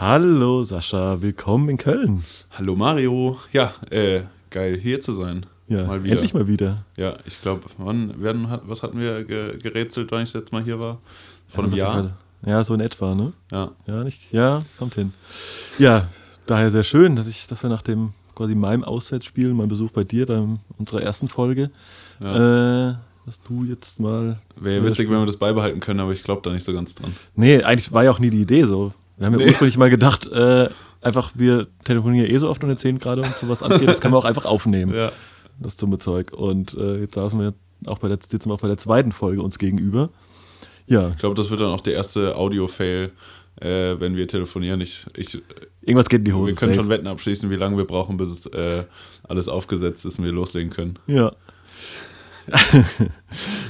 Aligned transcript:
Hallo 0.00 0.62
Sascha, 0.62 1.22
willkommen 1.22 1.70
in 1.70 1.76
Köln. 1.76 2.22
Hallo 2.52 2.76
Mario. 2.76 3.36
Ja, 3.52 3.74
äh, 3.90 4.22
geil 4.48 4.78
hier 4.80 5.00
zu 5.00 5.12
sein. 5.12 5.44
Ja, 5.66 5.86
mal 5.86 6.04
wieder. 6.04 6.12
endlich 6.12 6.32
mal 6.32 6.46
wieder. 6.46 6.84
Ja, 6.96 7.16
ich 7.26 7.42
glaube, 7.42 7.62
wann 7.78 8.22
werden, 8.22 8.46
was 8.62 8.84
hatten 8.84 9.00
wir 9.00 9.24
gerätselt, 9.24 10.12
wann 10.12 10.22
ich 10.22 10.30
das 10.30 10.42
letzte 10.42 10.54
Mal 10.54 10.62
hier 10.62 10.78
war? 10.78 11.00
Vor 11.48 11.64
ja, 11.64 11.90
einem 11.90 12.04
Jahr? 12.04 12.16
Ja, 12.46 12.62
so 12.62 12.74
in 12.74 12.80
etwa, 12.80 13.16
ne? 13.16 13.32
Ja. 13.50 13.72
Ja, 13.88 14.04
nicht, 14.04 14.20
ja, 14.32 14.60
kommt 14.78 14.94
hin. 14.94 15.14
Ja, 15.80 16.06
daher 16.46 16.70
sehr 16.70 16.84
schön, 16.84 17.16
dass 17.16 17.26
ich, 17.26 17.48
dass 17.48 17.64
wir 17.64 17.68
nach 17.68 17.82
dem 17.82 18.12
quasi 18.36 18.54
meinem 18.54 18.84
Auswärtsspiel, 18.84 19.52
mein 19.52 19.68
Besuch 19.68 19.90
bei 19.90 20.04
dir 20.04 20.26
bei 20.26 20.40
unserer 20.78 21.02
ersten 21.02 21.26
Folge, 21.26 21.72
ja. 22.20 22.90
äh, 22.90 22.94
dass 23.26 23.40
du 23.48 23.64
jetzt 23.64 23.98
mal. 23.98 24.38
Wäre 24.54 24.84
witzig, 24.84 25.10
wenn 25.10 25.18
wir 25.18 25.26
das 25.26 25.38
beibehalten 25.38 25.80
können, 25.80 25.98
aber 25.98 26.12
ich 26.12 26.22
glaube 26.22 26.42
da 26.44 26.52
nicht 26.52 26.62
so 26.62 26.72
ganz 26.72 26.94
dran. 26.94 27.16
Nee, 27.34 27.64
eigentlich 27.64 27.90
war 27.90 28.04
ja 28.04 28.12
auch 28.12 28.20
nie 28.20 28.30
die 28.30 28.42
Idee 28.42 28.62
so. 28.62 28.92
Wir 29.18 29.26
haben 29.26 29.32
ja 29.34 29.38
nee. 29.38 29.46
ursprünglich 29.48 29.76
mal 29.76 29.90
gedacht, 29.90 30.26
äh, 30.26 30.68
einfach, 31.00 31.32
wir 31.34 31.66
telefonieren 31.84 32.30
eh 32.30 32.38
so 32.38 32.48
oft 32.48 32.62
und 32.62 32.70
erzählen 32.70 32.98
gerade 32.98 33.22
uns 33.22 33.40
sowas 33.40 33.62
angeht, 33.62 33.88
das 33.88 34.00
können 34.00 34.14
wir 34.14 34.18
auch 34.18 34.24
einfach 34.24 34.44
aufnehmen. 34.44 34.94
Ja. 34.94 35.12
Das 35.58 35.76
dumme 35.76 35.98
Zeug. 35.98 36.32
Und 36.32 36.74
äh, 36.74 37.00
jetzt 37.00 37.14
saßen 37.14 37.38
wir 37.40 37.54
auch 37.86 37.98
bei 37.98 38.08
der, 38.08 38.18
sitzen 38.28 38.48
wir 38.48 38.54
auch 38.54 38.60
bei 38.60 38.68
der 38.68 38.78
zweiten 38.78 39.12
Folge 39.12 39.42
uns 39.42 39.58
gegenüber. 39.58 40.10
Ja. 40.86 41.10
Ich 41.10 41.18
glaube, 41.18 41.34
das 41.34 41.50
wird 41.50 41.60
dann 41.60 41.70
auch 41.70 41.80
der 41.80 41.94
erste 41.94 42.36
Audio-Fail, 42.36 43.10
äh, 43.60 43.96
wenn 43.98 44.16
wir 44.16 44.28
telefonieren. 44.28 44.80
Ich, 44.80 45.04
ich, 45.16 45.42
Irgendwas 45.82 46.08
geht 46.08 46.20
in 46.20 46.24
die 46.24 46.32
Hose. 46.32 46.48
Wir 46.48 46.54
können 46.54 46.72
safe. 46.72 46.84
schon 46.84 46.90
Wetten 46.90 47.06
abschließen, 47.08 47.50
wie 47.50 47.56
lange 47.56 47.76
wir 47.76 47.86
brauchen, 47.86 48.16
bis 48.16 48.30
es 48.30 48.46
äh, 48.46 48.84
alles 49.26 49.48
aufgesetzt 49.48 50.04
ist 50.06 50.18
und 50.18 50.24
wir 50.24 50.32
loslegen 50.32 50.70
können. 50.70 50.98
Ja. 51.06 51.32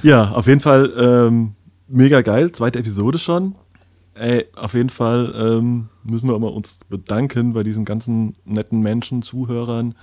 ja, 0.03 0.30
auf 0.30 0.47
jeden 0.47 0.61
Fall 0.61 0.92
ähm, 0.97 1.55
mega 1.89 2.20
geil. 2.20 2.53
Zweite 2.53 2.78
Episode 2.78 3.19
schon. 3.19 3.55
Ey, 4.19 4.47
auf 4.57 4.75
jeden 4.75 4.91
Fall 4.91 5.33
ähm, 5.37 5.89
müssen 6.03 6.29
wir 6.29 6.35
immer 6.35 6.53
uns 6.53 6.79
bedanken 6.89 7.53
bei 7.53 7.63
diesen 7.63 7.85
ganzen 7.85 8.35
netten 8.45 8.81
Menschen, 8.81 9.23
Zuhörern, 9.23 9.95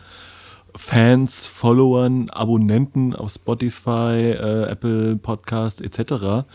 Fans, 0.76 1.48
Followern, 1.48 2.30
Abonnenten 2.30 3.16
auf 3.16 3.34
Spotify, 3.34 4.32
äh, 4.32 4.70
Apple 4.70 5.18
Podcast 5.18 5.82
etc. 5.82 6.46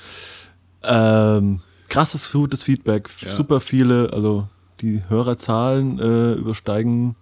Ähm, 0.82 1.60
krasses, 1.88 2.32
gutes 2.32 2.62
Feedback, 2.62 3.10
ja. 3.20 3.36
super 3.36 3.60
viele, 3.60 4.12
also 4.12 4.48
die 4.80 5.02
Hörerzahlen 5.08 5.98
äh, 5.98 6.32
übersteigen 6.32 7.16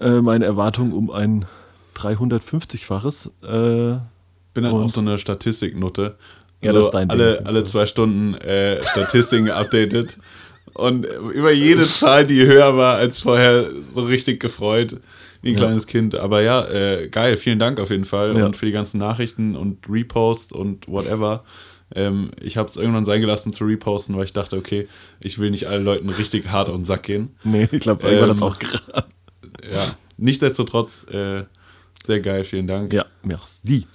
äh, 0.00 0.20
meine 0.20 0.44
Erwartungen 0.44 0.92
um 0.92 1.10
ein 1.10 1.46
350-faches. 1.96 3.30
Äh, 3.42 4.00
bin 4.52 4.64
dann 4.64 4.72
auch 4.72 4.90
so 4.90 5.00
eine 5.00 5.18
Statistiknutte. 5.18 6.16
Ja, 6.64 6.72
also 6.72 6.90
alle, 6.90 7.36
Ding. 7.36 7.46
alle 7.46 7.64
zwei 7.64 7.86
Stunden 7.86 8.34
äh, 8.34 8.82
Statistiken 8.88 9.50
updated. 9.50 10.16
Und 10.74 11.06
über 11.06 11.52
jede 11.52 11.86
Zahl, 11.86 12.26
die 12.26 12.44
höher 12.44 12.76
war 12.76 12.96
als 12.96 13.20
vorher, 13.20 13.70
so 13.94 14.02
richtig 14.02 14.40
gefreut, 14.40 14.96
wie 15.42 15.50
ein 15.50 15.54
ja. 15.54 15.58
kleines 15.58 15.86
Kind. 15.86 16.16
Aber 16.16 16.42
ja, 16.42 16.66
äh, 16.66 17.08
geil, 17.08 17.36
vielen 17.36 17.60
Dank 17.60 17.78
auf 17.78 17.90
jeden 17.90 18.04
Fall 18.04 18.36
ja. 18.36 18.44
und 18.44 18.56
für 18.56 18.66
die 18.66 18.72
ganzen 18.72 18.98
Nachrichten 18.98 19.54
und 19.54 19.88
Reposts 19.88 20.52
und 20.52 20.88
whatever. 20.88 21.44
Ähm, 21.94 22.30
ich 22.40 22.56
habe 22.56 22.68
es 22.68 22.76
irgendwann 22.76 23.04
sein 23.04 23.20
gelassen 23.20 23.52
zu 23.52 23.64
reposten, 23.64 24.16
weil 24.16 24.24
ich 24.24 24.32
dachte, 24.32 24.56
okay, 24.56 24.88
ich 25.20 25.38
will 25.38 25.50
nicht 25.50 25.68
allen 25.68 25.84
Leuten 25.84 26.08
richtig 26.08 26.48
hart 26.48 26.68
auf 26.68 26.74
den 26.74 26.84
Sack 26.84 27.04
gehen. 27.04 27.36
Nee, 27.44 27.68
ich 27.70 27.80
glaube, 27.80 28.06
irgendwann 28.06 28.30
ähm, 28.30 28.36
hat 28.36 28.42
auch 28.42 28.58
gerade. 28.58 29.06
Ja, 29.72 29.94
nichtsdestotrotz, 30.16 31.06
äh, 31.08 31.44
sehr 32.04 32.20
geil, 32.20 32.44
vielen 32.44 32.66
Dank. 32.66 32.92
Ja, 32.92 33.06
merci. 33.22 33.86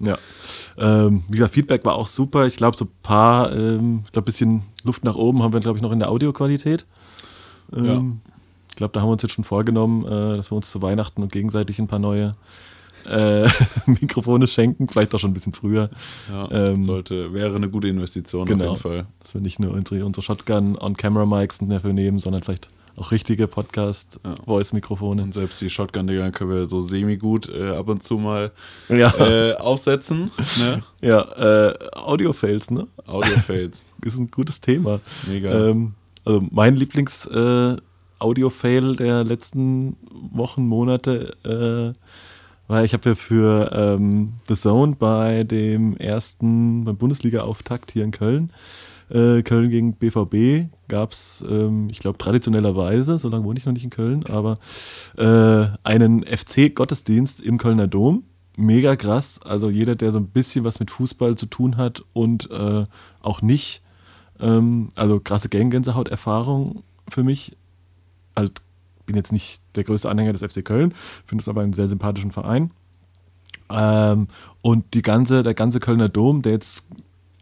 Ja. 0.00 0.18
Ähm, 0.78 1.24
wie 1.28 1.36
gesagt, 1.36 1.54
Feedback 1.54 1.84
war 1.84 1.94
auch 1.94 2.08
super. 2.08 2.46
Ich 2.46 2.56
glaube, 2.56 2.76
so 2.76 2.86
ein 2.86 2.90
paar, 3.02 3.52
ähm, 3.52 4.02
ich 4.06 4.12
glaube, 4.12 4.24
ein 4.24 4.32
bisschen 4.32 4.62
Luft 4.82 5.04
nach 5.04 5.14
oben 5.14 5.42
haben 5.42 5.52
wir, 5.52 5.60
glaube 5.60 5.78
ich, 5.78 5.82
noch 5.82 5.92
in 5.92 5.98
der 5.98 6.10
Audioqualität. 6.10 6.86
Ähm, 7.72 7.84
ja. 7.84 8.02
Ich 8.70 8.76
glaube, 8.76 8.92
da 8.92 9.00
haben 9.00 9.08
wir 9.08 9.12
uns 9.12 9.22
jetzt 9.22 9.32
schon 9.32 9.44
vorgenommen, 9.44 10.04
äh, 10.04 10.36
dass 10.36 10.50
wir 10.50 10.56
uns 10.56 10.70
zu 10.70 10.80
Weihnachten 10.82 11.22
und 11.22 11.32
gegenseitig 11.32 11.78
ein 11.78 11.88
paar 11.88 11.98
neue 11.98 12.34
äh, 13.06 13.48
Mikrofone 13.86 14.46
schenken, 14.46 14.88
vielleicht 14.88 15.14
auch 15.14 15.18
schon 15.18 15.30
ein 15.30 15.34
bisschen 15.34 15.54
früher. 15.54 15.90
Ja, 16.30 16.50
ähm, 16.50 16.82
sollte, 16.82 17.32
wäre 17.32 17.56
eine 17.56 17.68
gute 17.68 17.88
Investition 17.88 18.46
genau, 18.46 18.64
auf 18.64 18.70
jeden 18.70 18.80
Fall. 18.82 19.06
Dass 19.22 19.34
wir 19.34 19.40
nicht 19.40 19.58
nur 19.58 19.72
unsere, 19.72 20.04
unsere 20.04 20.22
Shotgun-on-Camera-Mics 20.22 21.58
dafür 21.62 21.92
nehmen, 21.92 22.18
sondern 22.20 22.42
vielleicht 22.42 22.68
auch 23.00 23.10
richtige 23.10 23.48
Podcast-Voice-Mikrofone. 23.48 25.22
Und 25.22 25.32
selbst 25.32 25.58
die 25.60 25.70
Shotgun-Dinger 25.70 26.32
können 26.32 26.50
wir 26.50 26.66
so 26.66 26.82
semi-gut 26.82 27.48
äh, 27.48 27.70
ab 27.70 27.88
und 27.88 28.02
zu 28.02 28.18
mal 28.18 28.52
ja. 28.88 29.14
äh, 29.16 29.54
aufsetzen. 29.56 30.30
Ne? 30.58 30.82
Ja, 31.00 31.70
äh, 31.70 31.78
Audio-Fails, 31.94 32.70
ne? 32.70 32.86
Audio-Fails. 33.06 33.86
ist 34.04 34.18
ein 34.18 34.30
gutes 34.30 34.60
Thema. 34.60 35.00
Mega. 35.26 35.70
Ähm, 35.70 35.94
also 36.26 36.46
mein 36.50 36.76
Lieblings-Audio-Fail 36.76 38.92
äh, 38.92 38.96
der 38.96 39.24
letzten 39.24 39.96
Wochen, 40.32 40.66
Monate 40.66 41.38
äh, 41.42 41.94
war, 42.68 42.84
ich 42.84 42.92
habe 42.92 43.08
ja 43.08 43.14
für 43.14 43.70
ähm, 43.72 44.34
The 44.46 44.56
Zone 44.56 44.96
bei 44.98 45.44
dem 45.44 45.96
ersten, 45.96 46.84
beim 46.84 46.98
Bundesliga-Auftakt 46.98 47.92
hier 47.92 48.04
in 48.04 48.10
Köln 48.10 48.52
äh, 49.10 49.42
Köln 49.42 49.70
gegen 49.70 49.94
BVB 49.94 50.70
gab 50.88 51.12
es, 51.12 51.44
ähm, 51.48 51.88
ich 51.90 51.98
glaube, 51.98 52.18
traditionellerweise, 52.18 53.18
so 53.18 53.28
lange 53.28 53.44
wohne 53.44 53.58
ich 53.58 53.66
noch 53.66 53.72
nicht 53.72 53.84
in 53.84 53.90
Köln, 53.90 54.24
aber 54.26 54.58
äh, 55.16 55.76
einen 55.82 56.24
FC-Gottesdienst 56.24 57.40
im 57.40 57.58
Kölner 57.58 57.88
Dom. 57.88 58.24
Mega 58.56 58.96
krass. 58.96 59.40
Also 59.42 59.70
jeder, 59.70 59.94
der 59.94 60.12
so 60.12 60.18
ein 60.18 60.26
bisschen 60.26 60.64
was 60.64 60.80
mit 60.80 60.90
Fußball 60.90 61.36
zu 61.36 61.46
tun 61.46 61.76
hat 61.76 62.04
und 62.12 62.50
äh, 62.50 62.84
auch 63.20 63.42
nicht, 63.42 63.82
ähm, 64.38 64.92
also 64.94 65.18
krasse 65.20 65.48
Gang-Gänsehaut-Erfahrung 65.48 66.82
für 67.08 67.22
mich. 67.22 67.56
Halt, 68.36 68.60
bin 69.06 69.16
jetzt 69.16 69.32
nicht 69.32 69.60
der 69.74 69.84
größte 69.84 70.08
Anhänger 70.08 70.32
des 70.32 70.42
FC 70.42 70.64
Köln, 70.64 70.94
finde 71.26 71.42
es 71.42 71.48
aber 71.48 71.62
einen 71.62 71.72
sehr 71.72 71.88
sympathischen 71.88 72.32
Verein. 72.32 72.70
Ähm, 73.70 74.28
und 74.62 74.94
die 74.94 75.02
ganze, 75.02 75.42
der 75.42 75.54
ganze 75.54 75.80
Kölner 75.80 76.08
Dom, 76.08 76.42
der 76.42 76.52
jetzt 76.52 76.84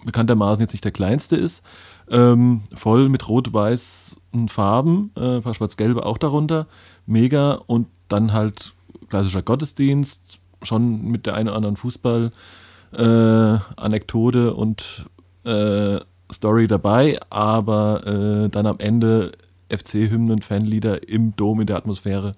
bekanntermaßen 0.09 0.61
jetzt 0.63 0.73
nicht 0.73 0.85
der 0.85 0.93
kleinste 0.93 1.37
ist, 1.37 1.63
ähm, 2.11 2.63
voll 2.75 3.11
mit 3.11 3.29
rot-weißen 3.29 4.49
Farben, 4.49 5.11
äh, 5.17 5.43
paar 5.43 5.55
schwarz-gelbe 5.55 6.07
auch 6.07 6.19
darunter, 6.19 6.67
mega. 7.07 7.61
Und 7.67 7.87
dann 8.09 8.33
halt 8.33 8.73
klassischer 9.11 9.43
Gottesdienst, 9.43 10.19
schon 10.63 11.03
mit 11.03 11.27
der 11.27 11.35
einen 11.35 11.49
oder 11.49 11.59
anderen 11.59 11.77
Fußball-Anekdote 11.77 14.49
äh, 14.49 14.51
und 14.51 15.05
äh, 15.45 16.01
Story 16.33 16.67
dabei, 16.67 17.21
aber 17.29 18.07
äh, 18.07 18.49
dann 18.49 18.67
am 18.67 18.79
Ende 18.79 19.33
FC-Hymnen, 19.69 20.41
Fanlieder 20.41 21.07
im 21.07 21.37
Dom 21.37 21.61
in 21.61 21.67
der 21.67 21.77
Atmosphäre. 21.77 22.35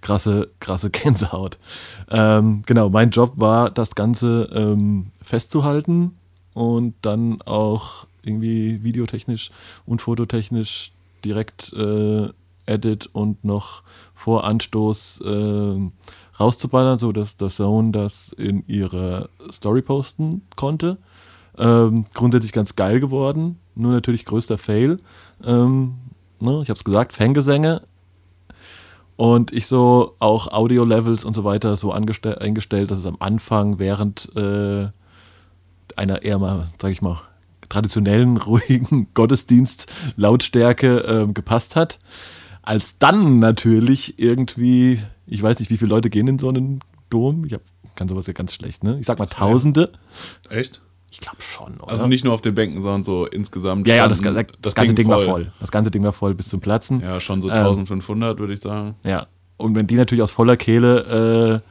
Krasse, 0.00 0.48
krasse 0.60 0.88
Gänsehaut. 0.90 1.58
Ähm, 2.10 2.62
genau, 2.66 2.88
mein 2.88 3.10
Job 3.10 3.34
war, 3.36 3.68
das 3.70 3.94
Ganze 3.94 4.48
ähm, 4.54 5.08
festzuhalten, 5.22 6.16
und 6.54 6.94
dann 7.02 7.42
auch 7.42 8.06
irgendwie 8.22 8.82
videotechnisch 8.82 9.50
und 9.86 10.02
fototechnisch 10.02 10.92
direkt 11.24 11.72
äh, 11.72 12.28
Edit 12.66 13.08
und 13.12 13.44
noch 13.44 13.82
vor 14.14 14.44
Anstoß 14.44 15.20
äh, 15.24 15.90
rauszuballern, 16.38 16.98
sodass 16.98 17.36
das 17.36 17.56
Zone 17.56 17.92
das 17.92 18.32
in 18.32 18.64
ihre 18.66 19.28
Story 19.50 19.82
posten 19.82 20.42
konnte. 20.56 20.98
Ähm, 21.58 22.06
grundsätzlich 22.14 22.52
ganz 22.52 22.76
geil 22.76 23.00
geworden, 23.00 23.58
nur 23.74 23.92
natürlich 23.92 24.24
größter 24.24 24.58
Fail. 24.58 24.98
Ähm, 25.44 25.94
ne, 26.40 26.60
ich 26.62 26.70
habe 26.70 26.78
es 26.78 26.84
gesagt, 26.84 27.12
Fangesänge. 27.12 27.82
Und 29.16 29.52
ich 29.52 29.66
so 29.66 30.14
auch 30.18 30.48
Audio-Levels 30.48 31.24
und 31.24 31.34
so 31.34 31.44
weiter 31.44 31.76
so 31.76 31.92
eingestellt, 31.92 32.90
dass 32.90 32.98
es 32.98 33.06
am 33.06 33.18
Anfang 33.20 33.78
während 33.78 34.34
äh, 34.34 34.88
einer 35.98 36.22
eher 36.22 36.38
mal, 36.38 36.68
sag 36.80 36.90
ich 36.90 37.02
mal, 37.02 37.20
traditionellen, 37.68 38.36
ruhigen 38.38 39.08
Gottesdienst-Lautstärke 39.14 41.26
äh, 41.28 41.32
gepasst 41.32 41.76
hat. 41.76 41.98
Als 42.62 42.96
dann 42.98 43.40
natürlich 43.40 44.18
irgendwie, 44.18 45.02
ich 45.26 45.42
weiß 45.42 45.58
nicht, 45.58 45.70
wie 45.70 45.78
viele 45.78 45.90
Leute 45.90 46.10
gehen 46.10 46.28
in 46.28 46.38
so 46.38 46.48
einen 46.48 46.80
Dom. 47.10 47.44
Ich 47.44 47.54
hab, 47.54 47.62
kann 47.96 48.08
sowas 48.08 48.26
ja 48.26 48.32
ganz 48.32 48.54
schlecht, 48.54 48.84
ne? 48.84 48.98
Ich 49.00 49.06
sag 49.06 49.18
mal 49.18 49.26
Tausende. 49.26 49.92
Echt? 50.48 50.80
Ich 51.10 51.20
glaube 51.20 51.42
schon, 51.42 51.78
oder? 51.78 51.90
Also 51.90 52.06
nicht 52.06 52.24
nur 52.24 52.32
auf 52.32 52.40
den 52.40 52.54
Bänken, 52.54 52.82
sondern 52.82 53.02
so 53.02 53.26
insgesamt. 53.26 53.86
Ja, 53.86 53.96
ja, 53.96 54.08
das, 54.08 54.20
das, 54.20 54.46
das 54.62 54.74
ganze 54.74 54.94
Ding, 54.94 55.04
Ding 55.04 55.08
war 55.08 55.20
voll. 55.20 55.52
Das 55.60 55.70
ganze 55.70 55.90
Ding 55.90 56.02
war 56.04 56.14
voll 56.14 56.34
bis 56.34 56.48
zum 56.48 56.60
Platzen. 56.60 57.00
Ja, 57.00 57.20
schon 57.20 57.42
so 57.42 57.50
1500, 57.50 58.32
ähm, 58.32 58.38
würde 58.38 58.54
ich 58.54 58.60
sagen. 58.60 58.94
Ja, 59.04 59.26
und 59.58 59.74
wenn 59.74 59.86
die 59.86 59.96
natürlich 59.96 60.22
aus 60.22 60.30
voller 60.30 60.56
Kehle 60.56 61.62
äh, 61.62 61.68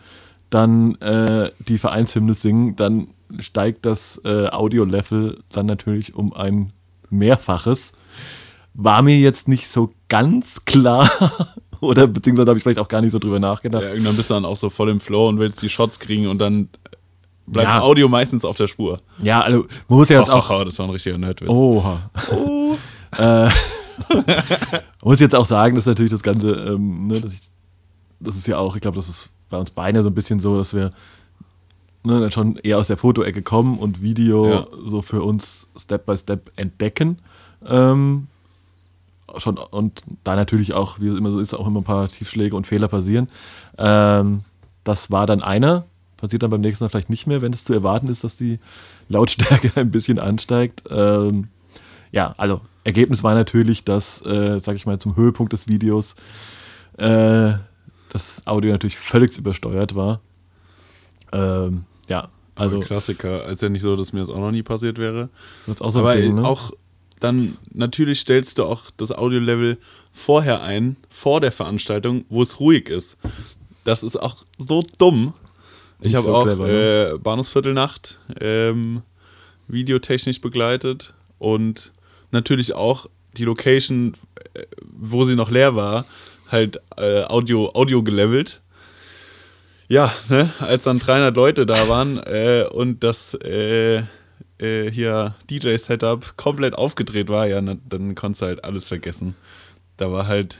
dann 0.52 0.96
äh, 1.02 1.52
die 1.68 1.80
Vereinshymne 1.80 2.36
singen, 2.36 2.76
dann 2.76 3.08
steigt 3.40 3.86
das 3.86 4.22
äh, 4.24 4.48
Audio-Level 4.48 5.40
dann 5.52 5.66
natürlich 5.66 6.16
um 6.16 6.34
ein 6.34 6.74
Mehrfaches. 7.10 7.92
War 8.74 9.02
mir 9.02 9.18
jetzt 9.18 9.48
nicht 9.48 9.72
so 9.72 9.92
ganz 10.10 10.66
klar. 10.66 11.10
Oder 11.82 12.08
beziehungsweise 12.08 12.50
habe 12.50 12.58
ich 12.58 12.64
vielleicht 12.64 12.80
auch 12.80 12.88
gar 12.88 13.02
nicht 13.02 13.12
so 13.12 13.20
drüber 13.20 13.40
nachgedacht. 13.40 13.84
Ja, 13.84 13.90
irgendwann 13.90 14.16
bist 14.16 14.30
du 14.30 14.36
dann 14.36 14.46
auch 14.46 14.56
so 14.56 14.70
voll 14.70 14.90
im 14.90 15.00
Flow 15.00 15.28
und 15.28 15.40
willst 15.40 15.62
die 15.62 15.70
Shots 15.70 16.00
kriegen 16.00 16.28
und 16.28 16.38
dann 16.38 16.70
bleibt 17.48 17.70
ja. 17.70 17.82
Audio 17.82 18.08
meistens 18.08 18.46
auf 18.46 18.56
der 18.56 18.68
Spur. 18.68 19.00
Ja, 19.22 19.42
also 19.42 19.66
man 19.88 20.00
muss 20.00 20.10
ja 20.10 20.20
jetzt 20.20 20.30
oh, 20.30 20.34
auch. 20.34 20.50
Oh, 20.50 20.64
das 20.64 20.78
war 20.80 20.88
ein 20.88 20.92
richtiger 20.92 21.18
Nerdwitz. 21.18 21.50
Oha. 21.50 22.10
Oh. 22.32 22.78
äh, 23.18 23.50
muss 25.04 25.20
jetzt 25.20 25.36
auch 25.36 25.48
sagen, 25.48 25.76
dass 25.76 25.86
natürlich 25.86 26.12
das 26.12 26.24
Ganze, 26.24 26.52
ähm, 26.52 27.08
ne, 27.08 27.22
das, 27.22 27.34
ich, 27.34 27.42
das 28.20 28.36
ist 28.36 28.48
ja 28.48 28.58
auch, 28.58 28.76
ich 28.76 28.82
glaube, 28.82 28.98
das 28.98 29.10
ist 29.10 29.30
bei 29.50 29.58
uns 29.58 29.72
beiden 29.72 30.02
so 30.02 30.10
ein 30.10 30.16
bisschen 30.16 30.40
so, 30.40 30.58
dass 30.58 30.74
wir 30.74 30.92
ne, 32.04 32.20
dann 32.20 32.32
schon 32.32 32.58
eher 32.58 32.78
aus 32.78 32.88
der 32.88 32.98
Fotoecke 32.98 33.42
kommen 33.42 33.80
und 33.80 34.02
Video 34.02 34.50
ja. 34.50 34.68
so 34.88 35.02
für 35.02 35.22
uns 35.22 35.68
Step 35.78 36.06
by 36.06 36.18
Step 36.18 36.52
entdecken. 36.56 37.20
Ähm, 37.66 38.28
schon, 39.38 39.58
und 39.58 40.02
da 40.24 40.36
natürlich 40.36 40.74
auch, 40.74 41.00
wie 41.00 41.08
es 41.08 41.18
immer 41.18 41.32
so 41.32 41.40
ist, 41.40 41.54
auch 41.54 41.68
immer 41.68 41.82
ein 41.82 41.86
paar 41.86 42.10
Tiefschläge 42.10 42.56
und 42.56 42.68
Fehler 42.68 42.88
passieren. 42.88 43.30
Ähm, 43.78 44.42
das 44.84 45.12
war 45.12 45.28
dann 45.28 45.42
einer, 45.42 45.86
passiert 46.18 46.44
dann 46.44 46.50
beim 46.50 46.62
nächsten 46.62 46.84
Mal 46.84 46.90
vielleicht 46.90 47.10
nicht 47.10 47.28
mehr, 47.28 47.42
wenn 47.42 47.54
es 47.54 47.66
zu 47.66 47.74
erwarten 47.74 48.08
ist, 48.08 48.24
dass 48.24 48.36
die 48.36 48.60
Lautstärke 49.10 49.72
ein 49.76 49.92
bisschen 49.92 50.20
ansteigt. 50.20 50.84
Ähm, 50.90 51.50
ja, 52.12 52.34
also 52.38 52.62
Ergebnis 52.84 53.24
war 53.24 53.36
natürlich, 53.36 53.84
dass, 53.84 54.22
äh, 54.26 54.60
sag 54.60 54.76
ich 54.76 54.86
mal, 54.86 55.00
zum 55.00 55.16
Höhepunkt 55.16 55.54
des 55.54 55.68
Videos 55.68 56.16
äh, 56.98 57.54
das 58.10 58.46
Audio 58.46 58.72
natürlich 58.72 58.98
völlig 58.98 59.38
übersteuert 59.38 59.96
war. 59.96 60.20
Ähm, 61.32 61.86
ja, 62.12 62.30
also. 62.56 62.78
Aber 62.78 62.86
Klassiker, 62.86 63.46
ist 63.48 63.62
ja 63.62 63.70
nicht 63.70 63.82
so, 63.82 63.96
dass 63.96 64.14
mir 64.14 64.20
das 64.20 64.30
auch 64.30 64.40
noch 64.40 64.52
nie 64.52 64.64
passiert 64.64 64.98
wäre. 64.98 65.30
Das 65.66 65.82
auch 65.82 65.92
so 65.92 66.00
Aber 66.00 66.16
Ding, 66.16 66.36
ne? 66.36 66.46
auch 66.46 66.72
dann 67.20 67.58
natürlich 67.72 68.20
stellst 68.20 68.58
du 68.58 68.66
auch 68.66 68.90
das 68.98 69.12
Audio-Level 69.12 69.78
vorher 70.12 70.62
ein, 70.62 70.98
vor 71.10 71.40
der 71.40 71.52
Veranstaltung, 71.52 72.26
wo 72.30 72.42
es 72.42 72.60
ruhig 72.60 72.90
ist. 72.90 73.16
Das 73.84 74.04
ist 74.04 74.18
auch 74.18 74.44
so 74.58 74.84
dumm. 74.98 75.34
Ich 76.02 76.16
habe 76.16 76.26
so 76.26 76.36
auch 76.36 76.44
clever, 76.44 76.68
ne? 76.68 77.12
äh, 77.14 77.18
Bahnhofsviertelnacht 77.20 78.20
ähm, 78.40 79.04
videotechnisch 79.68 80.42
begleitet 80.42 81.14
und 81.38 81.92
natürlich 82.32 82.74
auch 82.74 83.08
die 83.38 83.46
Location, 83.46 84.18
äh, 84.54 84.64
wo 84.84 85.24
sie 85.24 85.36
noch 85.36 85.52
leer 85.52 85.76
war, 85.76 86.06
halt 86.50 86.82
äh, 86.98 87.24
Audio, 87.24 87.72
Audio 87.74 88.04
gelevelt. 88.04 88.62
Ja, 89.92 90.14
ne, 90.30 90.54
als 90.60 90.86
dann 90.86 91.00
300 91.00 91.36
Leute 91.36 91.66
da 91.66 91.90
waren 91.90 92.18
äh, 92.18 92.66
und 92.72 93.04
das 93.04 93.34
äh, 93.34 94.04
äh, 94.58 94.90
hier 94.90 95.36
DJ-Setup 95.50 96.38
komplett 96.38 96.76
aufgedreht 96.76 97.28
war, 97.28 97.46
ja, 97.46 97.60
na, 97.60 97.76
dann 97.90 98.16
konntest 98.16 98.42
du 98.42 98.46
halt 98.46 98.64
alles 98.64 98.88
vergessen. 98.88 99.36
Da 99.98 100.10
war 100.10 100.28
halt 100.28 100.60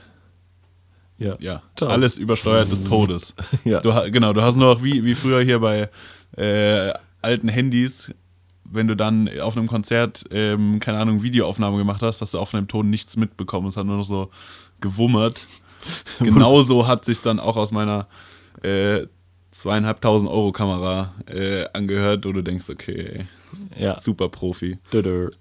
ja, 1.16 1.36
ja 1.38 1.62
alles 1.80 2.18
übersteuert 2.18 2.70
des 2.70 2.84
Todes. 2.84 3.34
ja. 3.64 3.80
Du, 3.80 3.90
genau, 4.10 4.34
du 4.34 4.42
hast 4.42 4.56
nur 4.56 4.74
noch 4.74 4.82
wie, 4.82 5.02
wie 5.02 5.14
früher 5.14 5.40
hier 5.42 5.60
bei 5.60 5.88
äh, 6.36 6.92
alten 7.22 7.48
Handys, 7.48 8.12
wenn 8.64 8.86
du 8.86 8.94
dann 8.94 9.30
auf 9.40 9.56
einem 9.56 9.66
Konzert, 9.66 10.26
ähm, 10.30 10.78
keine 10.78 10.98
Ahnung, 10.98 11.22
Videoaufnahme 11.22 11.78
gemacht 11.78 12.02
hast, 12.02 12.20
hast 12.20 12.34
du 12.34 12.38
auf 12.38 12.54
einem 12.54 12.68
Ton 12.68 12.90
nichts 12.90 13.16
mitbekommen. 13.16 13.68
Es 13.68 13.78
hat 13.78 13.86
nur 13.86 13.96
noch 13.96 14.04
so 14.04 14.28
gewummert. 14.82 15.46
Genauso 16.20 16.86
hat 16.86 17.06
sich 17.06 17.22
dann 17.22 17.40
auch 17.40 17.56
aus 17.56 17.72
meiner 17.72 18.08
äh, 18.62 19.06
zweieinhalbtausend 19.52 20.30
Euro 20.30 20.50
Kamera 20.50 21.14
äh, 21.26 21.66
angehört, 21.72 22.24
wo 22.26 22.32
du 22.32 22.42
denkst, 22.42 22.68
okay, 22.68 23.26
ja. 23.78 24.00
super 24.00 24.28
Profi. 24.28 24.78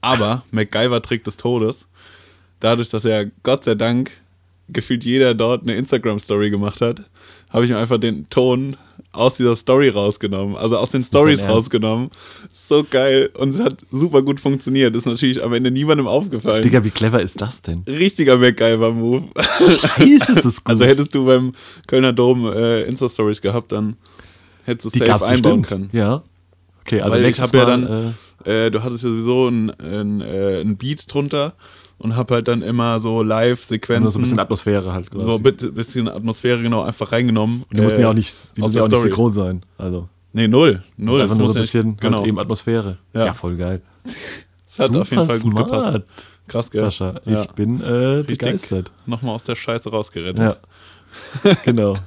Aber 0.02 0.44
MacGyver-Trick 0.52 1.24
des 1.24 1.38
Todes, 1.38 1.88
dadurch, 2.60 2.90
dass 2.90 3.06
er 3.06 3.28
Gott 3.44 3.64
sei 3.64 3.76
Dank 3.76 4.12
gefühlt 4.70 5.04
jeder 5.04 5.34
dort 5.34 5.64
eine 5.64 5.76
Instagram-Story 5.76 6.50
gemacht 6.50 6.82
hat, 6.82 7.04
habe 7.50 7.66
ich 7.66 7.72
ihm 7.72 7.78
einfach 7.78 8.00
den 8.00 8.30
Ton 8.30 8.78
aus 9.12 9.36
dieser 9.36 9.56
Story 9.56 9.90
rausgenommen, 9.90 10.56
also 10.56 10.78
aus 10.78 10.92
den 10.92 11.04
Stories 11.04 11.44
rausgenommen. 11.44 12.10
So 12.52 12.86
geil 12.90 13.30
und 13.34 13.50
es 13.50 13.60
hat 13.60 13.78
super 13.92 14.22
gut 14.22 14.40
funktioniert. 14.40 14.96
Ist 14.96 15.06
natürlich 15.06 15.44
am 15.44 15.54
Ende 15.54 15.72
niemandem 15.72 16.08
aufgefallen. 16.08 16.64
Digga, 16.64 16.84
wie 16.84 16.92
clever 16.92 17.22
ist 17.22 17.42
das 17.42 17.62
denn? 17.62 17.84
Richtiger 17.88 18.38
MacGyver-Move. 18.38 19.24
Scheiße, 19.38 20.14
ist 20.14 20.28
das 20.30 20.44
gut. 20.44 20.62
Also 20.66 20.86
hättest 20.86 21.14
du 21.16 21.26
beim 21.26 21.54
Kölner 21.88 22.14
Dom 22.14 22.46
äh, 22.46 22.84
Insta-Stories 22.84 23.42
gehabt, 23.42 23.72
dann 23.72 23.98
hättest 24.66 24.96
du 24.96 25.04
es 25.04 25.08
safe 25.08 25.26
einbauen 25.26 25.62
können. 25.64 25.90
Ja. 25.92 26.24
Okay, 26.82 27.02
also 27.02 27.16
Weil 27.16 27.26
ich 27.26 27.40
habe 27.40 27.58
ja 27.58 27.66
dann, 27.66 28.16
äh, 28.46 28.68
äh, 28.68 28.72
du 28.72 28.84
hattest 28.84 29.04
ja 29.04 29.10
sowieso 29.10 29.48
ein, 29.48 29.70
ein, 29.70 30.22
äh, 30.22 30.62
ein 30.62 30.78
Beat 30.78 31.14
drunter 31.14 31.54
und 32.02 32.16
habe 32.16 32.34
halt 32.34 32.48
dann 32.48 32.64
immer 32.64 33.00
so 33.00 33.22
Live-Sequenzen. 33.22 34.08
So 34.08 34.20
ein 34.20 34.24
bisschen 34.24 34.40
Atmosphäre 34.40 34.92
halt. 34.92 35.12
Quasi. 35.12 35.24
So 35.24 35.36
ein 35.36 35.74
bisschen 35.74 36.08
Atmosphäre 36.08 36.62
genau 36.62 36.82
einfach 36.82 37.12
reingenommen. 37.12 37.64
Und 37.64 37.74
die 37.74 37.78
äh, 37.78 37.84
mussten 37.84 38.02
ja 38.02 38.10
auch 38.10 38.14
nicht, 38.14 38.36
die 38.56 38.62
müssen 38.62 38.78
ja 38.78 38.84
auch 38.84 38.88
nicht 38.88 39.02
synchron 39.02 39.34
sein. 39.34 39.62
Also. 39.78 40.10
Nee, 40.34 40.48
null. 40.48 40.84
Null. 40.98 41.22
Einfach 41.22 41.38
nur 41.38 41.50
so 41.50 41.56
ein 41.56 41.62
bisschen 41.62 41.88
halt 41.90 42.02
genau. 42.02 42.18
Halt 42.20 42.28
eben 42.28 42.40
Atmosphäre. 42.40 42.98
Ja. 43.14 43.28
ja, 43.28 43.34
voll 43.34 43.56
geil. 43.56 43.82
Das 44.04 44.80
hat 44.80 44.88
Super 44.88 45.02
auf 45.02 45.12
jeden 45.12 45.28
Fall 45.28 45.40
gut 45.40 45.52
smart. 45.52 45.68
gepasst. 45.68 46.02
Krass, 46.48 46.72
gell? 46.72 46.82
Sascha, 46.82 47.22
ich 47.26 47.32
ja. 47.32 47.46
bin 47.56 47.82
äh, 47.82 48.24
begeistert. 48.26 48.92
Nochmal 49.06 49.36
aus 49.36 49.44
der 49.44 49.56
Scheiße 49.56 49.90
rausgerettet. 49.90 50.58
Ja. 51.44 51.54
genau. 51.66 51.98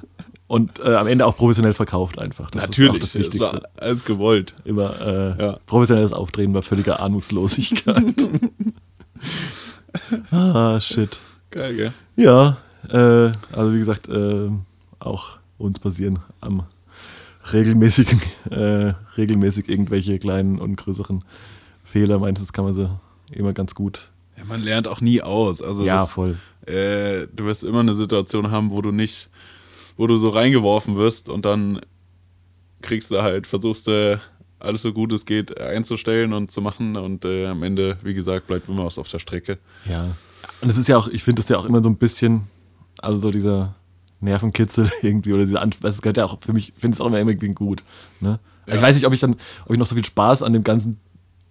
Und 0.47 0.79
äh, 0.79 0.95
am 0.95 1.07
Ende 1.07 1.25
auch 1.25 1.37
professionell 1.37 1.73
verkauft 1.73 2.19
einfach. 2.19 2.51
Das 2.51 2.63
Natürlich, 2.63 3.01
ist 3.01 3.15
das 3.15 3.21
Wichtigste. 3.21 3.61
Das 3.61 3.81
alles 3.81 4.03
gewollt. 4.03 4.53
Immer 4.65 5.01
äh, 5.01 5.41
ja. 5.41 5.59
professionelles 5.65 6.11
Auftreten 6.13 6.53
bei 6.53 6.61
völliger 6.61 6.99
Ahnungslosigkeit. 6.99 8.15
ah, 10.31 10.79
shit. 10.79 11.17
Geil, 11.51 11.75
gell? 11.75 11.93
Ja, 12.15 12.57
äh, 12.89 13.31
also 13.51 13.73
wie 13.73 13.79
gesagt, 13.79 14.07
äh, 14.09 14.49
auch 14.99 15.37
uns 15.57 15.79
basieren 15.79 16.19
am 16.41 16.63
regelmäßigen, 17.51 18.21
äh, 18.49 18.93
regelmäßig 19.17 19.69
irgendwelche 19.69 20.19
kleinen 20.19 20.59
und 20.59 20.75
größeren 20.75 21.23
Fehler. 21.83 22.19
Meistens 22.19 22.53
kann 22.53 22.65
man 22.65 22.73
sie 22.73 22.89
immer 23.31 23.53
ganz 23.53 23.75
gut. 23.75 24.09
Ja, 24.37 24.43
man 24.45 24.61
lernt 24.61 24.87
auch 24.87 25.01
nie 25.01 25.21
aus. 25.21 25.61
Also 25.61 25.85
ja, 25.85 25.97
das, 25.97 26.11
voll. 26.11 26.37
Äh, 26.65 27.27
du 27.33 27.45
wirst 27.45 27.63
immer 27.63 27.79
eine 27.81 27.95
Situation 27.95 28.51
haben, 28.51 28.71
wo 28.71 28.81
du 28.81 28.91
nicht 28.91 29.29
wo 29.97 30.07
du 30.07 30.17
so 30.17 30.29
reingeworfen 30.29 30.95
wirst 30.95 31.29
und 31.29 31.45
dann 31.45 31.81
kriegst 32.81 33.11
du 33.11 33.21
halt, 33.21 33.47
versuchst 33.47 33.87
du 33.87 34.21
alles 34.65 34.81
so 34.81 34.93
gut 34.93 35.11
es 35.13 35.25
geht 35.25 35.59
einzustellen 35.59 36.33
und 36.33 36.51
zu 36.51 36.61
machen 36.61 36.95
und 36.95 37.25
äh, 37.25 37.47
am 37.47 37.63
Ende, 37.63 37.97
wie 38.03 38.13
gesagt, 38.13 38.47
bleibt 38.47 38.67
immer 38.69 38.85
was 38.85 38.97
auf 38.97 39.07
der 39.07 39.19
Strecke. 39.19 39.57
Ja. 39.85 40.15
Und 40.61 40.69
es 40.69 40.77
ist 40.77 40.87
ja 40.87 40.97
auch, 40.97 41.07
ich 41.07 41.23
finde 41.23 41.41
das 41.41 41.49
ja 41.49 41.57
auch 41.57 41.65
immer 41.65 41.81
so 41.81 41.89
ein 41.89 41.97
bisschen, 41.97 42.43
also 42.99 43.19
so 43.19 43.31
dieser 43.31 43.75
Nervenkitzel 44.21 44.91
irgendwie 45.01 45.33
oder 45.33 45.45
diese 45.45 45.59
An 45.59 45.73
das 45.81 46.01
gehört 46.01 46.17
ja 46.17 46.25
auch 46.25 46.39
für 46.41 46.53
mich, 46.53 46.73
finde 46.77 46.95
es 46.95 47.01
auch 47.01 47.07
immer 47.07 47.17
irgendwie 47.17 47.47
gut. 47.49 47.83
Ne? 48.19 48.39
Ja. 48.67 48.75
Ich 48.75 48.81
weiß 48.81 48.95
nicht, 48.95 49.05
ob 49.05 49.13
ich 49.13 49.19
dann, 49.19 49.35
ob 49.65 49.71
ich 49.71 49.79
noch 49.79 49.87
so 49.87 49.95
viel 49.95 50.05
Spaß 50.05 50.43
an 50.43 50.53
dem 50.53 50.63
ganzen, 50.63 50.99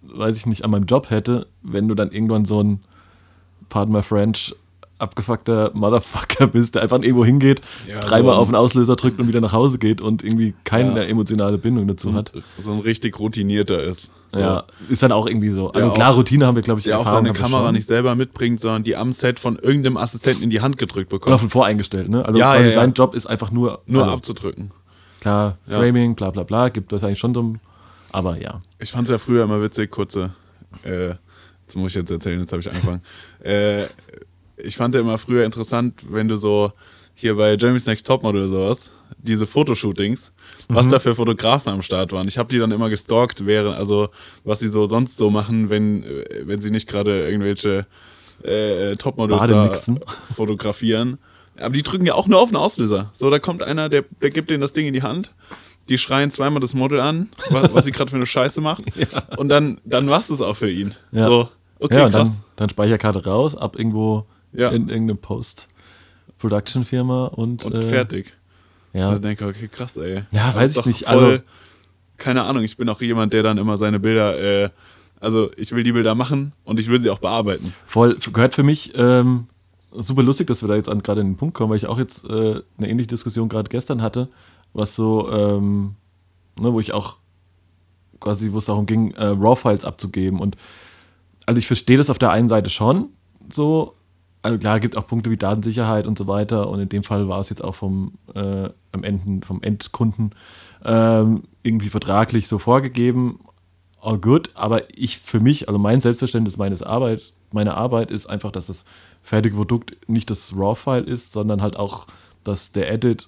weiß 0.01 0.35
ich 0.35 0.45
nicht, 0.45 0.63
an 0.63 0.71
meinem 0.71 0.85
Job 0.85 1.09
hätte, 1.09 1.47
wenn 1.61 1.87
du 1.87 1.95
dann 1.95 2.11
irgendwann 2.11 2.45
so 2.45 2.61
ein 2.61 2.81
Pardon 3.69 3.93
my 3.93 4.03
French 4.03 4.55
abgefuckter 5.05 5.71
Motherfucker 5.73 6.47
bist, 6.51 6.75
der 6.75 6.81
einfach 6.81 7.01
irgendwo 7.01 7.23
hingeht, 7.23 7.61
ja, 7.87 8.01
dreimal 8.01 8.35
so 8.35 8.41
auf 8.41 8.47
den 8.47 8.55
Auslöser 8.55 8.95
drückt 8.95 9.19
und 9.19 9.27
wieder 9.27 9.41
nach 9.41 9.53
Hause 9.53 9.77
geht 9.77 10.01
und 10.01 10.23
irgendwie 10.23 10.53
keine 10.63 11.01
ja. 11.01 11.03
emotionale 11.03 11.57
Bindung 11.57 11.87
dazu 11.87 12.13
hat. 12.13 12.33
So 12.59 12.71
ein 12.73 12.79
richtig 12.79 13.19
routinierter 13.19 13.83
ist. 13.83 14.11
So. 14.31 14.41
Ja, 14.41 14.63
ist 14.89 15.01
dann 15.01 15.13
auch 15.13 15.27
irgendwie 15.27 15.51
so. 15.51 15.71
Also 15.71 15.91
klar, 15.91 16.13
Routine 16.13 16.45
haben 16.45 16.55
wir, 16.55 16.61
glaube 16.61 16.79
ich, 16.79 16.85
Der 16.85 16.99
auch 16.99 17.09
seine 17.09 17.31
Kamera 17.31 17.71
nicht 17.71 17.87
selber 17.87 18.15
mitbringt, 18.15 18.59
sondern 18.59 18.83
die 18.83 18.95
am 18.97 19.13
Set 19.13 19.39
von 19.39 19.57
irgendeinem 19.57 19.95
Assistenten 19.95 20.43
in 20.43 20.49
die 20.49 20.59
Hand 20.59 20.77
gedrückt 20.77 21.09
bekommt. 21.09 21.27
Oder 21.27 21.39
von 21.39 21.49
voreingestellt, 21.49 22.09
ne? 22.09 22.25
Also 22.25 22.37
ja, 22.37 22.59
ja, 22.59 22.71
sein 22.71 22.93
Job 22.93 23.15
ist 23.15 23.25
einfach 23.27 23.51
nur... 23.51 23.81
Nur 23.85 24.03
also, 24.03 24.15
abzudrücken. 24.15 24.71
Klar, 25.21 25.57
Framing, 25.67 26.15
bla 26.15 26.31
bla 26.31 26.43
bla, 26.43 26.69
gibt 26.69 26.91
das 26.91 27.03
eigentlich 27.03 27.19
schon 27.19 27.33
drum. 27.33 27.59
Aber 28.11 28.37
ja. 28.37 28.61
Ich 28.79 28.91
fand 28.91 29.07
es 29.07 29.11
ja 29.11 29.17
früher 29.19 29.43
immer 29.43 29.61
witzig, 29.61 29.91
kurze... 29.91 30.31
Äh, 30.83 31.15
das 31.65 31.75
muss 31.75 31.91
ich 31.91 31.95
jetzt 31.95 32.11
erzählen, 32.11 32.39
jetzt 32.39 32.51
habe 32.51 32.61
ich 32.61 32.69
angefangen. 32.69 33.01
äh, 33.39 33.85
ich 34.57 34.77
fand 34.77 34.95
ja 34.95 35.01
immer 35.01 35.17
früher 35.17 35.45
interessant, 35.45 36.01
wenn 36.07 36.27
du 36.27 36.37
so 36.37 36.71
hier 37.13 37.35
bei 37.35 37.55
Jeremy's 37.55 37.85
Next 37.85 38.05
Topmodel 38.05 38.43
oder 38.43 38.51
sowas, 38.51 38.91
diese 39.17 39.47
Fotoshootings, 39.47 40.31
was 40.67 40.87
mhm. 40.87 40.91
da 40.91 40.99
für 40.99 41.15
Fotografen 41.15 41.71
am 41.71 41.81
Start 41.81 42.11
waren. 42.11 42.27
Ich 42.27 42.37
habe 42.37 42.49
die 42.49 42.59
dann 42.59 42.71
immer 42.71 42.89
gestalkt, 42.89 43.45
während, 43.45 43.75
also 43.75 44.09
was 44.43 44.59
sie 44.59 44.67
so 44.67 44.85
sonst 44.85 45.17
so 45.17 45.29
machen, 45.29 45.69
wenn, 45.69 46.03
wenn 46.43 46.61
sie 46.61 46.71
nicht 46.71 46.87
gerade 46.87 47.27
irgendwelche 47.27 47.85
äh, 48.43 48.95
Topmodels 48.97 49.47
da 49.47 49.71
fotografieren. 50.35 51.17
Aber 51.57 51.73
die 51.73 51.83
drücken 51.83 52.05
ja 52.05 52.15
auch 52.15 52.27
nur 52.27 52.39
auf 52.39 52.49
den 52.49 52.57
Auslöser. 52.57 53.11
So, 53.13 53.29
da 53.29 53.39
kommt 53.39 53.63
einer, 53.63 53.87
der, 53.87 54.03
der 54.21 54.29
gibt 54.29 54.49
denen 54.49 54.61
das 54.61 54.73
Ding 54.73 54.87
in 54.87 54.93
die 54.93 55.03
Hand. 55.03 55.31
Die 55.87 55.97
schreien 55.97 56.31
zweimal 56.31 56.59
das 56.59 56.73
Model 56.73 56.99
an, 56.99 57.29
was, 57.49 57.73
was 57.73 57.85
sie 57.85 57.91
gerade 57.91 58.09
für 58.09 58.17
eine 58.17 58.25
Scheiße 58.25 58.59
macht. 58.59 58.83
ja. 58.95 59.07
Und 59.37 59.49
dann, 59.49 59.79
dann 59.85 60.09
war 60.09 60.19
es 60.19 60.41
auch 60.41 60.55
für 60.55 60.69
ihn. 60.69 60.95
Ja. 61.11 61.25
So, 61.25 61.49
okay, 61.79 61.95
ja, 61.95 62.09
krass. 62.09 62.31
Dann, 62.31 62.37
dann 62.55 62.69
Speicherkarte 62.69 63.23
raus, 63.23 63.55
ab 63.55 63.77
irgendwo 63.77 64.25
ja. 64.57 64.69
in 64.69 64.89
irgendeine 64.89 65.15
Post-Production-Firma 65.15 67.27
und, 67.27 67.63
und 67.65 67.73
äh, 67.73 67.83
fertig. 67.83 68.33
Ja. 68.93 69.09
Also 69.09 69.21
denke, 69.21 69.45
okay, 69.45 69.67
krass, 69.67 69.97
ey. 69.97 70.23
Ja, 70.31 70.47
das 70.47 70.55
weiß 70.55 70.77
ich 70.77 70.85
nicht. 70.85 71.05
Voll, 71.05 71.31
also, 71.31 71.43
keine 72.17 72.43
Ahnung, 72.43 72.63
ich 72.63 72.77
bin 72.77 72.87
auch 72.89 73.01
jemand, 73.01 73.33
der 73.33 73.43
dann 73.43 73.57
immer 73.57 73.77
seine 73.77 73.99
Bilder, 73.99 74.39
äh, 74.39 74.69
also 75.19 75.51
ich 75.57 75.71
will 75.71 75.83
die 75.83 75.91
Bilder 75.91 76.15
machen 76.15 76.53
und 76.63 76.79
ich 76.79 76.87
will 76.87 77.01
sie 77.01 77.09
auch 77.09 77.19
bearbeiten. 77.19 77.73
Voll, 77.87 78.17
gehört 78.31 78.55
für 78.55 78.63
mich 78.63 78.93
ähm, 78.95 79.47
super 79.91 80.23
lustig, 80.23 80.47
dass 80.47 80.61
wir 80.61 80.69
da 80.69 80.75
jetzt 80.75 80.89
gerade 81.03 81.21
in 81.21 81.31
den 81.31 81.37
Punkt 81.37 81.55
kommen, 81.55 81.69
weil 81.69 81.77
ich 81.77 81.87
auch 81.87 81.97
jetzt 81.97 82.23
äh, 82.25 82.61
eine 82.77 82.89
ähnliche 82.89 83.07
Diskussion 83.07 83.49
gerade 83.49 83.69
gestern 83.69 84.01
hatte, 84.01 84.29
was 84.73 84.95
so, 84.95 85.31
ähm, 85.31 85.95
ne, 86.59 86.73
wo 86.73 86.79
ich 86.79 86.93
auch 86.93 87.17
quasi, 88.19 88.51
wo 88.51 88.59
es 88.59 88.65
darum 88.65 88.85
ging, 88.85 89.11
äh, 89.11 89.25
RAW-Files 89.25 89.85
abzugeben 89.85 90.39
und 90.39 90.57
also 91.45 91.59
ich 91.59 91.67
verstehe 91.67 91.97
das 91.97 92.09
auf 92.09 92.17
der 92.17 92.31
einen 92.31 92.49
Seite 92.49 92.69
schon 92.69 93.09
so, 93.53 93.93
also 94.45 94.59
klar, 94.59 94.79
gibt 94.79 94.95
auch 94.95 95.07
Punkte 95.07 95.31
wie 95.31 95.37
Datensicherheit 95.37 96.05
und 96.05 96.19
so 96.19 96.27
weiter. 96.27 96.69
Und 96.69 96.79
in 96.79 96.87
dem 96.87 97.03
Fall 97.03 97.27
war 97.27 97.41
es 97.41 97.49
jetzt 97.49 97.63
auch 97.63 97.73
vom, 97.73 98.13
äh, 98.35 98.69
am 98.91 99.03
Ende, 99.03 99.43
vom 99.43 99.63
Endkunden 99.63 100.35
ähm, 100.83 101.45
irgendwie 101.63 101.89
vertraglich 101.89 102.47
so 102.47 102.59
vorgegeben. 102.59 103.39
All 103.99 104.19
good, 104.19 104.51
aber 104.53 104.83
ich 104.95 105.17
für 105.17 105.39
mich, 105.39 105.67
also 105.67 105.79
mein 105.79 105.99
Selbstverständnis 105.99 106.57
meines 106.57 106.83
Arbeit, 106.83 107.33
meine 107.51 107.73
Arbeit 107.73 108.11
ist 108.11 108.27
einfach, 108.27 108.51
dass 108.51 108.67
das 108.67 108.85
fertige 109.23 109.55
Produkt 109.55 109.97
nicht 110.07 110.29
das 110.29 110.55
RAW-File 110.55 111.05
ist, 111.05 111.33
sondern 111.33 111.63
halt 111.63 111.75
auch, 111.75 112.05
dass 112.43 112.71
der 112.71 112.91
Edit 112.91 113.25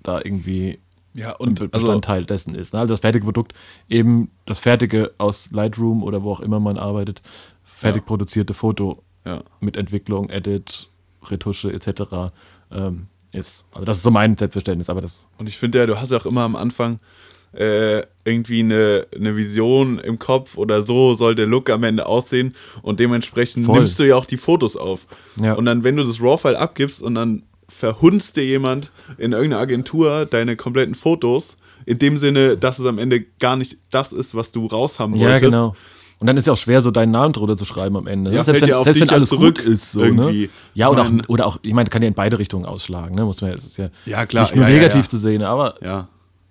da 0.00 0.20
irgendwie 0.22 0.78
ja, 1.12 1.32
und 1.32 1.60
ein 1.60 1.70
also 1.72 1.86
Bestandteil 1.86 2.18
also, 2.18 2.26
dessen 2.26 2.54
ist. 2.54 2.72
Ne? 2.72 2.78
Also 2.78 2.94
das 2.94 3.00
fertige 3.00 3.24
Produkt, 3.24 3.52
eben 3.88 4.30
das 4.46 4.60
fertige 4.60 5.10
aus 5.18 5.50
Lightroom 5.50 6.04
oder 6.04 6.22
wo 6.22 6.30
auch 6.30 6.40
immer 6.40 6.60
man 6.60 6.78
arbeitet, 6.78 7.20
fertig 7.64 8.02
ja. 8.02 8.06
produzierte 8.06 8.54
Foto 8.54 9.02
ja. 9.24 9.42
mit 9.60 9.76
Entwicklung, 9.76 10.30
Edit, 10.30 10.88
Retusche 11.28 11.72
etc. 11.72 12.32
Ähm, 12.70 13.06
ist. 13.32 13.64
Also 13.72 13.84
das 13.84 13.98
ist 13.98 14.02
so 14.02 14.10
mein 14.10 14.36
Selbstverständnis, 14.36 14.88
aber 14.90 15.00
das. 15.00 15.26
Und 15.38 15.48
ich 15.48 15.58
finde 15.58 15.78
ja, 15.78 15.86
du 15.86 15.98
hast 15.98 16.10
ja 16.10 16.18
auch 16.18 16.26
immer 16.26 16.42
am 16.42 16.56
Anfang 16.56 16.98
äh, 17.52 18.02
irgendwie 18.24 18.60
eine, 18.60 19.06
eine 19.14 19.36
Vision 19.36 19.98
im 19.98 20.18
Kopf 20.18 20.56
oder 20.56 20.82
so 20.82 21.14
soll 21.14 21.34
der 21.34 21.46
Look 21.46 21.68
am 21.70 21.82
Ende 21.84 22.06
aussehen 22.06 22.54
und 22.82 22.98
dementsprechend 23.00 23.66
Voll. 23.66 23.78
nimmst 23.78 23.98
du 23.98 24.04
ja 24.04 24.16
auch 24.16 24.26
die 24.26 24.38
Fotos 24.38 24.76
auf. 24.76 25.06
Ja. 25.40 25.54
Und 25.54 25.66
dann, 25.66 25.84
wenn 25.84 25.96
du 25.96 26.04
das 26.04 26.20
RAW-File 26.20 26.56
abgibst 26.56 27.02
und 27.02 27.14
dann 27.14 27.42
verhunzt 27.68 28.36
dir 28.36 28.44
jemand 28.44 28.90
in 29.18 29.32
irgendeiner 29.32 29.60
Agentur 29.60 30.26
deine 30.26 30.56
kompletten 30.56 30.94
Fotos, 30.94 31.56
in 31.84 31.98
dem 31.98 32.16
Sinne, 32.16 32.56
dass 32.56 32.78
es 32.78 32.86
am 32.86 32.98
Ende 32.98 33.22
gar 33.40 33.56
nicht 33.56 33.78
das 33.90 34.12
ist, 34.12 34.34
was 34.34 34.52
du 34.52 34.66
raushaben 34.66 35.18
wolltest. 35.18 35.42
Ja, 35.42 35.48
genau. 35.50 35.76
Und 36.22 36.28
dann 36.28 36.36
ist 36.36 36.46
ja 36.46 36.52
auch 36.52 36.56
schwer, 36.56 36.82
so 36.82 36.92
deinen 36.92 37.10
Namen 37.10 37.32
drunter 37.32 37.56
zu 37.56 37.64
schreiben 37.64 37.96
am 37.96 38.06
Ende. 38.06 38.30
Ne? 38.30 38.36
Ja, 38.36 38.44
selbst 38.44 38.62
wenn, 38.62 38.68
ja 38.68 38.84
selbst 38.84 39.00
wenn 39.00 39.10
alles 39.10 39.28
zurück 39.28 39.56
gut 39.56 39.66
ist. 39.66 39.90
So, 39.90 39.98
ne? 39.98 40.06
irgendwie. 40.06 40.42
Ne? 40.42 40.48
Ja, 40.74 40.88
oder, 40.88 41.02
auch, 41.02 41.10
oder 41.26 41.46
auch, 41.48 41.58
ich 41.62 41.74
meine, 41.74 41.90
kann 41.90 42.00
ja 42.00 42.06
in 42.06 42.14
beide 42.14 42.38
Richtungen 42.38 42.64
ausschlagen. 42.64 43.16
Ne? 43.16 43.24
Muss 43.24 43.40
man, 43.40 43.54
ist 43.54 43.76
ja, 43.76 43.88
ja 44.06 44.24
klar. 44.24 44.44
nicht 44.44 44.54
nur 44.54 44.68
ja, 44.68 44.72
negativ 44.72 45.08
zu 45.08 45.18
sehen, 45.18 45.42
aber 45.42 45.74
ja. 45.82 46.06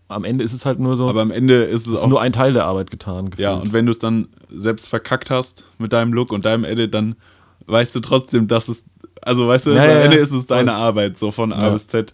am 0.09 0.25
Ende 0.25 0.43
ist 0.43 0.51
es 0.51 0.65
halt 0.65 0.79
nur 0.79 0.97
so. 0.97 1.07
Aber 1.07 1.21
am 1.21 1.31
Ende 1.31 1.63
ist 1.63 1.87
es 1.87 1.93
ist 1.93 1.99
auch 2.01 2.09
nur 2.09 2.19
ein 2.19 2.33
Teil 2.33 2.51
der 2.51 2.65
Arbeit 2.65 2.91
getan. 2.91 3.29
Gefühlt. 3.29 3.39
Ja, 3.39 3.53
und 3.53 3.71
wenn 3.71 3.85
du 3.85 3.91
es 3.91 3.99
dann 3.99 4.27
selbst 4.53 4.89
verkackt 4.89 5.29
hast 5.29 5.63
mit 5.77 5.93
deinem 5.93 6.11
Look 6.11 6.33
und 6.33 6.43
deinem 6.43 6.65
Edit, 6.65 6.93
dann 6.93 7.15
weißt 7.67 7.95
du 7.95 8.01
trotzdem, 8.01 8.49
dass 8.49 8.67
es, 8.67 8.85
also 9.21 9.47
weißt 9.47 9.67
du, 9.67 9.71
am 9.71 9.77
Ende 9.77 10.17
ist 10.17 10.33
es 10.33 10.47
deine 10.47 10.73
Arbeit, 10.73 11.17
so 11.17 11.31
von 11.31 11.53
A 11.53 11.69
bis 11.69 11.87
Z. 11.87 12.13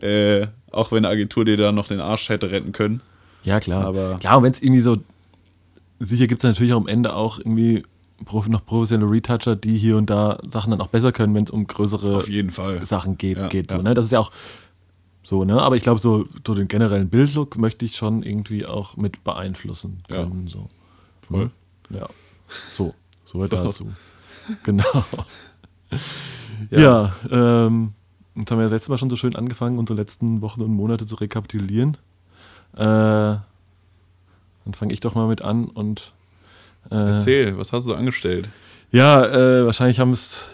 Äh, 0.00 0.48
auch 0.72 0.90
wenn 0.90 1.04
eine 1.04 1.08
Agentur 1.10 1.44
dir 1.44 1.56
da 1.56 1.70
noch 1.70 1.86
den 1.86 2.00
Arsch 2.00 2.30
hätte 2.30 2.50
retten 2.50 2.72
können. 2.72 3.00
Ja, 3.44 3.60
klar. 3.60 3.84
Aber 3.84 4.18
klar, 4.18 4.42
wenn 4.42 4.50
es 4.50 4.60
irgendwie 4.60 4.80
so 4.80 4.96
sicher 5.98 6.26
gibt 6.26 6.44
es 6.44 6.48
natürlich 6.48 6.72
auch 6.72 6.80
am 6.80 6.88
Ende 6.88 7.14
auch 7.14 7.38
irgendwie 7.38 7.84
noch 8.48 8.64
professionelle 8.64 9.10
Retoucher, 9.10 9.56
die 9.56 9.76
hier 9.76 9.96
und 9.96 10.08
da 10.08 10.38
Sachen 10.50 10.70
dann 10.70 10.80
auch 10.80 10.88
besser 10.88 11.12
können, 11.12 11.34
wenn 11.34 11.44
es 11.44 11.50
um 11.50 11.66
größere 11.66 12.24
Sachen 12.86 13.18
geht. 13.18 13.36
Ja, 13.36 13.48
geht 13.48 13.70
ja. 13.70 13.76
So, 13.76 13.82
ne? 13.82 13.94
Das 13.94 14.06
ist 14.06 14.10
ja 14.10 14.20
auch 14.20 14.32
so, 15.22 15.44
ne? 15.44 15.60
Aber 15.60 15.76
ich 15.76 15.82
glaube, 15.82 16.00
so, 16.00 16.26
so 16.46 16.54
den 16.54 16.68
generellen 16.68 17.08
Bildlook 17.08 17.56
möchte 17.58 17.84
ich 17.84 17.96
schon 17.96 18.22
irgendwie 18.22 18.64
auch 18.64 18.96
mit 18.96 19.24
beeinflussen 19.24 20.02
können. 20.08 20.46
Ja. 20.46 20.52
So. 20.52 20.70
Voll. 21.22 21.50
Ja. 21.90 22.08
So, 22.74 22.94
so 23.24 23.44
so. 23.46 23.48
dazu. 23.48 23.88
Genau. 24.62 25.04
ja, 26.70 26.78
ja 26.80 27.16
ähm, 27.28 27.94
jetzt 28.36 28.48
haben 28.48 28.58
wir 28.58 28.66
ja 28.66 28.70
letztes 28.70 28.88
Mal 28.88 28.98
schon 28.98 29.10
so 29.10 29.16
schön 29.16 29.34
angefangen, 29.34 29.76
unsere 29.76 29.98
letzten 29.98 30.40
Wochen 30.40 30.62
und 30.62 30.70
Monate 30.70 31.04
zu 31.04 31.16
rekapitulieren. 31.16 31.96
Äh, 32.76 33.38
dann 34.66 34.74
fange 34.74 34.92
ich 34.92 35.00
doch 35.00 35.14
mal 35.14 35.28
mit 35.28 35.42
an 35.42 35.66
und. 35.66 36.12
Äh, 36.90 36.94
Erzähl, 36.94 37.56
was 37.56 37.72
hast 37.72 37.86
du 37.86 37.94
angestellt? 37.94 38.50
Ja, 38.90 39.24
äh, 39.24 39.64
wahrscheinlich 39.64 40.00
haben 40.00 40.12
es, 40.12 40.44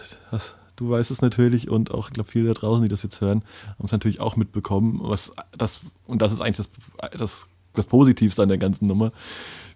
du 0.76 0.90
weißt 0.90 1.10
es 1.10 1.22
natürlich 1.22 1.68
und 1.68 1.90
auch, 1.90 2.08
ich 2.08 2.14
glaube, 2.14 2.30
viele 2.30 2.48
da 2.48 2.54
draußen, 2.54 2.82
die 2.82 2.88
das 2.88 3.02
jetzt 3.02 3.20
hören, 3.20 3.42
haben 3.66 3.84
es 3.84 3.92
natürlich 3.92 4.20
auch 4.20 4.36
mitbekommen. 4.36 5.00
Was 5.02 5.32
das, 5.56 5.80
und 6.06 6.22
das 6.22 6.32
ist 6.32 6.40
eigentlich 6.40 6.66
das, 6.68 7.10
das, 7.18 7.46
das 7.74 7.86
Positivste 7.86 8.42
an 8.42 8.48
der 8.48 8.58
ganzen 8.58 8.86
Nummer. 8.86 9.12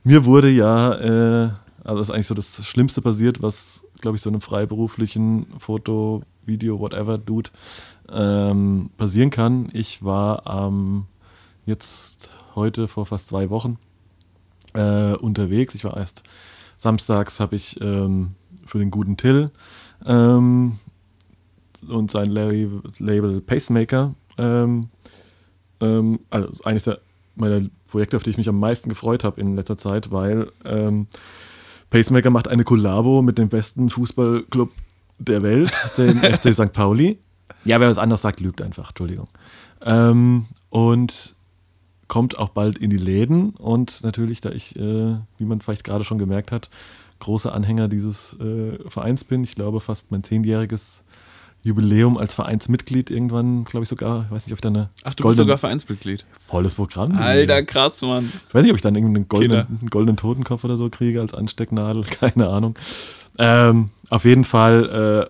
Mir 0.05 0.25
wurde 0.27 0.51
ja, 0.51 0.95
äh, 0.95 1.51
also 1.83 1.99
das 1.99 2.09
ist 2.09 2.15
eigentlich 2.15 2.27
so 2.27 2.35
das 2.35 2.67
Schlimmste 2.67 3.01
passiert, 3.01 3.43
was, 3.43 3.83
glaube 4.01 4.17
ich, 4.17 4.23
so 4.23 4.29
einem 4.29 4.43
freiberuflichen 4.43 5.47
Foto, 5.59 6.23
Video, 6.45 6.79
whatever, 6.79 7.17
Dude 7.17 7.51
ähm, 8.11 8.91
passieren 8.99 9.31
kann. 9.31 9.71
Ich 9.73 10.05
war 10.05 10.43
ähm, 10.47 11.07
jetzt 11.65 12.31
heute 12.55 12.87
vor 12.87 13.07
fast 13.07 13.29
zwei 13.29 13.49
Wochen 13.51 13.79
äh, 14.77 15.17
unterwegs. 15.17 15.75
Ich 15.75 15.85
war 15.85 15.97
erst 15.97 16.23
samstags, 16.79 17.41
habe 17.41 17.57
ich 17.57 17.81
ähm, 17.81 18.35
für 18.67 18.79
den 18.79 18.91
guten 18.91 19.17
Till 19.17 19.51
ähm, 20.05 20.79
und 21.89 22.11
sein 22.11 22.31
Label, 22.31 22.83
Label 22.99 23.41
Pacemaker, 23.41 24.15
ähm, 24.39 24.89
ähm, 25.81 26.21
also 26.31 26.53
eines 26.65 26.85
der, 26.85 27.01
meiner 27.35 27.69
Projekte, 27.89 28.17
auf 28.17 28.23
die 28.23 28.31
ich 28.31 28.39
mich 28.39 28.49
am 28.49 28.59
meisten 28.59 28.89
gefreut 28.89 29.25
habe 29.25 29.41
in 29.41 29.57
letzter 29.57 29.79
Zeit, 29.79 30.11
weil 30.11 30.51
ähm, 30.65 31.07
Pacemaker 31.91 32.31
macht 32.31 32.49
eine 32.49 32.65
Kollabo 32.65 33.23
mit 33.23 33.39
dem 33.39 33.49
besten 33.49 33.91
Fußballclub 33.91 34.71
der 35.19 35.43
Welt, 35.43 35.73
dem 35.97 36.19
FC 36.23 36.53
St. 36.53 36.73
Pauli. 36.73 37.19
Ja, 37.65 37.81
wer 37.81 37.89
was 37.89 37.99
anderes 37.99 38.23
sagt, 38.23 38.41
lügt 38.41 38.61
einfach, 38.61 38.89
Entschuldigung. 38.91 39.29
Ähm, 39.83 40.47
und 40.71 41.36
kommt 42.09 42.39
auch 42.39 42.51
bald 42.51 42.79
in 42.79 42.91
die 42.91 42.97
Läden 42.97 43.51
und 43.51 44.03
natürlich, 44.03 44.41
da 44.41 44.51
ich, 44.51 44.77
äh, 44.77 45.17
wie 45.39 45.45
man 45.45 45.61
vielleicht 45.61 45.85
gerade 45.85 46.05
schon 46.05 46.19
gemerkt 46.19 46.53
hat, 46.53 46.71
großer 47.19 47.53
Anhänger 47.53 47.89
dieses 47.89 48.37
äh, 48.41 48.79
Vereins 48.89 49.25
bin, 49.25 49.45
ich 49.45 49.55
glaube 49.55 49.81
fast 49.81 50.11
mein 50.11 50.23
zehnjähriges 50.23 51.03
Jubiläum 51.63 52.17
als 52.17 52.33
Vereinsmitglied 52.33 53.11
irgendwann, 53.11 53.65
glaube 53.65 53.83
ich 53.83 53.89
sogar, 53.89 54.27
ich 54.27 54.31
weiß 54.31 54.47
nicht, 54.47 54.53
ob 54.53 54.59
ich 54.59 54.63
da 54.63 54.69
eine 54.69 54.91
Ach, 55.03 55.15
du 55.15 55.25
goldene, 55.25 55.31
bist 55.31 55.37
sogar 55.39 55.59
Vereinsmitglied? 55.59 56.25
Volles 56.47 56.75
Programm. 56.77 57.17
Alter, 57.17 57.65
krass, 57.65 58.01
Mann. 58.03 58.33
Ich 58.49 58.55
weiß 58.55 58.63
nicht, 58.63 58.71
ob 58.71 58.77
ich 58.77 58.83
dann 58.83 58.95
irgendeinen 58.95 59.29
goldenen, 59.29 59.67
einen 59.81 59.91
goldenen 59.91 60.17
Totenkopf 60.17 60.63
oder 60.63 60.77
so 60.77 60.89
kriege 60.91 61.21
als 61.21 61.35
Anstecknadel, 61.35 62.05
keine 62.21 62.49
Ahnung. 62.49 62.79
Ähm, 63.39 63.91
auf 64.11 64.25
jeden 64.25 64.45
Fall 64.45 65.29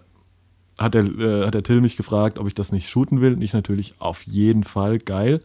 äh, 0.78 0.82
hat, 0.82 0.92
der, 0.92 1.04
äh, 1.04 1.46
hat 1.46 1.54
der 1.54 1.62
Till 1.62 1.80
mich 1.80 1.96
gefragt, 1.96 2.38
ob 2.38 2.46
ich 2.46 2.54
das 2.54 2.70
nicht 2.70 2.90
shooten 2.90 3.22
will. 3.22 3.32
Und 3.32 3.40
ich 3.40 3.54
natürlich 3.54 3.94
auf 3.98 4.22
jeden 4.24 4.64
Fall 4.64 4.98
geil. 4.98 5.42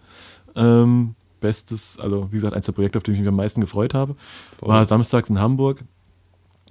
Ähm, 0.55 1.15
bestes, 1.41 1.99
also 1.99 2.29
wie 2.31 2.37
gesagt, 2.37 2.53
eines 2.53 2.65
der 2.65 2.71
Projekte, 2.71 2.97
auf 2.97 3.03
die 3.03 3.11
ich 3.11 3.19
mich 3.19 3.27
am 3.27 3.35
meisten 3.35 3.59
gefreut 3.59 3.93
habe. 3.93 4.15
Voll. 4.59 4.69
War 4.69 4.85
samstags 4.85 5.29
in 5.29 5.39
Hamburg. 5.39 5.83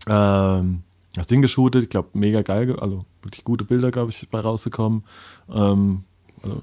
Ähm, 0.06 0.82
das 1.14 1.26
Ding 1.26 1.42
geshootet, 1.42 1.82
ich 1.82 1.90
glaube, 1.90 2.08
mega 2.14 2.40
geil, 2.40 2.78
also 2.80 3.04
wirklich 3.22 3.44
gute 3.44 3.64
Bilder, 3.64 3.90
glaube 3.90 4.12
ich, 4.12 4.28
bei 4.30 4.40
rausgekommen. 4.40 5.04
Ähm, 5.52 6.04
also, 6.42 6.62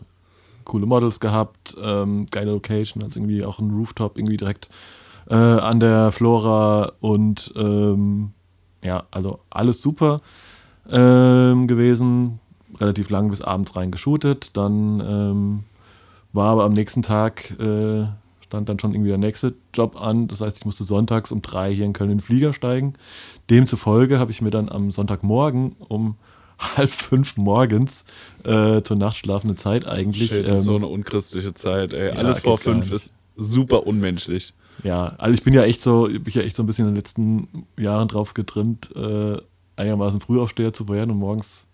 coole 0.64 0.86
Models 0.86 1.20
gehabt, 1.20 1.76
ähm, 1.82 2.26
geile 2.32 2.52
Location, 2.52 3.04
also 3.04 3.20
irgendwie 3.20 3.46
auch 3.46 3.60
ein 3.60 3.72
Rooftop 3.72 4.18
irgendwie 4.18 4.38
direkt 4.38 4.70
äh, 5.30 5.36
an 5.36 5.80
der 5.80 6.12
Flora 6.12 6.94
und 7.00 7.54
ähm, 7.56 8.32
ja, 8.82 9.04
also 9.12 9.40
alles 9.50 9.82
super 9.82 10.22
ähm, 10.90 11.68
gewesen. 11.68 12.40
Relativ 12.80 13.10
lang 13.10 13.30
bis 13.30 13.42
abends 13.42 13.76
rein 13.76 13.92
geshootet, 13.92 14.52
dann 14.54 15.00
ähm, 15.00 15.64
war 16.34 16.52
aber 16.52 16.64
am 16.64 16.74
nächsten 16.74 17.02
Tag, 17.02 17.52
äh, 17.60 18.06
stand 18.48 18.70
dann 18.70 18.80
schon 18.80 18.94
irgendwie 18.94 19.10
der 19.10 19.18
nächste 19.18 19.56
Job 19.74 20.00
an. 20.00 20.28
Das 20.28 20.42
heißt, 20.42 20.58
ich 20.58 20.66
musste 20.66 20.84
sonntags 20.84 21.32
um 21.32 21.42
drei 21.42 21.74
hier 21.74 21.86
in 21.86 21.94
Köln 21.94 22.12
in 22.12 22.18
den 22.18 22.24
Flieger 22.24 22.54
steigen. 22.54 22.94
Demzufolge 23.50 24.20
habe 24.20 24.32
ich 24.32 24.42
mir 24.42 24.52
dann 24.52 24.70
am 24.70 24.92
Sonntagmorgen 24.92 25.76
um 25.88 26.16
halb 26.76 26.90
fünf 26.90 27.38
morgens 27.38 28.04
äh, 28.44 28.82
zur 28.82 28.98
nachtschlafenden 28.98 29.58
Zeit 29.58 29.86
eigentlich. 29.86 30.30
Shit, 30.30 30.50
das 30.50 30.60
ist 30.60 30.66
so 30.66 30.72
ähm, 30.72 30.84
eine 30.84 30.88
unchristliche 30.88 31.54
Zeit, 31.54 31.94
ey. 31.94 32.08
Ja, 32.08 32.14
Alles 32.14 32.40
vor 32.40 32.58
fünf 32.58 32.92
ist 32.92 33.12
super 33.36 33.86
unmenschlich. 33.86 34.54
Ja, 34.84 35.16
also 35.18 35.34
ich 35.34 35.44
bin 35.44 35.54
ja 35.54 35.64
echt 35.64 35.82
so, 35.82 36.08
ich 36.08 36.24
bin 36.24 36.34
ja 36.34 36.42
echt 36.42 36.56
so 36.56 36.64
ein 36.64 36.66
bisschen 36.66 36.88
in 36.88 36.94
den 36.94 36.98
letzten 36.98 37.68
Jahren 37.78 38.08
drauf 38.08 38.34
getrimmt, 38.34 38.96
äh, 38.96 39.38
einigermaßen 39.76 40.22
Frühaufsteher 40.22 40.74
zu 40.74 40.88
werden 40.88 41.12
und 41.12 41.18
morgens 41.18 41.66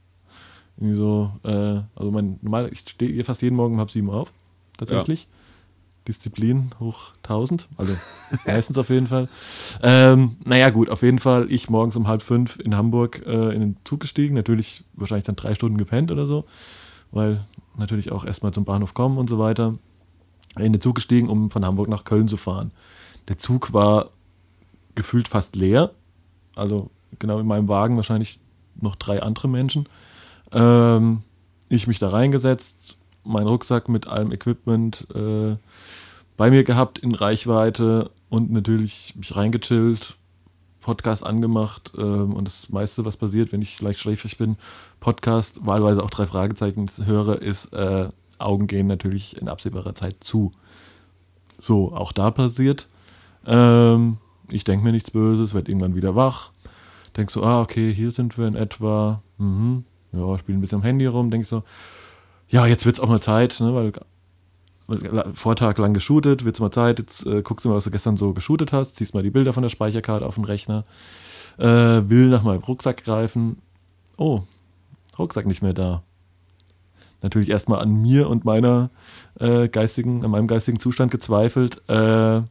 irgendwie 0.77 0.95
so, 0.95 1.31
äh, 1.43 1.81
also 1.95 2.11
mein 2.11 2.39
normal, 2.41 2.69
ich 2.71 2.79
stehe 2.79 3.23
fast 3.23 3.41
jeden 3.41 3.55
Morgen 3.55 3.75
um 3.75 3.79
halb 3.79 3.91
sieben 3.91 4.09
auf 4.09 4.31
tatsächlich. 4.77 5.23
Ja. 5.23 5.27
Disziplin 6.07 6.71
hoch 6.79 7.13
1000, 7.23 7.67
also 7.77 7.95
meistens 8.45 8.77
auf 8.77 8.89
jeden 8.89 9.07
Fall. 9.07 9.29
Ähm, 9.81 10.35
naja, 10.43 10.69
gut, 10.69 10.89
auf 10.89 11.01
jeden 11.01 11.19
Fall 11.19 11.49
ich 11.49 11.69
morgens 11.69 11.95
um 11.95 12.07
halb 12.07 12.23
fünf 12.23 12.59
in 12.59 12.75
Hamburg 12.75 13.23
äh, 13.25 13.53
in 13.53 13.61
den 13.61 13.77
Zug 13.85 14.01
gestiegen, 14.01 14.35
natürlich 14.35 14.83
wahrscheinlich 14.93 15.25
dann 15.25 15.35
drei 15.35 15.55
Stunden 15.55 15.77
gepennt 15.77 16.11
oder 16.11 16.25
so, 16.27 16.45
weil 17.11 17.45
natürlich 17.77 18.11
auch 18.11 18.25
erstmal 18.25 18.51
zum 18.51 18.65
Bahnhof 18.65 18.93
kommen 18.93 19.17
und 19.17 19.29
so 19.29 19.39
weiter. 19.39 19.75
In 20.57 20.71
den 20.71 20.81
Zug 20.81 20.95
gestiegen, 20.95 21.29
um 21.29 21.49
von 21.49 21.65
Hamburg 21.65 21.87
nach 21.87 22.03
Köln 22.03 22.27
zu 22.27 22.37
fahren. 22.37 22.71
Der 23.27 23.39
Zug 23.39 23.73
war 23.73 24.11
gefühlt 24.93 25.27
fast 25.27 25.55
leer, 25.55 25.91
also 26.55 26.91
genau 27.17 27.39
in 27.39 27.47
meinem 27.47 27.67
Wagen 27.67 27.95
wahrscheinlich 27.95 28.39
noch 28.79 28.95
drei 28.95 29.21
andere 29.21 29.47
Menschen. 29.47 29.87
Ähm, 30.51 31.23
ich 31.69 31.87
mich 31.87 31.97
da 31.97 32.09
reingesetzt, 32.09 32.97
meinen 33.23 33.47
Rucksack 33.47 33.89
mit 33.89 34.07
allem 34.07 34.31
Equipment 34.31 35.07
äh, 35.13 35.55
bei 36.37 36.49
mir 36.49 36.63
gehabt 36.63 36.99
in 36.99 37.13
Reichweite 37.13 38.11
und 38.29 38.51
natürlich 38.51 39.13
mich 39.15 39.35
reingechillt, 39.35 40.17
Podcast 40.81 41.25
angemacht 41.25 41.93
ähm, 41.97 42.33
und 42.33 42.45
das 42.45 42.69
meiste, 42.69 43.05
was 43.05 43.17
passiert, 43.17 43.51
wenn 43.51 43.61
ich 43.61 43.81
leicht 43.81 43.99
schläfrig 43.99 44.37
bin, 44.37 44.57
Podcast, 44.99 45.65
wahlweise 45.65 46.03
auch 46.03 46.09
drei 46.09 46.25
Fragezeichen 46.25 46.89
höre, 47.05 47.41
ist, 47.41 47.71
äh, 47.73 48.09
Augen 48.39 48.67
gehen 48.67 48.87
natürlich 48.87 49.37
in 49.37 49.47
absehbarer 49.47 49.95
Zeit 49.95 50.17
zu. 50.21 50.51
So, 51.59 51.93
auch 51.95 52.11
da 52.11 52.31
passiert. 52.31 52.87
Ähm, 53.45 54.17
ich 54.49 54.63
denke 54.63 54.83
mir 54.83 54.91
nichts 54.91 55.11
Böses, 55.11 55.53
werde 55.53 55.71
irgendwann 55.71 55.95
wieder 55.95 56.15
wach. 56.15 56.51
Denk 57.15 57.31
so, 57.31 57.43
ah, 57.43 57.61
okay, 57.61 57.93
hier 57.93 58.11
sind 58.11 58.37
wir 58.37 58.47
in 58.47 58.55
etwa. 58.55 59.21
Mhm. 59.37 59.85
Ja, 60.11 60.37
spiele 60.37 60.57
ein 60.57 60.61
bisschen 60.61 60.79
am 60.79 60.83
Handy 60.83 61.05
rum. 61.05 61.31
Denke 61.31 61.47
so, 61.47 61.63
ja, 62.53 62.67
jetzt 62.67 62.85
wird 62.85 62.97
es 62.97 62.99
auch 62.99 63.09
mal 63.09 63.19
Zeit, 63.19 63.59
ne, 63.59 63.73
weil 63.73 63.91
Vortag 65.33 65.79
lang 65.79 65.95
geshootet, 65.95 66.45
wird 66.45 66.55
es 66.55 66.61
mal 66.61 66.69
Zeit, 66.69 66.99
jetzt 66.99 67.25
äh, 67.25 67.41
guckst 67.41 67.65
du 67.65 67.69
mal, 67.69 67.75
was 67.75 67.83
du 67.83 67.89
gestern 67.89 68.15
so 68.15 68.31
geshootet 68.33 68.71
hast, 68.71 68.95
ziehst 68.95 69.15
mal 69.15 69.23
die 69.23 69.31
Bilder 69.31 69.53
von 69.53 69.63
der 69.63 69.69
Speicherkarte 69.69 70.23
auf 70.23 70.35
den 70.35 70.43
Rechner, 70.43 70.83
äh, 71.57 71.65
will 71.65 72.27
nach 72.27 72.43
meinem 72.43 72.61
Rucksack 72.61 73.03
greifen. 73.03 73.57
Oh, 74.17 74.43
Rucksack 75.17 75.47
nicht 75.47 75.63
mehr 75.63 75.73
da. 75.73 76.03
Natürlich 77.23 77.49
erstmal 77.49 77.79
an 77.79 78.03
mir 78.03 78.29
und 78.29 78.45
meiner 78.45 78.91
äh, 79.39 79.67
geistigen, 79.67 80.23
an 80.23 80.29
meinem 80.29 80.47
geistigen 80.47 80.79
Zustand 80.79 81.09
gezweifelt, 81.09 81.81
äh, 81.89 82.41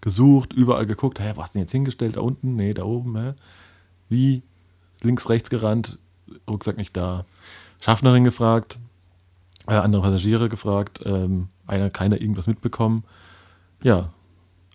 gesucht, 0.00 0.52
überall 0.52 0.86
geguckt, 0.86 1.20
hä, 1.20 1.34
was 1.36 1.52
denn 1.52 1.60
jetzt 1.60 1.72
hingestellt? 1.72 2.16
Da 2.16 2.20
unten? 2.20 2.56
Nee, 2.56 2.74
da 2.74 2.82
oben, 2.82 3.16
hä? 3.16 3.34
Wie? 4.08 4.42
Links, 5.02 5.28
rechts 5.28 5.50
gerannt, 5.50 6.00
Rucksack 6.48 6.78
nicht 6.78 6.96
da. 6.96 7.26
Schaffnerin 7.80 8.24
gefragt, 8.24 8.76
äh, 9.66 9.74
andere 9.74 10.02
Passagiere 10.02 10.48
gefragt, 10.48 11.00
ähm, 11.04 11.48
einer, 11.66 11.90
keiner 11.90 12.20
irgendwas 12.20 12.46
mitbekommen. 12.46 13.04
Ja, 13.82 14.10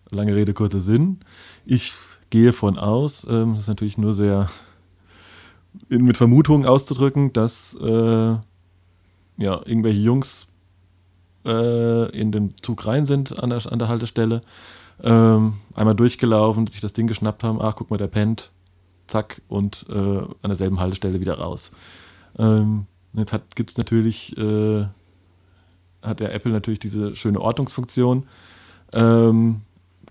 lange 0.10 0.36
Rede, 0.36 0.54
kurzer 0.54 0.82
Sinn. 0.82 1.20
Ich 1.66 1.94
gehe 2.30 2.54
von 2.54 2.78
aus, 2.78 3.26
ähm, 3.30 3.54
das 3.54 3.62
ist 3.62 3.68
natürlich 3.68 3.98
nur 3.98 4.14
sehr 4.14 4.50
in, 5.90 6.04
mit 6.04 6.18
Vermutungen 6.18 6.68
auszudrücken, 6.68 7.34
dass 7.34 7.76
äh, 7.76 8.36
ja, 9.38 9.62
irgendwelche 9.66 10.00
Jungs 10.00 10.48
äh, 11.46 12.10
in 12.18 12.32
den 12.32 12.56
Zug 12.62 12.86
rein 12.86 13.06
sind 13.06 13.38
an 13.38 13.50
der, 13.50 13.72
an 13.72 13.80
der 13.80 13.88
Haltestelle, 13.88 14.42
ähm, 15.04 15.56
einmal 15.74 15.96
durchgelaufen, 15.96 16.68
sich 16.68 16.82
das 16.82 16.94
Ding 16.94 17.08
geschnappt 17.08 17.44
haben, 17.44 17.62
ach 17.62 17.76
guck 17.76 17.92
mal, 17.92 17.98
der 17.98 18.08
pennt, 18.08 18.52
zack, 19.08 19.42
und 19.48 19.86
äh, 19.90 19.94
an 19.94 20.48
derselben 20.48 20.80
Haltestelle 20.80 21.20
wieder 21.20 21.38
raus. 21.38 21.72
Ähm, 22.40 22.88
Jetzt 23.16 23.56
gibt 23.56 23.72
es 23.72 23.78
natürlich, 23.78 24.38
äh, 24.38 24.86
hat 26.02 26.20
der 26.20 26.34
Apple 26.34 26.52
natürlich 26.52 26.80
diese 26.80 27.16
schöne 27.16 27.40
Ortungsfunktion. 27.40 28.28
Ähm, 28.94 29.62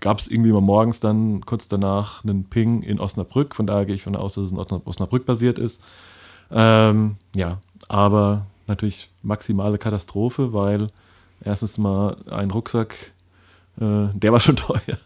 Gab 0.01 0.19
es 0.19 0.27
irgendwie 0.27 0.51
mal 0.51 0.61
morgens 0.61 0.99
dann 0.99 1.45
kurz 1.45 1.67
danach 1.67 2.23
einen 2.23 2.43
Ping 2.45 2.81
in 2.81 2.99
Osnabrück. 2.99 3.55
Von 3.55 3.65
daher 3.65 3.85
gehe 3.85 3.95
ich 3.95 4.03
von 4.03 4.15
aus, 4.15 4.33
dass 4.33 4.45
es 4.45 4.51
in 4.51 4.57
Osnabrück 4.57 5.25
basiert 5.25 5.57
ist. 5.57 5.79
Ähm, 6.51 7.15
ja, 7.33 7.59
aber 7.87 8.45
natürlich 8.67 9.09
maximale 9.23 9.77
Katastrophe, 9.77 10.53
weil 10.53 10.89
erstens 11.43 11.77
mal 11.77 12.17
ein 12.29 12.51
Rucksack, 12.51 13.13
äh, 13.79 14.07
der 14.13 14.33
war 14.33 14.39
schon 14.41 14.55
teuer 14.57 14.99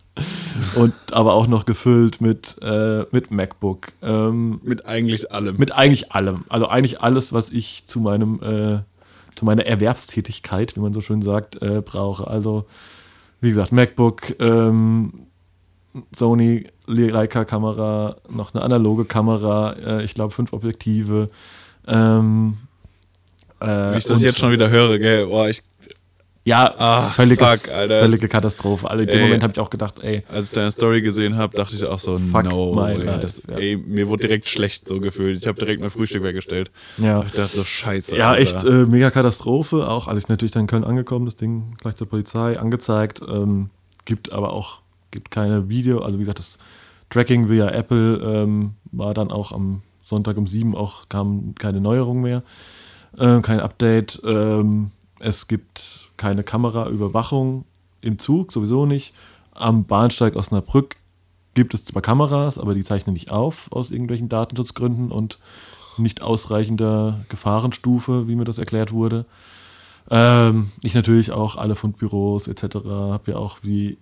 und 0.76 0.94
aber 1.12 1.34
auch 1.34 1.48
noch 1.48 1.66
gefüllt 1.66 2.22
mit, 2.22 2.56
äh, 2.62 3.04
mit 3.12 3.32
MacBook. 3.32 3.94
Ähm, 4.02 4.60
mit 4.64 4.86
eigentlich 4.86 5.32
allem. 5.32 5.58
Mit 5.58 5.72
eigentlich 5.72 6.12
allem. 6.12 6.46
Also 6.50 6.68
eigentlich 6.68 7.02
alles, 7.02 7.34
was 7.34 7.50
ich 7.52 7.84
zu 7.88 8.00
meinem 8.00 8.40
äh, 8.42 8.80
zu 9.40 9.46
meiner 9.46 9.66
Erwerbstätigkeit, 9.66 10.76
wie 10.76 10.82
man 10.82 10.94
so 10.94 11.00
schön 11.02 11.22
sagt, 11.22 11.62
äh, 11.62 11.82
brauche. 11.82 12.28
Also 12.28 12.66
wie 13.42 13.50
gesagt, 13.50 13.72
MacBook, 13.72 14.36
ähm, 14.40 15.14
Sony 16.18 16.68
Leica-Kamera, 16.88 18.18
noch 18.30 18.54
eine 18.54 18.64
analoge 18.64 19.06
Kamera, 19.06 19.74
äh, 19.74 20.04
ich 20.04 20.14
glaube 20.14 20.34
fünf 20.34 20.52
Objektive. 20.52 21.30
Ähm, 21.88 22.58
äh, 23.62 23.66
Wenn 23.66 23.98
ich 23.98 24.04
das 24.04 24.22
jetzt 24.22 24.40
schon 24.40 24.52
wieder 24.52 24.70
höre, 24.70 25.00
gell, 25.00 25.28
boah, 25.28 25.48
ich 25.48 25.64
ja, 26.46 26.74
Ach, 26.78 27.14
völlige, 27.14 27.46
fuck, 27.46 27.70
Alter. 27.70 28.00
völlige 28.00 28.28
Katastrophe. 28.28 28.90
Also 28.90 29.04
in 29.04 29.10
dem 29.10 29.22
Moment 29.22 29.44
habe 29.44 29.54
ich 29.54 29.60
auch 29.60 29.70
gedacht, 29.70 29.96
ey. 30.02 30.24
Als 30.30 30.46
ich 30.46 30.52
deine 30.52 30.72
Story 30.72 31.02
gesehen 31.02 31.36
habe, 31.36 31.56
dachte 31.56 31.76
ich 31.76 31.84
auch 31.86 32.00
so, 32.00 32.18
no, 32.18 32.86
ey, 32.86 33.06
das, 33.20 33.42
ja. 33.48 33.58
ey, 33.58 33.78
mir 33.78 34.08
wurde 34.08 34.22
direkt 34.22 34.50
schlecht 34.50 34.88
so 34.88 35.00
gefühlt. 35.00 35.38
Ich 35.40 35.48
habe 35.48 35.60
direkt 35.60 35.82
mein 35.82 35.90
Frühstück 35.90 36.24
weggestellt. 36.24 36.72
Ja. 36.98 37.24
Ich 37.24 37.34
dachte 37.34 37.58
so, 37.58 37.64
scheiße. 37.64 38.18
Ja, 38.18 38.32
Alter. 38.32 38.42
echt 38.42 38.64
äh, 38.64 38.86
mega 38.86 39.12
Katastrophe. 39.12 39.88
Auch 39.88 40.08
als 40.08 40.20
ich 40.20 40.28
natürlich 40.28 40.52
dann 40.52 40.62
in 40.62 40.68
Köln 40.68 40.84
angekommen, 40.84 41.26
das 41.26 41.36
Ding 41.36 41.76
gleich 41.80 41.96
zur 41.96 42.08
Polizei 42.08 42.58
angezeigt. 42.60 43.22
Ähm, 43.22 43.70
gibt 44.06 44.32
aber 44.32 44.54
auch, 44.54 44.80
gibt 45.12 45.32
keine 45.32 45.70
Video, 45.70 46.00
also 46.00 46.18
wie 46.18 46.24
gesagt, 46.24 46.40
das 46.40 46.58
Tracking 47.10 47.50
via 47.50 47.70
Apple 47.70 48.18
ähm, 48.24 48.74
war 48.92 49.14
dann 49.14 49.32
auch 49.32 49.52
am 49.52 49.82
Sonntag 50.02 50.38
um 50.38 50.48
sieben 50.48 50.76
auch, 50.76 51.10
kam 51.10 51.54
keine 51.56 51.82
Neuerung 51.82 52.22
mehr. 52.22 52.44
Äh, 53.18 53.42
kein 53.42 53.60
Update. 53.60 54.20
Ähm, 54.24 54.92
es 55.20 55.48
gibt 55.48 56.10
keine 56.18 56.44
Kameraüberwachung 56.44 57.66
im 58.02 58.20
Zug, 58.20 58.52
sowieso 58.52 58.86
nicht. 58.86 59.14
Am 59.54 59.86
Bahnsteig 59.86 60.36
Osnabrück 60.36 60.96
gibt 61.54 61.74
es 61.74 61.86
zwar 61.86 62.02
Kameras, 62.02 62.58
aber 62.58 62.74
die 62.74 62.84
zeichnen 62.84 63.14
nicht 63.14 63.32
auf 63.32 63.72
aus 63.72 63.92
irgendwelchen 63.92 64.30
Datenschutzgründen 64.30 65.12
und 65.12 65.40
nicht 65.98 66.22
ausreichender 66.22 67.26
Gefahrenstufe, 67.30 68.28
wie 68.28 68.36
mir 68.36 68.46
das 68.46 68.58
erklärt 68.58 68.92
wurde. 68.92 69.26
Ähm, 70.10 70.72
ich 70.82 70.94
natürlich 70.94 71.32
auch 71.32 71.56
alle 71.58 71.76
Fundbüros 71.76 72.48
etc. 72.48 72.76
habe 72.86 73.32
ja 73.32 73.38
auch 73.38 73.60
wie 73.64 73.98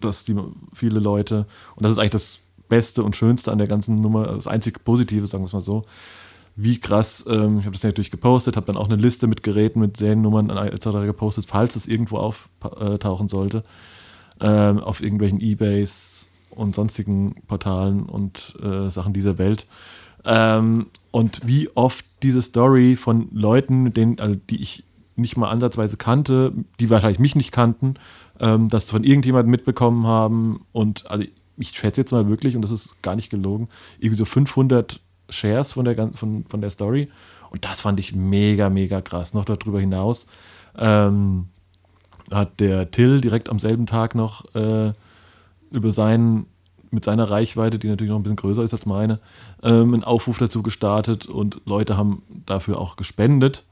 das 0.00 0.24
die 0.24 0.36
viele 0.74 0.98
Leute 0.98 1.46
und 1.76 1.84
das 1.84 1.92
ist 1.92 1.98
eigentlich 1.98 2.10
das 2.10 2.38
Beste 2.68 3.02
und 3.04 3.16
Schönste 3.16 3.52
an 3.52 3.58
der 3.58 3.68
ganzen 3.68 4.00
Nummer, 4.00 4.26
das 4.26 4.46
einzig 4.46 4.82
Positive, 4.84 5.26
sagen 5.26 5.44
wir 5.44 5.46
es 5.46 5.52
mal 5.52 5.60
so, 5.60 5.84
wie 6.56 6.78
krass, 6.78 7.24
ähm, 7.26 7.58
ich 7.58 7.64
habe 7.64 7.74
das 7.74 7.82
natürlich 7.82 8.10
gepostet, 8.10 8.56
habe 8.56 8.66
dann 8.66 8.76
auch 8.76 8.88
eine 8.88 9.00
Liste 9.00 9.26
mit 9.26 9.42
Geräten, 9.42 9.80
mit 9.80 9.96
Seriennummern 9.96 10.50
etc. 10.50 10.88
gepostet, 11.06 11.46
falls 11.46 11.76
es 11.76 11.86
irgendwo 11.86 12.18
auftauchen 12.18 13.28
sollte, 13.28 13.64
ähm, 14.40 14.78
auf 14.78 15.02
irgendwelchen 15.02 15.40
Ebays 15.40 16.26
und 16.50 16.74
sonstigen 16.74 17.36
Portalen 17.46 18.04
und 18.04 18.56
äh, 18.62 18.90
Sachen 18.90 19.14
dieser 19.14 19.38
Welt. 19.38 19.66
Ähm, 20.24 20.86
und 21.10 21.40
wie 21.46 21.70
oft 21.74 22.04
diese 22.22 22.42
Story 22.42 22.96
von 22.96 23.28
Leuten, 23.32 23.92
denen, 23.92 24.20
also 24.20 24.36
die 24.50 24.60
ich 24.60 24.84
nicht 25.16 25.36
mal 25.36 25.50
ansatzweise 25.50 25.96
kannte, 25.96 26.52
die 26.80 26.90
wahrscheinlich 26.90 27.18
mich 27.18 27.34
nicht 27.34 27.52
kannten, 27.52 27.94
ähm, 28.40 28.68
das 28.68 28.84
von 28.84 29.04
irgendjemandem 29.04 29.50
mitbekommen 29.50 30.06
haben 30.06 30.64
und 30.72 31.10
also 31.10 31.24
ich 31.58 31.70
schätze 31.70 32.00
jetzt 32.00 32.12
mal 32.12 32.28
wirklich, 32.28 32.56
und 32.56 32.62
das 32.62 32.70
ist 32.70 33.02
gar 33.02 33.14
nicht 33.14 33.30
gelogen, 33.30 33.68
irgendwie 33.98 34.16
so 34.16 34.24
500 34.24 35.00
Shares 35.32 35.72
von 35.72 35.84
der, 35.84 36.12
von, 36.12 36.44
von 36.48 36.60
der 36.60 36.70
Story. 36.70 37.10
Und 37.50 37.64
das 37.64 37.80
fand 37.80 37.98
ich 38.00 38.14
mega, 38.14 38.70
mega 38.70 39.00
krass. 39.00 39.34
Noch 39.34 39.44
darüber 39.44 39.80
hinaus 39.80 40.26
ähm, 40.76 41.46
hat 42.30 42.60
der 42.60 42.90
Till 42.90 43.20
direkt 43.20 43.50
am 43.50 43.58
selben 43.58 43.86
Tag 43.86 44.14
noch 44.14 44.54
äh, 44.54 44.92
über 45.70 45.92
seinen, 45.92 46.46
mit 46.90 47.04
seiner 47.04 47.30
Reichweite, 47.30 47.78
die 47.78 47.88
natürlich 47.88 48.10
noch 48.10 48.18
ein 48.18 48.22
bisschen 48.22 48.36
größer 48.36 48.62
ist 48.62 48.72
als 48.72 48.86
meine, 48.86 49.18
ähm, 49.62 49.94
einen 49.94 50.04
Aufruf 50.04 50.38
dazu 50.38 50.62
gestartet 50.62 51.26
und 51.26 51.60
Leute 51.64 51.96
haben 51.96 52.22
dafür 52.46 52.78
auch 52.78 52.96
gespendet, 52.96 53.64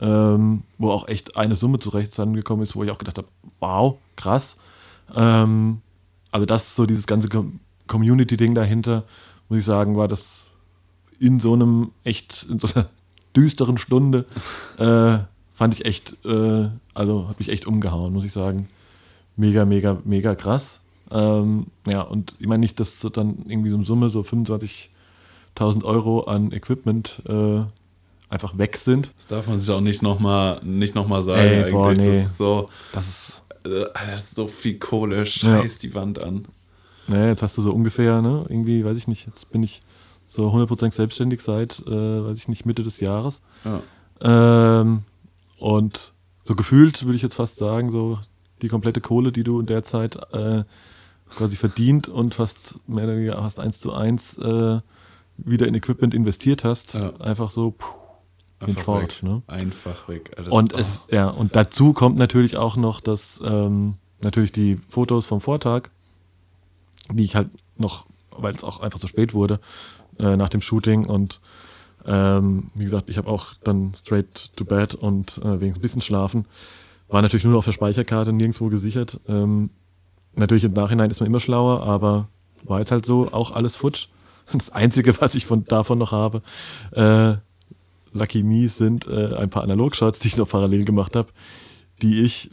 ähm, 0.00 0.62
wo 0.78 0.90
auch 0.90 1.06
echt 1.08 1.36
eine 1.36 1.56
Summe 1.56 1.78
zurecht 1.78 2.16
gekommen 2.16 2.62
ist, 2.62 2.74
wo 2.74 2.82
ich 2.82 2.90
auch 2.90 2.98
gedacht 2.98 3.18
habe, 3.18 3.28
wow, 3.60 3.98
krass. 4.16 4.56
Ähm, 5.14 5.80
also 6.30 6.46
das 6.46 6.74
so 6.74 6.86
dieses 6.86 7.06
ganze 7.06 7.28
Community-Ding 7.86 8.54
dahinter, 8.54 9.04
muss 9.48 9.60
ich 9.60 9.64
sagen, 9.64 9.96
war 9.96 10.08
das 10.08 10.41
in 11.22 11.38
so 11.38 11.52
einem 11.52 11.92
echt, 12.02 12.46
in 12.50 12.58
so 12.58 12.68
einer 12.74 12.88
düsteren 13.36 13.78
Stunde, 13.78 14.26
äh, 14.76 15.18
fand 15.54 15.74
ich 15.74 15.84
echt, 15.84 16.16
äh, 16.24 16.68
also 16.94 17.28
hat 17.28 17.38
mich 17.38 17.48
echt 17.48 17.66
umgehauen, 17.66 18.12
muss 18.12 18.24
ich 18.24 18.32
sagen. 18.32 18.68
Mega, 19.36 19.64
mega, 19.64 19.98
mega 20.04 20.34
krass. 20.34 20.80
Ähm, 21.12 21.68
ja, 21.86 22.02
und 22.02 22.34
ich 22.40 22.46
meine 22.48 22.60
nicht, 22.60 22.80
dass 22.80 23.00
so 23.00 23.08
dann 23.08 23.44
irgendwie 23.46 23.70
so 23.70 23.76
eine 23.76 23.84
Summe, 23.84 24.10
so 24.10 24.22
25.000 24.22 25.84
Euro 25.84 26.22
an 26.24 26.50
Equipment 26.50 27.22
äh, 27.28 27.60
einfach 28.28 28.58
weg 28.58 28.78
sind. 28.78 29.12
Das 29.18 29.28
darf 29.28 29.46
man 29.46 29.60
sich 29.60 29.70
auch 29.70 29.80
nicht 29.80 30.02
nochmal 30.02 30.60
nicht 30.64 30.96
noch 30.96 31.06
mal 31.06 31.22
sagen. 31.22 31.40
Ey, 31.40 31.70
boah, 31.70 31.92
nee. 31.92 31.98
Das 31.98 32.16
ist 32.16 32.38
so, 32.38 32.68
das 32.92 33.08
ist, 33.08 33.42
äh, 33.64 33.84
das 33.94 34.24
ist 34.24 34.34
so 34.34 34.48
viel 34.48 34.78
Kohle, 34.80 35.24
scheiß 35.24 35.74
ja. 35.74 35.78
die 35.88 35.94
Wand 35.94 36.20
an. 36.20 36.46
Nee, 37.06 37.28
jetzt 37.28 37.42
hast 37.42 37.56
du 37.58 37.62
so 37.62 37.72
ungefähr, 37.72 38.22
ne, 38.22 38.44
irgendwie, 38.48 38.84
weiß 38.84 38.96
ich 38.96 39.06
nicht, 39.06 39.26
jetzt 39.26 39.50
bin 39.52 39.62
ich 39.62 39.82
so 40.32 40.48
100% 40.48 40.92
selbstständig 40.92 41.42
seit, 41.42 41.80
äh, 41.86 42.24
weiß 42.24 42.38
ich 42.38 42.48
nicht, 42.48 42.64
Mitte 42.64 42.82
des 42.82 43.00
Jahres. 43.00 43.42
Ja. 43.64 43.82
Ähm, 44.80 45.02
und 45.58 46.14
so 46.42 46.54
gefühlt 46.54 47.04
würde 47.04 47.16
ich 47.16 47.22
jetzt 47.22 47.34
fast 47.34 47.58
sagen, 47.58 47.90
so 47.90 48.18
die 48.62 48.68
komplette 48.68 49.02
Kohle, 49.02 49.30
die 49.30 49.44
du 49.44 49.60
in 49.60 49.66
der 49.66 49.84
Zeit 49.84 50.16
äh, 50.32 50.64
quasi 51.28 51.56
verdient 51.56 52.08
und 52.08 52.34
fast 52.34 52.78
mehr 52.86 53.04
oder 53.04 53.16
weniger 53.16 53.36
fast 53.36 53.60
eins 53.60 53.78
zu 53.78 53.92
eins 53.92 54.38
äh, 54.38 54.80
wieder 55.36 55.66
in 55.66 55.74
Equipment 55.74 56.14
investiert 56.14 56.64
hast, 56.64 56.94
ja. 56.94 57.14
einfach 57.20 57.50
so 57.50 57.72
puh, 57.72 57.86
einfach 58.60 58.82
fort. 58.84 59.02
Weg. 59.02 59.22
Ne? 59.22 59.42
Einfach 59.48 60.08
weg. 60.08 60.32
Alles 60.38 60.48
und 60.48 60.72
es, 60.72 61.08
ja, 61.10 61.28
und 61.28 61.56
dazu 61.56 61.92
kommt 61.92 62.16
natürlich 62.16 62.56
auch 62.56 62.76
noch, 62.76 63.02
dass 63.02 63.38
ähm, 63.44 63.96
natürlich 64.20 64.52
die 64.52 64.76
Fotos 64.88 65.26
vom 65.26 65.42
Vortag, 65.42 65.90
die 67.10 67.24
ich 67.24 67.36
halt 67.36 67.50
noch 67.76 68.06
weil 68.34 68.54
es 68.54 68.64
auch 68.64 68.80
einfach 68.80 68.98
zu 68.98 69.08
spät 69.08 69.34
wurde 69.34 69.60
äh, 70.18 70.36
nach 70.36 70.48
dem 70.48 70.60
Shooting 70.60 71.06
und 71.06 71.40
ähm, 72.04 72.70
wie 72.74 72.84
gesagt, 72.84 73.08
ich 73.08 73.18
habe 73.18 73.28
auch 73.28 73.54
dann 73.62 73.94
straight 73.94 74.50
to 74.56 74.64
bed 74.64 74.94
und 74.94 75.38
äh, 75.38 75.60
wegen 75.60 75.74
ein 75.74 75.80
bisschen 75.80 76.02
schlafen. 76.02 76.46
War 77.08 77.22
natürlich 77.22 77.44
nur 77.44 77.58
auf 77.58 77.64
der 77.64 77.72
Speicherkarte, 77.72 78.32
nirgendwo 78.32 78.68
gesichert. 78.68 79.20
Ähm, 79.28 79.70
natürlich 80.34 80.64
im 80.64 80.72
Nachhinein 80.72 81.10
ist 81.10 81.20
man 81.20 81.26
immer 81.26 81.40
schlauer, 81.40 81.82
aber 81.82 82.28
war 82.64 82.80
jetzt 82.80 82.90
halt 82.90 83.06
so, 83.06 83.30
auch 83.32 83.52
alles 83.52 83.76
futsch. 83.76 84.08
Das 84.52 84.70
Einzige, 84.70 85.18
was 85.20 85.34
ich 85.34 85.46
von 85.46 85.64
davon 85.64 85.98
noch 85.98 86.12
habe, 86.12 86.42
äh, 86.90 87.36
Lucky 88.12 88.42
Me, 88.42 88.68
sind 88.68 89.06
äh, 89.06 89.34
ein 89.36 89.48
paar 89.48 89.62
Analogshots, 89.62 90.18
die 90.18 90.28
ich 90.28 90.36
noch 90.36 90.48
parallel 90.48 90.84
gemacht 90.84 91.16
habe, 91.16 91.28
die 92.02 92.20
ich, 92.22 92.50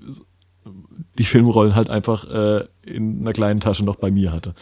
die 1.17 1.25
Filmrollen 1.25 1.75
halt 1.75 1.89
einfach 1.89 2.29
äh, 2.29 2.67
in 2.83 3.21
einer 3.21 3.33
kleinen 3.33 3.59
Tasche 3.59 3.83
noch 3.83 3.97
bei 3.97 4.11
mir 4.11 4.31
hatte. 4.31 4.55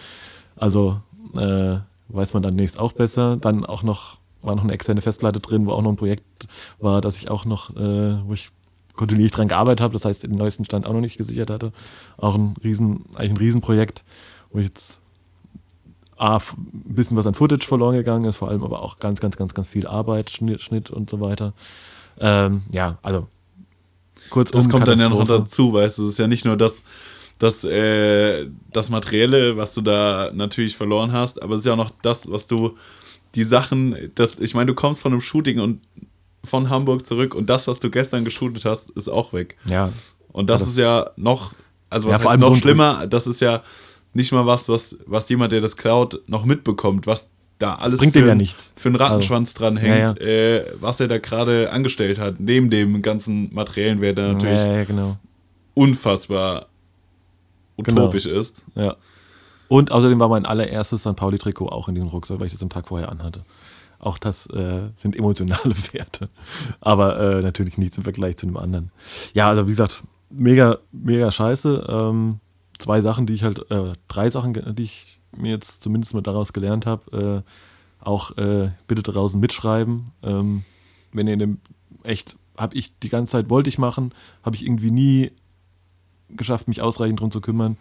Also 0.56 1.02
äh, 1.36 1.78
weiß 2.10 2.34
man 2.34 2.44
dann 2.44 2.56
nächstes 2.56 2.80
auch 2.80 2.94
besser. 2.94 3.38
Dann 3.38 3.66
auch 3.66 3.84
noch, 3.84 4.18
war 4.42 4.56
noch 4.56 4.64
eine 4.64 4.74
externe 4.74 5.02
Festplatte 5.02 5.40
drin, 5.40 5.66
wo 5.66 5.72
auch 5.72 5.82
noch 5.82 5.92
ein 5.92 5.98
Projekt 5.98 6.48
war, 6.80 7.02
das 7.02 7.18
ich 7.18 7.30
auch 7.30 7.46
noch, 7.46 7.76
äh, 7.76 8.20
wo 8.26 8.34
ich 8.34 8.52
kontinuierlich 8.96 9.34
dran 9.34 9.48
gearbeitet 9.48 9.82
habe, 9.82 9.94
das 9.94 10.06
heißt 10.06 10.24
den 10.24 10.32
neuesten 10.32 10.66
Stand 10.66 10.86
auch 10.86 10.94
noch 10.94 11.02
nicht 11.02 11.18
gesichert 11.18 11.50
hatte. 11.50 11.72
Auch 12.18 12.36
ein 12.36 12.56
riesen, 12.64 13.06
eigentlich 13.16 13.32
ein 13.32 13.38
Riesenprojekt, 13.38 14.04
wo 14.52 14.60
ich 14.60 14.66
jetzt 14.66 15.00
A, 16.18 16.38
ein 16.38 16.96
bisschen 16.96 17.16
was 17.16 17.28
an 17.28 17.36
Footage 17.36 17.68
verloren 17.68 17.96
gegangen 17.96 18.26
ist, 18.26 18.38
vor 18.38 18.50
allem 18.50 18.64
aber 18.64 18.82
auch 18.82 18.98
ganz, 18.98 19.20
ganz, 19.20 19.38
ganz, 19.38 19.54
ganz 19.54 19.68
viel 19.68 19.86
Arbeit, 19.86 20.32
Schnitt, 20.32 20.64
Schnitt 20.64 20.90
und 20.90 21.10
so 21.10 21.22
weiter. 21.22 21.54
Ähm, 22.20 22.64
ja, 22.72 22.98
also 23.04 23.28
kurz 24.32 24.50
Das 24.50 24.68
kommt 24.68 24.88
dann 24.88 25.00
ja 25.00 25.10
noch 25.10 25.28
dazu, 25.28 25.74
weißt 25.74 26.00
du, 26.00 26.06
es 26.06 26.14
ist 26.14 26.18
ja 26.18 26.28
nicht 26.28 26.44
nur 26.44 26.58
das, 26.58 26.82
das, 27.40 27.64
äh, 27.64 28.48
das 28.72 28.90
Materielle, 28.90 29.58
was 29.58 29.74
du 29.74 29.82
da 29.82 30.32
natürlich 30.34 30.76
verloren 30.76 31.12
hast, 31.12 31.42
aber 31.42 31.54
es 31.54 31.60
ist 31.60 31.66
ja 31.66 31.74
auch 31.74 31.78
noch 31.78 31.92
das, 32.02 32.30
was 32.30 32.48
du, 32.48 32.78
die 33.36 33.44
Sachen, 33.44 34.12
das, 34.16 34.40
ich 34.40 34.54
meine, 34.54 34.68
du 34.68 34.74
kommst 34.74 35.02
von 35.02 35.12
einem 35.12 35.22
Shooting 35.22 35.60
und 35.60 35.82
von 36.44 36.70
Hamburg 36.70 37.06
zurück 37.06 37.36
und 37.36 37.50
das, 37.50 37.68
was 37.68 37.80
du 37.80 37.90
gestern 37.90 38.26
geshootet 38.26 38.66
hast, 38.66 38.90
ist 38.92 39.10
auch 39.10 39.34
weg. 39.34 39.58
Ja. 39.66 39.92
Und 40.32 40.50
das, 40.50 40.62
das 40.62 40.72
ist 40.72 40.78
ja 40.78 41.12
noch, 41.16 41.54
also 41.90 42.08
was 42.08 42.14
ja, 42.14 42.20
vor 42.20 42.32
allem 42.32 42.40
noch 42.40 42.56
so 42.56 42.62
schlimmer, 42.62 43.06
das 43.08 43.28
ist 43.28 43.42
ja 43.42 43.64
nicht 44.14 44.32
mal 44.32 44.46
was, 44.46 44.68
was, 44.68 44.98
was 45.06 45.30
jemand, 45.30 45.52
der 45.52 45.62
das 45.62 45.78
klaut, 45.78 46.22
noch 46.28 46.46
mitbekommt, 46.46 47.06
was 47.06 47.28
da 47.60 47.76
alles 47.76 48.00
Bringt 48.00 48.14
für, 48.14 48.26
ja 48.26 48.36
nichts. 48.36 48.72
für 48.76 48.90
einen 48.90 48.96
Rattenschwanz 48.96 49.50
also, 49.50 49.60
dranhängt, 49.60 50.20
ja, 50.20 50.26
ja. 50.26 50.58
Äh, 50.58 50.66
was 50.80 51.00
er 51.00 51.08
da 51.08 51.18
gerade 51.18 51.72
angestellt 51.72 52.20
hat, 52.20 52.40
neben 52.40 52.70
dem 52.70 53.02
ganzen 53.02 53.54
materiellen 53.54 54.02
Wert, 54.02 54.18
der 54.18 54.34
natürlich 54.34 54.88
genau. 54.88 55.18
unfassbar 55.74 56.68
utopisch 57.78 58.24
genau. 58.24 58.40
ist. 58.40 58.64
Ja. 58.76 58.96
Und 59.68 59.92
außerdem 59.92 60.20
war 60.20 60.30
mein 60.30 60.46
allererstes 60.46 61.02
St. 61.02 61.16
Pauli-Trikot 61.16 61.70
auch 61.70 61.88
in 61.90 61.96
diesem 61.96 62.10
Rucksack, 62.10 62.40
weil 62.40 62.48
ich 62.48 62.54
das 62.54 62.64
am 62.64 62.70
Tag 62.70 62.88
vorher 62.88 63.10
anhatte. 63.10 63.44
Auch 64.00 64.18
das 64.18 64.48
äh, 64.48 64.90
sind 64.98 65.16
emotionale 65.16 65.76
Werte. 65.92 66.30
Aber 66.80 67.20
äh, 67.20 67.42
natürlich 67.42 67.78
nichts 67.78 67.98
im 67.98 68.04
Vergleich 68.04 68.38
zu 68.38 68.46
einem 68.46 68.58
anderen. 68.58 68.92
Ja, 69.34 69.50
also 69.50 69.68
wie 69.68 69.72
gesagt, 69.72 70.04
mega, 70.30 70.78
mega 70.92 71.32
scheiße. 71.32 71.86
Ähm, 71.90 72.40
zwei 72.78 73.02
Sachen, 73.02 73.26
die 73.26 73.34
ich 73.34 73.44
halt, 73.44 73.70
äh, 73.72 73.94
drei 74.08 74.30
Sachen, 74.30 74.54
die 74.76 74.84
ich 74.84 75.20
mir 75.36 75.52
jetzt 75.52 75.84
zumindest 75.84 76.14
mal 76.14 76.22
daraus 76.22 76.54
gelernt 76.54 76.86
habe. 76.86 77.44
Äh, 77.46 78.06
auch 78.06 78.38
äh, 78.38 78.72
bitte 78.88 79.04
draußen 79.04 79.40
mitschreiben. 79.40 80.12
Ähm, 80.24 80.64
wenn 81.12 81.28
ihr 81.28 81.34
in 81.34 81.40
dem 81.40 81.60
echt, 82.04 82.38
habe 82.56 82.76
ich 82.76 82.98
die 83.00 83.10
ganze 83.10 83.32
Zeit, 83.32 83.50
wollte 83.50 83.70
ich 83.70 83.78
machen, 83.78 84.14
habe 84.44 84.56
ich 84.56 84.64
irgendwie 84.64 84.92
nie 84.92 85.32
geschafft, 86.30 86.68
mich 86.68 86.82
ausreichend 86.82 87.20
drum 87.20 87.32
zu 87.32 87.42
kümmern. 87.42 87.78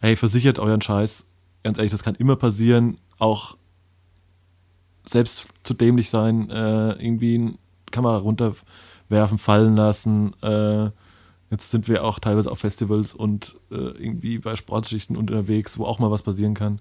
Hey, 0.00 0.16
versichert 0.16 0.58
euren 0.58 0.82
Scheiß. 0.82 1.24
Ganz 1.62 1.78
ehrlich, 1.78 1.92
das 1.92 2.02
kann 2.02 2.14
immer 2.14 2.36
passieren. 2.36 2.98
Auch 3.18 3.56
selbst 5.06 5.46
zu 5.62 5.74
dämlich 5.74 6.10
sein, 6.10 6.50
äh, 6.50 6.92
irgendwie 6.92 7.34
eine 7.34 7.54
Kamera 7.90 8.18
runterwerfen, 8.18 9.38
fallen 9.38 9.76
lassen. 9.76 10.34
Äh, 10.42 10.90
jetzt 11.50 11.70
sind 11.70 11.88
wir 11.88 12.04
auch 12.04 12.18
teilweise 12.18 12.50
auf 12.50 12.58
Festivals 12.58 13.14
und 13.14 13.54
äh, 13.70 13.74
irgendwie 13.74 14.38
bei 14.38 14.56
Sportschichten 14.56 15.16
unterwegs, 15.16 15.78
wo 15.78 15.84
auch 15.84 15.98
mal 15.98 16.10
was 16.10 16.22
passieren 16.22 16.54
kann. 16.54 16.80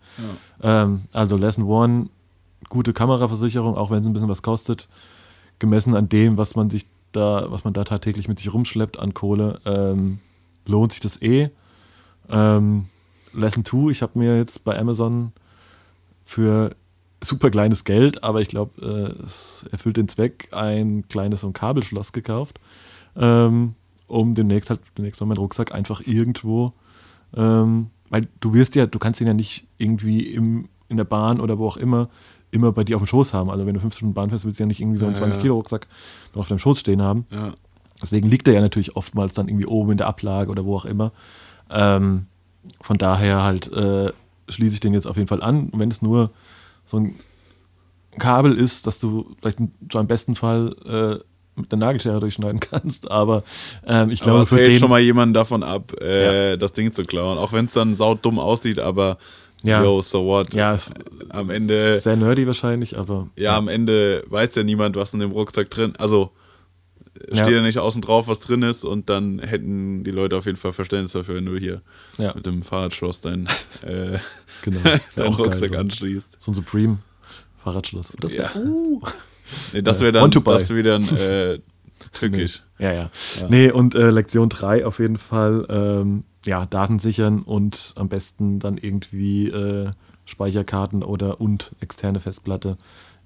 Ja. 0.62 0.84
Ähm, 0.84 1.03
also 1.12 1.38
Lesson 1.38 1.65
One, 1.65 2.10
gute 2.69 2.93
Kameraversicherung, 2.93 3.75
auch 3.77 3.91
wenn 3.91 4.01
es 4.01 4.08
ein 4.08 4.13
bisschen 4.13 4.29
was 4.29 4.41
kostet, 4.41 4.88
gemessen 5.60 5.95
an 5.95 6.10
dem, 6.10 6.38
was 6.38 6.56
man 6.56 6.69
sich 6.69 6.86
da, 7.12 7.45
was 7.49 7.63
man 7.63 7.73
da 7.73 7.84
tagtäglich 7.84 8.27
mit 8.27 8.39
sich 8.39 8.53
rumschleppt 8.53 8.97
an 8.97 9.13
Kohle. 9.13 9.60
Ähm, 9.65 10.19
lohnt 10.65 10.91
sich 10.91 11.02
das 11.02 11.21
eh. 11.21 11.49
Ähm, 12.30 12.86
Lesson 13.34 13.65
2, 13.65 13.91
ich 13.91 14.02
habe 14.02 14.19
mir 14.19 14.38
jetzt 14.38 14.63
bei 14.63 14.78
Amazon 14.78 15.32
für 16.26 16.76
super 17.21 17.49
kleines 17.49 17.84
Geld, 17.84 18.23
aber 18.23 18.41
ich 18.41 18.47
glaube, 18.47 18.82
äh, 18.82 19.23
es 19.26 19.65
erfüllt 19.71 19.97
den 19.97 20.08
Zweck, 20.08 20.49
ein 20.52 21.08
kleines 21.08 21.41
so 21.41 21.47
ein 21.47 21.54
Kabelschloss 21.54 22.12
gekauft, 22.12 22.60
ähm, 23.15 23.76
um 24.08 24.36
demnächst 24.36 24.69
halt 24.69 24.82
demnächst 24.97 25.19
mal 25.19 25.28
meinen 25.28 25.38
Rucksack 25.38 25.73
einfach 25.73 26.02
irgendwo, 26.06 26.73
ähm, 27.36 27.88
weil 28.10 28.28
du 28.39 28.54
wirst 28.54 28.76
ja, 28.76 28.86
du 28.86 28.99
kannst 28.99 29.21
ihn 29.21 29.28
ja 29.28 29.34
nicht 29.34 29.67
irgendwie 29.78 30.28
im, 30.28 30.69
in 30.89 30.97
der 30.97 31.06
Bahn 31.06 31.39
oder 31.39 31.58
wo 31.58 31.67
auch 31.67 31.78
immer 31.78 32.10
immer 32.54 32.71
bei 32.71 32.84
dir 32.84 32.97
auf 32.97 33.02
dem 33.02 33.08
Schoß 33.08 33.34
haben. 33.34 33.49
Also 33.49 33.65
wenn 33.65 33.73
du 33.73 33.80
fünf 33.80 33.95
Stunden 33.95 34.13
Bahn 34.13 34.30
fährst, 34.30 34.45
willst 34.45 34.60
du 34.60 34.63
ja 34.63 34.67
nicht 34.67 34.80
irgendwie 34.80 34.99
so 34.99 35.06
einen 35.06 35.15
ja, 35.15 35.21
20 35.21 35.41
Kilo 35.41 35.56
Rucksack 35.56 35.88
noch 36.34 36.41
auf 36.41 36.47
deinem 36.47 36.60
Schoß 36.60 36.80
stehen 36.80 37.02
haben. 37.02 37.26
Ja. 37.32 37.54
Deswegen 38.04 38.28
liegt 38.28 38.48
er 38.48 38.54
ja 38.54 38.62
natürlich 38.62 38.96
oftmals 38.98 39.34
dann 39.34 39.48
irgendwie 39.48 39.66
oben 39.66 39.92
in 39.94 39.98
der 39.98 40.08
Ablage 40.08 40.52
oder 40.52 40.66
wo 40.66 40.76
auch 40.76 40.86
immer. 40.86 41.13
Ähm, 41.72 42.28
von 42.82 42.98
daher 42.98 43.42
halt 43.44 43.72
äh, 43.72 44.12
schließe 44.50 44.76
ich 44.76 44.80
den 44.82 44.94
jetzt 44.94 45.08
auf 45.08 45.16
jeden 45.16 45.30
Fall 45.30 45.42
an. 45.42 45.70
Und 45.70 45.80
wenn 45.80 45.89
es 45.89 46.02
nur 46.02 46.30
so 46.86 46.98
ein 46.98 47.16
Kabel 48.20 48.58
ist, 48.58 48.86
dass 48.86 49.00
du 49.00 49.36
vielleicht 49.39 49.58
so 49.92 50.00
im 50.00 50.08
besten 50.08 50.36
Fall 50.36 50.76
äh, 50.86 51.60
mit 51.60 51.72
der 51.72 51.80
Nagelschere 51.80 52.20
durchschneiden 52.20 52.60
kannst, 52.72 53.10
aber 53.10 53.44
ähm, 53.86 54.10
ich 54.10 54.20
glaube, 54.20 54.42
es 54.42 54.52
hält 54.52 54.80
schon 54.80 54.89
mal 54.89 55.00
jemanden 55.00 55.34
davon 55.34 55.63
ab, 55.63 55.94
äh, 56.02 56.52
ja. 56.52 56.58
das 56.58 56.74
Ding 56.74 56.92
zu 56.92 57.04
klauen, 57.04 57.38
auch 57.38 57.54
wenn 57.54 57.66
es 57.66 57.74
dann 57.74 57.96
saudumm 57.96 58.38
aussieht, 58.38 58.80
aber 58.80 59.18
ja. 59.62 59.82
yo, 59.82 60.02
so 60.02 60.26
what? 60.26 60.54
Ja, 60.54 60.78
am 61.30 61.50
Ende 61.50 62.02
sehr 62.02 62.18
nerdy 62.18 62.46
wahrscheinlich, 62.48 62.98
aber 62.98 63.30
ja, 63.38 63.44
ja, 63.44 63.58
am 63.58 63.68
Ende 63.68 64.24
weiß 64.28 64.56
ja 64.56 64.63
niemand, 64.63 64.96
was 64.96 65.13
in 65.13 65.22
dem 65.22 65.32
Rucksack 65.32 65.70
drin, 65.70 65.94
also 65.98 66.32
steht 67.32 67.49
ja. 67.49 67.62
nicht 67.62 67.78
außen 67.78 68.02
drauf, 68.02 68.28
was 68.28 68.39
drin 68.39 68.63
ist 68.63 68.84
und 68.84 69.10
dann 69.10 69.39
hätten 69.39 70.04
die 70.04 70.12
Leute 70.12 70.36
auf 70.38 70.45
jeden 70.45 70.58
Fall 70.58 70.73
Verständnis 70.73 71.12
dafür, 71.12 71.36
wenn 71.36 71.45
du 71.45 71.58
hier 71.58 71.82
ja. 72.17 72.34
mit 72.34 72.45
dem 72.45 72.63
Fahrradschloss 72.63 73.21
dein, 73.21 73.47
äh, 73.82 74.17
genau. 74.63 74.80
deinen 75.15 75.34
Rucksack 75.34 75.71
geil, 75.71 75.82
anschließt. 75.82 76.38
So 76.41 76.52
ein 76.52 76.56
Supreme 76.56 76.97
Fahrradschloss. 77.63 78.15
Das 78.19 78.34
ja. 78.34 78.56
uh. 78.56 79.02
nee, 79.73 79.82
das 79.82 79.99
wäre 80.02 80.12
dann, 80.12 80.32
das 80.32 80.69
wär 80.69 80.84
dann 80.84 81.08
äh, 81.10 81.60
tückisch. 82.13 82.62
Nee. 82.80 82.86
Ja, 82.86 82.93
ja, 82.93 83.12
ja. 83.39 83.47
Nee, 83.47 83.71
und 83.71 83.95
äh, 83.95 84.10
Lektion 84.10 84.49
3 84.49 84.86
auf 84.86 84.99
jeden 84.99 85.17
Fall, 85.17 85.65
ähm, 85.69 86.23
ja, 86.45 86.65
Daten 86.65 86.99
sichern 86.99 87.41
und 87.43 87.93
am 87.95 88.10
besten 88.10 88.60
dann 88.60 88.78
irgendwie 88.78 89.47
äh, 89.47 89.91
Speicherkarten 90.26 91.04
oder 91.04 91.39
und 91.39 91.71
externe 91.80 92.19
Festplatte 92.19 92.78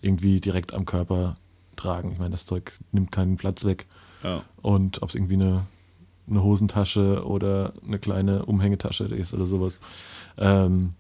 irgendwie 0.02 0.40
direkt 0.40 0.74
am 0.74 0.86
Körper 0.86 1.38
tragen. 1.78 2.12
Ich 2.12 2.20
meine, 2.20 2.32
das 2.32 2.46
Zeug 2.46 2.74
nimmt 2.92 3.12
keinen 3.12 3.38
Platz 3.38 3.64
weg. 3.64 3.86
Ja. 4.24 4.44
Und 4.62 5.02
ob 5.02 5.10
es 5.10 5.16
irgendwie 5.16 5.36
eine, 5.36 5.66
eine, 6.30 6.44
Hosentasche 6.44 7.26
oder 7.26 7.74
eine 7.86 8.00
kleine 8.00 8.46
Umhängetasche 8.46 9.06
ist 9.06 9.34
oder 9.34 9.46
sowas, 9.46 9.80
ähm, 10.38 10.94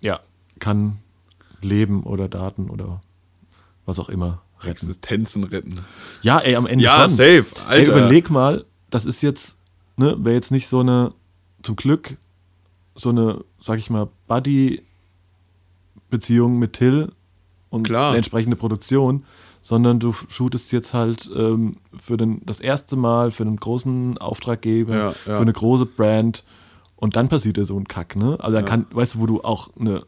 ja, 0.00 0.20
kann 0.58 0.98
Leben 1.60 2.02
oder 2.02 2.28
Daten 2.28 2.70
oder 2.70 3.00
was 3.86 3.98
auch 3.98 4.08
immer 4.08 4.42
retten. 4.60 4.70
Existenzen 4.70 5.44
retten. 5.44 5.84
Ja, 6.22 6.38
ey, 6.40 6.56
am 6.56 6.66
Ende 6.66 6.84
ja, 6.84 7.08
schon. 7.08 7.16
safe, 7.16 7.46
Alter. 7.66 7.92
Ey, 7.92 7.98
überleg 7.98 8.30
mal, 8.30 8.64
das 8.90 9.06
ist 9.06 9.22
jetzt, 9.22 9.56
ne, 9.96 10.16
wäre 10.18 10.34
jetzt 10.34 10.50
nicht 10.50 10.66
so 10.68 10.80
eine, 10.80 11.14
zum 11.62 11.76
Glück, 11.76 12.16
so 12.94 13.10
eine, 13.10 13.44
sag 13.60 13.78
ich 13.78 13.90
mal, 13.90 14.08
Buddy-Beziehung 14.28 16.58
mit 16.58 16.72
Till 16.74 17.12
und 17.70 17.84
Klar. 17.84 18.08
eine 18.08 18.16
entsprechende 18.18 18.56
Produktion, 18.56 19.24
sondern 19.64 19.98
du 19.98 20.12
shootest 20.28 20.70
jetzt 20.72 20.92
halt 20.92 21.28
ähm, 21.34 21.78
für 21.98 22.16
den, 22.18 22.42
das 22.44 22.60
erste 22.60 22.96
Mal 22.96 23.30
für 23.30 23.42
einen 23.42 23.56
großen 23.56 24.18
Auftraggeber, 24.18 24.94
ja, 24.94 25.06
ja. 25.06 25.14
für 25.14 25.38
eine 25.38 25.54
große 25.54 25.86
Brand 25.86 26.44
und 26.96 27.16
dann 27.16 27.28
passiert 27.28 27.56
ja 27.56 27.64
so 27.64 27.76
ein 27.76 27.88
Kack, 27.88 28.14
ne? 28.14 28.36
Also 28.38 28.54
dann 28.54 28.64
ja. 28.64 28.70
kann, 28.70 28.86
weißt 28.92 29.14
du, 29.14 29.20
wo 29.20 29.26
du 29.26 29.42
auch 29.42 29.70
eine 29.80 30.04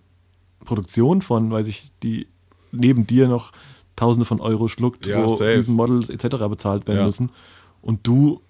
Produktion 0.65 1.23
von, 1.23 1.51
weiß 1.51 1.67
ich, 1.69 1.91
die 2.03 2.29
neben 2.71 3.07
dir 3.07 3.29
noch 3.29 3.53
Tausende 3.97 4.27
von 4.27 4.43
Euro 4.43 4.69
schluckt, 4.69 5.07
ja, 5.07 5.27
wo 5.27 5.39
diesen 5.39 5.75
Models 5.75 6.11
etc. 6.11 6.37
bezahlt 6.51 6.87
werden 6.87 7.07
müssen 7.07 7.31
und 7.81 8.07
du, 8.07 8.43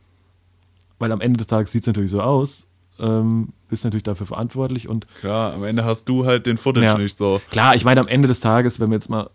weil 0.99 1.13
am 1.13 1.21
Ende 1.21 1.39
des 1.39 1.47
Tages 1.47 1.71
sieht 1.71 1.85
es 1.85 1.87
natürlich 1.87 2.11
so 2.11 2.21
aus, 2.21 2.67
ähm, 2.99 3.53
bist 3.69 3.85
natürlich 3.85 4.03
dafür 4.03 4.27
verantwortlich 4.27 4.89
und 4.89 5.07
klar, 5.21 5.53
am 5.53 5.63
Ende 5.63 5.85
hast 5.85 6.09
du 6.09 6.27
halt 6.27 6.47
den 6.47 6.57
Footage 6.57 7.01
nicht 7.01 7.17
so. 7.17 7.41
Klar, 7.51 7.77
ich 7.77 7.85
meine 7.85 8.01
am 8.01 8.09
Ende 8.09 8.27
des 8.27 8.41
Tages, 8.41 8.81
wenn 8.81 8.91
wir 8.91 8.97
jetzt 8.97 9.09
mal 9.09 9.31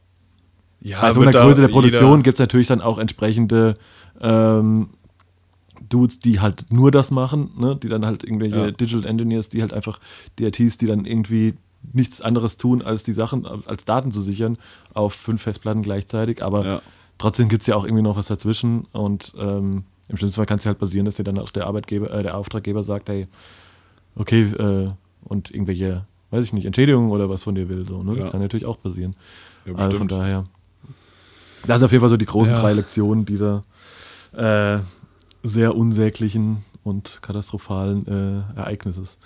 ja, 0.82 1.02
Bei 1.02 1.14
so 1.14 1.22
einer 1.22 1.32
Größe 1.32 1.62
der 1.62 1.68
Produktion 1.68 2.24
gibt 2.24 2.36
es 2.36 2.40
natürlich 2.40 2.68
dann 2.68 2.82
auch 2.82 2.98
entsprechende 2.98 3.78
ähm, 4.20 4.90
Dudes, 5.90 6.20
die 6.20 6.40
halt 6.40 6.66
nur 6.72 6.92
das 6.92 7.12
machen, 7.12 7.52
ne? 7.58 7.78
die 7.82 7.90
dann 7.90 8.06
halt 8.06 8.24
irgendwelche 8.24 8.58
ja. 8.58 8.72
Digital 8.72 9.06
Engineers, 9.06 9.50
die 9.50 9.62
halt 9.62 9.74
einfach 9.74 10.00
DRTs, 10.40 10.78
die 10.78 10.88
dann 10.88 11.06
irgendwie 11.06 11.56
nichts 11.94 12.22
anderes 12.22 12.58
tun, 12.58 12.82
als 12.82 13.04
die 13.04 13.14
Sachen, 13.14 13.46
als 13.46 13.86
Daten 13.86 14.12
zu 14.12 14.22
sichern 14.22 14.58
auf 14.94 15.14
fünf 15.14 15.44
Festplatten 15.44 15.82
gleichzeitig. 15.82 16.44
Aber 16.44 16.66
ja. 16.66 16.82
trotzdem 17.18 17.50
gibt 17.50 17.62
es 17.62 17.68
ja 17.68 17.76
auch 17.76 17.84
irgendwie 17.84 18.04
noch 18.04 18.18
was 18.18 18.28
dazwischen. 18.28 18.86
Und 18.92 19.34
ähm, 19.38 19.84
im 20.08 20.18
schlimmsten 20.18 20.38
Fall 20.38 20.46
kann 20.46 20.60
es 20.60 20.64
ja 20.64 20.70
halt 20.70 20.80
passieren, 20.80 21.06
dass 21.06 21.16
dir 21.16 21.24
dann 21.24 21.40
auch 21.40 21.52
der 21.52 21.68
Arbeitgeber, 21.68 22.12
äh, 22.12 22.24
der 22.24 22.38
Auftraggeber 22.38 22.84
sagt, 22.84 23.10
hey, 23.10 23.28
okay, 24.16 24.44
äh, 24.44 24.92
und 25.24 25.52
irgendwelche, 25.52 26.06
weiß 26.32 26.46
ich 26.46 26.54
nicht, 26.54 26.66
Entschädigungen 26.66 27.12
oder 27.12 27.30
was 27.30 27.44
von 27.44 27.56
dir 27.56 27.70
will. 27.70 27.86
So, 27.86 28.04
ne? 28.04 28.14
Ja. 28.14 28.22
Das 28.22 28.32
kann 28.32 28.42
natürlich 28.42 28.66
auch 28.66 28.82
passieren. 28.82 29.16
Ja, 29.66 29.76
also 29.76 29.98
von 29.98 30.08
daher. 30.08 30.46
Das 31.68 31.80
sind 31.80 31.86
auf 31.86 31.92
jeden 31.92 32.02
Fall 32.02 32.10
so 32.10 32.18
die 32.18 32.26
großen 32.26 32.56
drei 32.56 32.74
Lektionen 32.74 33.26
dieser 33.26 33.64
äh, 34.34 34.80
sehr 35.44 35.76
unsäglichen 35.76 36.66
und 36.84 37.20
katastrophalen 37.22 38.08
äh, 38.08 38.60
Ereignisses. 38.60 39.18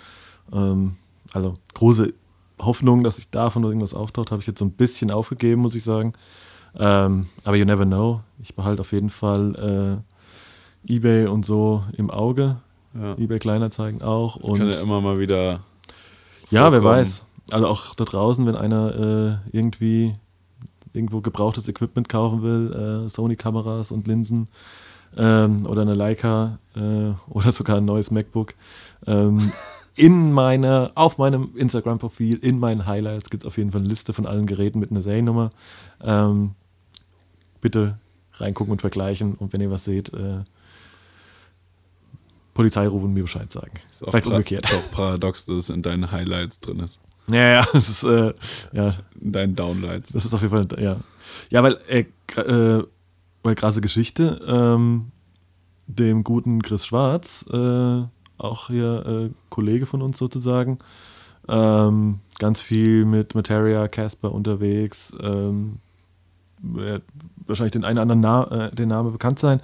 Ähm, 0.52 0.96
also 1.32 1.54
große 1.74 2.12
Hoffnung, 2.58 3.04
dass 3.04 3.16
sich 3.16 3.28
davon 3.30 3.64
irgendwas 3.64 3.94
auftaucht, 3.94 4.30
habe 4.30 4.40
ich 4.40 4.46
jetzt 4.46 4.58
so 4.58 4.64
ein 4.64 4.72
bisschen 4.72 5.10
aufgegeben, 5.10 5.62
muss 5.62 5.74
ich 5.74 5.84
sagen. 5.84 6.14
Ähm, 6.78 7.26
aber 7.44 7.56
you 7.56 7.64
never 7.64 7.84
know. 7.84 8.20
Ich 8.42 8.54
behalte 8.54 8.82
auf 8.82 8.92
jeden 8.92 9.10
Fall 9.10 10.02
äh, 10.86 10.92
eBay 10.92 11.26
und 11.26 11.44
so 11.46 11.84
im 11.96 12.10
Auge. 12.10 12.56
Ja. 12.94 13.14
eBay 13.18 13.38
Kleinanzeigen 13.38 14.02
auch. 14.02 14.38
Das 14.38 14.48
und 14.48 14.58
kann 14.58 14.70
ja 14.70 14.80
immer 14.80 15.00
mal 15.00 15.18
wieder. 15.18 15.60
Ja, 16.50 16.72
wer 16.72 16.82
weiß. 16.82 17.22
Also 17.50 17.66
auch 17.66 17.94
da 17.94 18.04
draußen, 18.04 18.46
wenn 18.46 18.56
einer 18.56 19.42
äh, 19.52 19.56
irgendwie 19.56 20.14
irgendwo 20.96 21.20
gebrauchtes 21.20 21.68
Equipment 21.68 22.08
kaufen 22.08 22.42
will, 22.42 23.06
äh, 23.06 23.08
Sony-Kameras 23.08 23.92
und 23.92 24.08
Linsen 24.08 24.48
ähm, 25.16 25.66
oder 25.66 25.82
eine 25.82 25.94
Leica 25.94 26.58
äh, 26.74 27.12
oder 27.28 27.52
sogar 27.52 27.78
ein 27.78 27.84
neues 27.84 28.10
MacBook, 28.10 28.54
ähm, 29.06 29.52
in 29.94 30.32
meiner, 30.32 30.92
auf 30.94 31.18
meinem 31.18 31.50
Instagram-Profil, 31.54 32.38
in 32.38 32.58
meinen 32.58 32.86
Highlights 32.86 33.30
gibt 33.30 33.44
es 33.44 33.46
auf 33.46 33.56
jeden 33.56 33.72
Fall 33.72 33.80
eine 33.80 33.88
Liste 33.88 34.12
von 34.12 34.26
allen 34.26 34.46
Geräten 34.46 34.78
mit 34.78 34.90
einer 34.90 35.02
Seriennummer. 35.02 35.52
Ähm, 36.02 36.52
bitte 37.60 37.98
reingucken 38.34 38.72
und 38.72 38.80
vergleichen 38.80 39.34
und 39.34 39.52
wenn 39.52 39.60
ihr 39.60 39.70
was 39.70 39.84
seht, 39.84 40.12
äh, 40.12 40.44
Polizei 42.54 42.86
rufen 42.86 43.06
und 43.06 43.14
mir 43.14 43.22
Bescheid 43.22 43.52
sagen. 43.52 43.72
Ist 43.90 44.02
auch 44.02 44.10
Vielleicht 44.10 44.26
umgekehrt. 44.26 44.64
Ist 44.64 44.74
auch 44.74 44.90
paradox, 44.90 45.44
dass 45.44 45.56
es 45.56 45.70
in 45.70 45.82
deinen 45.82 46.10
Highlights 46.10 46.60
drin 46.60 46.80
ist. 46.80 47.00
Ja, 47.28 47.48
ja, 47.48 47.66
das 47.72 47.88
ist, 47.88 48.04
äh, 48.04 48.32
ja. 48.72 48.94
In 49.20 49.32
deinen 49.32 49.56
Downlights. 49.56 50.12
Das 50.12 50.24
ist 50.24 50.32
auf 50.32 50.42
jeden 50.42 50.54
Fall, 50.54 50.82
ja. 50.82 50.96
Ja, 51.50 51.62
weil, 51.62 51.78
äh, 51.88 52.04
äh, 52.40 52.84
weil 53.42 53.54
krasse 53.54 53.80
Geschichte, 53.80 54.40
ähm, 54.46 55.12
dem 55.86 56.24
guten 56.24 56.62
Chris 56.62 56.86
Schwarz, 56.86 57.44
äh, 57.52 58.02
auch 58.38 58.66
hier 58.68 59.06
äh, 59.06 59.30
Kollege 59.50 59.86
von 59.86 60.02
uns 60.02 60.18
sozusagen. 60.18 60.78
Ähm, 61.48 62.20
ganz 62.38 62.60
viel 62.60 63.04
mit 63.04 63.34
Materia, 63.34 63.88
Casper 63.88 64.32
unterwegs. 64.32 65.12
Ähm, 65.20 65.78
wahrscheinlich 67.46 67.72
den 67.72 67.84
einen 67.84 67.98
oder 67.98 68.02
anderen 68.02 68.20
Na 68.20 68.66
äh, 68.66 68.74
den 68.74 68.88
Namen 68.88 69.12
bekannt 69.12 69.38
sein. 69.38 69.60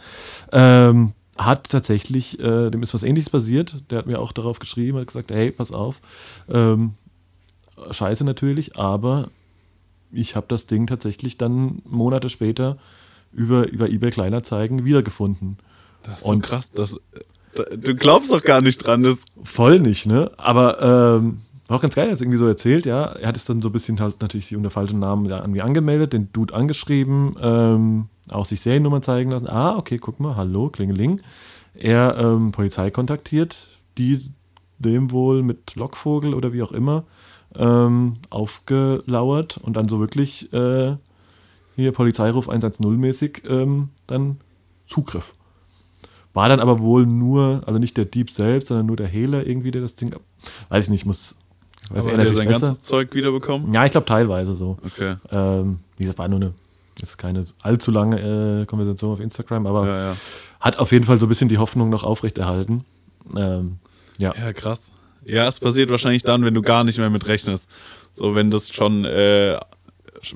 Ähm, 0.52 1.12
hat 1.36 1.70
tatsächlich, 1.70 2.38
äh, 2.38 2.70
dem 2.70 2.82
ist 2.82 2.94
was 2.94 3.02
ähnliches 3.02 3.30
passiert. 3.30 3.76
Der 3.90 3.98
hat 3.98 4.06
mir 4.06 4.20
auch 4.20 4.32
darauf 4.32 4.58
geschrieben, 4.58 4.98
hat 4.98 5.06
gesagt, 5.08 5.30
hey, 5.32 5.50
pass 5.50 5.72
auf. 5.72 6.00
Ähm, 6.48 6.94
scheiße 7.90 8.24
natürlich, 8.24 8.76
aber 8.76 9.30
ich 10.10 10.36
habe 10.36 10.46
das 10.48 10.66
Ding 10.66 10.86
tatsächlich 10.86 11.38
dann 11.38 11.82
Monate 11.84 12.28
später 12.28 12.78
über, 13.32 13.68
über 13.68 13.88
eBay 13.88 14.10
Kleinanzeigen 14.10 14.84
wiedergefunden. 14.84 15.56
Das 16.02 16.20
ist 16.20 16.26
so 16.26 16.32
Und 16.32 16.42
krass, 16.42 16.70
das, 16.70 16.98
Du 17.54 17.94
glaubst 17.94 18.32
doch 18.32 18.42
gar 18.42 18.60
nicht 18.62 18.78
dran. 18.78 19.02
Das 19.02 19.24
voll 19.44 19.78
nicht, 19.78 20.06
ne? 20.06 20.30
Aber 20.36 20.80
ähm, 21.20 21.42
war 21.66 21.76
auch 21.76 21.82
ganz 21.82 21.94
geil, 21.94 22.06
er 22.06 22.12
hat 22.12 22.16
es 22.16 22.22
irgendwie 22.22 22.38
so 22.38 22.46
erzählt, 22.46 22.86
ja. 22.86 23.04
Er 23.04 23.28
hat 23.28 23.36
es 23.36 23.44
dann 23.44 23.60
so 23.60 23.68
ein 23.68 23.72
bisschen 23.72 24.00
halt 24.00 24.20
natürlich 24.20 24.54
unter 24.56 24.70
falschem 24.70 24.98
Namen 24.98 25.26
ja, 25.26 25.40
an 25.40 25.52
mir 25.52 25.64
angemeldet, 25.64 26.12
den 26.12 26.32
Dude 26.32 26.54
angeschrieben, 26.54 27.36
ähm, 27.40 28.08
auch 28.28 28.46
sich 28.46 28.60
Seriennummer 28.60 29.02
zeigen 29.02 29.30
lassen. 29.30 29.48
Ah, 29.48 29.76
okay, 29.76 29.98
guck 29.98 30.18
mal, 30.18 30.36
hallo, 30.36 30.70
Klingeling. 30.70 31.20
Er 31.74 32.16
ähm, 32.18 32.52
Polizei 32.52 32.90
kontaktiert, 32.90 33.56
die 33.98 34.30
dem 34.78 35.10
wohl 35.10 35.42
mit 35.42 35.74
Lockvogel 35.76 36.34
oder 36.34 36.52
wie 36.52 36.62
auch 36.62 36.72
immer 36.72 37.04
ähm, 37.56 38.14
aufgelauert 38.30 39.58
und 39.58 39.74
dann 39.74 39.88
so 39.88 40.00
wirklich 40.00 40.52
äh, 40.52 40.96
hier 41.76 41.92
Polizeiruf 41.92 42.48
110 42.48 42.96
mäßig 42.96 43.42
ähm, 43.48 43.90
dann 44.06 44.38
Zugriff. 44.86 45.34
War 46.34 46.48
dann 46.48 46.60
aber 46.60 46.80
wohl 46.80 47.06
nur, 47.06 47.62
also 47.66 47.78
nicht 47.78 47.96
der 47.96 48.06
Dieb 48.06 48.30
selbst, 48.30 48.68
sondern 48.68 48.86
nur 48.86 48.96
der 48.96 49.06
Hehler 49.06 49.46
irgendwie, 49.46 49.70
der 49.70 49.82
das 49.82 49.94
Ding, 49.96 50.14
weiß 50.70 50.84
ich 50.84 50.90
nicht, 50.90 51.04
muss. 51.04 51.34
Weiß 51.90 52.00
aber 52.00 52.12
hat 52.12 52.18
er 52.18 52.32
sein 52.32 52.48
besser. 52.48 52.60
ganzes 52.60 52.82
Zeug 52.82 53.14
wiederbekommen? 53.14 53.72
Ja, 53.74 53.84
ich 53.84 53.92
glaube 53.92 54.06
teilweise 54.06 54.54
so. 54.54 54.78
Okay. 54.84 55.16
Ähm, 55.30 55.80
wie 55.96 56.04
gesagt, 56.04 56.18
war 56.18 56.28
nur 56.28 56.40
eine, 56.40 56.54
ist 57.02 57.18
keine 57.18 57.44
allzu 57.60 57.90
lange 57.90 58.62
äh, 58.62 58.66
Konversation 58.66 59.12
auf 59.12 59.20
Instagram, 59.20 59.66
aber 59.66 59.86
ja, 59.86 59.98
ja. 60.12 60.16
hat 60.60 60.78
auf 60.78 60.92
jeden 60.92 61.04
Fall 61.04 61.18
so 61.18 61.26
ein 61.26 61.28
bisschen 61.28 61.48
die 61.48 61.58
Hoffnung 61.58 61.90
noch 61.90 62.04
aufrechterhalten. 62.04 62.84
Ähm, 63.36 63.78
ja. 64.16 64.34
Ja, 64.34 64.52
krass. 64.52 64.90
Ja, 65.24 65.46
es 65.46 65.60
passiert 65.60 65.90
wahrscheinlich 65.90 66.22
dann, 66.22 66.44
wenn 66.44 66.54
du 66.54 66.62
gar 66.62 66.84
nicht 66.84 66.98
mehr 66.98 67.10
mit 67.10 67.26
rechnest. 67.26 67.68
So, 68.14 68.34
wenn 68.34 68.50
das 68.50 68.72
schon, 68.72 69.04
äh, 69.04 69.58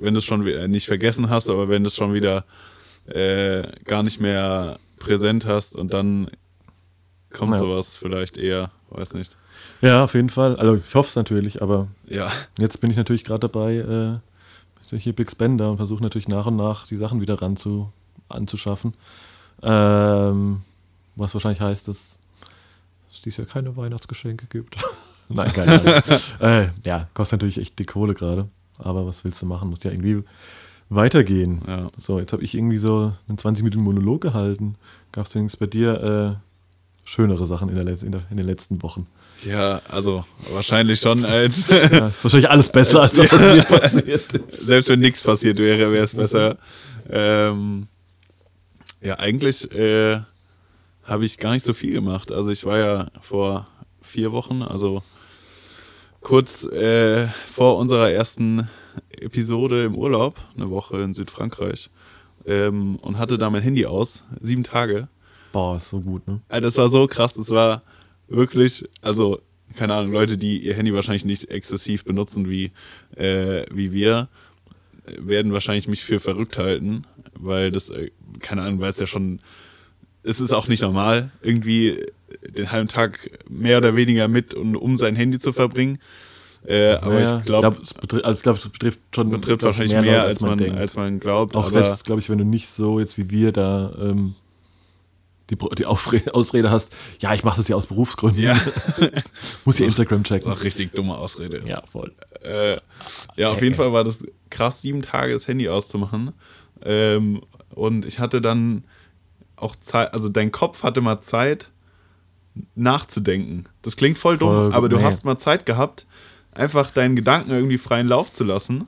wenn 0.01 0.15
du 0.15 0.19
es 0.19 0.25
schon 0.25 0.45
nicht 0.71 0.87
vergessen 0.87 1.29
hast, 1.29 1.51
aber 1.51 1.69
wenn 1.69 1.85
das 1.85 1.95
schon 1.95 2.15
wieder 2.15 2.45
äh, 3.07 3.63
gar 3.85 4.03
nicht 4.03 4.21
mehr 4.21 4.79
präsent 4.99 5.45
hast 5.45 5.77
und 5.77 5.93
dann 5.93 6.29
kommt 7.31 7.53
ja. 7.53 7.59
sowas 7.59 7.97
vielleicht 7.97 8.39
eher, 8.39 8.71
weiß 8.91 9.15
nicht. 9.15 9.37
Ja, 9.81 10.05
auf 10.05 10.15
jeden 10.15 10.31
Fall. 10.31 10.57
Also 10.57 10.77
ich 10.77 10.95
hoffe 10.95 11.09
es 11.09 11.17
natürlich, 11.17 11.63
aber 11.63 11.89
ja. 12.07 12.33
jetzt 12.59 12.81
bin 12.81 12.91
ich 12.91 12.97
natürlich 12.97 13.25
gerade 13.25 13.49
dabei, 13.49 13.77
äh, 13.77 14.97
hier 14.97 15.13
Big 15.15 15.31
Spender 15.31 15.71
und 15.71 15.79
versuche 15.79 16.03
natürlich 16.03 16.29
nach 16.29 16.47
und 16.47 16.57
nach 16.57 16.87
die 16.87 16.97
Sachen 16.97 17.21
wieder 17.21 17.43
ran 17.43 17.57
zu, 17.57 17.93
anzuschaffen. 18.29 18.95
Ähm, 19.63 20.63
was 21.17 21.35
wahrscheinlich 21.35 21.61
heißt, 21.61 21.89
dass 21.89 21.97
es 21.97 22.16
dieses 23.27 23.39
Jahr 23.39 23.47
keine 23.47 23.77
Weihnachtsgeschenke 23.77 24.47
gibt. 24.47 24.77
Nein, 25.29 25.53
keine 25.53 25.81
Ahnung. 25.81 26.21
äh, 26.41 26.69
ja, 26.85 27.09
kostet 27.15 27.41
natürlich 27.41 27.59
echt 27.59 27.79
die 27.79 27.85
Kohle 27.85 28.15
gerade. 28.15 28.49
Aber 28.79 29.07
was 29.07 29.25
willst 29.25 29.43
du 29.43 29.47
machen? 29.47 29.71
Muss 29.71 29.83
ja 29.83 29.91
irgendwie 29.91 30.23
weitergehen. 30.89 31.63
Ja. 31.67 31.91
So, 31.99 32.21
jetzt 32.21 32.33
habe 32.33 32.45
ich 32.45 32.55
irgendwie 32.55 32.79
so 32.79 33.13
einen 33.29 33.39
20 33.39 33.65
Minuten 33.65 33.83
Monolog 33.83 34.21
gehalten. 34.21 34.77
Gab 35.13 35.27
es 35.27 35.33
denn 35.33 35.51
bei 35.59 35.67
dir 35.67 36.39
äh, 36.39 37.09
schönere 37.09 37.47
Sachen 37.47 37.69
in, 37.69 37.77
in, 37.77 38.13
der, 38.13 38.23
in, 38.31 38.37
den 38.37 38.47
letzten 38.47 38.83
Wochen? 38.83 39.07
Ja, 39.45 39.83
also 39.89 40.25
wahrscheinlich 40.53 41.01
schon 41.01 41.25
als. 41.25 41.69
ja, 41.71 42.09
ist 42.09 42.23
wahrscheinlich 42.23 42.51
alles 42.51 42.71
besser, 42.71 43.03
als, 43.03 43.19
als 43.19 43.33
was 43.33 43.41
mir 43.41 43.65
passiert 43.65 44.33
ist. 44.33 44.63
Selbst 44.63 44.89
wenn 44.89 45.01
nichts 45.01 45.23
passiert 45.23 45.59
wäre, 45.59 45.93
wäre 45.93 46.05
es 46.05 46.15
besser. 46.15 46.59
Ähm, 47.11 47.89
ja, 49.01 49.19
eigentlich 49.19 49.71
äh, 49.73 50.21
habe 51.07 51.25
ich 51.25 51.39
gar 51.39 51.53
nicht 51.53 51.65
so 51.65 51.73
viel 51.73 51.93
gemacht. 51.93 52.33
Also 52.33 52.51
ich 52.51 52.65
war 52.65 52.79
ja 52.79 53.11
vor 53.21 53.69
vier 54.03 54.33
Wochen, 54.33 54.63
also 54.63 55.03
kurz 56.21 56.65
äh, 56.65 57.29
vor 57.53 57.79
unserer 57.79 58.11
ersten 58.11 58.69
Episode 59.11 59.85
im 59.85 59.95
Urlaub, 59.95 60.37
eine 60.57 60.71
Woche 60.71 61.01
in 61.01 61.15
Südfrankreich, 61.15 61.91
ähm, 62.47 62.97
und 62.97 63.19
hatte 63.19 63.39
da 63.39 63.51
mein 63.51 63.63
Handy 63.63 63.87
aus, 63.87 64.23
sieben 64.41 64.65
Tage. 64.65 65.09
Boah, 65.53 65.77
ist 65.77 65.91
so 65.91 66.01
gut, 66.01 66.27
ne? 66.27 66.41
Also 66.49 66.65
das 66.67 66.77
war 66.77 66.89
so 66.89 67.07
krass, 67.07 67.35
das 67.35 67.51
war 67.51 67.83
wirklich, 68.29 68.89
also, 69.03 69.41
keine 69.77 69.95
Ahnung, 69.95 70.13
Leute, 70.13 70.37
die 70.37 70.59
ihr 70.59 70.75
Handy 70.75 70.93
wahrscheinlich 70.93 71.25
nicht 71.25 71.51
exzessiv 71.51 72.05
benutzen 72.05 72.49
wie, 72.49 72.73
äh, 73.15 73.65
wie 73.73 73.93
wir, 73.93 74.29
werden 75.19 75.53
wahrscheinlich 75.53 75.87
mich 75.87 76.03
für 76.03 76.19
verrückt 76.19 76.59
halten, 76.59 77.05
weil 77.39 77.71
das, 77.71 77.91
äh, 77.91 78.11
keine 78.41 78.63
Ahnung, 78.63 78.81
weil 78.81 78.91
es 78.91 78.99
ja 78.99 79.07
schon, 79.07 79.41
es 80.27 80.41
ist 80.41 80.53
auch 80.53 80.67
nicht 80.69 80.83
normal, 80.83 81.31
irgendwie 81.41 82.05
den 82.43 82.73
halben 82.73 82.89
Tag 82.89 83.31
mehr 83.49 83.79
oder 83.79 83.95
weniger 83.95 84.29
mit 84.29 84.55
und 84.55 84.77
um 84.77 84.97
sein 84.97 85.15
Handy 85.15 85.39
zu 85.39 85.53
verbringen. 85.53 85.99
Äh, 86.67 86.95
aber 86.95 87.21
ja, 87.21 87.39
ich 87.39 87.45
glaube, 87.45 87.77
es 87.83 87.95
betrifft, 87.95 88.25
also 88.25 88.43
glaub, 88.43 88.57
es 88.57 88.69
betrifft 88.69 88.99
schon 89.15 89.31
betrifft 89.31 89.63
wahrscheinlich 89.63 89.93
mehr, 89.93 90.03
mehr 90.03 90.23
als, 90.25 90.41
man, 90.41 90.59
denkt. 90.59 90.77
als 90.77 90.97
man 90.97 91.21
glaubt. 91.21 91.55
Auch 91.55 91.71
selbst, 91.71 92.05
glaube 92.05 92.21
ich, 92.21 92.29
wenn 92.29 92.39
du 92.39 92.45
nicht 92.45 92.69
so 92.69 92.99
jetzt 92.99 93.17
wie 93.17 93.31
wir 93.31 93.53
da 93.53 93.95
ähm, 94.01 94.35
die, 95.51 95.57
die 95.79 95.87
Ausrede 95.87 96.71
hast, 96.73 96.89
ja, 97.21 97.33
ich 97.35 97.45
mache 97.45 97.59
das 97.59 97.69
ja 97.69 97.77
aus 97.77 97.87
Berufsgründen. 97.87 98.43
Ja. 98.43 98.61
Muss 99.65 99.79
ja 99.79 99.87
Instagram 99.87 100.25
checken. 100.25 100.49
Das 100.49 100.57
ist 100.57 100.61
auch 100.61 100.65
richtig 100.65 100.93
dumme 100.93 101.17
Ausrede. 101.17 101.59
Ist. 101.59 101.69
Ja, 101.69 101.85
voll. 101.93 102.13
Äh, 102.43 102.79
ja, 103.37 103.53
auf 103.53 103.63
jeden 103.63 103.77
Fall 103.77 103.93
war 103.93 104.03
das 104.03 104.27
krass, 104.51 104.83
sieben 104.83 105.03
Tage 105.03 105.35
das 105.35 105.47
Handy 105.47 105.69
auszumachen. 105.69 106.33
Ähm, 106.83 107.43
und 107.77 108.05
ich 108.05 108.19
hatte 108.19 108.41
dann 108.41 108.83
auch 109.57 109.77
Zeit, 109.77 110.13
also 110.13 110.29
dein 110.29 110.53
Kopf 110.53 110.83
hatte 110.83 111.01
mal 111.01 111.21
Zeit 111.21 111.71
nachzudenken. 112.75 113.65
Das 113.83 113.97
klingt 113.97 114.19
voll 114.19 114.39
dumm, 114.39 114.49
voll, 114.49 114.75
aber 114.75 114.89
du 114.89 114.97
nee. 114.97 115.03
hast 115.03 115.25
mal 115.25 115.39
Zeit 115.39 115.67
gehabt, 115.67 116.07
einfach 116.53 116.91
deinen 116.91 117.17
Gedanken 117.17 117.51
irgendwie 117.51 117.79
freien 117.79 118.09
Lauf 118.09 118.33
zu 118.33 118.45
lassen. 118.45 118.87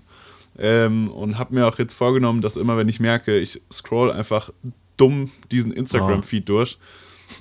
Ähm, 0.60 1.08
und 1.10 1.38
habe 1.38 1.54
mir 1.54 1.66
auch 1.68 1.78
jetzt 1.78 1.94
vorgenommen, 1.94 2.40
dass 2.40 2.56
immer, 2.56 2.76
wenn 2.76 2.88
ich 2.88 2.98
merke, 2.98 3.38
ich 3.38 3.60
scroll 3.72 4.10
einfach 4.10 4.50
dumm 4.96 5.30
diesen 5.52 5.72
Instagram-Feed 5.72 6.50
oh. 6.50 6.54
durch, 6.54 6.78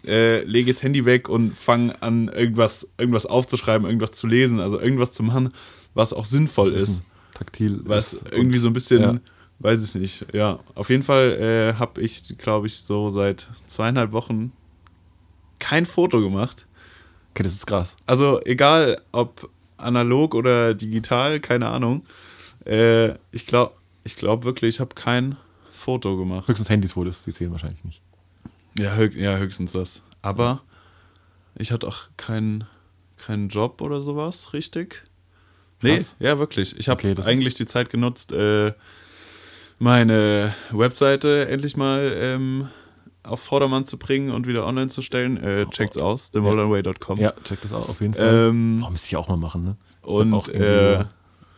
äh, 0.06 0.44
lege 0.44 0.72
das 0.72 0.84
Handy 0.84 1.06
weg 1.06 1.28
und 1.28 1.56
fange 1.56 2.00
an, 2.02 2.28
irgendwas, 2.28 2.88
irgendwas 2.98 3.26
aufzuschreiben, 3.26 3.88
irgendwas 3.88 4.12
zu 4.12 4.28
lesen, 4.28 4.60
also 4.60 4.80
irgendwas 4.80 5.14
zu 5.14 5.24
machen, 5.24 5.50
was 5.96 6.14
auch 6.14 6.26
sinnvoll 6.26 6.74
ist. 6.74 6.90
ist. 6.90 7.02
Taktil. 7.34 7.82
Was 7.86 8.20
irgendwie 8.32 8.60
so 8.60 8.68
ein 8.68 8.74
bisschen, 8.74 9.02
ja. 9.02 9.20
Weiß 9.60 9.84
ich 9.84 9.96
nicht. 9.96 10.34
Ja, 10.34 10.60
auf 10.76 10.90
jeden 10.90 11.04
Fall 11.04 11.32
äh, 11.34 11.80
habe 11.80 12.02
ich, 12.02 12.38
glaube 12.38 12.68
ich, 12.68 12.80
so 12.80 13.10
seit 13.10 13.48
zweieinhalb 13.68 14.12
Wochen 14.12 14.52
kein 15.60 15.86
Foto 15.86 16.22
gemacht. 16.22 16.66
Okay, 17.32 17.44
das 17.44 17.54
ist 17.54 17.68
krass. 17.68 17.96
Also 18.06 18.42
egal, 18.46 19.02
ob 19.12 19.50
analog 19.78 20.34
oder 20.36 20.74
digital, 20.74 21.40
keine 21.40 21.68
Ahnung. 21.68 22.06
Äh, 22.66 23.16
ich 23.32 23.46
glaube 23.46 23.74
ich 24.04 24.16
glaub 24.16 24.44
wirklich, 24.46 24.76
ich 24.76 24.80
habe 24.80 24.96
kein 24.96 25.38
Foto 25.74 26.18
gemacht. 26.18 26.48
Höchstens 26.48 26.70
Handys-Fotos, 26.70 27.24
die 27.24 27.34
zählen 27.34 27.52
wahrscheinlich 27.52 27.84
nicht. 27.84 28.02
Ja, 28.80 28.96
höch 28.96 29.16
ja 29.16 29.38
höchstens 29.38 29.74
das. 29.74 30.02
Aber 30.22 30.62
ich 31.56 31.72
hatte 31.72 31.88
auch 31.88 32.08
keinen 32.16 32.66
keinen 33.18 33.50
Job 33.50 33.82
oder 33.82 34.02
sowas, 34.02 34.54
richtig? 34.54 35.04
Nee, 35.82 36.06
ja, 36.20 36.40
wirklich. 36.40 36.78
Ich 36.78 36.90
habe 36.90 37.12
okay, 37.12 37.22
eigentlich 37.24 37.56
die 37.56 37.66
Zeit 37.66 37.90
genutzt, 37.90 38.32
äh, 38.32 38.74
meine 39.80 40.56
Webseite 40.72 41.48
endlich 41.48 41.78
mal 41.78 42.12
ähm, 42.16 42.70
auf 43.24 43.42
Vordermann 43.42 43.86
zu 43.86 43.98
bringen 43.98 44.32
und 44.32 44.48
wieder 44.48 44.66
online 44.66 44.88
zu 44.88 45.02
stellen. 45.02 45.38
Äh, 45.38 45.66
checkt's 45.68 45.98
aus, 45.98 46.32
themodernway.com. 46.32 47.20
Ja, 47.20 47.34
checkt 47.44 47.64
das 47.64 47.74
auch 47.74 47.90
auf 47.90 48.02
jeden 48.02 48.14
Fall. 48.14 48.50
Ähm, 48.50 48.84
oh, 48.86 48.90
müsste 48.90 49.08
ich 49.08 49.16
auch 49.16 49.28
mal 49.28 49.38
machen, 49.38 49.64
ne? 49.64 49.78
Und 50.02 50.50
äh, 50.50 51.06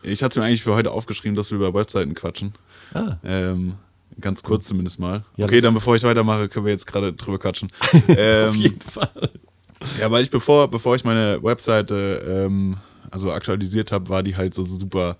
ich 0.01 0.23
hatte 0.23 0.39
mir 0.39 0.45
eigentlich 0.45 0.63
für 0.63 0.73
heute 0.73 0.91
aufgeschrieben, 0.91 1.35
dass 1.35 1.51
wir 1.51 1.57
über 1.57 1.73
Webseiten 1.73 2.15
quatschen. 2.15 2.53
Ah. 2.93 3.17
Ähm, 3.23 3.75
ganz 4.19 4.41
kurz 4.41 4.67
zumindest 4.67 4.99
mal. 4.99 5.23
Ja, 5.37 5.45
okay, 5.45 5.61
dann 5.61 5.73
bevor 5.73 5.95
ich 5.95 6.03
weitermache, 6.03 6.49
können 6.49 6.65
wir 6.65 6.71
jetzt 6.71 6.87
gerade 6.87 7.13
drüber 7.13 7.37
quatschen. 7.37 7.71
ähm, 8.07 8.49
auf 8.49 8.55
jeden 8.55 8.81
Fall. 8.81 9.29
Ja, 9.99 10.09
weil 10.11 10.23
ich 10.23 10.31
bevor, 10.31 10.69
bevor 10.69 10.95
ich 10.95 11.03
meine 11.03 11.41
Webseite 11.43 12.45
ähm, 12.47 12.77
also 13.11 13.31
aktualisiert 13.31 13.91
habe, 13.91 14.09
war 14.09 14.23
die 14.23 14.35
halt 14.35 14.53
so 14.53 14.63
super 14.63 15.17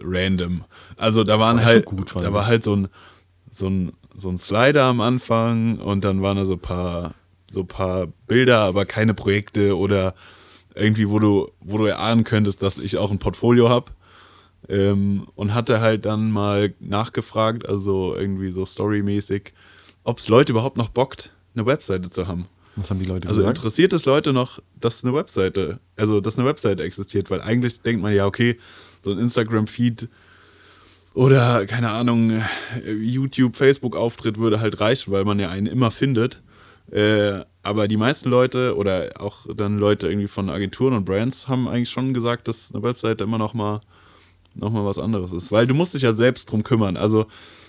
random. 0.00 0.64
Also 0.96 1.24
da 1.24 1.38
waren 1.38 1.58
war 1.58 1.64
halt, 1.64 1.84
gut, 1.84 2.14
da 2.14 2.32
war 2.32 2.46
halt 2.46 2.64
so 2.64 2.74
ein, 2.76 2.88
so 3.52 3.68
ein 3.68 3.92
so 4.20 4.28
ein 4.28 4.38
Slider 4.38 4.84
am 4.84 5.00
Anfang 5.00 5.78
und 5.78 6.04
dann 6.04 6.22
waren 6.22 6.36
da 6.36 6.44
so 6.44 6.54
ein 6.54 6.60
paar, 6.60 7.14
so 7.50 7.60
ein 7.60 7.66
paar 7.66 8.08
Bilder, 8.26 8.60
aber 8.60 8.84
keine 8.84 9.14
Projekte 9.14 9.76
oder 9.76 10.14
irgendwie, 10.74 11.08
wo 11.08 11.18
du, 11.18 11.50
wo 11.60 11.78
du 11.78 11.86
erahnen 11.86 12.24
könntest, 12.24 12.62
dass 12.62 12.78
ich 12.78 12.96
auch 12.96 13.10
ein 13.10 13.18
Portfolio 13.18 13.68
habe. 13.68 13.92
Ähm, 14.68 15.26
und 15.34 15.54
hatte 15.54 15.80
halt 15.80 16.04
dann 16.04 16.30
mal 16.30 16.74
nachgefragt, 16.80 17.66
also 17.66 18.14
irgendwie 18.14 18.52
so 18.52 18.66
storymäßig, 18.66 19.54
ob 20.04 20.18
es 20.18 20.28
Leute 20.28 20.52
überhaupt 20.52 20.76
noch 20.76 20.90
bockt, 20.90 21.32
eine 21.54 21.66
Webseite 21.66 22.10
zu 22.10 22.28
haben. 22.28 22.46
Was 22.76 22.90
haben 22.90 23.00
die 23.00 23.06
Leute 23.06 23.26
Also 23.26 23.40
gesagt? 23.40 23.58
interessiert 23.58 23.92
es 23.94 24.04
Leute 24.04 24.32
noch, 24.32 24.60
dass 24.78 25.02
eine 25.02 25.14
Webseite, 25.14 25.80
also 25.96 26.20
dass 26.20 26.38
eine 26.38 26.46
Webseite 26.46 26.82
existiert, 26.82 27.30
weil 27.30 27.40
eigentlich 27.40 27.80
denkt 27.80 28.02
man 28.02 28.14
ja, 28.14 28.26
okay, 28.26 28.58
so 29.02 29.10
ein 29.10 29.18
Instagram-Feed 29.18 30.08
oder 31.14 31.66
keine 31.66 31.90
Ahnung, 31.90 32.42
YouTube, 32.84 33.56
Facebook-Auftritt 33.56 34.38
würde 34.38 34.60
halt 34.60 34.80
reichen, 34.80 35.12
weil 35.12 35.24
man 35.24 35.38
ja 35.38 35.48
einen 35.48 35.66
immer 35.66 35.90
findet. 35.90 36.40
Äh, 36.90 37.44
aber 37.62 37.88
die 37.88 37.96
meisten 37.96 38.28
Leute 38.28 38.76
oder 38.76 39.12
auch 39.18 39.46
dann 39.54 39.78
Leute 39.78 40.08
irgendwie 40.08 40.28
von 40.28 40.48
Agenturen 40.50 40.94
und 40.94 41.04
Brands 41.04 41.46
haben 41.46 41.68
eigentlich 41.68 41.90
schon 41.90 42.14
gesagt, 42.14 42.48
dass 42.48 42.72
eine 42.72 42.82
Webseite 42.82 43.24
immer 43.24 43.38
noch 43.38 43.54
mal, 43.54 43.80
noch 44.54 44.70
mal 44.70 44.84
was 44.84 44.98
anderes 44.98 45.32
ist. 45.32 45.52
Weil 45.52 45.66
du 45.66 45.74
musst 45.74 45.94
dich 45.94 46.02
ja 46.02 46.12
selbst 46.12 46.50
drum 46.50 46.64
kümmern. 46.64 46.96
Also 46.96 47.26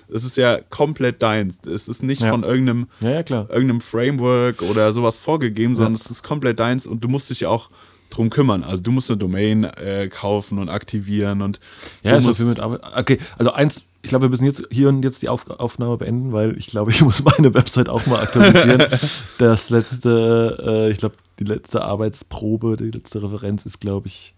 es 0.07 0.23
ist 0.23 0.37
ja 0.37 0.59
komplett 0.69 1.21
deins. 1.21 1.59
Es 1.67 1.87
ist 1.87 2.03
nicht 2.03 2.21
ja. 2.21 2.29
von 2.29 2.43
irgendeinem, 2.43 2.87
ja, 2.99 3.21
ja, 3.21 3.47
irgendeinem 3.49 3.81
Framework 3.81 4.61
oder 4.61 4.91
sowas 4.91 5.17
vorgegeben, 5.17 5.75
sondern 5.75 5.93
es 5.93 6.05
ist 6.05 6.23
komplett 6.23 6.59
deins 6.59 6.85
und 6.87 7.03
du 7.03 7.07
musst 7.07 7.29
dich 7.29 7.41
ja 7.41 7.49
auch 7.49 7.69
drum 8.11 8.29
kümmern. 8.29 8.63
Also 8.63 8.83
du 8.83 8.91
musst 8.91 9.09
eine 9.09 9.17
Domain 9.17 9.63
äh, 9.63 10.09
kaufen 10.09 10.59
und 10.59 10.69
aktivieren 10.69 11.41
und 11.41 11.59
ja, 12.03 12.17
ist 12.17 12.25
musst 12.25 12.39
mit 12.41 12.59
Arbeit. 12.59 12.81
Okay, 12.95 13.19
also 13.37 13.51
eins, 13.51 13.81
ich 14.03 14.09
glaube, 14.09 14.25
wir 14.25 14.29
müssen 14.29 14.45
jetzt 14.45 14.63
hier 14.71 14.89
und 14.89 15.03
jetzt 15.03 15.21
die 15.21 15.29
Auf 15.29 15.49
Aufnahme 15.49 15.97
beenden, 15.97 16.31
weil 16.31 16.57
ich 16.57 16.67
glaube, 16.67 16.91
ich 16.91 17.01
muss 17.03 17.23
meine 17.23 17.53
Website 17.53 17.89
auch 17.89 18.05
mal 18.05 18.21
aktualisieren. 18.23 18.85
das 19.37 19.69
letzte, 19.69 20.57
äh, 20.65 20.91
ich 20.91 20.97
glaube, 20.97 21.15
die 21.39 21.43
letzte 21.43 21.81
Arbeitsprobe, 21.81 22.77
die 22.77 22.91
letzte 22.91 23.21
Referenz 23.21 23.65
ist, 23.65 23.79
glaube 23.79 24.07
ich, 24.07 24.33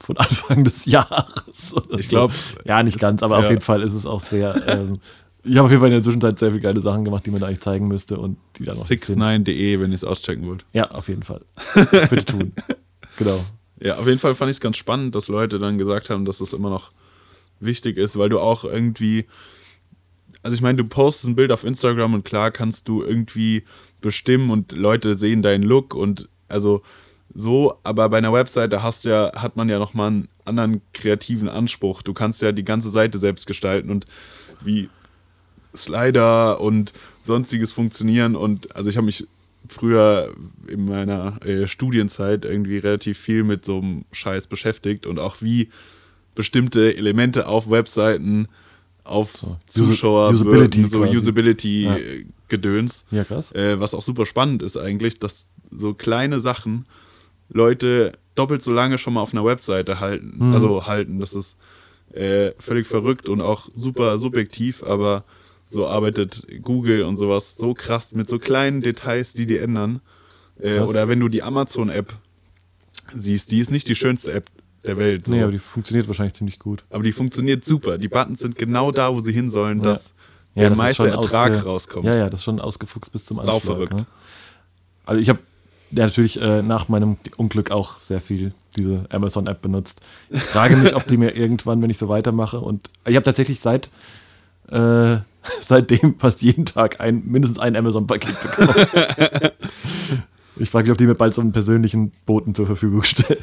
von 0.00 0.16
Anfang 0.16 0.64
des 0.64 0.84
Jahres. 0.86 1.74
Ich 1.98 2.08
glaube. 2.08 2.34
Ja, 2.64 2.82
nicht 2.82 2.98
ganz, 2.98 3.22
aber 3.22 3.38
ja. 3.38 3.44
auf 3.44 3.50
jeden 3.50 3.62
Fall 3.62 3.82
ist 3.82 3.94
es 3.94 4.06
auch 4.06 4.20
sehr. 4.20 4.62
Ähm, 4.68 5.00
ich 5.46 5.56
habe 5.56 5.66
auf 5.66 5.70
jeden 5.70 5.80
Fall 5.80 5.90
in 5.90 5.94
der 5.94 6.02
Zwischenzeit 6.02 6.38
sehr 6.38 6.50
viele 6.50 6.62
geile 6.62 6.80
Sachen 6.80 7.04
gemacht, 7.04 7.26
die 7.26 7.30
man 7.30 7.40
da 7.40 7.48
eigentlich 7.48 7.60
zeigen 7.60 7.86
müsste 7.86 8.18
und 8.18 8.38
die 8.58 8.64
dann 8.64 8.76
noch. 8.78 8.86
69.de, 8.86 9.78
wenn 9.78 9.90
ihr 9.90 9.94
es 9.94 10.04
auschecken 10.04 10.46
wollt. 10.46 10.64
Ja, 10.72 10.90
auf 10.90 11.08
jeden 11.08 11.22
Fall. 11.22 11.42
Bitte 11.74 12.24
tun. 12.24 12.52
Genau. 13.16 13.44
Ja, 13.80 13.98
auf 13.98 14.06
jeden 14.06 14.18
Fall 14.18 14.34
fand 14.34 14.50
ich 14.50 14.56
es 14.56 14.60
ganz 14.60 14.76
spannend, 14.76 15.14
dass 15.14 15.28
Leute 15.28 15.58
dann 15.58 15.78
gesagt 15.78 16.10
haben, 16.10 16.24
dass 16.24 16.38
das 16.38 16.52
immer 16.52 16.70
noch 16.70 16.92
wichtig 17.60 17.96
ist, 17.96 18.18
weil 18.18 18.28
du 18.28 18.38
auch 18.38 18.64
irgendwie, 18.64 19.26
also 20.42 20.54
ich 20.54 20.62
meine, 20.62 20.78
du 20.78 20.84
postest 20.84 21.26
ein 21.26 21.36
Bild 21.36 21.52
auf 21.52 21.64
Instagram 21.64 22.14
und 22.14 22.24
klar 22.24 22.50
kannst 22.50 22.88
du 22.88 23.02
irgendwie 23.02 23.64
bestimmen 24.00 24.50
und 24.50 24.72
Leute 24.72 25.14
sehen 25.14 25.42
deinen 25.42 25.62
Look 25.62 25.94
und 25.94 26.28
also 26.48 26.82
so, 27.34 27.78
aber 27.82 28.08
bei 28.08 28.18
einer 28.18 28.32
Webseite 28.32 28.82
hast 28.82 29.04
ja, 29.04 29.32
hat 29.34 29.56
man 29.56 29.68
ja 29.68 29.78
nochmal 29.78 30.08
einen 30.08 30.28
anderen 30.44 30.82
kreativen 30.92 31.48
Anspruch. 31.48 32.02
Du 32.02 32.14
kannst 32.14 32.42
ja 32.42 32.52
die 32.52 32.64
ganze 32.64 32.90
Seite 32.90 33.18
selbst 33.18 33.46
gestalten 33.46 33.90
und 33.90 34.04
wie 34.60 34.88
Slider 35.74 36.60
und 36.60 36.92
sonstiges 37.24 37.72
funktionieren 37.72 38.36
und 38.36 38.76
also 38.76 38.90
ich 38.90 38.96
habe 38.96 39.06
mich 39.06 39.26
früher 39.68 40.34
in 40.66 40.86
meiner 40.86 41.44
äh, 41.44 41.66
Studienzeit 41.66 42.44
irgendwie 42.44 42.78
relativ 42.78 43.18
viel 43.18 43.44
mit 43.44 43.64
so 43.64 43.78
einem 43.78 44.04
Scheiß 44.12 44.46
beschäftigt 44.46 45.06
und 45.06 45.18
auch 45.18 45.36
wie 45.40 45.70
bestimmte 46.34 46.96
Elemente 46.96 47.46
auf 47.46 47.70
Webseiten 47.70 48.48
auf 49.04 49.36
so. 49.36 49.58
Zuschauer 49.68 50.30
Usability 50.30 50.78
wirken, 50.78 50.88
so 50.88 51.02
Usability-Gedöns. 51.02 53.04
Ja. 53.10 53.18
ja. 53.18 53.24
krass. 53.24 53.52
Äh, 53.52 53.78
was 53.78 53.94
auch 53.94 54.02
super 54.02 54.26
spannend 54.26 54.62
ist 54.62 54.76
eigentlich, 54.76 55.18
dass 55.18 55.48
so 55.70 55.94
kleine 55.94 56.40
Sachen 56.40 56.86
Leute 57.50 58.12
doppelt 58.34 58.62
so 58.62 58.72
lange 58.72 58.98
schon 58.98 59.14
mal 59.14 59.20
auf 59.20 59.32
einer 59.32 59.44
Webseite 59.44 60.00
halten. 60.00 60.34
Mhm. 60.38 60.54
Also 60.54 60.86
halten. 60.86 61.20
Das 61.20 61.34
ist 61.34 61.56
äh, 62.12 62.52
völlig 62.58 62.86
verrückt 62.86 63.28
und 63.28 63.40
auch 63.40 63.68
super 63.76 64.18
subjektiv, 64.18 64.82
aber 64.82 65.24
so 65.74 65.86
arbeitet 65.88 66.46
Google 66.62 67.02
und 67.02 67.16
sowas 67.16 67.56
so 67.56 67.74
krass 67.74 68.14
mit 68.14 68.28
so 68.28 68.38
kleinen 68.38 68.80
Details, 68.80 69.32
die 69.32 69.44
die 69.44 69.58
ändern. 69.58 70.00
Äh, 70.58 70.78
oder 70.78 71.08
wenn 71.08 71.18
du 71.20 71.28
die 71.28 71.42
Amazon-App 71.42 72.14
siehst, 73.12 73.50
die 73.50 73.58
ist 73.58 73.70
nicht 73.70 73.88
die 73.88 73.96
schönste 73.96 74.32
App 74.32 74.50
der 74.84 74.96
Welt. 74.96 75.26
So. 75.26 75.34
Nee, 75.34 75.42
aber 75.42 75.52
die 75.52 75.58
funktioniert 75.58 76.06
wahrscheinlich 76.06 76.34
ziemlich 76.34 76.60
gut. 76.60 76.84
Aber 76.90 77.02
die 77.02 77.12
funktioniert 77.12 77.64
super. 77.64 77.98
Die 77.98 78.08
Buttons 78.08 78.40
sind 78.40 78.56
genau 78.56 78.92
da, 78.92 79.12
wo 79.12 79.20
sie 79.20 79.32
hin 79.32 79.50
sollen, 79.50 79.78
ja. 79.78 79.84
dass 79.84 80.14
ja, 80.54 80.60
der 80.60 80.70
das 80.70 80.78
meiste 80.78 81.10
Ertrag 81.10 81.66
rauskommt. 81.66 82.06
Ja, 82.06 82.16
ja, 82.16 82.30
das 82.30 82.40
ist 82.40 82.44
schon 82.44 82.60
ausgefuchst 82.60 83.10
bis 83.10 83.26
zum 83.26 83.40
Anschlag. 83.40 83.60
Sau 83.60 83.60
verrückt. 83.60 83.94
Ne? 83.94 84.06
Also 85.04 85.20
ich 85.20 85.28
habe 85.28 85.40
ja 85.90 86.04
natürlich 86.04 86.40
äh, 86.40 86.62
nach 86.62 86.88
meinem 86.88 87.16
Unglück 87.36 87.72
auch 87.72 87.98
sehr 87.98 88.20
viel 88.20 88.52
diese 88.76 89.06
Amazon-App 89.10 89.60
benutzt. 89.60 90.00
Ich 90.30 90.42
frage 90.42 90.76
mich, 90.76 90.94
ob 90.94 91.06
die 91.08 91.16
mir 91.16 91.30
irgendwann, 91.36 91.82
wenn 91.82 91.90
ich 91.90 91.98
so 91.98 92.08
weitermache 92.08 92.60
und 92.60 92.90
ich 93.04 93.16
habe 93.16 93.24
tatsächlich 93.24 93.60
seit 93.60 93.90
äh, 94.70 95.18
seitdem 95.62 96.18
fast 96.18 96.42
jeden 96.42 96.66
Tag 96.66 97.00
ein, 97.00 97.22
mindestens 97.26 97.58
ein 97.58 97.76
Amazon-Paket 97.76 98.40
bekommen. 98.40 98.86
ich 100.56 100.70
frage 100.70 100.84
mich, 100.84 100.92
ob 100.92 100.98
die 100.98 101.06
mir 101.06 101.14
bald 101.14 101.34
so 101.34 101.40
einen 101.40 101.52
persönlichen 101.52 102.12
Boten 102.26 102.54
zur 102.54 102.66
Verfügung 102.66 103.02
stellen. 103.02 103.42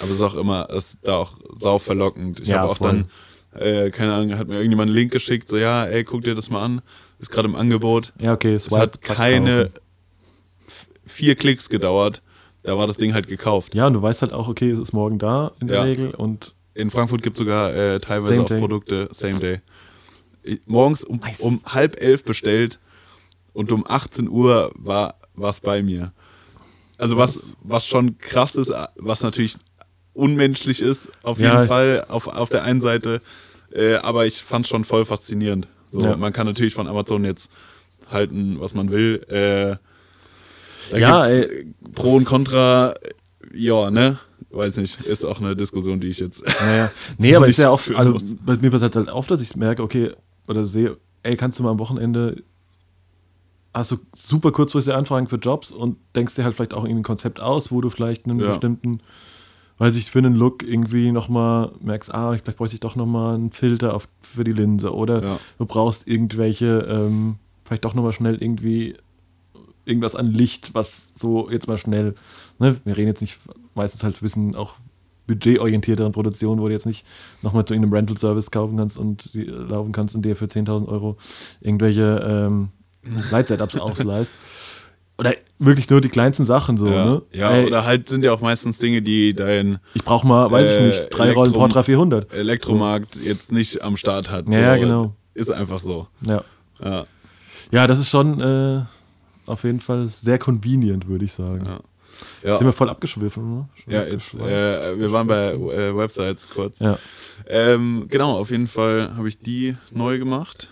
Aber 0.00 0.10
es 0.10 0.16
ist 0.16 0.22
auch 0.22 0.34
immer, 0.34 0.68
es 0.70 0.94
ist 0.94 0.98
da 1.02 1.16
auch 1.16 1.36
sau 1.58 1.78
verlockend. 1.78 2.40
Ich 2.40 2.48
ja, 2.48 2.60
habe 2.60 2.72
auch 2.72 2.78
voll. 2.78 3.06
dann, 3.52 3.60
äh, 3.60 3.90
keine 3.90 4.14
Ahnung, 4.14 4.38
hat 4.38 4.48
mir 4.48 4.56
irgendjemand 4.56 4.88
einen 4.88 4.96
Link 4.96 5.12
geschickt, 5.12 5.48
so 5.48 5.56
ja, 5.56 5.84
ey, 5.86 6.04
guck 6.04 6.22
dir 6.22 6.34
das 6.34 6.50
mal 6.50 6.62
an. 6.62 6.82
Ist 7.18 7.30
gerade 7.30 7.48
im 7.48 7.54
Angebot. 7.54 8.12
Ja, 8.18 8.32
okay. 8.32 8.54
Es 8.54 8.70
hat 8.70 9.00
keine 9.00 9.70
vier 11.06 11.36
Klicks 11.36 11.68
gedauert. 11.68 12.22
Da 12.64 12.76
war 12.76 12.86
das 12.86 12.96
Ding 12.96 13.14
halt 13.14 13.28
gekauft. 13.28 13.74
Ja, 13.74 13.86
und 13.86 13.94
du 13.94 14.02
weißt 14.02 14.22
halt 14.22 14.32
auch, 14.32 14.48
okay, 14.48 14.70
es 14.70 14.78
ist 14.78 14.92
morgen 14.92 15.18
da 15.18 15.52
in 15.60 15.68
der 15.68 15.76
ja. 15.76 15.82
Regel 15.82 16.10
und. 16.10 16.54
In 16.76 16.90
Frankfurt 16.90 17.22
gibt 17.22 17.36
es 17.36 17.38
sogar 17.38 17.72
äh, 17.72 18.00
teilweise 18.00 18.42
auch 18.42 18.48
Produkte 18.48 19.08
Same 19.12 19.38
Day 19.38 19.60
morgens 20.66 21.04
um, 21.04 21.20
um 21.38 21.60
halb 21.64 22.00
elf 22.00 22.24
bestellt 22.24 22.78
und 23.52 23.72
um 23.72 23.84
18 23.86 24.28
Uhr 24.28 24.72
war 24.74 25.16
es 25.42 25.60
bei 25.60 25.82
mir. 25.82 26.12
Also 26.98 27.16
was, 27.16 27.38
was 27.62 27.86
schon 27.86 28.18
krass 28.18 28.54
ist, 28.54 28.72
was 28.96 29.22
natürlich 29.22 29.56
unmenschlich 30.12 30.80
ist, 30.80 31.08
auf 31.22 31.38
jeden 31.38 31.52
ja, 31.52 31.66
Fall 31.66 32.06
auf, 32.08 32.28
auf 32.28 32.48
der 32.48 32.62
einen 32.62 32.80
Seite, 32.80 33.20
äh, 33.72 33.96
aber 33.96 34.26
ich 34.26 34.42
fand 34.42 34.64
es 34.64 34.70
schon 34.70 34.84
voll 34.84 35.04
faszinierend. 35.04 35.68
So, 35.90 36.00
ja. 36.02 36.16
Man 36.16 36.32
kann 36.32 36.46
natürlich 36.46 36.74
von 36.74 36.86
Amazon 36.86 37.24
jetzt 37.24 37.50
halten, 38.10 38.56
was 38.60 38.74
man 38.74 38.90
will. 38.90 39.24
Äh, 39.28 39.76
da 40.90 40.98
ja, 40.98 41.26
ey. 41.26 41.74
Pro 41.94 42.16
und 42.16 42.24
Contra, 42.24 42.94
ja, 43.52 43.90
ne? 43.90 44.18
Weiß 44.50 44.76
nicht, 44.76 45.00
ist 45.00 45.24
auch 45.24 45.40
eine 45.40 45.56
Diskussion, 45.56 45.98
die 45.98 46.08
ich 46.08 46.20
jetzt. 46.20 46.44
Naja. 46.46 46.92
Nee, 47.18 47.34
aber 47.34 47.48
ist 47.48 47.58
ja 47.58 47.70
auch, 47.70 47.80
also 47.94 48.18
bei 48.44 48.56
mir 48.56 48.70
passiert 48.70 48.94
halt 48.94 49.08
oft, 49.08 49.30
dass 49.30 49.40
ich 49.40 49.56
merke, 49.56 49.82
okay, 49.82 50.12
oder 50.48 50.66
sehe, 50.66 50.98
ey, 51.22 51.36
kannst 51.36 51.58
du 51.58 51.62
mal 51.62 51.70
am 51.70 51.78
Wochenende, 51.78 52.42
hast 53.72 53.92
du 53.92 53.96
super 54.14 54.52
kurzfristige 54.52 54.96
Anfragen 54.96 55.26
für 55.26 55.36
Jobs 55.36 55.70
und 55.70 55.96
denkst 56.14 56.34
dir 56.34 56.44
halt 56.44 56.56
vielleicht 56.56 56.74
auch 56.74 56.84
irgendwie 56.84 57.00
ein 57.00 57.04
Konzept 57.04 57.40
aus, 57.40 57.70
wo 57.70 57.80
du 57.80 57.90
vielleicht 57.90 58.26
einen 58.26 58.40
ja. 58.40 58.50
bestimmten 58.50 59.00
weil 59.78 59.92
sich 59.92 60.10
für 60.10 60.18
einen 60.18 60.34
Look 60.34 60.62
irgendwie 60.62 61.10
nochmal 61.10 61.72
merkst, 61.80 62.12
ah, 62.12 62.36
vielleicht 62.36 62.58
bräuchte 62.58 62.74
ich 62.74 62.80
doch 62.80 62.96
nochmal 62.96 63.34
einen 63.34 63.50
Filter 63.50 63.94
auf, 63.94 64.08
für 64.22 64.44
die 64.44 64.52
Linse 64.52 64.94
oder 64.94 65.22
ja. 65.22 65.40
du 65.58 65.66
brauchst 65.66 66.06
irgendwelche, 66.06 66.86
ähm, 66.88 67.36
vielleicht 67.64 67.84
doch 67.84 67.94
nochmal 67.94 68.12
schnell 68.12 68.40
irgendwie 68.40 68.96
irgendwas 69.84 70.14
an 70.14 70.30
Licht, 70.30 70.74
was 70.74 71.02
so 71.18 71.50
jetzt 71.50 71.68
mal 71.68 71.78
schnell, 71.78 72.14
ne, 72.58 72.80
wir 72.84 72.96
reden 72.96 73.08
jetzt 73.08 73.20
nicht 73.20 73.38
meistens 73.74 74.02
halt 74.02 74.16
ein 74.16 74.22
bisschen 74.22 74.54
auch 74.54 74.74
budgetorientierteren 75.26 76.12
Produktionen, 76.12 76.60
wo 76.60 76.68
du 76.68 76.74
jetzt 76.74 76.86
nicht 76.86 77.04
nochmal 77.42 77.64
zu 77.64 77.74
irgendeinem 77.74 77.94
Rental-Service 77.94 78.50
kaufen 78.50 78.76
kannst 78.76 78.98
und 78.98 79.32
die, 79.34 79.44
laufen 79.44 79.92
kannst 79.92 80.14
und 80.14 80.22
dir 80.22 80.36
für 80.36 80.46
10.000 80.46 80.86
Euro 80.88 81.16
irgendwelche 81.60 82.22
ähm, 82.26 82.68
Light-Setups 83.30 83.76
ausleihst. 83.76 84.32
Oder 85.16 85.34
wirklich 85.60 85.88
nur 85.90 86.00
die 86.00 86.08
kleinsten 86.08 86.44
Sachen 86.44 86.76
so, 86.76 86.88
ja. 86.88 87.04
ne? 87.04 87.22
Ja, 87.32 87.50
Ey, 87.50 87.66
oder 87.66 87.84
halt 87.84 88.08
sind 88.08 88.24
ja 88.24 88.32
auch 88.32 88.40
meistens 88.40 88.78
Dinge, 88.78 89.00
die 89.00 89.32
dein. 89.32 89.78
Ich 89.94 90.02
brauche 90.02 90.26
mal, 90.26 90.50
weiß 90.50 90.68
äh, 90.68 90.74
ich 90.74 90.86
nicht, 90.86 91.10
drei 91.10 91.24
Elektrom 91.26 91.44
Rollen 91.44 91.52
Portra 91.52 91.82
400. 91.84 92.32
Elektromarkt 92.32 93.14
so. 93.14 93.20
jetzt 93.20 93.52
nicht 93.52 93.80
am 93.82 93.96
Start 93.96 94.30
hat. 94.30 94.48
Ja, 94.48 94.54
so. 94.54 94.60
ja, 94.60 94.76
genau. 94.76 95.14
Ist 95.34 95.52
einfach 95.52 95.78
so. 95.78 96.08
Ja. 96.22 96.42
Ja, 96.82 97.06
ja 97.70 97.86
das 97.86 98.00
ist 98.00 98.08
schon 98.08 98.40
äh, 98.40 98.82
auf 99.46 99.62
jeden 99.62 99.80
Fall 99.80 100.08
sehr 100.08 100.38
convenient, 100.38 101.06
würde 101.06 101.24
ich 101.24 101.32
sagen. 101.32 101.64
Ja. 101.64 101.78
Ja. 102.42 102.58
Sind 102.58 102.66
wir 102.66 102.72
voll 102.72 102.90
abgeschwiffen, 102.90 103.54
ne? 103.54 103.68
ja, 103.86 104.04
jetzt, 104.04 104.34
äh, 104.34 104.98
wir 104.98 105.12
waren 105.12 105.26
bei 105.26 105.52
äh, 105.52 105.96
Websites 105.96 106.48
kurz. 106.48 106.78
Ja. 106.78 106.98
Ähm, 107.46 108.06
genau, 108.08 108.38
auf 108.38 108.50
jeden 108.50 108.66
Fall 108.66 109.16
habe 109.16 109.28
ich 109.28 109.38
die 109.38 109.76
neu 109.90 110.18
gemacht. 110.18 110.68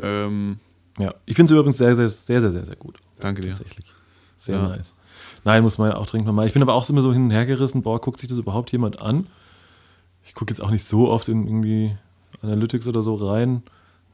Ähm, 0.00 0.58
ja, 0.98 1.14
ich 1.26 1.36
finde 1.36 1.50
sie 1.50 1.58
übrigens 1.58 1.78
sehr, 1.78 1.96
sehr, 1.96 2.08
sehr, 2.08 2.40
sehr, 2.40 2.52
sehr, 2.52 2.64
sehr 2.64 2.76
gut. 2.76 2.98
Danke 3.18 3.42
dir. 3.42 3.54
Tatsächlich. 3.54 3.86
Sehr 4.38 4.56
ja. 4.56 4.68
nice. 4.68 4.94
Nein, 5.44 5.62
muss 5.62 5.78
man 5.78 5.90
ja 5.90 5.96
auch 5.96 6.06
dringend 6.06 6.26
nochmal. 6.26 6.46
Ich 6.46 6.52
bin 6.52 6.62
aber 6.62 6.74
auch 6.74 6.88
immer 6.88 7.02
so 7.02 7.12
hin 7.12 7.24
und 7.24 7.30
her 7.30 7.46
gerissen, 7.46 7.82
boah, 7.82 8.00
guckt 8.00 8.20
sich 8.20 8.28
das 8.28 8.38
überhaupt 8.38 8.72
jemand 8.72 9.00
an? 9.00 9.26
Ich 10.24 10.34
gucke 10.34 10.52
jetzt 10.52 10.60
auch 10.60 10.70
nicht 10.70 10.86
so 10.86 11.08
oft 11.08 11.28
in 11.28 11.46
irgendwie 11.46 11.96
Analytics 12.42 12.86
oder 12.86 13.02
so 13.02 13.14
rein. 13.14 13.62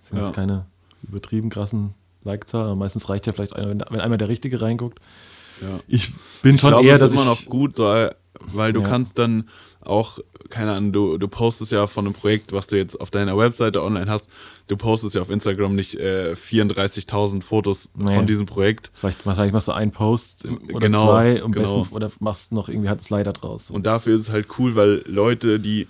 Das 0.00 0.10
sind 0.10 0.18
ja. 0.18 0.26
jetzt 0.26 0.34
keine 0.34 0.66
übertrieben 1.02 1.50
krassen 1.50 1.94
Like-Zahlen. 2.24 2.78
Meistens 2.78 3.08
reicht 3.08 3.26
ja 3.26 3.32
vielleicht 3.32 3.54
einer, 3.54 3.86
wenn 3.90 4.00
einmal 4.00 4.18
der 4.18 4.28
Richtige 4.28 4.60
reinguckt. 4.60 5.00
Ja. 5.60 5.80
Ich 5.88 6.12
bin 6.42 6.54
ich 6.56 6.60
schon 6.60 6.70
glaube, 6.70 6.86
eher, 6.86 6.98
dass 6.98 7.12
immer 7.12 7.24
noch 7.24 7.44
gut, 7.46 7.78
weil, 7.78 8.14
weil 8.52 8.72
du 8.72 8.80
ja. 8.80 8.88
kannst 8.88 9.18
dann 9.18 9.48
auch, 9.80 10.18
keine 10.50 10.72
Ahnung, 10.72 10.92
du, 10.92 11.18
du 11.18 11.28
postest 11.28 11.72
ja 11.72 11.86
von 11.86 12.06
einem 12.06 12.14
Projekt, 12.14 12.52
was 12.52 12.66
du 12.66 12.76
jetzt 12.76 13.00
auf 13.00 13.10
deiner 13.10 13.36
Webseite 13.38 13.82
online 13.82 14.10
hast, 14.10 14.28
du 14.68 14.76
postest 14.76 15.14
ja 15.14 15.22
auf 15.22 15.30
Instagram 15.30 15.74
nicht 15.74 15.94
äh, 15.94 16.32
34.000 16.32 17.42
Fotos 17.42 17.90
nee. 17.94 18.14
von 18.14 18.26
diesem 18.26 18.46
Projekt. 18.46 18.90
Vielleicht 18.94 19.24
wahrscheinlich 19.24 19.52
machst 19.52 19.68
du 19.68 19.72
einen 19.72 19.92
Post 19.92 20.44
oder 20.44 20.80
genau, 20.80 21.06
zwei 21.06 21.42
und 21.42 21.52
genau. 21.52 21.80
besten, 21.80 21.94
oder 21.94 22.10
machst 22.18 22.52
noch 22.52 22.68
irgendwie 22.68 22.88
hat 22.88 23.02
Slider 23.02 23.32
draus. 23.32 23.70
Und 23.70 23.86
dafür 23.86 24.16
ist 24.16 24.22
es 24.22 24.30
halt 24.30 24.46
cool, 24.58 24.74
weil 24.76 25.04
Leute, 25.06 25.60
die 25.60 25.86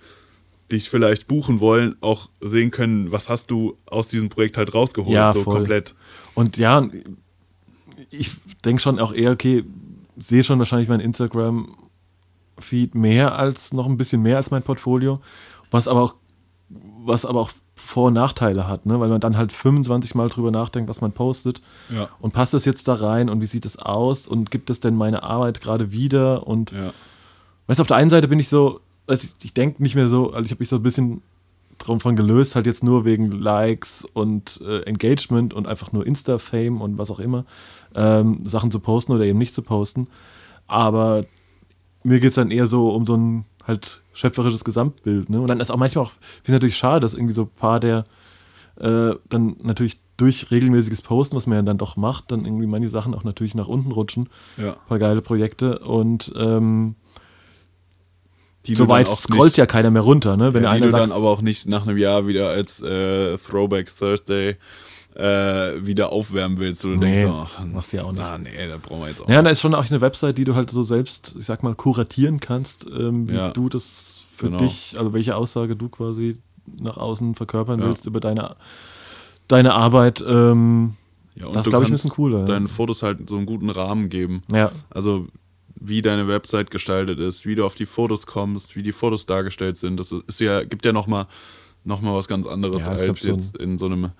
dich 0.70 0.90
vielleicht 0.90 1.28
buchen 1.28 1.60
wollen, 1.60 1.96
auch 2.00 2.28
sehen 2.40 2.70
können, 2.70 3.12
was 3.12 3.28
hast 3.28 3.50
du 3.50 3.76
aus 3.86 4.08
diesem 4.08 4.28
Projekt 4.28 4.56
halt 4.56 4.74
rausgeholt, 4.74 5.14
ja, 5.14 5.32
so 5.32 5.44
voll. 5.44 5.54
komplett. 5.54 5.94
Und 6.34 6.56
ja, 6.56 6.88
ich 8.10 8.30
denke 8.64 8.82
schon 8.82 8.98
auch 8.98 9.12
eher, 9.12 9.32
okay, 9.32 9.64
sehe 10.16 10.44
schon 10.44 10.58
wahrscheinlich 10.58 10.88
mein 10.88 11.00
Instagram-Feed 11.00 12.94
mehr 12.94 13.38
als, 13.38 13.72
noch 13.72 13.86
ein 13.86 13.96
bisschen 13.96 14.22
mehr 14.22 14.36
als 14.36 14.50
mein 14.50 14.62
Portfolio, 14.62 15.20
was 15.70 15.88
aber 15.88 16.02
auch, 16.02 16.14
was 17.04 17.24
aber 17.24 17.40
auch 17.40 17.50
vor- 17.74 18.08
und 18.08 18.14
Nachteile 18.14 18.66
hat, 18.66 18.84
ne? 18.84 18.98
weil 18.98 19.08
man 19.08 19.20
dann 19.20 19.36
halt 19.36 19.52
25 19.52 20.14
Mal 20.14 20.28
drüber 20.28 20.50
nachdenkt, 20.50 20.90
was 20.90 21.00
man 21.00 21.12
postet. 21.12 21.60
Ja. 21.88 22.08
Und 22.18 22.32
passt 22.32 22.52
das 22.52 22.64
jetzt 22.64 22.88
da 22.88 22.94
rein 22.94 23.28
und 23.28 23.40
wie 23.40 23.46
sieht 23.46 23.64
es 23.64 23.78
aus 23.78 24.26
und 24.26 24.50
gibt 24.50 24.70
es 24.70 24.80
denn 24.80 24.96
meine 24.96 25.22
Arbeit 25.22 25.60
gerade 25.60 25.92
wieder? 25.92 26.46
Und 26.46 26.72
ja. 26.72 26.92
weißt 27.68 27.78
du, 27.78 27.82
auf 27.82 27.86
der 27.86 27.96
einen 27.96 28.10
Seite 28.10 28.26
bin 28.26 28.40
ich 28.40 28.48
so, 28.48 28.80
also 29.06 29.24
ich, 29.24 29.44
ich 29.44 29.54
denke 29.54 29.82
nicht 29.82 29.94
mehr 29.94 30.08
so, 30.08 30.32
also 30.32 30.44
ich 30.44 30.50
habe 30.50 30.62
mich 30.62 30.68
so 30.68 30.76
ein 30.76 30.82
bisschen 30.82 31.22
drum 31.86 32.00
von 32.00 32.16
gelöst, 32.16 32.54
halt 32.54 32.66
jetzt 32.66 32.82
nur 32.82 33.04
wegen 33.04 33.30
Likes 33.30 34.04
und 34.12 34.60
äh, 34.66 34.82
Engagement 34.82 35.54
und 35.54 35.66
einfach 35.66 35.92
nur 35.92 36.06
Insta-Fame 36.06 36.80
und 36.80 36.98
was 36.98 37.10
auch 37.10 37.20
immer, 37.20 37.44
ähm, 37.94 38.46
Sachen 38.46 38.70
zu 38.70 38.80
posten 38.80 39.12
oder 39.12 39.24
eben 39.24 39.38
nicht 39.38 39.54
zu 39.54 39.62
posten. 39.62 40.08
Aber 40.66 41.24
mir 42.02 42.20
geht 42.20 42.30
es 42.30 42.34
dann 42.36 42.50
eher 42.50 42.66
so 42.66 42.90
um 42.90 43.06
so 43.06 43.16
ein 43.16 43.44
halt 43.66 44.02
schöpferisches 44.12 44.64
Gesamtbild. 44.64 45.30
Ne? 45.30 45.40
Und 45.40 45.48
dann 45.48 45.60
ist 45.60 45.70
auch 45.70 45.76
manchmal 45.76 46.04
auch, 46.04 46.12
finde 46.42 46.44
ich 46.44 46.52
natürlich 46.52 46.76
schade, 46.76 47.00
dass 47.00 47.14
irgendwie 47.14 47.34
so 47.34 47.42
ein 47.42 47.50
paar 47.56 47.80
der 47.80 48.04
äh, 48.76 49.14
dann 49.28 49.56
natürlich 49.62 49.98
durch 50.16 50.50
regelmäßiges 50.50 51.02
Posten, 51.02 51.36
was 51.36 51.46
man 51.46 51.56
ja 51.56 51.62
dann 51.62 51.78
doch 51.78 51.96
macht, 51.96 52.30
dann 52.30 52.44
irgendwie 52.44 52.66
manche 52.66 52.88
Sachen 52.88 53.14
auch 53.14 53.24
natürlich 53.24 53.54
nach 53.54 53.68
unten 53.68 53.92
rutschen. 53.92 54.28
Ja. 54.56 54.72
Ein 54.72 54.88
paar 54.88 54.98
geile 54.98 55.20
Projekte 55.20 55.80
und 55.80 56.32
ähm, 56.36 56.94
die 58.66 58.74
so 58.74 58.88
weit 58.88 59.08
scrollt 59.08 59.52
nicht, 59.52 59.56
ja 59.56 59.66
keiner 59.66 59.90
mehr 59.90 60.02
runter, 60.02 60.36
ne? 60.36 60.54
Wenn 60.54 60.64
ja, 60.64 60.70
die 60.70 60.76
einer 60.76 60.86
du 60.86 60.92
sagt, 60.92 61.02
dann 61.02 61.12
aber 61.12 61.30
auch 61.30 61.40
nicht 61.40 61.66
nach 61.66 61.86
einem 61.86 61.96
Jahr 61.96 62.26
wieder 62.26 62.48
als 62.48 62.82
äh, 62.82 63.36
Throwback 63.38 63.90
Thursday 63.96 64.56
äh, 65.16 65.86
wieder 65.86 66.12
aufwärmen 66.12 66.58
willst, 66.58 66.84
wo 66.84 66.88
du 66.88 66.96
nee, 66.96 67.14
denkst, 67.14 67.32
ach, 67.32 67.64
machst 67.64 67.92
du 67.92 67.96
ja 67.96 68.04
auch 68.04 68.12
nicht. 68.12 68.22
Ah, 68.22 68.38
nee, 68.38 68.68
da 68.68 68.76
brauchen 68.76 69.00
wir 69.00 69.08
jetzt 69.08 69.22
auch. 69.22 69.28
Ja, 69.28 69.40
da 69.40 69.50
ist 69.50 69.60
schon 69.60 69.74
auch 69.74 69.88
eine 69.88 70.00
Website, 70.00 70.36
die 70.36 70.44
du 70.44 70.54
halt 70.54 70.70
so 70.70 70.82
selbst, 70.82 71.34
ich 71.38 71.46
sag 71.46 71.62
mal, 71.62 71.74
kuratieren 71.74 72.40
kannst, 72.40 72.86
ähm, 72.86 73.28
wie 73.28 73.34
ja, 73.34 73.50
du 73.50 73.68
das 73.68 74.20
für 74.36 74.46
genau. 74.46 74.58
dich, 74.58 74.94
also 74.98 75.14
welche 75.14 75.36
Aussage 75.36 75.76
du 75.76 75.88
quasi 75.88 76.36
nach 76.78 76.96
außen 76.96 77.34
verkörpern 77.34 77.80
ja. 77.80 77.86
willst 77.86 78.06
über 78.06 78.20
deine, 78.20 78.56
deine 79.48 79.72
Arbeit. 79.72 80.22
Ähm, 80.26 80.94
ja, 81.34 81.46
und 81.46 81.56
das 81.56 81.66
glaube 81.66 81.84
ich 81.84 81.90
ein 81.90 81.92
bisschen 81.92 82.10
cooler. 82.10 82.44
Deinen 82.44 82.68
Fotos 82.68 83.02
halt 83.02 83.28
so 83.28 83.36
einen 83.36 83.46
guten 83.46 83.70
Rahmen 83.70 84.08
geben. 84.10 84.42
Ja. 84.52 84.72
Also 84.90 85.26
wie 85.78 86.02
deine 86.02 86.26
Website 86.28 86.70
gestaltet 86.70 87.18
ist, 87.18 87.46
wie 87.46 87.54
du 87.54 87.64
auf 87.64 87.74
die 87.74 87.86
Fotos 87.86 88.26
kommst, 88.26 88.76
wie 88.76 88.82
die 88.82 88.92
Fotos 88.92 89.26
dargestellt 89.26 89.76
sind. 89.76 89.98
Das 89.98 90.12
ist 90.12 90.40
ja, 90.40 90.64
gibt 90.64 90.84
ja 90.84 90.92
nochmal 90.92 91.26
noch 91.84 92.00
mal 92.00 92.14
was 92.14 92.28
ganz 92.28 92.46
anderes 92.46 92.86
ja, 92.86 92.92
als 92.92 93.22
jetzt 93.22 93.56
in 93.56 93.78
so 93.78 93.86
einem 93.86 94.10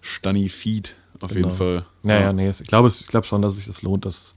Stunny-Feed 0.00 0.94
auf 1.20 1.30
genau. 1.30 1.48
jeden 1.48 1.56
Fall. 1.56 1.84
Naja, 2.02 2.20
ja. 2.20 2.32
nee, 2.32 2.48
ich 2.48 2.58
glaube 2.64 2.88
ich 2.88 3.06
glaub 3.06 3.26
schon, 3.26 3.42
dass 3.42 3.56
sich 3.56 3.66
das 3.66 3.82
lohnt, 3.82 4.06
das 4.06 4.34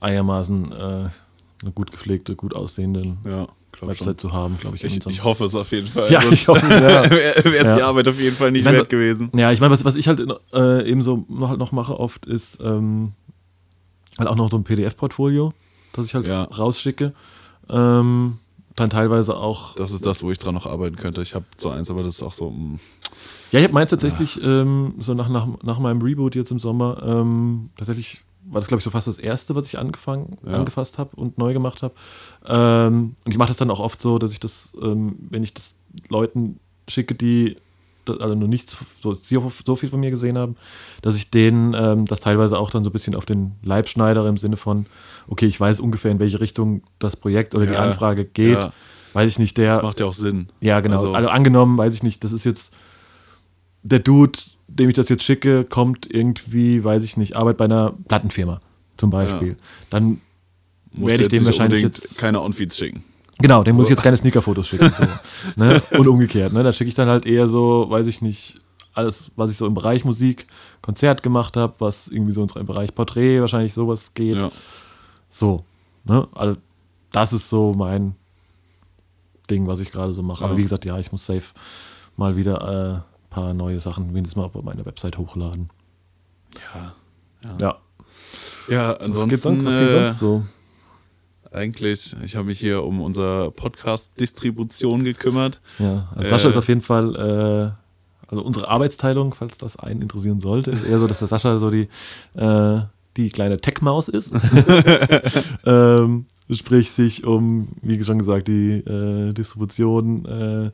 einigermaßen 0.00 0.72
äh, 0.72 0.76
eine 0.76 1.72
gut 1.74 1.90
gepflegte, 1.90 2.36
gut 2.36 2.54
aussehende 2.54 3.16
ja, 3.24 3.48
Website 3.80 4.06
schon. 4.06 4.18
zu 4.18 4.32
haben, 4.32 4.58
glaube 4.58 4.76
ich. 4.76 4.84
Ich, 4.84 5.06
ich, 5.06 5.24
hoffe 5.24 5.44
es 5.44 5.54
auf 5.54 5.72
jeden 5.72 5.86
Fall. 5.86 6.12
Ja, 6.12 6.22
ich 6.30 6.46
hoffe, 6.46 6.66
ja. 6.66 7.10
Wäre 7.10 7.68
es 7.68 7.76
die 7.76 7.82
Arbeit 7.82 8.06
auf 8.08 8.20
jeden 8.20 8.36
Fall 8.36 8.52
nicht 8.52 8.60
ich 8.60 8.64
mein, 8.66 8.74
wert 8.74 8.90
gewesen. 8.90 9.30
Ja, 9.34 9.50
ich 9.50 9.60
meine, 9.60 9.72
was, 9.72 9.84
was 9.84 9.96
ich 9.96 10.08
halt 10.08 10.20
äh, 10.52 10.88
eben 10.88 11.02
so 11.02 11.24
noch, 11.28 11.56
noch 11.56 11.72
mache 11.72 11.98
oft 11.98 12.26
ist 12.26 12.58
ähm, 12.60 13.12
halt 14.18 14.28
auch 14.28 14.36
noch 14.36 14.50
so 14.50 14.58
ein 14.58 14.64
PDF-Portfolio 14.64 15.54
das 15.98 16.06
ich 16.06 16.14
halt 16.14 16.26
ja. 16.26 16.44
rausschicke. 16.44 17.12
Ähm, 17.68 18.38
dann 18.76 18.90
teilweise 18.90 19.36
auch. 19.36 19.74
Das 19.74 19.90
ist 19.90 20.06
das, 20.06 20.22
wo 20.22 20.30
ich 20.30 20.38
dran 20.38 20.54
noch 20.54 20.66
arbeiten 20.66 20.96
könnte. 20.96 21.20
Ich 21.22 21.34
habe 21.34 21.44
so 21.56 21.70
eins, 21.70 21.90
aber 21.90 22.02
das 22.02 22.14
ist 22.14 22.22
auch 22.22 22.32
so. 22.32 22.50
Mh. 22.50 22.56
Mm. 22.56 22.80
Ja, 23.50 23.60
ich 23.60 23.64
habe 23.64 23.74
meins 23.74 23.90
tatsächlich 23.90 24.42
ah. 24.42 24.60
ähm, 24.60 24.94
so 24.98 25.14
nach, 25.14 25.28
nach, 25.28 25.46
nach 25.62 25.78
meinem 25.78 26.02
Reboot 26.02 26.34
jetzt 26.34 26.50
im 26.50 26.58
Sommer 26.58 27.02
ähm, 27.02 27.70
tatsächlich 27.76 28.22
war 28.50 28.60
das 28.60 28.68
glaube 28.68 28.78
ich 28.78 28.84
so 28.84 28.90
fast 28.90 29.06
das 29.06 29.18
erste, 29.18 29.54
was 29.54 29.66
ich 29.66 29.78
angefangen, 29.78 30.38
ja. 30.46 30.54
angefasst 30.54 30.98
habe 30.98 31.16
und 31.16 31.38
neu 31.38 31.52
gemacht 31.52 31.82
habe. 31.82 31.94
Ähm, 32.46 33.16
und 33.24 33.32
ich 33.32 33.38
mache 33.38 33.48
das 33.48 33.56
dann 33.56 33.70
auch 33.70 33.80
oft 33.80 34.00
so, 34.00 34.18
dass 34.18 34.32
ich 34.32 34.40
das, 34.40 34.68
ähm, 34.80 35.16
wenn 35.30 35.42
ich 35.42 35.54
das 35.54 35.74
Leuten 36.08 36.60
schicke, 36.88 37.14
die 37.14 37.56
also 38.08 38.34
nur 38.34 38.48
nichts 38.48 38.76
so, 39.00 39.16
so 39.64 39.76
viel 39.76 39.88
von 39.88 40.00
mir 40.00 40.10
gesehen 40.10 40.38
haben, 40.38 40.56
dass 41.02 41.16
ich 41.16 41.30
denen 41.30 41.74
ähm, 41.74 42.06
das 42.06 42.20
teilweise 42.20 42.58
auch 42.58 42.70
dann 42.70 42.84
so 42.84 42.90
ein 42.90 42.92
bisschen 42.92 43.14
auf 43.14 43.26
den 43.26 43.52
Leib 43.62 43.88
schneidere 43.88 44.28
im 44.28 44.38
Sinne 44.38 44.56
von, 44.56 44.86
okay, 45.28 45.46
ich 45.46 45.58
weiß 45.58 45.80
ungefähr, 45.80 46.10
in 46.10 46.18
welche 46.18 46.40
Richtung 46.40 46.82
das 46.98 47.16
Projekt 47.16 47.54
oder 47.54 47.64
ja, 47.64 47.70
die 47.72 47.76
Anfrage 47.76 48.24
geht. 48.24 48.58
Ja. 48.58 48.72
Weiß 49.12 49.30
ich 49.30 49.38
nicht, 49.38 49.56
der. 49.56 49.76
Das 49.76 49.82
macht 49.82 50.00
ja 50.00 50.06
auch 50.06 50.12
Sinn. 50.12 50.48
Ja, 50.60 50.80
genau. 50.80 50.96
Also, 50.96 51.12
also, 51.12 51.28
angenommen, 51.28 51.78
weiß 51.78 51.94
ich 51.94 52.02
nicht, 52.02 52.22
das 52.24 52.32
ist 52.32 52.44
jetzt 52.44 52.72
der 53.82 54.00
Dude, 54.00 54.38
dem 54.66 54.90
ich 54.90 54.96
das 54.96 55.08
jetzt 55.08 55.24
schicke, 55.24 55.64
kommt 55.64 56.12
irgendwie, 56.12 56.84
weiß 56.84 57.02
ich 57.02 57.16
nicht, 57.16 57.36
arbeitet 57.36 57.58
bei 57.58 57.64
einer 57.64 57.94
Plattenfirma 58.06 58.60
zum 58.96 59.10
Beispiel. 59.10 59.50
Ja. 59.50 59.54
Dann 59.90 60.20
werde 60.92 61.24
ich 61.24 61.28
dem 61.28 61.44
wahrscheinlich 61.46 61.82
jetzt 61.82 62.18
keine 62.18 62.42
Onfeeds 62.42 62.76
schicken. 62.76 63.04
Genau, 63.40 63.62
dem 63.62 63.76
so. 63.76 63.82
muss 63.82 63.88
ich 63.88 63.96
jetzt 63.96 64.02
keine 64.02 64.16
Sneaker-Fotos 64.16 64.66
schicken. 64.66 64.92
So, 64.96 65.04
ne? 65.64 65.82
Und 65.92 66.08
umgekehrt. 66.08 66.52
Ne? 66.52 66.62
Da 66.62 66.72
schicke 66.72 66.88
ich 66.88 66.94
dann 66.94 67.08
halt 67.08 67.24
eher 67.26 67.46
so, 67.46 67.86
weiß 67.88 68.06
ich 68.06 68.20
nicht, 68.20 68.60
alles, 68.94 69.30
was 69.36 69.50
ich 69.50 69.56
so 69.56 69.66
im 69.66 69.74
Bereich 69.74 70.04
Musik, 70.04 70.46
Konzert 70.82 71.22
gemacht 71.22 71.56
habe, 71.56 71.74
was 71.78 72.08
irgendwie 72.08 72.32
so 72.32 72.42
im 72.42 72.66
Bereich 72.66 72.94
Porträt 72.94 73.40
wahrscheinlich 73.40 73.74
sowas 73.74 74.12
geht. 74.14 74.36
Ja. 74.36 74.50
So. 75.28 75.64
Ne? 76.04 76.26
Also, 76.34 76.56
das 77.12 77.32
ist 77.32 77.48
so 77.48 77.74
mein 77.74 78.16
Ding, 79.48 79.66
was 79.66 79.80
ich 79.80 79.92
gerade 79.92 80.12
so 80.12 80.22
mache. 80.22 80.42
Ja. 80.42 80.48
Aber 80.48 80.58
wie 80.58 80.62
gesagt, 80.62 80.84
ja, 80.84 80.98
ich 80.98 81.12
muss 81.12 81.24
safe 81.24 81.44
mal 82.16 82.36
wieder 82.36 82.66
ein 82.66 82.96
äh, 82.96 83.00
paar 83.30 83.54
neue 83.54 83.78
Sachen 83.78 84.14
wenigstens 84.14 84.36
mal 84.36 84.44
auf 84.44 84.62
meine 84.62 84.84
Website 84.84 85.16
hochladen. 85.16 85.70
Ja. 86.74 86.94
Ja, 87.44 87.56
ja. 87.60 87.78
ja 88.68 88.92
ansonsten. 88.94 89.20
Was 89.20 89.28
geht 89.28 89.40
sonst, 89.40 89.64
was 89.64 89.76
geht 89.76 89.90
sonst 89.90 90.18
so? 90.18 90.44
Eigentlich. 91.52 92.14
Ich 92.24 92.36
habe 92.36 92.46
mich 92.46 92.58
hier 92.58 92.84
um 92.84 93.00
unsere 93.00 93.50
Podcast-Distribution 93.50 95.04
gekümmert. 95.04 95.60
Ja, 95.78 96.08
also 96.14 96.28
Sascha 96.28 96.48
äh, 96.48 96.50
ist 96.50 96.56
auf 96.56 96.68
jeden 96.68 96.82
Fall, 96.82 97.14
äh, 97.16 98.30
also 98.30 98.44
unsere 98.44 98.68
Arbeitsteilung, 98.68 99.34
falls 99.34 99.58
das 99.58 99.76
einen 99.76 100.02
interessieren 100.02 100.40
sollte, 100.40 100.70
ist 100.70 100.84
eher 100.84 100.98
so, 100.98 101.06
dass 101.06 101.18
der 101.18 101.28
Sascha 101.28 101.58
so 101.58 101.70
die, 101.70 101.88
äh, 102.34 102.80
die 103.16 103.30
kleine 103.30 103.60
Tech-Maus 103.60 104.08
ist. 104.08 104.32
ähm, 105.64 106.26
sprich 106.50 106.90
sich 106.90 107.24
um, 107.24 107.68
wie 107.82 108.02
schon 108.04 108.18
gesagt, 108.18 108.48
die 108.48 108.78
äh, 108.78 109.32
Distribution 109.32 110.24
äh, 110.24 110.70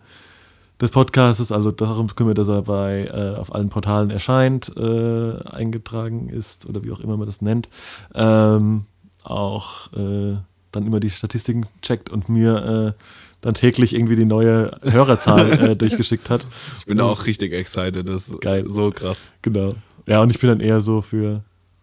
des 0.80 0.90
Podcasts, 0.90 1.52
also 1.52 1.70
darum 1.70 2.08
kümmert, 2.14 2.38
dass 2.38 2.48
er 2.48 2.62
bei 2.62 3.06
äh, 3.06 3.36
auf 3.36 3.54
allen 3.54 3.68
Portalen 3.68 4.10
erscheint, 4.10 4.72
äh, 4.76 5.42
eingetragen 5.44 6.28
ist 6.28 6.66
oder 6.66 6.82
wie 6.82 6.92
auch 6.92 7.00
immer 7.00 7.16
man 7.16 7.26
das 7.26 7.40
nennt. 7.40 7.68
Ähm, 8.14 8.86
auch 9.22 9.92
äh, 9.92 10.36
dann 10.76 10.86
immer 10.86 11.00
die 11.00 11.10
Statistiken 11.10 11.66
checkt 11.82 12.10
und 12.10 12.28
mir 12.28 12.94
äh, 12.96 13.02
dann 13.40 13.54
täglich 13.54 13.94
irgendwie 13.94 14.16
die 14.16 14.24
neue 14.24 14.78
Hörerzahl 14.82 15.52
äh, 15.52 15.76
durchgeschickt 15.76 16.30
hat. 16.30 16.46
Ich 16.78 16.86
bin 16.86 17.00
und, 17.00 17.06
auch 17.06 17.26
richtig 17.26 17.52
excited, 17.52 18.08
das 18.08 18.28
ist 18.28 18.40
geil. 18.40 18.64
so 18.68 18.90
krass. 18.90 19.20
Genau. 19.42 19.74
Ja, 20.06 20.22
und 20.22 20.30
ich 20.30 20.38
bin 20.38 20.48
dann 20.48 20.60
eher 20.60 20.80
so 20.80 21.02
für, 21.02 21.42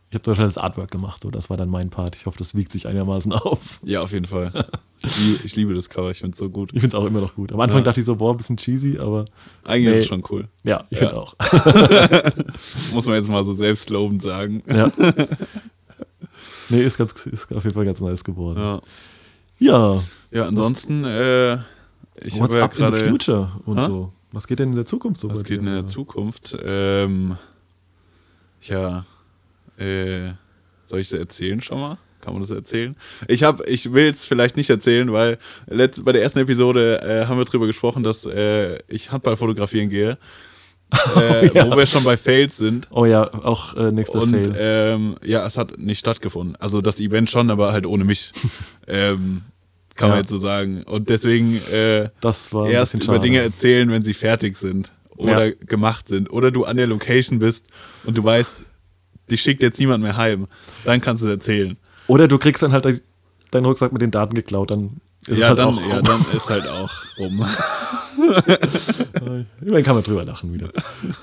ich 0.10 0.16
habe 0.16 0.26
wahrscheinlich 0.28 0.56
das 0.56 0.64
Artwork 0.64 0.90
gemacht, 0.90 1.22
so 1.24 1.30
das 1.30 1.50
war 1.50 1.58
dann 1.58 1.70
mein 1.70 1.90
Part. 1.90 2.16
Ich 2.16 2.26
hoffe, 2.26 2.38
das 2.40 2.56
wiegt 2.56 2.72
sich 2.72 2.88
einigermaßen 2.88 3.32
auf. 3.34 3.80
Ja, 3.84 4.02
auf 4.02 4.12
jeden 4.12 4.26
Fall. 4.26 4.66
Ich 5.04 5.20
liebe, 5.20 5.40
ich 5.44 5.56
liebe 5.56 5.74
das 5.74 5.90
Cover, 5.90 6.12
ich 6.12 6.20
finde 6.20 6.34
es 6.34 6.40
so 6.40 6.50
gut. 6.50 6.72
Ich 6.74 6.82
finde 6.82 6.96
es 6.96 7.02
auch 7.02 7.08
immer 7.08 7.22
noch 7.22 7.36
gut. 7.36 7.52
Am 7.52 7.60
Anfang 7.60 7.80
ja. 7.80 7.86
dachte 7.86 8.00
ich 8.00 8.06
so, 8.06 8.16
boah, 8.16 8.32
ein 8.32 8.38
bisschen 8.38 8.58
cheesy, 8.58 9.00
aber. 9.00 9.26
Eigentlich 9.64 9.94
nee. 9.94 10.00
ist 10.00 10.04
es 10.04 10.08
schon 10.08 10.24
cool. 10.30 10.48
Ja, 10.64 10.86
ich 10.90 11.00
ja. 11.00 11.10
finde 11.10 11.22
auch. 11.22 11.36
Muss 12.94 13.06
man 13.06 13.16
jetzt 13.16 13.30
mal 13.30 13.44
so 13.44 13.54
selbstlobend 13.54 14.22
sagen. 14.22 14.64
Ja. 14.68 14.92
Nee, 16.72 16.84
ist, 16.84 16.98
ganz, 16.98 17.14
ist 17.26 17.52
auf 17.54 17.64
jeden 17.64 17.76
Fall 17.76 17.86
ganz 17.86 18.00
nice 18.00 18.24
geworden. 18.24 18.60
Ja. 18.60 18.82
Ja. 19.60 20.04
Ja, 20.32 20.48
ansonsten, 20.48 21.04
äh, 21.04 21.60
ich 22.24 22.42
habe 22.42 22.58
ja 22.58 22.68
gerade. 22.68 23.10
Future 23.10 23.52
und 23.66 23.78
ha? 23.78 23.88
so. 23.88 24.14
Was 24.32 24.48
geht 24.48 24.60
denn 24.60 24.70
in 24.70 24.76
der 24.76 24.86
Zukunft 24.86 25.22
so? 25.22 25.30
Was 25.30 25.44
geht 25.44 25.60
in 25.60 25.66
der 25.66 25.86
Zukunft? 25.86 26.58
Ähm, 26.64 27.38
ja, 28.62 29.06
äh, 29.78 30.32
soll 30.88 31.00
ich 31.00 31.08
es 31.08 31.14
erzählen 31.14 31.62
schon 31.62 31.80
mal? 31.80 31.98
Kann 32.22 32.34
man 32.34 32.42
das 32.42 32.52
erzählen? 32.52 32.96
Ich 33.28 33.44
habe, 33.44 33.66
ich 33.66 33.92
will 33.92 34.10
es 34.10 34.26
vielleicht 34.26 34.56
nicht 34.56 34.70
erzählen, 34.70 35.12
weil 35.12 35.38
letzt, 35.66 36.06
bei 36.06 36.12
der 36.12 36.22
ersten 36.22 36.40
Episode 36.40 37.02
äh, 37.02 37.26
haben 37.26 37.38
wir 37.38 37.46
darüber 37.46 37.68
gesprochen, 37.68 38.04
dass 38.04 38.26
äh, 38.26 38.80
ich 38.88 39.12
Handball 39.12 39.38
fotografieren 39.38 39.90
gehe. 39.90 40.18
Äh, 41.16 41.50
oh, 41.50 41.58
ja. 41.58 41.72
Wo 41.72 41.78
wir 41.78 41.86
schon 41.86 42.04
bei 42.04 42.18
Fails 42.18 42.58
sind. 42.58 42.88
Oh 42.92 43.06
ja, 43.06 43.34
auch 43.34 43.76
äh, 43.76 43.92
nächster 43.92 44.22
Und, 44.22 44.32
Fail. 44.32 44.56
Ähm, 44.58 45.16
ja, 45.24 45.46
es 45.46 45.58
hat 45.58 45.78
nicht 45.78 46.00
stattgefunden. 46.00 46.56
Also 46.58 46.82
das 46.82 47.00
Event 47.00 47.30
schon, 47.30 47.50
aber 47.50 47.72
halt 47.72 47.86
ohne 47.86 48.04
mich. 48.04 48.34
ähm, 48.88 49.44
kann 49.96 50.10
ja. 50.10 50.16
man 50.16 50.24
jetzt 50.24 50.30
so 50.30 50.38
sagen. 50.38 50.84
Und 50.84 51.10
deswegen 51.10 51.62
äh, 51.72 52.10
erst 52.70 52.94
über 52.96 53.20
Dinge 53.20 53.42
erzählen, 53.42 53.90
wenn 53.90 54.04
sie 54.04 54.14
fertig 54.14 54.58
sind 54.58 54.92
oder 55.16 55.48
ja. 55.48 55.54
gemacht 55.66 56.08
sind. 56.08 56.32
Oder 56.32 56.52
du 56.52 56.66
an 56.66 56.78
der 56.78 56.88
Location 56.88 57.40
bist 57.40 57.68
und 58.04 58.18
du 58.18 58.24
weißt, 58.24 58.58
die 59.30 59.38
schickt 59.38 59.64
jetzt 59.64 59.80
niemand 59.80 60.04
mehr 60.04 60.18
heim. 60.18 60.48
Dann 60.84 61.02
kannst 61.02 61.22
du 61.22 61.28
es 61.28 61.32
erzählen. 61.32 61.78
Oder 62.08 62.28
du 62.28 62.38
kriegst 62.38 62.64
dann 62.64 62.74
halt 62.74 63.02
deinen 63.52 63.66
Rucksack 63.66 63.92
mit 63.94 64.02
den 64.02 64.12
Daten 64.12 64.34
geklaut, 64.34 64.72
dann 64.72 65.02
ist 65.28 65.38
ja, 65.38 65.50
halt 65.50 65.60
dann, 65.60 65.78
ja, 65.90 66.02
dann 66.02 66.26
ist 66.34 66.50
halt 66.50 66.68
auch 66.68 66.92
rum. 67.18 67.46
Immerhin 69.62 69.86
kann 69.86 69.96
man 69.96 70.04
drüber 70.04 70.26
lachen 70.26 70.54
wieder. 70.54 70.72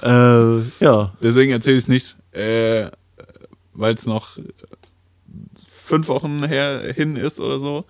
äh, 0.02 0.62
ja. 0.84 1.12
Deswegen 1.22 1.52
erzähle 1.52 1.76
ich 1.76 1.84
es 1.84 1.88
nicht, 1.88 2.16
äh, 2.32 2.90
weil 3.72 3.94
es 3.94 4.06
noch 4.06 4.38
fünf 5.66 6.08
Wochen 6.08 6.44
her 6.44 6.92
hin 6.94 7.16
ist 7.16 7.40
oder 7.40 7.58
so. 7.58 7.84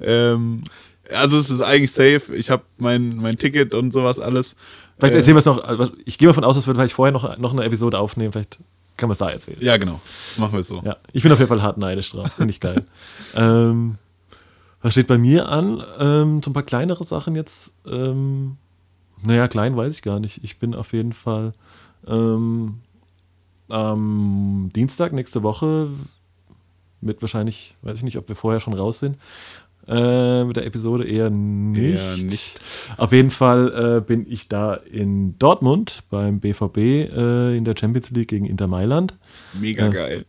Ähm, 0.00 0.64
also 1.12 1.38
es 1.38 1.50
ist 1.50 1.60
eigentlich 1.60 1.92
safe. 1.92 2.34
Ich 2.34 2.50
habe 2.50 2.62
mein, 2.78 3.16
mein 3.16 3.36
Ticket 3.36 3.74
und 3.74 3.92
sowas 3.92 4.18
alles. 4.18 4.56
Vielleicht 4.98 5.14
erzählen 5.14 5.36
wir 5.36 5.40
es 5.40 5.46
noch. 5.46 5.62
Also 5.62 5.90
ich 6.04 6.18
gehe 6.18 6.28
mal 6.28 6.34
von 6.34 6.44
aus, 6.44 6.56
dass 6.56 6.66
wir 6.66 6.74
vielleicht 6.74 6.94
vorher 6.94 7.12
noch, 7.12 7.38
noch 7.38 7.52
eine 7.52 7.64
Episode 7.64 7.98
aufnehmen. 7.98 8.32
Vielleicht 8.32 8.58
kann 8.96 9.08
man 9.08 9.12
es 9.12 9.18
da 9.18 9.30
erzählen. 9.30 9.58
Ja, 9.60 9.76
genau. 9.76 10.00
Machen 10.36 10.52
wir 10.52 10.60
es 10.60 10.68
so. 10.68 10.82
Ja, 10.84 10.96
ich 11.12 11.22
bin 11.22 11.32
auf 11.32 11.38
jeden 11.38 11.48
Fall 11.48 11.62
hart 11.62 11.78
neidisch 11.78 12.10
drauf. 12.10 12.32
Finde 12.32 12.50
ich 12.50 12.60
geil. 12.60 12.84
ähm, 13.34 13.96
was 14.82 14.92
steht 14.92 15.06
bei 15.06 15.18
mir 15.18 15.48
an? 15.48 15.82
Ähm, 15.98 16.42
so 16.42 16.50
ein 16.50 16.54
paar 16.54 16.62
kleinere 16.62 17.04
Sachen 17.04 17.36
jetzt. 17.36 17.70
Ähm, 17.86 18.56
naja, 19.22 19.48
klein 19.48 19.76
weiß 19.76 19.92
ich 19.94 20.02
gar 20.02 20.20
nicht. 20.20 20.42
Ich 20.42 20.58
bin 20.58 20.74
auf 20.74 20.92
jeden 20.92 21.12
Fall 21.12 21.52
ähm, 22.06 22.78
am 23.68 24.70
Dienstag 24.74 25.12
nächste 25.12 25.42
Woche 25.42 25.88
mit 27.00 27.22
wahrscheinlich, 27.22 27.74
weiß 27.82 27.98
ich 27.98 28.02
nicht, 28.02 28.18
ob 28.18 28.28
wir 28.28 28.36
vorher 28.36 28.60
schon 28.60 28.74
raus 28.74 28.98
sind, 28.98 29.16
äh, 29.86 30.44
mit 30.44 30.56
der 30.56 30.66
Episode 30.66 31.06
eher 31.06 31.30
nicht. 31.30 32.00
Eher 32.00 32.16
nicht. 32.16 32.60
Auf 32.96 33.12
jeden 33.12 33.30
Fall 33.30 33.98
äh, 33.98 34.00
bin 34.00 34.30
ich 34.30 34.48
da 34.48 34.74
in 34.74 35.38
Dortmund 35.38 36.04
beim 36.10 36.40
BVB 36.40 36.76
äh, 36.76 37.56
in 37.56 37.64
der 37.64 37.74
Champions 37.78 38.10
League 38.10 38.28
gegen 38.28 38.46
Inter 38.46 38.66
Mailand. 38.66 39.14
Mega 39.58 39.88
äh, 39.88 39.90
geil. 39.90 40.26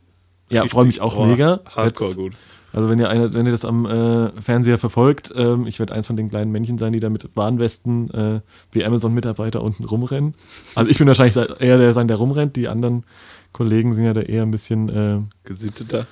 Ja, 0.49 0.67
freue 0.67 0.85
mich 0.85 0.99
auch 0.99 1.15
oh, 1.15 1.25
mega. 1.25 1.61
Hardcore 1.65 2.09
Jetzt, 2.09 2.17
gut. 2.17 2.33
Also 2.73 2.89
wenn 2.89 2.99
ihr, 2.99 3.09
eine, 3.09 3.33
wenn 3.33 3.45
ihr 3.45 3.51
das 3.51 3.65
am 3.65 3.85
äh, 3.85 4.29
Fernseher 4.41 4.77
verfolgt, 4.77 5.33
ähm, 5.35 5.67
ich 5.67 5.79
werde 5.79 5.93
eins 5.93 6.07
von 6.07 6.15
den 6.15 6.29
kleinen 6.29 6.51
Männchen 6.51 6.77
sein, 6.77 6.93
die 6.93 6.99
da 6.99 7.09
mit 7.09 7.35
Warnwesten 7.35 8.09
äh, 8.11 8.41
wie 8.71 8.85
Amazon-Mitarbeiter 8.85 9.61
unten 9.61 9.83
rumrennen. 9.83 10.35
Also 10.75 10.89
ich 10.89 10.97
bin 10.97 11.07
wahrscheinlich 11.07 11.35
eher 11.35 11.77
der 11.77 11.93
sein, 11.93 12.07
der 12.07 12.17
rumrennt. 12.17 12.55
Die 12.55 12.67
anderen 12.67 13.03
Kollegen 13.51 13.93
sind 13.93 14.05
ja 14.05 14.13
da 14.13 14.21
eher 14.21 14.43
ein 14.43 14.51
bisschen 14.51 14.89
äh, 14.89 15.19
gesitteter. 15.43 16.07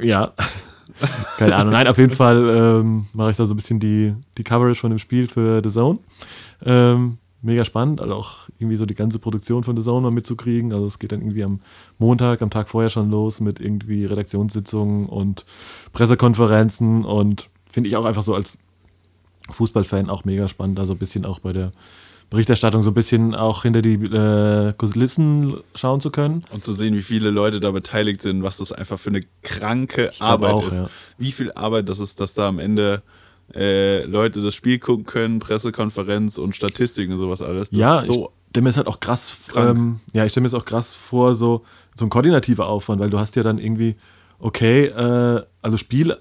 Ja, 0.00 0.32
keine 1.38 1.56
Ahnung. 1.56 1.72
Nein, 1.72 1.88
auf 1.88 1.98
jeden 1.98 2.14
Fall 2.14 2.80
ähm, 2.80 3.06
mache 3.12 3.32
ich 3.32 3.36
da 3.36 3.46
so 3.46 3.54
ein 3.54 3.56
bisschen 3.56 3.80
die, 3.80 4.14
die 4.38 4.44
Coverage 4.44 4.80
von 4.80 4.90
dem 4.90 4.98
Spiel 4.98 5.28
für 5.28 5.62
The 5.62 5.70
Zone. 5.70 5.98
Ähm, 6.64 7.18
mega 7.44 7.64
spannend, 7.64 8.00
also 8.00 8.14
auch 8.14 8.48
irgendwie 8.58 8.76
so 8.76 8.86
die 8.86 8.94
ganze 8.94 9.18
Produktion 9.18 9.64
von 9.64 9.76
The 9.76 9.82
Zone 9.82 10.02
mal 10.02 10.10
mitzukriegen. 10.10 10.72
Also 10.72 10.86
es 10.86 10.98
geht 10.98 11.12
dann 11.12 11.20
irgendwie 11.20 11.44
am 11.44 11.60
Montag, 11.98 12.42
am 12.42 12.50
Tag 12.50 12.68
vorher 12.68 12.90
schon 12.90 13.10
los 13.10 13.40
mit 13.40 13.60
irgendwie 13.60 14.04
Redaktionssitzungen 14.04 15.06
und 15.06 15.44
Pressekonferenzen 15.92 17.04
und 17.04 17.50
finde 17.70 17.88
ich 17.88 17.96
auch 17.96 18.04
einfach 18.04 18.24
so 18.24 18.34
als 18.34 18.58
Fußballfan 19.50 20.08
auch 20.08 20.24
mega 20.24 20.48
spannend, 20.48 20.80
also 20.80 20.94
ein 20.94 20.98
bisschen 20.98 21.24
auch 21.26 21.38
bei 21.40 21.52
der 21.52 21.72
Berichterstattung 22.30 22.82
so 22.82 22.90
ein 22.90 22.94
bisschen 22.94 23.34
auch 23.34 23.62
hinter 23.62 23.82
die 23.82 23.94
äh, 23.94 24.72
Kulissen 24.72 25.58
schauen 25.74 26.00
zu 26.00 26.10
können. 26.10 26.44
Und 26.50 26.64
zu 26.64 26.72
sehen, 26.72 26.96
wie 26.96 27.02
viele 27.02 27.30
Leute 27.30 27.60
da 27.60 27.70
beteiligt 27.70 28.22
sind, 28.22 28.42
was 28.42 28.56
das 28.56 28.72
einfach 28.72 28.98
für 28.98 29.10
eine 29.10 29.20
kranke 29.42 30.10
Arbeit 30.18 30.52
auch, 30.52 30.66
ist. 30.66 30.78
Ja. 30.78 30.88
Wie 31.18 31.32
viel 31.32 31.52
Arbeit 31.52 31.88
das 31.88 32.00
ist, 32.00 32.20
dass 32.20 32.34
da 32.34 32.48
am 32.48 32.58
Ende 32.58 33.02
äh, 33.54 34.04
Leute 34.04 34.42
das 34.42 34.54
Spiel 34.54 34.78
gucken 34.78 35.04
können, 35.04 35.38
Pressekonferenz 35.38 36.38
und 36.38 36.56
Statistiken 36.56 37.12
und 37.14 37.18
sowas 37.18 37.42
alles. 37.42 37.70
Das 37.70 37.78
ja, 37.78 38.00
ist 38.00 38.06
so 38.06 38.32
ich 38.46 38.50
stelle 38.50 38.64
mir 38.64 38.70
es 38.70 38.76
halt 38.76 38.86
auch 38.86 39.00
krass, 39.00 39.36
ähm, 39.56 39.98
ja, 40.12 40.24
ich 40.24 40.30
stelle 40.30 40.42
mir 40.42 40.48
es 40.48 40.54
auch 40.54 40.64
krass 40.64 40.94
vor, 40.94 41.34
so, 41.34 41.64
so 41.98 42.06
ein 42.06 42.08
koordinativer 42.08 42.68
Aufwand, 42.68 43.00
weil 43.00 43.10
du 43.10 43.18
hast 43.18 43.34
ja 43.34 43.42
dann 43.42 43.58
irgendwie, 43.58 43.96
okay, 44.38 44.84
äh, 44.86 45.42
also 45.60 45.76
Spiel 45.76 46.16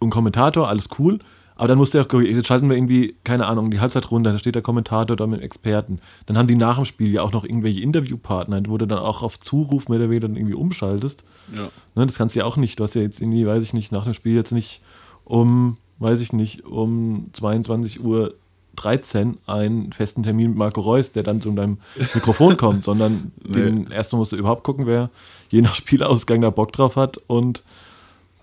und 0.00 0.10
Kommentator, 0.10 0.68
alles 0.68 0.88
cool, 0.98 1.20
aber 1.56 1.68
dann 1.68 1.78
musst 1.78 1.94
du 1.94 1.98
ja, 1.98 2.20
jetzt 2.20 2.46
schalten 2.46 2.68
wir 2.68 2.76
irgendwie, 2.76 3.16
keine 3.24 3.46
Ahnung, 3.46 3.70
die 3.70 3.80
Halbzeit 3.80 4.10
runter, 4.10 4.32
da 4.32 4.38
steht 4.38 4.56
der 4.56 4.62
Kommentator 4.62 5.16
da 5.16 5.26
mit 5.26 5.40
Experten. 5.40 6.00
Dann 6.26 6.36
haben 6.36 6.48
die 6.48 6.54
nach 6.54 6.76
dem 6.76 6.84
Spiel 6.84 7.10
ja 7.10 7.22
auch 7.22 7.32
noch 7.32 7.44
irgendwelche 7.44 7.80
Interviewpartner, 7.80 8.60
wo 8.66 8.76
du 8.76 8.86
dann 8.86 8.98
auch 8.98 9.22
auf 9.22 9.40
Zuruf 9.40 9.88
mehr 9.88 9.98
oder 9.98 10.10
weniger 10.10 10.28
dann 10.28 10.36
irgendwie 10.36 10.54
umschaltest. 10.54 11.24
Ja. 11.56 11.70
Ne, 11.94 12.06
das 12.06 12.16
kannst 12.16 12.34
du 12.34 12.40
ja 12.40 12.44
auch 12.44 12.58
nicht. 12.58 12.78
Du 12.78 12.84
hast 12.84 12.94
ja 12.94 13.00
jetzt 13.00 13.22
irgendwie, 13.22 13.46
weiß 13.46 13.62
ich 13.62 13.72
nicht, 13.72 13.90
nach 13.90 14.04
dem 14.04 14.12
Spiel 14.12 14.34
jetzt 14.34 14.52
nicht 14.52 14.82
um, 15.24 15.78
weiß 15.98 16.20
ich 16.20 16.32
nicht, 16.32 16.64
um 16.64 17.30
22 17.32 18.02
Uhr 18.02 18.34
13 18.76 19.38
einen 19.46 19.92
festen 19.92 20.22
Termin 20.22 20.50
mit 20.50 20.58
Marco 20.58 20.80
Reus, 20.80 21.12
der 21.12 21.22
dann 21.22 21.40
zu 21.40 21.50
deinem 21.52 21.78
Mikrofon 22.14 22.56
kommt, 22.56 22.84
sondern 22.84 23.32
nee. 23.42 23.54
den 23.54 23.90
erstmal 23.90 24.20
musst 24.20 24.32
du 24.32 24.36
überhaupt 24.36 24.64
gucken, 24.64 24.86
wer 24.86 25.10
je 25.48 25.62
nach 25.62 25.74
Spielausgang 25.74 26.42
da 26.42 26.50
Bock 26.50 26.72
drauf 26.72 26.96
hat 26.96 27.16
und, 27.26 27.62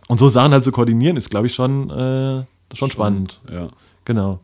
und 0.08 0.20
so 0.20 0.30
Sachen 0.30 0.54
halt 0.54 0.64
zu 0.64 0.72
koordinieren, 0.72 1.18
ist 1.18 1.30
glaube 1.30 1.48
ich 1.48 1.54
schon 1.54 1.90
äh, 1.90 1.94
schon, 1.94 2.48
schon 2.74 2.92
spannend. 2.92 3.40
Ja. 3.52 3.70
Genau. 4.06 4.40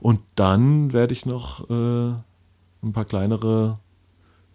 Und 0.00 0.20
dann 0.34 0.92
werde 0.92 1.12
ich 1.12 1.26
noch 1.26 1.68
äh, 1.68 2.12
ein 2.82 2.92
paar 2.92 3.04
kleinere 3.04 3.78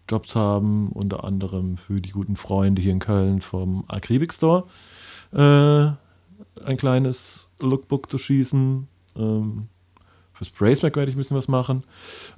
Jobs 0.09 0.35
haben, 0.35 0.89
unter 0.89 1.23
anderem 1.23 1.77
für 1.77 1.99
die 1.99 2.11
guten 2.11 2.35
Freunde 2.35 2.81
hier 2.81 2.91
in 2.91 2.99
Köln 2.99 3.41
vom 3.41 3.85
Akribik 3.87 4.33
Store 4.33 4.65
äh, 5.33 5.37
ein 6.63 6.77
kleines 6.77 7.44
Lookbook 7.59 8.09
zu 8.09 8.17
schießen. 8.17 8.87
Ähm, 9.15 9.67
fürs 10.33 10.49
Bracemac 10.49 10.95
werde 10.95 11.09
ich 11.09 11.15
ein 11.15 11.19
bisschen 11.19 11.37
was 11.37 11.47
machen. 11.47 11.83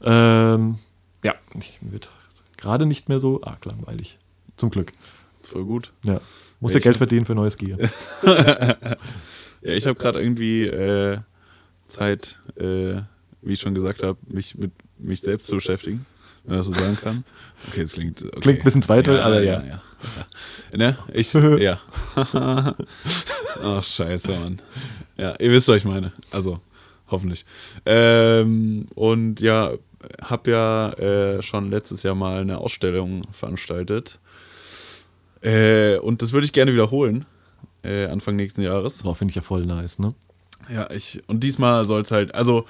Ähm, 0.01 0.79
ja, 1.23 1.35
ich 1.55 1.77
wird 1.81 2.09
gerade 2.57 2.85
nicht 2.85 3.09
mehr 3.09 3.19
so 3.19 3.41
arg 3.43 3.65
langweilig. 3.65 4.17
Zum 4.57 4.69
Glück. 4.69 4.93
voll 5.41 5.65
gut. 5.65 5.93
Ja. 6.03 6.21
Muss 6.59 6.73
ja 6.73 6.79
Geld 6.79 6.97
verdienen 6.97 7.25
für 7.25 7.35
neues 7.35 7.57
Gear. 7.57 7.77
Ja, 9.61 9.73
ich 9.73 9.87
habe 9.87 9.99
gerade 9.99 10.21
irgendwie 10.21 10.65
äh, 10.65 11.19
Zeit, 11.87 12.39
äh, 12.55 13.01
wie 13.41 13.53
ich 13.53 13.59
schon 13.59 13.73
gesagt 13.73 14.03
habe, 14.03 14.17
mich 14.27 14.55
mit 14.55 14.71
mich 14.97 15.21
selbst 15.21 15.47
zu 15.47 15.55
beschäftigen, 15.55 16.05
wenn 16.43 16.51
man 16.51 16.59
das 16.59 16.67
so 16.67 16.73
sagen 16.73 16.97
kann. 16.97 17.23
Okay, 17.67 17.81
es 17.81 17.93
klingt. 17.93 18.23
Okay. 18.23 18.39
Klingt 18.39 18.59
ein 18.59 18.63
bisschen 18.63 18.81
zweite, 18.81 19.15
ja, 19.15 19.25
aber 19.25 19.41
ja. 19.41 19.61
ja, 19.61 19.67
ja. 19.67 20.77
Ne? 20.77 20.97
Ich, 21.13 21.33
ja. 21.33 21.81
Ach, 23.63 23.83
scheiße, 23.83 24.31
Mann. 24.39 24.61
Ja, 25.17 25.35
ihr 25.39 25.51
wisst, 25.51 25.67
was 25.67 25.77
ich 25.77 25.85
meine. 25.85 26.11
Also, 26.31 26.59
hoffentlich. 27.09 27.45
Ähm, 27.85 28.87
und 28.95 29.41
ja, 29.41 29.73
habe 30.21 30.51
ja 30.51 30.93
äh, 30.93 31.41
schon 31.41 31.71
letztes 31.71 32.03
Jahr 32.03 32.15
mal 32.15 32.41
eine 32.41 32.59
Ausstellung 32.59 33.23
veranstaltet. 33.31 34.19
Äh, 35.41 35.97
und 35.97 36.21
das 36.21 36.33
würde 36.33 36.45
ich 36.45 36.53
gerne 36.53 36.73
wiederholen. 36.73 37.25
äh, 37.83 38.05
Anfang 38.05 38.35
nächsten 38.35 38.61
Jahres. 38.61 39.03
Boah, 39.03 39.15
finde 39.15 39.31
ich 39.31 39.35
ja 39.35 39.41
voll 39.41 39.65
nice, 39.65 39.99
ne? 39.99 40.13
Ja, 40.69 40.89
ich, 40.91 41.23
und 41.27 41.43
diesmal 41.43 41.85
soll 41.85 42.01
es 42.01 42.11
halt, 42.11 42.35
also, 42.35 42.65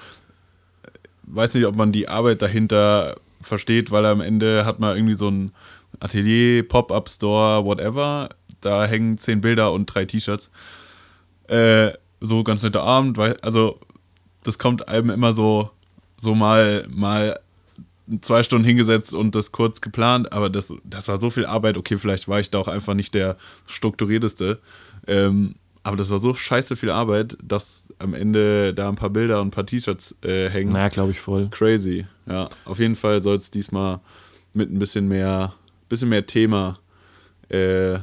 weiß 1.24 1.54
nicht, 1.54 1.66
ob 1.66 1.74
man 1.76 1.92
die 1.92 2.08
Arbeit 2.08 2.42
dahinter 2.42 3.16
versteht, 3.40 3.90
weil 3.90 4.06
am 4.06 4.20
Ende 4.20 4.64
hat 4.64 4.78
man 4.78 4.96
irgendwie 4.96 5.16
so 5.16 5.28
ein 5.28 5.52
Atelier, 6.00 6.66
Pop-Up-Store, 6.66 7.64
whatever. 7.64 8.30
Da 8.60 8.86
hängen 8.86 9.18
zehn 9.18 9.40
Bilder 9.40 9.72
und 9.72 9.86
drei 9.86 10.04
T-Shirts. 10.04 10.50
Äh, 11.48 11.92
so 12.20 12.42
ganz 12.42 12.62
netter 12.62 12.82
Abend, 12.82 13.16
weil, 13.16 13.36
also, 13.40 13.78
das 14.44 14.58
kommt 14.58 14.88
einem 14.88 15.10
immer 15.10 15.32
so, 15.32 15.70
so 16.18 16.34
mal, 16.34 16.86
mal 16.90 17.40
zwei 18.20 18.42
Stunden 18.42 18.64
hingesetzt 18.64 19.14
und 19.14 19.34
das 19.34 19.52
kurz 19.52 19.80
geplant, 19.80 20.32
aber 20.32 20.48
das, 20.50 20.72
das 20.84 21.08
war 21.08 21.18
so 21.18 21.30
viel 21.30 21.46
Arbeit. 21.46 21.76
Okay, 21.76 21.98
vielleicht 21.98 22.28
war 22.28 22.40
ich 22.40 22.50
da 22.50 22.58
auch 22.58 22.68
einfach 22.68 22.94
nicht 22.94 23.14
der 23.14 23.36
strukturierteste. 23.66 24.58
Ähm, 25.06 25.54
aber 25.82 25.96
das 25.96 26.10
war 26.10 26.18
so 26.18 26.34
scheiße 26.34 26.76
viel 26.76 26.90
Arbeit, 26.90 27.36
dass 27.42 27.86
am 27.98 28.14
Ende 28.14 28.74
da 28.74 28.88
ein 28.88 28.96
paar 28.96 29.10
Bilder 29.10 29.40
und 29.40 29.48
ein 29.48 29.50
paar 29.50 29.66
T-Shirts 29.66 30.14
äh, 30.22 30.48
hängen. 30.50 30.72
Naja, 30.72 30.88
glaube 30.88 31.12
ich 31.12 31.20
voll. 31.20 31.48
Crazy. 31.50 32.06
Ja, 32.26 32.50
auf 32.64 32.78
jeden 32.78 32.96
Fall 32.96 33.22
soll 33.22 33.36
es 33.36 33.50
diesmal 33.50 34.00
mit 34.52 34.70
ein 34.70 34.78
bisschen 34.78 35.08
mehr, 35.08 35.54
bisschen 35.88 36.08
mehr 36.08 36.26
Thema 36.26 36.78
äh, 37.48 37.98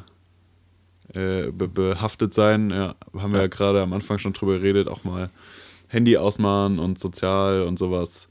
äh, 1.15 1.51
be 1.51 1.67
behaftet 1.67 2.33
sein. 2.33 2.69
Ja, 2.69 2.95
haben 3.17 3.33
wir 3.33 3.41
ja, 3.41 3.47
gerade 3.47 3.81
am 3.81 3.93
Anfang 3.93 4.19
schon 4.19 4.33
drüber 4.33 4.59
geredet, 4.59 4.87
auch 4.87 5.03
mal 5.03 5.29
Handy 5.87 6.17
ausmachen 6.17 6.79
und 6.79 6.99
sozial 6.99 7.63
und 7.63 7.79
sowas. 7.79 8.27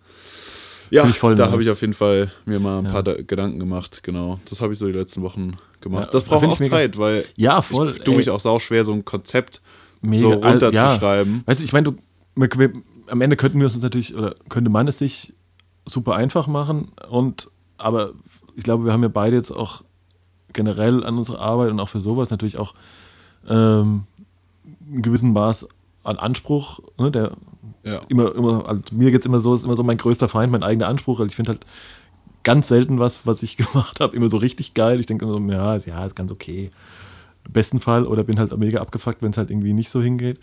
Ja, 0.91 1.11
da 1.35 1.51
habe 1.51 1.63
ich 1.63 1.71
auf 1.71 1.81
jeden 1.81 1.95
Fall 1.95 2.31
mir 2.45 2.61
mal 2.61 2.79
ein 2.79 2.85
ja. 2.85 2.91
paar 2.93 3.03
Gedanken 3.03 3.59
gemacht, 3.59 4.03
genau. 4.03 4.39
Das 4.49 4.61
habe 4.61 4.75
ich 4.75 4.79
so 4.79 4.87
die 4.87 4.93
letzten 4.93 5.23
Wochen 5.23 5.57
gemacht. 5.81 6.07
Ja, 6.07 6.11
das 6.13 6.25
braucht 6.25 6.47
auch 6.47 6.59
Zeit, 6.59 6.99
weil 6.99 7.25
ja, 7.37 7.63
voll, 7.63 7.91
ich 7.91 8.01
tue 8.01 8.17
mich 8.17 8.31
auch 8.31 8.39
sau 8.39 8.59
schwer, 8.59 8.85
so 8.85 8.93
ein 8.93 9.05
Konzept 9.05 9.61
mega, 10.03 10.23
so 10.23 10.33
runterzuschreiben. 10.33 11.37
Ja. 11.37 11.43
Weißt 11.47 11.61
du, 11.61 11.65
ich 11.65 11.73
meine, 11.73 11.97
am 13.07 13.21
Ende 13.21 13.37
könnten 13.37 13.59
wir 13.61 13.67
es 13.67 13.75
uns 13.75 13.83
natürlich, 13.83 14.15
oder 14.15 14.37
könnte 14.49 14.71
man 14.71 14.87
es 14.87 14.99
sich 14.99 15.33
super 15.87 16.15
einfach 16.15 16.47
machen 16.47 16.93
und 17.09 17.51
aber 17.77 18.13
ich 18.57 18.63
glaube, 18.63 18.85
wir 18.85 18.93
haben 18.93 19.03
ja 19.03 19.09
beide 19.09 19.37
jetzt 19.37 19.51
auch 19.51 19.84
generell 20.55 21.05
an 21.05 21.19
unserer 21.19 21.41
Arbeit 21.41 21.71
und 21.71 21.81
auch 21.81 21.91
für 21.91 22.01
sowas 22.01 22.31
natürlich 22.31 22.57
auch 22.57 22.75
ähm, 23.49 24.05
einen 24.91 25.03
gewissen 25.03 25.33
Maß 25.33 25.69
an 26.03 26.17
Anspruch, 26.17 26.81
ne, 26.99 27.11
der 27.11 27.33
ja. 27.83 28.01
immer, 28.09 28.35
immer, 28.35 28.69
also 28.69 28.83
mir 28.93 29.11
geht 29.11 29.21
es 29.21 29.27
immer 29.27 29.41
so, 29.41 29.55
ist 29.55 29.65
immer 29.65 29.77
so 29.77 29.83
mein 29.83 29.99
größter 29.99 30.29
Feind, 30.29 30.53
mein 30.53 30.63
eigener 30.63 30.89
Anspruch. 30.89 31.21
Also 31.21 31.29
ich 31.29 31.37
finde 31.37 31.53
halt 31.53 31.67
ganz 32.43 32.69
selten 32.69 32.99
was, 32.99 33.27
was 33.27 33.43
ich 33.43 33.57
gemacht 33.57 34.01
habe, 34.01 34.17
immer 34.17 34.29
so 34.29 34.37
richtig 34.37 34.75
geil. 34.75 35.01
Ich 35.01 35.07
denke 35.07 35.25
immer 35.25 35.35
so, 35.35 35.41
ja, 35.53 35.77
ist, 35.77 35.87
ja, 35.87 36.05
ist 36.07 36.17
ganz 36.17 36.31
okay. 36.31 36.71
Im 37.47 37.53
besten 37.53 37.81
Fall 37.81 38.07
oder 38.07 38.25
bin 38.25 38.39
halt 38.39 38.57
mega 38.57 38.81
abgefuckt, 38.81 39.23
wenn 39.23 39.33
es 39.33 39.37
halt 39.37 39.51
irgendwie 39.51 39.75
nicht 39.75 39.91
so 39.91 40.01
hingeht. 40.01 40.41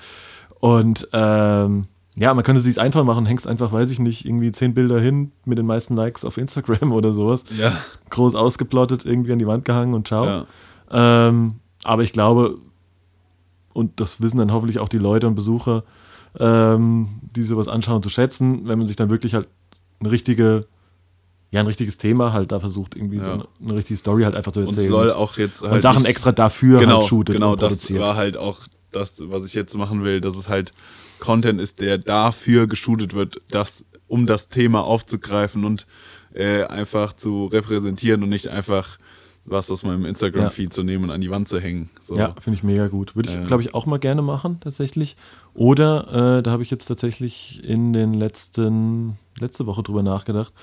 Und 0.59 1.07
ähm, 1.13 1.87
ja, 2.15 2.33
man 2.33 2.43
könnte 2.43 2.59
es 2.59 2.65
sich 2.65 2.79
einfach 2.79 3.03
machen, 3.03 3.25
hängst 3.25 3.47
einfach, 3.47 3.71
weiß 3.71 3.89
ich 3.89 3.99
nicht, 3.99 4.25
irgendwie 4.25 4.51
zehn 4.51 4.73
Bilder 4.73 4.99
hin 4.99 5.31
mit 5.45 5.57
den 5.57 5.65
meisten 5.65 5.95
Likes 5.95 6.25
auf 6.25 6.37
Instagram 6.37 6.91
oder 6.91 7.13
sowas. 7.13 7.43
Ja. 7.57 7.77
Groß 8.09 8.35
ausgeplottet, 8.35 9.05
irgendwie 9.05 9.31
an 9.31 9.39
die 9.39 9.47
Wand 9.47 9.65
gehangen 9.65 9.93
und 9.93 10.07
ciao. 10.07 10.25
Ja. 10.25 10.45
Ähm, 10.91 11.55
aber 11.83 12.03
ich 12.03 12.11
glaube, 12.11 12.57
und 13.73 13.99
das 13.99 14.21
wissen 14.21 14.37
dann 14.37 14.51
hoffentlich 14.51 14.79
auch 14.79 14.89
die 14.89 14.97
Leute 14.97 15.27
und 15.27 15.35
Besucher, 15.35 15.83
ähm, 16.37 17.07
die 17.35 17.43
sowas 17.43 17.67
anschauen, 17.67 18.03
zu 18.03 18.09
schätzen, 18.09 18.67
wenn 18.67 18.77
man 18.77 18.87
sich 18.87 18.97
dann 18.97 19.09
wirklich 19.09 19.33
halt 19.33 19.47
eine 19.99 20.11
richtige, 20.11 20.67
ja, 21.51 21.61
ein 21.61 21.67
richtiges 21.67 21.97
Thema 21.97 22.33
halt 22.33 22.51
da 22.51 22.59
versucht, 22.59 22.95
irgendwie 22.95 23.17
ja. 23.17 23.23
so 23.23 23.31
eine, 23.31 23.45
eine, 23.63 23.75
richtige 23.75 23.97
Story 23.97 24.23
halt 24.23 24.35
einfach 24.35 24.51
zu 24.51 24.61
erzählen. 24.61 24.79
Und 24.79 24.89
soll 24.89 25.11
auch 25.11 25.37
jetzt 25.37 25.61
halt 25.61 25.73
und 25.73 25.81
Sachen 25.81 26.05
extra 26.05 26.33
dafür 26.33 26.79
genau, 26.79 26.99
halt 26.99 27.07
shootet 27.07 27.35
Genau, 27.35 27.55
das 27.55 27.93
war 27.93 28.15
halt 28.15 28.35
auch 28.35 28.59
das, 28.91 29.21
was 29.29 29.45
ich 29.45 29.53
jetzt 29.53 29.75
machen 29.75 30.03
will, 30.03 30.21
dass 30.21 30.35
es 30.35 30.49
halt 30.49 30.73
Content 31.19 31.61
ist, 31.61 31.79
der 31.79 31.97
dafür 31.97 32.67
geshootet 32.67 33.13
wird, 33.13 33.41
dass, 33.49 33.85
um 34.07 34.25
das 34.25 34.49
Thema 34.49 34.83
aufzugreifen 34.83 35.65
und 35.65 35.85
äh, 36.33 36.63
einfach 36.63 37.13
zu 37.13 37.45
repräsentieren 37.45 38.23
und 38.23 38.29
nicht 38.29 38.47
einfach 38.47 38.97
was 39.43 39.71
aus 39.71 39.83
meinem 39.83 40.05
Instagram-Feed 40.05 40.65
ja. 40.65 40.69
zu 40.69 40.83
nehmen 40.83 41.05
und 41.05 41.11
an 41.11 41.21
die 41.21 41.31
Wand 41.31 41.47
zu 41.47 41.59
hängen. 41.59 41.89
So. 42.03 42.15
Ja, 42.15 42.35
finde 42.39 42.57
ich 42.57 42.63
mega 42.63 42.87
gut. 42.87 43.15
Würde 43.15 43.29
ich, 43.29 43.35
äh. 43.35 43.45
glaube 43.45 43.63
ich, 43.63 43.73
auch 43.73 43.85
mal 43.85 43.97
gerne 43.97 44.21
machen, 44.21 44.59
tatsächlich. 44.61 45.15
Oder, 45.53 46.37
äh, 46.37 46.43
da 46.43 46.51
habe 46.51 46.63
ich 46.63 46.71
jetzt 46.71 46.85
tatsächlich 46.85 47.63
in 47.63 47.91
den 47.91 48.13
letzten, 48.13 49.17
letzte 49.37 49.65
Woche 49.65 49.83
drüber 49.83 50.03
nachgedacht. 50.03 50.53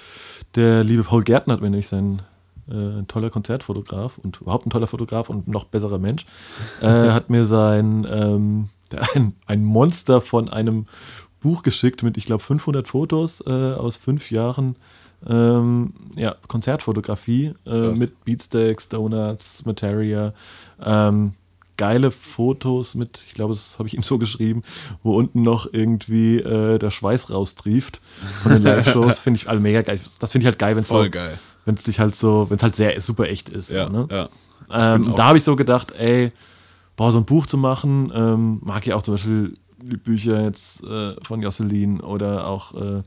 Der 0.54 0.84
liebe 0.84 1.02
Paul 1.02 1.24
Gärtner 1.24 1.54
hat 1.54 1.60
mir 1.60 1.70
nämlich 1.70 1.88
sein 1.88 2.22
äh, 2.70 3.02
toller 3.04 3.30
Konzertfotograf 3.30 4.18
und 4.18 4.40
überhaupt 4.40 4.66
ein 4.66 4.70
toller 4.70 4.86
Fotograf 4.86 5.28
und 5.28 5.48
noch 5.48 5.64
besserer 5.64 5.98
Mensch, 5.98 6.26
äh, 6.80 6.86
hat 6.86 7.30
mir 7.30 7.46
sein, 7.46 8.06
ähm, 8.10 8.68
ein, 9.14 9.34
ein 9.46 9.64
Monster 9.64 10.20
von 10.20 10.48
einem 10.48 10.86
Buch 11.40 11.62
geschickt 11.62 12.02
mit, 12.02 12.16
ich 12.16 12.26
glaube, 12.26 12.42
500 12.42 12.88
Fotos 12.88 13.42
äh, 13.46 13.50
aus 13.50 13.96
fünf 13.96 14.30
Jahren 14.30 14.76
ähm, 15.26 15.92
ja, 16.14 16.36
Konzertfotografie 16.46 17.54
äh, 17.66 17.90
mit 17.90 18.24
Beatsteaks, 18.24 18.88
Donuts, 18.88 19.64
Materia. 19.64 20.32
Ähm, 20.80 21.32
geile 21.76 22.10
Fotos 22.10 22.94
mit, 22.94 23.22
ich 23.26 23.34
glaube, 23.34 23.54
das 23.54 23.78
habe 23.78 23.88
ich 23.88 23.94
ihm 23.94 24.02
so 24.02 24.18
geschrieben, 24.18 24.62
wo 25.02 25.16
unten 25.16 25.42
noch 25.42 25.72
irgendwie 25.72 26.38
äh, 26.38 26.78
der 26.78 26.90
Schweiß 26.90 27.30
raustrieft 27.30 28.00
von 28.42 28.52
den 28.52 28.62
Live-Shows. 28.62 29.18
finde 29.20 29.38
ich 29.38 29.48
alle 29.48 29.60
mega 29.60 29.82
geil. 29.82 30.00
Das 30.18 30.32
finde 30.32 30.42
ich 30.44 30.46
halt 30.46 30.58
geil, 30.58 30.76
wenn 30.76 30.82
es 30.82 30.88
so, 30.88 31.08
wenn 31.68 31.74
es 31.74 31.84
dich 31.84 32.00
halt 32.00 32.16
so, 32.16 32.46
wenn 32.48 32.56
es 32.56 32.62
halt 32.62 32.76
sehr 32.76 32.98
super 33.00 33.28
echt 33.28 33.50
ist. 33.50 33.70
Ja, 33.70 33.90
ne? 33.90 34.08
ja. 34.10 34.28
Ähm, 34.70 35.12
da 35.14 35.26
habe 35.26 35.38
ich 35.38 35.44
so 35.44 35.54
gedacht, 35.54 35.92
ey, 35.92 36.32
boah, 36.96 37.12
so 37.12 37.18
ein 37.18 37.26
Buch 37.26 37.46
zu 37.46 37.58
machen, 37.58 38.10
ähm, 38.14 38.60
mag 38.62 38.86
ich 38.86 38.94
auch 38.94 39.02
zum 39.02 39.14
Beispiel 39.14 39.54
die 39.80 39.98
Bücher 39.98 40.42
jetzt 40.42 40.82
äh, 40.82 41.14
von 41.22 41.42
Josselin 41.42 42.00
oder 42.00 42.46
auch 42.46 42.74
äh, 42.74 43.02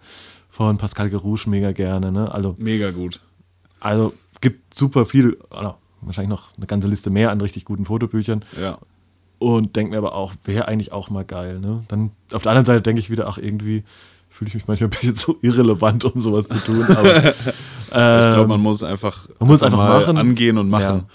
von 0.51 0.77
Pascal 0.77 1.09
Gerouche 1.09 1.49
mega 1.49 1.71
gerne. 1.71 2.11
Ne? 2.11 2.31
Also, 2.31 2.55
mega 2.59 2.91
gut. 2.91 3.19
Also 3.79 4.13
gibt 4.41 4.75
super 4.75 5.07
viel, 5.07 5.39
oder 5.49 5.77
wahrscheinlich 6.01 6.29
noch 6.29 6.55
eine 6.55 6.67
ganze 6.67 6.87
Liste 6.87 7.09
mehr 7.09 7.31
an 7.31 7.41
richtig 7.41 7.65
guten 7.65 7.85
Fotobüchern. 7.85 8.45
Ja. 8.61 8.77
Und 9.39 9.75
denke 9.75 9.91
mir 9.91 9.97
aber 9.97 10.13
auch, 10.13 10.33
wäre 10.43 10.67
eigentlich 10.67 10.91
auch 10.91 11.09
mal 11.09 11.25
geil. 11.25 11.59
Ne? 11.59 11.83
Dann 11.87 12.11
auf 12.31 12.43
der 12.43 12.51
anderen 12.51 12.67
Seite 12.67 12.83
denke 12.83 12.99
ich 12.99 13.09
wieder, 13.09 13.27
ach, 13.27 13.39
irgendwie 13.39 13.83
fühle 14.41 14.49
ich 14.49 14.55
mich 14.55 14.67
manchmal 14.67 14.87
ein 14.87 14.89
bisschen 14.89 15.15
so 15.17 15.37
irrelevant, 15.43 16.03
um 16.03 16.19
sowas 16.19 16.47
zu 16.47 16.57
tun. 16.57 16.83
Aber, 16.83 17.15
ähm, 17.25 17.31
ich 17.31 18.33
glaube, 18.33 18.47
man 18.47 18.59
muss 18.59 18.81
einfach, 18.81 19.27
man 19.39 19.49
muss 19.49 19.61
einfach 19.61 19.77
machen. 19.77 20.17
angehen 20.17 20.57
und 20.57 20.67
machen. 20.67 21.05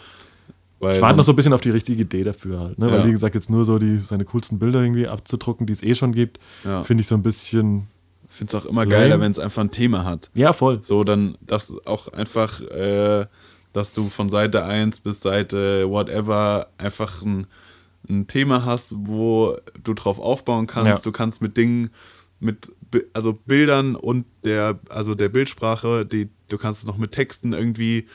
Ja. 0.81 0.91
ich 0.93 1.01
warte 1.01 1.17
noch 1.17 1.25
so 1.25 1.33
ein 1.33 1.37
bisschen 1.37 1.53
auf 1.53 1.61
die 1.61 1.71
richtige 1.71 2.03
Idee 2.03 2.23
dafür 2.23 2.61
halt. 2.61 2.79
Ne? 2.79 2.89
Weil, 2.89 3.01
ja. 3.01 3.07
wie 3.07 3.11
gesagt, 3.11 3.35
jetzt 3.35 3.51
nur 3.51 3.65
so 3.65 3.81
die, 3.81 3.99
seine 3.99 4.25
coolsten 4.27 4.61
Bilder 4.61 4.81
irgendwie 4.81 5.09
abzudrucken, 5.09 5.67
die 5.67 5.73
es 5.73 5.83
eh 5.83 5.97
schon 5.97 6.13
gibt, 6.13 6.39
ja. 6.63 6.85
finde 6.85 7.01
ich 7.01 7.09
so 7.09 7.17
ein 7.17 7.25
bisschen 7.25 7.89
ich 8.29 8.37
finde 8.37 8.57
es 8.57 8.63
auch 8.63 8.69
immer 8.69 8.85
geiler, 8.85 9.19
wenn 9.19 9.31
es 9.31 9.39
einfach 9.39 9.63
ein 9.63 9.71
Thema 9.71 10.05
hat. 10.05 10.29
Ja, 10.35 10.53
voll. 10.53 10.81
So, 10.85 11.05
dann, 11.05 11.39
dass 11.41 11.73
auch 11.87 12.09
einfach, 12.09 12.61
äh, 12.61 13.25
dass 13.73 13.95
du 13.95 14.11
von 14.11 14.29
Seite 14.29 14.63
1 14.63 15.01
bis 15.01 15.23
Seite 15.23 15.89
whatever 15.89 16.67
einfach 16.77 17.23
ein, 17.23 17.47
ein 18.11 18.27
Thema 18.27 18.67
hast, 18.67 18.93
wo 18.95 19.57
du 19.83 19.95
drauf 19.95 20.19
aufbauen 20.19 20.67
kannst. 20.67 20.87
Ja. 20.87 20.99
Du 21.03 21.13
kannst 21.13 21.41
mit 21.41 21.57
Dingen, 21.57 21.89
mit 22.41 22.71
also 23.13 23.33
Bildern 23.33 23.97
und 23.97 24.27
der, 24.45 24.79
also 24.89 25.15
der 25.15 25.29
Bildsprache, 25.29 26.07
die, 26.07 26.29
du 26.49 26.59
kannst 26.59 26.81
es 26.81 26.87
noch 26.87 26.99
mit 26.99 27.13
Texten 27.13 27.53
irgendwie 27.53 28.07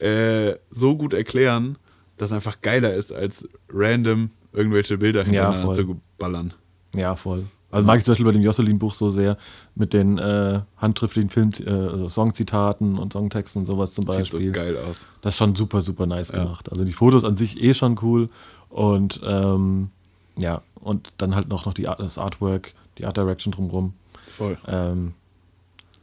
äh, 0.00 0.54
so 0.70 0.96
gut 0.96 1.14
erklären, 1.14 1.78
dass 2.16 2.30
es 2.30 2.34
einfach 2.34 2.60
geiler 2.60 2.94
ist, 2.94 3.12
als 3.12 3.48
random 3.68 4.30
irgendwelche 4.52 4.98
Bilder 4.98 5.24
hintereinander 5.24 5.68
ja, 5.68 5.72
zu 5.74 6.00
ballern. 6.18 6.54
Ja, 6.94 7.16
voll. 7.16 7.44
Also 7.70 7.84
mag 7.86 7.98
ich 7.98 8.04
zum 8.04 8.12
Beispiel 8.12 8.26
bei 8.26 8.32
dem 8.32 8.42
Josselin-Buch 8.42 8.94
so 8.94 9.10
sehr 9.10 9.36
mit 9.74 9.92
den 9.92 10.18
äh, 10.18 10.60
handschriftlichen 10.78 11.30
Film, 11.30 11.50
äh, 11.64 11.70
also 11.70 12.08
Songzitaten 12.08 12.96
und 12.96 13.12
Songtexten 13.12 13.62
und 13.62 13.66
sowas 13.66 13.92
zum 13.92 14.04
Sieht 14.04 14.14
Beispiel. 14.14 14.40
Sieht 14.40 14.48
so 14.48 14.60
geil 14.60 14.76
aus. 14.78 15.06
Das 15.20 15.34
ist 15.34 15.38
schon 15.38 15.54
super, 15.54 15.82
super 15.82 16.06
nice 16.06 16.28
ja. 16.28 16.38
gemacht. 16.38 16.70
Also 16.70 16.84
die 16.84 16.92
Fotos 16.92 17.24
an 17.24 17.36
sich 17.36 17.60
eh 17.62 17.74
schon 17.74 17.98
cool 18.02 18.30
und 18.70 19.20
ähm, 19.24 19.90
ja, 20.38 20.62
und 20.80 21.12
dann 21.18 21.34
halt 21.34 21.48
noch, 21.48 21.66
noch 21.66 21.74
die 21.74 21.88
Art, 21.88 21.98
das 21.98 22.18
Artwork, 22.18 22.74
die 22.98 23.04
Art 23.04 23.16
Direction 23.16 23.52
drumherum. 23.52 23.94
Voll. 24.36 24.58
Ähm, 24.66 25.14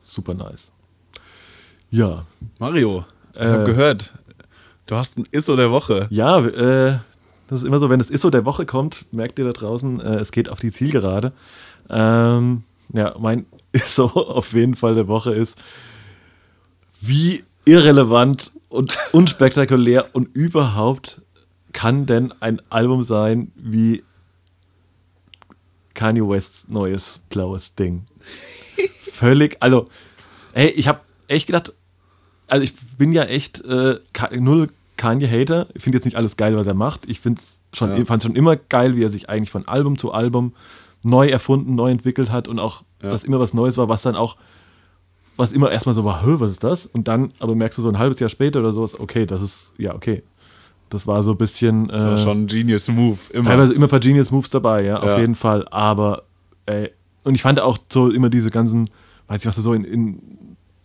super 0.04 0.34
nice. 0.34 0.72
Ja. 1.90 2.26
Mario, 2.60 3.06
ich 3.34 3.42
äh, 3.42 3.48
habe 3.48 3.64
gehört, 3.66 4.14
du 4.88 4.96
hast 4.96 5.18
ein 5.18 5.28
Isso 5.32 5.56
der 5.56 5.72
Woche. 5.72 6.08
Ja, 6.10 6.40
äh, 6.40 7.00
das 7.48 7.62
ist 7.62 7.68
immer 7.68 7.80
so, 7.80 7.90
wenn 7.90 8.00
das 8.00 8.10
ISO 8.10 8.32
der 8.32 8.46
Woche 8.46 8.66
kommt, 8.66 9.06
merkt 9.12 9.38
ihr 9.38 9.46
da 9.46 9.54
draußen, 9.54 10.00
äh, 10.00 10.16
es 10.16 10.32
geht 10.32 10.50
auf 10.50 10.60
die 10.60 10.72
Zielgerade. 10.72 11.34
Ähm, 11.90 12.64
ja, 12.94 13.16
mein 13.20 13.46
ISO 13.74 14.06
auf 14.06 14.54
jeden 14.54 14.76
Fall 14.76 14.96
der 14.96 15.08
Woche 15.08 15.36
ist, 15.36 15.56
wie 17.00 17.44
irrelevant 17.66 18.52
und 18.70 18.98
unspektakulär 19.12 20.08
und 20.14 20.36
überhaupt 20.36 21.22
kann 21.74 22.08
denn 22.08 22.34
ein 22.40 22.60
Album 22.70 23.04
sein 23.04 23.52
wie 23.56 24.04
Kanye 25.94 26.28
Wests 26.28 26.68
neues 26.68 27.22
blaues 27.30 27.76
Ding? 27.76 28.06
Völlig, 29.14 29.58
also, 29.60 29.90
ey, 30.54 30.70
ich 30.70 30.88
habe 30.88 31.02
echt 31.28 31.48
gedacht, 31.48 31.74
also 32.48 32.64
ich 32.64 32.74
bin 32.98 33.12
ja 33.14 33.24
echt 33.24 33.64
äh, 33.64 34.00
null 34.32 34.68
Kanye-Hater. 34.98 35.68
Ich 35.74 35.84
finde 35.84 35.98
jetzt 35.98 36.06
nicht 36.06 36.18
alles 36.18 36.38
geil, 36.38 36.56
was 36.56 36.68
er 36.68 36.74
macht. 36.74 37.02
Ich 37.08 37.20
finde 37.20 37.42
es 37.42 37.78
schon, 37.78 37.96
ja. 37.96 38.06
fand 38.06 38.24
schon 38.24 38.36
immer 38.36 38.56
geil, 38.56 38.96
wie 38.96 39.04
er 39.04 39.10
sich 39.10 39.30
eigentlich 39.30 39.52
von 39.52 39.68
Album 39.68 39.98
zu 39.98 40.12
Album 40.12 40.54
neu 41.04 41.28
erfunden, 41.28 41.76
neu 41.76 41.92
entwickelt 41.92 42.32
hat 42.32 42.48
und 42.48 42.60
auch, 42.60 42.84
ja. 43.02 43.12
dass 43.12 43.24
immer 43.24 43.40
was 43.40 43.54
Neues 43.54 43.78
war, 43.78 43.90
was 43.90 44.02
dann 44.02 44.16
auch, 44.16 44.38
was 45.36 45.52
immer 45.52 45.72
erstmal 45.72 45.96
so 45.96 46.06
war, 46.06 46.22
was 46.40 46.52
ist 46.52 46.64
das? 46.64 46.86
Und 46.86 47.08
dann, 47.08 47.34
aber 47.40 47.56
merkst 47.56 47.78
du 47.78 47.82
so 47.82 47.90
ein 47.90 47.98
halbes 47.98 48.20
Jahr 48.20 48.30
später 48.30 48.60
oder 48.60 48.72
sowas, 48.72 49.00
okay, 49.00 49.26
das 49.26 49.42
ist, 49.42 49.72
ja, 49.78 49.94
okay. 49.94 50.24
Das 50.90 51.08
war 51.08 51.24
so 51.24 51.32
ein 51.32 51.38
bisschen. 51.38 51.88
Das 51.88 52.04
war 52.04 52.16
äh, 52.16 52.24
schon 52.24 52.44
ein 52.44 52.48
Genius 52.48 52.88
Move, 52.88 53.18
immer. 53.32 53.50
Teilweise 53.50 53.74
immer 53.74 53.88
ein 53.88 53.90
paar 53.90 54.00
Genius 54.00 54.30
Moves 54.30 54.52
dabei, 54.52 54.84
ja, 54.84 55.04
ja. 55.04 55.14
auf 55.14 55.20
jeden 55.20 55.36
Fall. 55.36 55.68
Aber, 55.70 56.24
ey, 56.68 56.92
und 57.24 57.34
ich 57.34 57.42
fand 57.42 57.60
auch 57.60 57.80
so 57.92 58.12
immer 58.12 58.30
diese 58.30 58.52
ganzen, 58.52 58.90
weiß 59.34 59.42
ich 59.42 59.48
was, 59.48 59.56
so 59.56 59.74
in, 59.74 59.84
in 59.84 60.20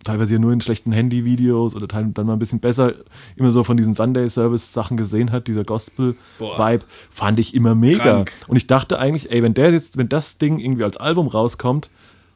teilweise 0.03 0.33
ja 0.33 0.39
nur 0.39 0.53
in 0.53 0.61
schlechten 0.61 0.91
Handy-Videos 0.91 1.75
oder 1.75 1.87
dann 1.87 2.13
mal 2.15 2.33
ein 2.33 2.39
bisschen 2.39 2.59
besser 2.59 2.93
immer 3.35 3.51
so 3.51 3.63
von 3.63 3.77
diesen 3.77 3.95
Sunday-Service-Sachen 3.95 4.97
gesehen 4.97 5.31
hat, 5.31 5.47
dieser 5.47 5.63
Gospel-Vibe, 5.63 6.83
fand 7.11 7.39
ich 7.39 7.53
immer 7.53 7.75
mega. 7.75 8.03
Krank. 8.03 8.31
Und 8.47 8.55
ich 8.55 8.65
dachte 8.65 8.97
eigentlich, 8.97 9.31
ey, 9.31 9.43
wenn 9.43 9.53
der 9.53 9.71
jetzt, 9.71 9.97
wenn 9.97 10.09
das 10.09 10.37
Ding 10.37 10.59
irgendwie 10.59 10.83
als 10.83 10.97
Album 10.97 11.27
rauskommt 11.27 11.89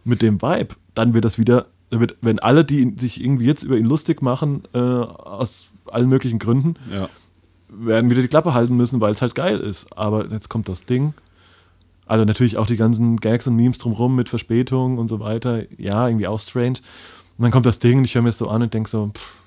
mit 0.03 0.22
dem 0.22 0.41
Vibe, 0.41 0.76
dann 0.93 1.14
wird 1.14 1.26
das 1.26 1.39
wieder, 1.39 1.68
wird, 1.89 2.18
wenn 2.22 2.39
alle, 2.39 2.66
die 2.66 2.95
sich 2.99 3.24
irgendwie 3.24 3.45
jetzt 3.45 3.64
über 3.64 3.78
ihn 3.78 3.86
lustig 3.86 4.22
machen, 4.22 4.64
äh, 4.74 4.80
aus 4.80 5.68
allen 5.86 6.09
möglichen 6.09 6.39
Gründen, 6.39 6.76
ja. 6.91 7.09
werden 7.70 8.09
wieder 8.09 8.22
die 8.22 8.28
Klappe 8.28 8.53
halten 8.53 8.76
müssen, 8.76 8.99
weil 8.99 9.14
es 9.14 9.22
halt 9.22 9.36
geil 9.36 9.59
ist. 9.59 9.97
Aber 9.97 10.28
jetzt 10.28 10.49
kommt 10.49 10.68
das 10.68 10.86
Ding. 10.86 11.14
Also 12.06 12.26
natürlich 12.26 12.58
auch 12.58 12.68
die 12.68 12.78
ganzen 12.78 13.18
Gags 13.18 13.47
und 13.47 13.56
Memes 13.56 13.78
drumherum 13.78 14.16
mit 14.16 14.30
Verspätung 14.30 14.97
und 14.97 15.08
so 15.08 15.20
weiter. 15.20 15.64
Ja, 15.78 16.08
irgendwie 16.08 16.28
auch 16.28 16.39
strange. 16.39 16.80
Und 17.38 17.43
dann 17.43 17.51
kommt 17.51 17.66
das 17.66 17.80
Ding 17.80 17.99
und 17.99 18.06
ich 18.06 18.16
höre 18.16 18.22
mir 18.22 18.30
das 18.30 18.38
so 18.38 18.47
an 18.47 18.62
und 18.62 18.74
denke 18.74 18.89
so, 18.89 19.12
pff, 19.14 19.43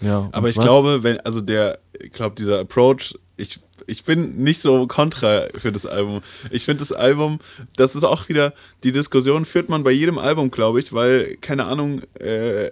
ja. 0.00 0.28
Aber 0.32 0.48
ich 0.48 0.56
was? 0.56 0.64
glaube, 0.64 1.02
wenn, 1.02 1.20
also 1.20 1.40
der, 1.40 1.78
ich 1.98 2.12
glaube, 2.12 2.34
dieser 2.36 2.60
Approach, 2.60 3.14
ich, 3.36 3.60
ich 3.86 4.04
bin 4.04 4.42
nicht 4.42 4.60
so 4.60 4.86
kontra 4.86 5.48
für 5.54 5.72
das 5.72 5.86
Album. 5.86 6.20
Ich 6.50 6.64
finde 6.64 6.80
das 6.80 6.92
Album, 6.92 7.40
das 7.76 7.94
ist 7.94 8.04
auch 8.04 8.28
wieder, 8.28 8.54
die 8.82 8.92
Diskussion 8.92 9.44
führt 9.44 9.68
man 9.68 9.82
bei 9.82 9.90
jedem 9.90 10.18
Album, 10.18 10.50
glaube 10.50 10.80
ich, 10.80 10.92
weil, 10.92 11.36
keine 11.40 11.64
Ahnung, 11.64 12.02
äh, 12.14 12.70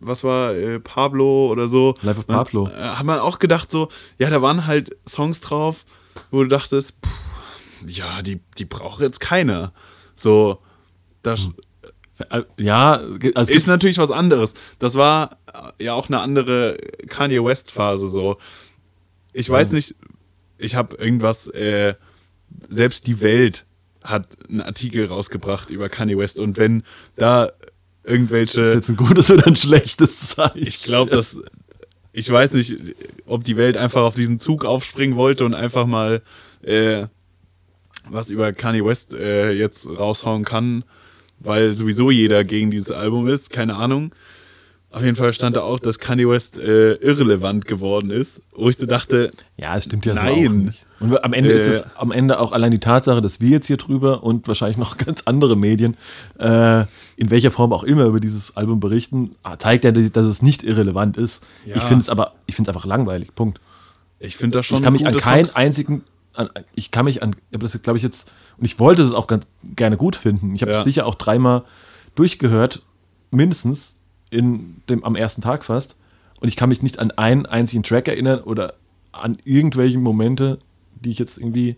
was 0.00 0.22
war 0.22 0.54
äh, 0.54 0.78
Pablo 0.78 1.48
oder 1.50 1.68
so. 1.68 1.96
Live 2.02 2.18
of 2.18 2.26
Pablo. 2.26 2.68
Äh, 2.68 2.90
hat 2.90 3.04
man 3.04 3.18
auch 3.18 3.40
gedacht 3.40 3.70
so, 3.70 3.88
ja, 4.18 4.30
da 4.30 4.40
waren 4.40 4.66
halt 4.66 4.96
Songs 5.08 5.40
drauf, 5.40 5.84
wo 6.30 6.42
du 6.42 6.48
dachtest, 6.48 6.94
pff, 7.04 7.27
ja, 7.86 8.22
die, 8.22 8.40
die 8.58 8.64
braucht 8.64 9.00
jetzt 9.00 9.20
keiner. 9.20 9.72
So, 10.16 10.58
da, 11.22 11.36
hm. 11.36 11.54
Äh, 12.30 12.42
ja, 12.56 13.00
also 13.34 13.52
ist 13.52 13.66
natürlich 13.66 13.98
was 13.98 14.10
anderes. 14.10 14.54
Das 14.78 14.94
war 14.94 15.38
äh, 15.78 15.84
ja 15.84 15.94
auch 15.94 16.08
eine 16.08 16.20
andere 16.20 16.78
Kanye 17.08 17.44
West 17.44 17.70
Phase 17.70 18.08
so. 18.08 18.38
Ich 19.32 19.48
weiß 19.48 19.72
nicht, 19.72 19.94
ich 20.56 20.74
habe 20.74 20.96
irgendwas, 20.96 21.46
äh, 21.48 21.94
selbst 22.68 23.06
die 23.06 23.20
Welt 23.20 23.66
hat 24.02 24.26
einen 24.48 24.62
Artikel 24.62 25.06
rausgebracht 25.06 25.70
über 25.70 25.88
Kanye 25.88 26.18
West 26.18 26.40
und 26.40 26.56
wenn 26.56 26.82
da 27.16 27.52
irgendwelche. 28.04 28.60
Das 28.60 28.68
ist 28.68 28.74
jetzt 28.74 28.88
ein 28.88 28.96
gutes 28.96 29.30
oder 29.30 29.46
ein 29.46 29.56
schlechtes 29.56 30.28
Zeichen. 30.28 30.66
Ich 30.66 30.82
glaube, 30.82 31.10
dass. 31.10 31.40
Ich 32.10 32.28
weiß 32.28 32.54
nicht, 32.54 32.74
ob 33.26 33.44
die 33.44 33.56
Welt 33.56 33.76
einfach 33.76 34.02
auf 34.02 34.14
diesen 34.14 34.40
Zug 34.40 34.64
aufspringen 34.64 35.16
wollte 35.16 35.44
und 35.44 35.54
einfach 35.54 35.86
mal 35.86 36.22
äh, 36.62 37.06
was 38.10 38.30
über 38.30 38.52
Kanye 38.52 38.84
West 38.84 39.14
äh, 39.14 39.52
jetzt 39.52 39.86
raushauen 39.86 40.44
kann 40.44 40.84
weil 41.40 41.72
sowieso 41.72 42.10
jeder 42.10 42.44
gegen 42.44 42.70
dieses 42.70 42.90
Album 42.90 43.28
ist, 43.28 43.50
keine 43.50 43.76
Ahnung. 43.76 44.12
Auf 44.90 45.02
jeden 45.02 45.16
Fall 45.16 45.34
stand 45.34 45.54
da 45.54 45.60
auch, 45.60 45.78
dass 45.78 45.98
Kanye 45.98 46.26
West 46.26 46.56
äh, 46.56 46.94
irrelevant 46.94 47.66
geworden 47.66 48.10
ist, 48.10 48.40
wo 48.52 48.70
ich 48.70 48.78
so 48.78 48.86
dachte, 48.86 49.30
ja, 49.58 49.76
es 49.76 49.84
stimmt 49.84 50.06
ja 50.06 50.14
nein. 50.14 50.72
So 50.98 51.04
und 51.04 51.24
am 51.24 51.34
Ende 51.34 51.52
äh, 51.52 51.60
ist 51.60 51.68
es 51.68 51.96
am 51.96 52.10
Ende 52.10 52.40
auch 52.40 52.52
allein 52.52 52.70
die 52.70 52.78
Tatsache, 52.78 53.20
dass 53.20 53.38
wir 53.38 53.50
jetzt 53.50 53.66
hier 53.66 53.76
drüber 53.76 54.22
und 54.22 54.48
wahrscheinlich 54.48 54.78
noch 54.78 54.96
ganz 54.96 55.20
andere 55.26 55.56
Medien 55.56 55.98
äh, 56.38 56.84
in 57.16 57.30
welcher 57.30 57.50
Form 57.50 57.74
auch 57.74 57.82
immer 57.82 58.06
über 58.06 58.18
dieses 58.18 58.56
Album 58.56 58.80
berichten, 58.80 59.36
ah, 59.42 59.58
zeigt 59.58 59.84
ja, 59.84 59.92
dass 59.92 60.26
es 60.26 60.40
nicht 60.40 60.64
irrelevant 60.64 61.18
ist. 61.18 61.42
Ja. 61.66 61.76
Ich 61.76 61.82
finde 61.82 62.02
es 62.02 62.08
aber, 62.08 62.32
ich 62.46 62.56
finde 62.56 62.70
es 62.70 62.74
einfach 62.74 62.88
langweilig. 62.88 63.34
Punkt. 63.34 63.60
Ich 64.20 64.36
finde 64.36 64.58
das 64.58 64.66
schon. 64.66 64.78
Ich 64.78 64.84
kann 64.84 64.94
mich 64.94 65.06
an 65.06 65.14
keinen 65.18 65.54
einzigen, 65.54 66.02
an, 66.38 66.50
ich 66.74 66.90
kann 66.90 67.04
mich 67.04 67.22
an, 67.22 67.36
das 67.50 67.80
glaube 67.82 67.98
ich 67.98 68.02
jetzt 68.02 68.30
und 68.56 68.64
ich 68.64 68.78
wollte 68.78 69.02
es 69.02 69.12
auch 69.12 69.26
ganz 69.26 69.46
gerne 69.76 69.96
gut 69.96 70.16
finden. 70.16 70.54
Ich 70.54 70.62
habe 70.62 70.72
es 70.72 70.78
ja. 70.78 70.84
sicher 70.84 71.06
auch 71.06 71.14
dreimal 71.14 71.64
durchgehört, 72.14 72.82
mindestens 73.30 73.94
in 74.30 74.82
dem, 74.88 75.04
am 75.04 75.16
ersten 75.16 75.42
Tag 75.42 75.64
fast. 75.64 75.96
Und 76.40 76.48
ich 76.48 76.56
kann 76.56 76.68
mich 76.68 76.82
nicht 76.82 76.98
an 76.98 77.10
einen 77.12 77.46
einzigen 77.46 77.82
Track 77.82 78.08
erinnern 78.08 78.40
oder 78.40 78.74
an 79.12 79.38
irgendwelche 79.44 79.98
Momente, 79.98 80.58
die 80.94 81.10
ich 81.10 81.18
jetzt 81.18 81.38
irgendwie 81.38 81.76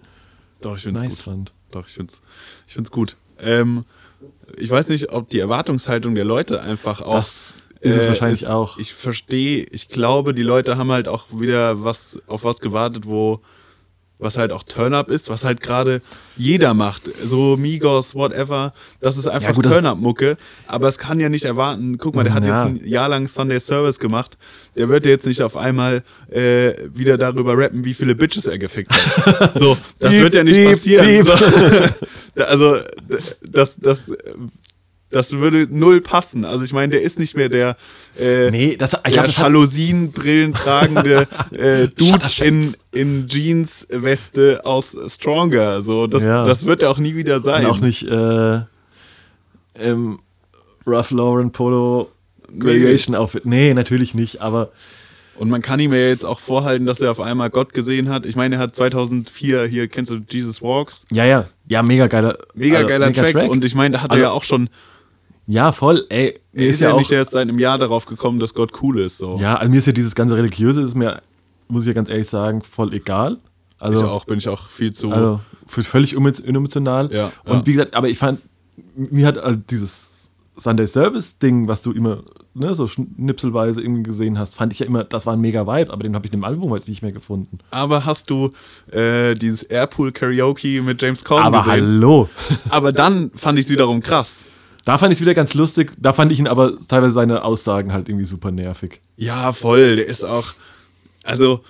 Doch, 0.61 0.76
ich 0.76 0.84
nice 0.86 1.08
gut. 1.08 1.18
fand. 1.18 1.52
Doch, 1.70 1.86
ich 1.86 1.94
finde 1.94 2.12
es 2.12 2.22
ich 2.66 2.74
find's 2.74 2.90
gut. 2.90 3.16
Ähm, 3.38 3.84
ich 4.56 4.70
weiß 4.70 4.88
nicht, 4.88 5.11
ob 5.11 5.28
die 5.28 5.38
Erwartungshaltung 5.38 6.14
der 6.14 6.24
Leute 6.24 6.61
einfach 6.61 7.00
auch. 7.00 7.14
Das 7.14 7.54
ist 7.80 7.94
es 7.94 8.04
äh, 8.04 8.08
wahrscheinlich 8.08 8.42
ist, 8.42 8.48
auch. 8.48 8.76
Ich 8.78 8.92
verstehe, 8.92 9.64
ich 9.64 9.88
glaube, 9.88 10.34
die 10.34 10.42
Leute 10.42 10.76
haben 10.76 10.90
halt 10.90 11.08
auch 11.08 11.26
wieder 11.30 11.82
was 11.82 12.20
auf 12.26 12.44
was 12.44 12.61
gewartet, 12.61 13.06
wo 13.06 13.40
was 14.20 14.36
halt 14.36 14.52
auch 14.52 14.62
Turn-Up 14.62 15.08
ist, 15.08 15.28
was 15.28 15.44
halt 15.44 15.60
gerade 15.60 16.02
jeder 16.36 16.74
macht. 16.74 17.10
So 17.24 17.56
Migos, 17.56 18.14
whatever. 18.14 18.72
Das 19.00 19.16
ist 19.16 19.26
einfach 19.26 19.56
ja, 19.56 19.62
Turn-Up-Mucke. 19.62 20.36
Aber 20.66 20.88
es 20.88 20.98
kann 20.98 21.20
ja 21.20 21.28
nicht 21.28 21.44
erwarten, 21.44 21.98
guck 21.98 22.14
mal, 22.14 22.24
der 22.24 22.34
hat 22.34 22.46
ja. 22.46 22.64
jetzt 22.64 22.82
ein 22.82 22.88
Jahr 22.88 23.08
lang 23.08 23.26
Sunday 23.28 23.60
Service 23.60 23.98
gemacht. 23.98 24.36
Der 24.76 24.88
wird 24.88 25.06
jetzt 25.06 25.26
nicht 25.26 25.42
auf 25.42 25.56
einmal 25.56 26.02
äh, 26.30 26.74
wieder 26.94 27.18
darüber 27.18 27.56
rappen, 27.56 27.84
wie 27.84 27.94
viele 27.94 28.14
Bitches 28.14 28.46
er 28.46 28.58
gefickt 28.58 28.92
hat. 28.92 29.58
so, 29.58 29.76
das 29.98 30.14
wird 30.18 30.34
ja 30.34 30.44
nicht 30.44 30.64
passieren. 30.64 31.24
So. 31.24 31.32
also, 32.44 32.78
das, 33.42 33.76
das 33.76 34.04
das 35.11 35.32
würde 35.32 35.66
null 35.70 36.00
passen. 36.00 36.44
Also 36.44 36.64
ich 36.64 36.72
meine, 36.72 36.92
der 36.92 37.02
ist 37.02 37.18
nicht 37.18 37.36
mehr 37.36 37.48
der, 37.48 37.76
äh, 38.18 38.50
nee, 38.50 38.76
das, 38.76 38.92
ich 39.06 39.14
der 39.14 39.26
Jalousien-Brillen 39.26 40.54
tragende 40.54 41.26
äh, 41.50 41.88
Dude 41.88 42.30
in, 42.44 42.74
in 42.92 43.28
Jeans-Weste 43.28 44.64
aus 44.64 44.96
Stronger. 45.08 45.82
So, 45.82 46.06
das, 46.06 46.22
ja. 46.22 46.44
das 46.44 46.64
wird 46.64 46.82
er 46.82 46.90
auch 46.90 46.98
nie 46.98 47.16
wieder 47.16 47.40
sein. 47.40 47.66
Und 47.66 47.70
auch 47.72 47.80
nicht 47.80 48.06
äh, 48.06 48.61
im 49.74 50.20
Ralph 50.86 51.11
Lauren 51.11 51.50
Polo 51.52 52.11
Graduation 52.58 53.14
Outfit. 53.14 53.46
Nee, 53.46 53.74
natürlich 53.74 54.14
nicht, 54.14 54.40
aber 54.40 54.70
und 55.40 55.48
man 55.48 55.62
kann 55.62 55.80
ihm 55.80 55.92
ja 55.94 56.00
jetzt 56.00 56.26
auch 56.26 56.38
vorhalten, 56.38 56.84
dass 56.84 57.00
er 57.00 57.11
auf 57.11 57.18
einmal 57.18 57.48
Gott 57.48 57.72
gesehen 57.72 58.11
hat. 58.11 58.26
Ich 58.26 58.36
meine, 58.36 58.56
er 58.56 58.58
hat 58.58 58.76
2004 58.76 59.64
hier, 59.64 59.88
kennst 59.88 60.11
du 60.11 60.20
Jesus 60.28 60.61
Walks? 60.61 61.06
Ja, 61.11 61.24
ja. 61.24 61.48
Ja, 61.66 61.82
mega 61.82 62.08
geiler. 62.08 62.36
Mega 62.52 62.76
also, 62.76 62.88
geiler 62.88 63.06
mega 63.06 63.22
Track. 63.22 63.32
Track. 63.32 63.50
Und 63.50 63.64
ich 63.64 63.74
meine, 63.74 63.94
da 63.94 64.02
hat 64.02 64.11
also, 64.11 64.20
er 64.20 64.28
ja 64.28 64.32
auch 64.32 64.44
schon 64.44 64.68
ja, 65.51 65.72
voll. 65.72 66.07
Ey, 66.09 66.38
er 66.53 66.66
ist, 66.66 66.74
ist 66.74 66.80
ja, 66.80 66.90
ja 66.90 66.96
nicht 66.96 67.11
erst 67.11 67.32
seit 67.32 67.42
einem 67.42 67.59
Jahr 67.59 67.76
darauf 67.76 68.07
gekommen, 68.07 68.38
dass 68.38 68.55
Gott 68.55 68.72
cool 68.82 69.01
ist. 69.01 69.18
So. 69.18 69.36
Ja, 69.40 69.57
also 69.57 69.70
mir 69.70 69.78
ist 69.78 69.86
ja 69.86 69.92
dieses 69.92 70.14
ganze 70.14 70.36
Religiöse, 70.36 70.82
ist 70.82 70.94
mir, 70.94 71.22
muss 71.68 71.82
ich 71.82 71.88
ja 71.88 71.92
ganz 71.92 72.09
ehrlich 72.09 72.28
sagen, 72.28 72.62
voll 72.62 72.94
egal. 72.94 73.38
Also, 73.78 74.01
ich 74.01 74.05
auch, 74.05 74.24
bin 74.26 74.38
ich 74.38 74.48
auch 74.48 74.68
viel 74.68 74.92
zu. 74.92 75.11
Also 75.11 75.40
völlig 75.66 76.16
unemotional. 76.16 77.11
Ja, 77.12 77.32
und 77.44 77.59
ja. 77.61 77.66
wie 77.66 77.72
gesagt, 77.72 77.94
aber 77.94 78.09
ich 78.09 78.18
fand, 78.18 78.40
mir 78.94 79.26
hat 79.26 79.38
also 79.38 79.59
dieses 79.70 80.11
Sunday 80.57 80.86
Service-Ding, 80.86 81.66
was 81.66 81.82
du 81.82 81.92
immer 81.92 82.22
ne, 82.55 82.74
so 82.74 82.86
schnipselweise 82.86 83.80
irgendwie 83.80 84.03
gesehen 84.03 84.38
hast, 84.38 84.55
fand 84.55 84.72
ich 84.72 84.80
ja 84.80 84.86
immer, 84.86 85.05
das 85.05 85.26
war 85.26 85.32
ein 85.32 85.40
mega 85.40 85.66
Vibe, 85.66 85.92
aber 85.92 86.03
den 86.03 86.14
habe 86.14 86.26
ich 86.26 86.32
im 86.32 86.44
Album 86.44 86.70
heute 86.70 86.90
nicht 86.90 87.03
mehr 87.03 87.12
gefunden. 87.12 87.59
Aber 87.70 88.05
hast 88.05 88.30
du 88.30 88.53
äh, 88.92 89.34
dieses 89.34 89.62
Airpool 89.62 90.12
Karaoke 90.12 90.82
mit 90.82 91.01
James 91.01 91.24
Corden 91.24 91.46
aber 91.46 91.59
gesehen? 91.59 91.72
Aber 91.72 91.80
hallo! 91.80 92.28
aber 92.68 92.92
dann 92.92 93.30
fand 93.34 93.59
ich 93.59 93.64
es 93.64 93.70
wiederum 93.70 94.01
krass. 94.01 94.40
Da 94.84 94.98
fand 94.98 95.12
ich 95.12 95.18
es 95.18 95.20
wieder 95.20 95.34
ganz 95.34 95.54
lustig. 95.54 95.92
Da 95.98 96.12
fand 96.12 96.32
ich 96.32 96.38
ihn 96.38 96.46
aber 96.46 96.72
teilweise 96.88 97.12
seine 97.12 97.44
Aussagen 97.44 97.92
halt 97.92 98.08
irgendwie 98.08 98.26
super 98.26 98.50
nervig. 98.50 99.00
Ja, 99.16 99.52
voll. 99.52 99.96
Der 99.96 100.06
ist 100.06 100.24
auch. 100.24 100.54
Also, 101.22 101.62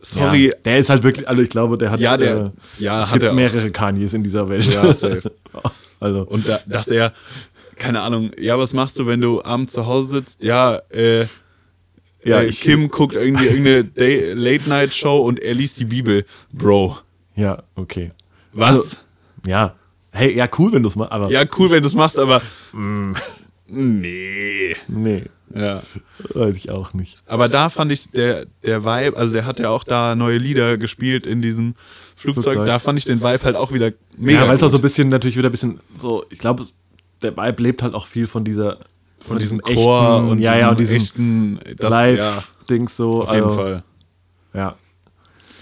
sorry. 0.00 0.46
Ja, 0.46 0.52
der 0.64 0.78
ist 0.78 0.88
halt 0.88 1.02
wirklich, 1.02 1.28
also 1.28 1.42
ich 1.42 1.50
glaube, 1.50 1.78
der 1.78 1.90
hat, 1.90 2.00
ja, 2.00 2.16
der, 2.16 2.52
äh, 2.78 2.82
ja, 2.82 3.04
es 3.04 3.10
hat 3.10 3.20
gibt 3.20 3.34
mehrere 3.34 3.70
Kanyes 3.70 4.14
in 4.14 4.22
dieser 4.22 4.48
Welt. 4.48 4.72
Ja, 4.72 4.94
safe. 4.94 5.32
also. 6.00 6.22
Und 6.22 6.48
da, 6.48 6.60
dass 6.66 6.88
er, 6.88 7.12
keine 7.76 8.02
Ahnung, 8.02 8.30
ja, 8.38 8.58
was 8.58 8.72
machst 8.72 8.98
du, 8.98 9.06
wenn 9.06 9.20
du 9.20 9.42
abends 9.42 9.72
zu 9.72 9.86
Hause 9.86 10.08
sitzt? 10.08 10.44
Ja, 10.44 10.80
äh, 10.90 11.26
ja, 12.24 12.40
äh, 12.40 12.50
Kim 12.50 12.88
guckt 12.88 13.14
irgendwie 13.14 13.46
irgendeine 13.46 14.34
Late-Night-Show 14.34 15.18
und 15.18 15.40
er 15.40 15.54
liest 15.54 15.78
die 15.80 15.84
Bibel. 15.84 16.24
Bro. 16.52 16.98
Ja, 17.36 17.64
okay. 17.74 18.12
Was? 18.52 18.78
Also, 18.78 18.96
ja, 19.44 19.74
Hey, 20.14 20.36
ja, 20.36 20.48
cool, 20.58 20.72
wenn 20.72 20.82
du 20.84 20.88
es 20.88 20.94
machst, 20.94 21.10
aber. 21.10 21.28
Ja, 21.28 21.44
cool, 21.58 21.70
wenn 21.70 21.82
du 21.82 21.88
es 21.88 21.94
machst, 21.94 22.18
aber. 22.18 22.40
Mm, 22.72 23.14
nee. 23.66 24.76
Nee. 24.86 25.24
Ja. 25.52 25.82
Weiß 26.32 26.56
ich 26.56 26.70
auch 26.70 26.94
nicht. 26.94 27.18
Aber 27.26 27.48
da 27.48 27.68
fand 27.68 27.90
ich 27.90 28.10
der, 28.12 28.46
der 28.62 28.84
Vibe, 28.84 29.16
also 29.16 29.32
der 29.32 29.44
hat 29.44 29.58
ja 29.58 29.70
auch 29.70 29.82
da 29.82 30.14
neue 30.14 30.38
Lieder 30.38 30.78
gespielt 30.78 31.26
in 31.26 31.42
diesem 31.42 31.74
Flugzeug. 32.14 32.44
Flugzeug. 32.44 32.66
Da 32.66 32.78
fand 32.78 32.98
ich 32.98 33.04
den 33.04 33.20
Vibe 33.20 33.42
halt 33.42 33.56
auch 33.56 33.72
wieder 33.72 33.92
mega. 34.16 34.42
Ja, 34.42 34.48
weil 34.48 34.56
es 34.56 34.62
auch 34.62 34.70
so 34.70 34.76
ein 34.76 34.82
bisschen, 34.82 35.08
natürlich 35.08 35.36
wieder 35.36 35.48
ein 35.48 35.52
bisschen 35.52 35.80
so, 35.98 36.24
ich 36.30 36.38
glaube, 36.38 36.66
der 37.22 37.36
Vibe 37.36 37.62
lebt 37.62 37.82
halt 37.82 37.94
auch 37.94 38.06
viel 38.06 38.28
von 38.28 38.44
dieser. 38.44 38.78
Von, 39.18 39.26
von 39.26 39.38
diesem, 39.38 39.60
diesem 39.62 39.76
Chor 39.76 40.16
echten, 40.16 40.28
und 40.28 40.38
ja, 40.38 40.52
diesem 40.52 40.68
ja, 40.68 40.74
diesem 40.74 40.96
echten 40.96 41.60
Live-Ding 41.78 42.84
ja, 42.84 42.90
so. 42.94 43.22
Auf 43.22 43.32
jeden 43.32 43.44
also, 43.44 43.56
Fall. 43.56 43.84
Ja. 44.52 44.76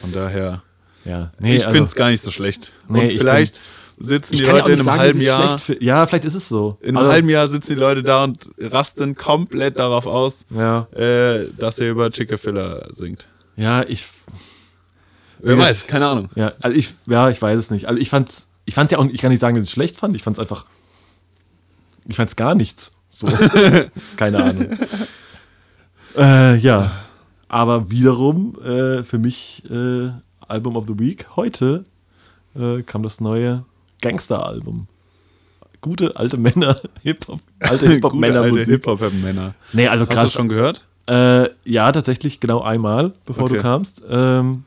Von 0.00 0.12
daher. 0.12 0.62
Ja. 1.04 1.32
Nee, 1.38 1.56
ich 1.56 1.62
also, 1.62 1.72
finde 1.72 1.88
es 1.88 1.94
gar 1.94 2.10
nicht 2.10 2.22
so 2.22 2.30
schlecht. 2.30 2.72
Nee, 2.88 3.04
Und 3.04 3.12
vielleicht 3.12 3.60
sitzen 4.02 4.36
die 4.36 4.42
Leute 4.42 4.72
in 4.72 4.78
einem 4.78 4.84
sagen, 4.84 5.00
halben 5.00 5.20
Jahr. 5.20 5.60
Ja, 5.80 6.06
vielleicht 6.06 6.24
ist 6.24 6.34
es 6.34 6.48
so. 6.48 6.76
In 6.80 6.96
also, 6.96 7.06
einem 7.06 7.12
halben 7.12 7.28
Jahr 7.28 7.48
sitzen 7.48 7.74
die 7.74 7.80
Leute 7.80 8.02
da 8.02 8.24
und 8.24 8.50
rasten 8.58 9.14
komplett 9.14 9.78
darauf 9.78 10.06
aus, 10.06 10.44
ja. 10.50 10.88
äh, 10.92 11.48
dass 11.56 11.78
er 11.78 11.90
über 11.90 12.10
Chickafiller 12.10 12.88
singt. 12.92 13.26
Ja, 13.56 13.82
ich. 13.82 14.06
Wer 15.38 15.58
weiß, 15.58 15.86
keine 15.86 16.06
Ahnung. 16.06 16.30
Ja, 16.34 16.52
also 16.60 16.76
ich, 16.76 16.94
ja, 17.06 17.28
ich 17.30 17.40
weiß 17.40 17.58
es 17.58 17.70
nicht. 17.70 17.86
Also 17.86 18.00
ich 18.00 18.10
fand's, 18.10 18.46
ich 18.64 18.74
fand's 18.74 18.92
ja 18.92 18.98
auch, 18.98 19.06
ich 19.06 19.20
kann 19.20 19.30
nicht 19.30 19.40
sagen, 19.40 19.56
dass 19.56 19.64
ich 19.64 19.70
es 19.70 19.74
schlecht 19.74 19.96
fand. 19.96 20.14
Ich 20.14 20.22
fand's 20.22 20.38
einfach, 20.38 20.66
ich 22.06 22.16
fand's 22.16 22.36
gar 22.36 22.54
nichts. 22.54 22.92
So. 23.16 23.28
keine 24.16 24.42
Ahnung. 24.42 24.78
äh, 26.16 26.56
ja, 26.56 27.04
aber 27.48 27.90
wiederum 27.90 28.56
äh, 28.62 29.02
für 29.02 29.18
mich 29.18 29.62
äh, 29.70 30.10
Album 30.46 30.76
of 30.76 30.86
the 30.86 30.98
Week 30.98 31.26
heute 31.36 31.84
äh, 32.54 32.82
kam 32.82 33.02
das 33.02 33.20
neue 33.20 33.64
Gangster-Album. 34.02 34.86
Gute 35.80 36.16
alte 36.16 36.36
Männer, 36.36 36.80
Hip-Hop, 37.02 37.40
alte 37.60 37.88
Hip-Hop-Männer. 37.88 38.42
alte 38.42 38.64
Hip-Hop-Männer. 38.64 39.54
Nee, 39.72 39.88
also 39.88 40.06
krass. 40.06 40.18
Hast 40.18 40.34
du 40.34 40.38
schon 40.38 40.48
gehört? 40.48 40.84
Äh, 41.08 41.48
ja, 41.64 41.90
tatsächlich 41.90 42.38
genau 42.38 42.60
einmal, 42.60 43.12
bevor 43.24 43.44
okay. 43.44 43.54
du 43.54 43.62
kamst. 43.62 44.00
Ähm, 44.08 44.64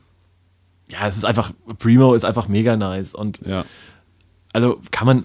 ja, 0.88 1.08
es 1.08 1.16
ist 1.16 1.24
einfach, 1.24 1.52
Primo 1.78 2.14
ist 2.14 2.24
einfach 2.24 2.48
mega 2.48 2.76
nice. 2.76 3.14
Und 3.14 3.40
ja. 3.46 3.64
also 4.52 4.80
kann 4.90 5.06
man. 5.06 5.24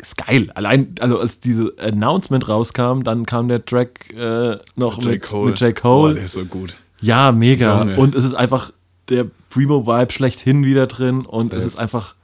Ist 0.00 0.16
geil. 0.16 0.50
Allein, 0.54 0.96
also 0.98 1.20
als 1.20 1.38
diese 1.38 1.74
Announcement 1.78 2.48
rauskam, 2.48 3.02
dann 3.04 3.24
kam 3.24 3.46
der 3.46 3.64
Track 3.64 4.12
äh, 4.12 4.56
noch 4.74 4.98
mit, 4.98 5.06
mit, 5.06 5.22
Cole. 5.22 5.50
mit 5.50 5.60
J. 5.60 5.76
Cole. 5.76 6.08
Boah, 6.08 6.14
der 6.14 6.24
ist 6.24 6.34
so 6.34 6.44
gut. 6.44 6.76
Ja, 7.00 7.30
mega. 7.30 7.80
Junge. 7.80 7.96
Und 7.96 8.16
es 8.16 8.24
ist 8.24 8.34
einfach 8.34 8.72
der 9.08 9.26
Primo-Vibe 9.50 10.12
schlechthin 10.12 10.64
wieder 10.64 10.86
drin 10.86 11.26
und 11.26 11.50
Safe. 11.50 11.56
es 11.56 11.64
ist 11.66 11.78
einfach, 11.78 12.14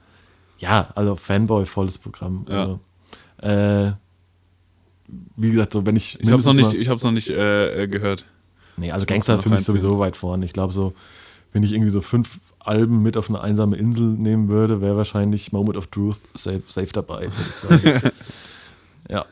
ja, 0.59 0.89
also 0.95 1.17
Fanboy, 1.17 1.67
volles 1.67 1.99
Programm. 1.99 2.47
Ja. 2.49 2.61
Also, 2.61 2.81
äh, 3.39 3.93
wie 5.37 5.51
gesagt, 5.51 5.73
so 5.73 5.87
wenn 5.87 5.97
ich. 5.97 6.21
Ich 6.21 6.31
habe 6.31 6.41
es 6.41 6.47
noch 6.47 6.55
nicht, 6.55 6.75
ich 6.75 6.89
hab's 6.89 7.03
noch 7.03 7.13
nicht 7.13 7.31
äh, 7.31 7.85
äh, 7.85 7.89
gehört. 7.89 8.25
Nee, 8.77 8.93
also 8.93 9.07
Gangster 9.07 9.43
für 9.43 9.49
mich 9.49 9.65
sowieso 9.65 9.99
weit 9.99 10.17
vorne. 10.17 10.45
Ich 10.45 10.53
glaube 10.53 10.73
so, 10.73 10.95
wenn 11.53 11.63
ich 11.63 11.73
irgendwie 11.73 11.91
so 11.91 12.01
fünf 12.01 12.39
Alben 12.59 13.03
mit 13.03 13.17
auf 13.17 13.29
eine 13.29 13.41
einsame 13.41 13.77
Insel 13.77 14.05
nehmen 14.05 14.49
würde, 14.49 14.81
wäre 14.81 14.97
wahrscheinlich 14.97 15.53
Moment 15.53 15.77
of 15.77 15.87
Truth 15.89 16.19
safe, 16.35 16.63
safe 16.69 16.93
dabei, 16.93 17.31
ja. 19.09 19.25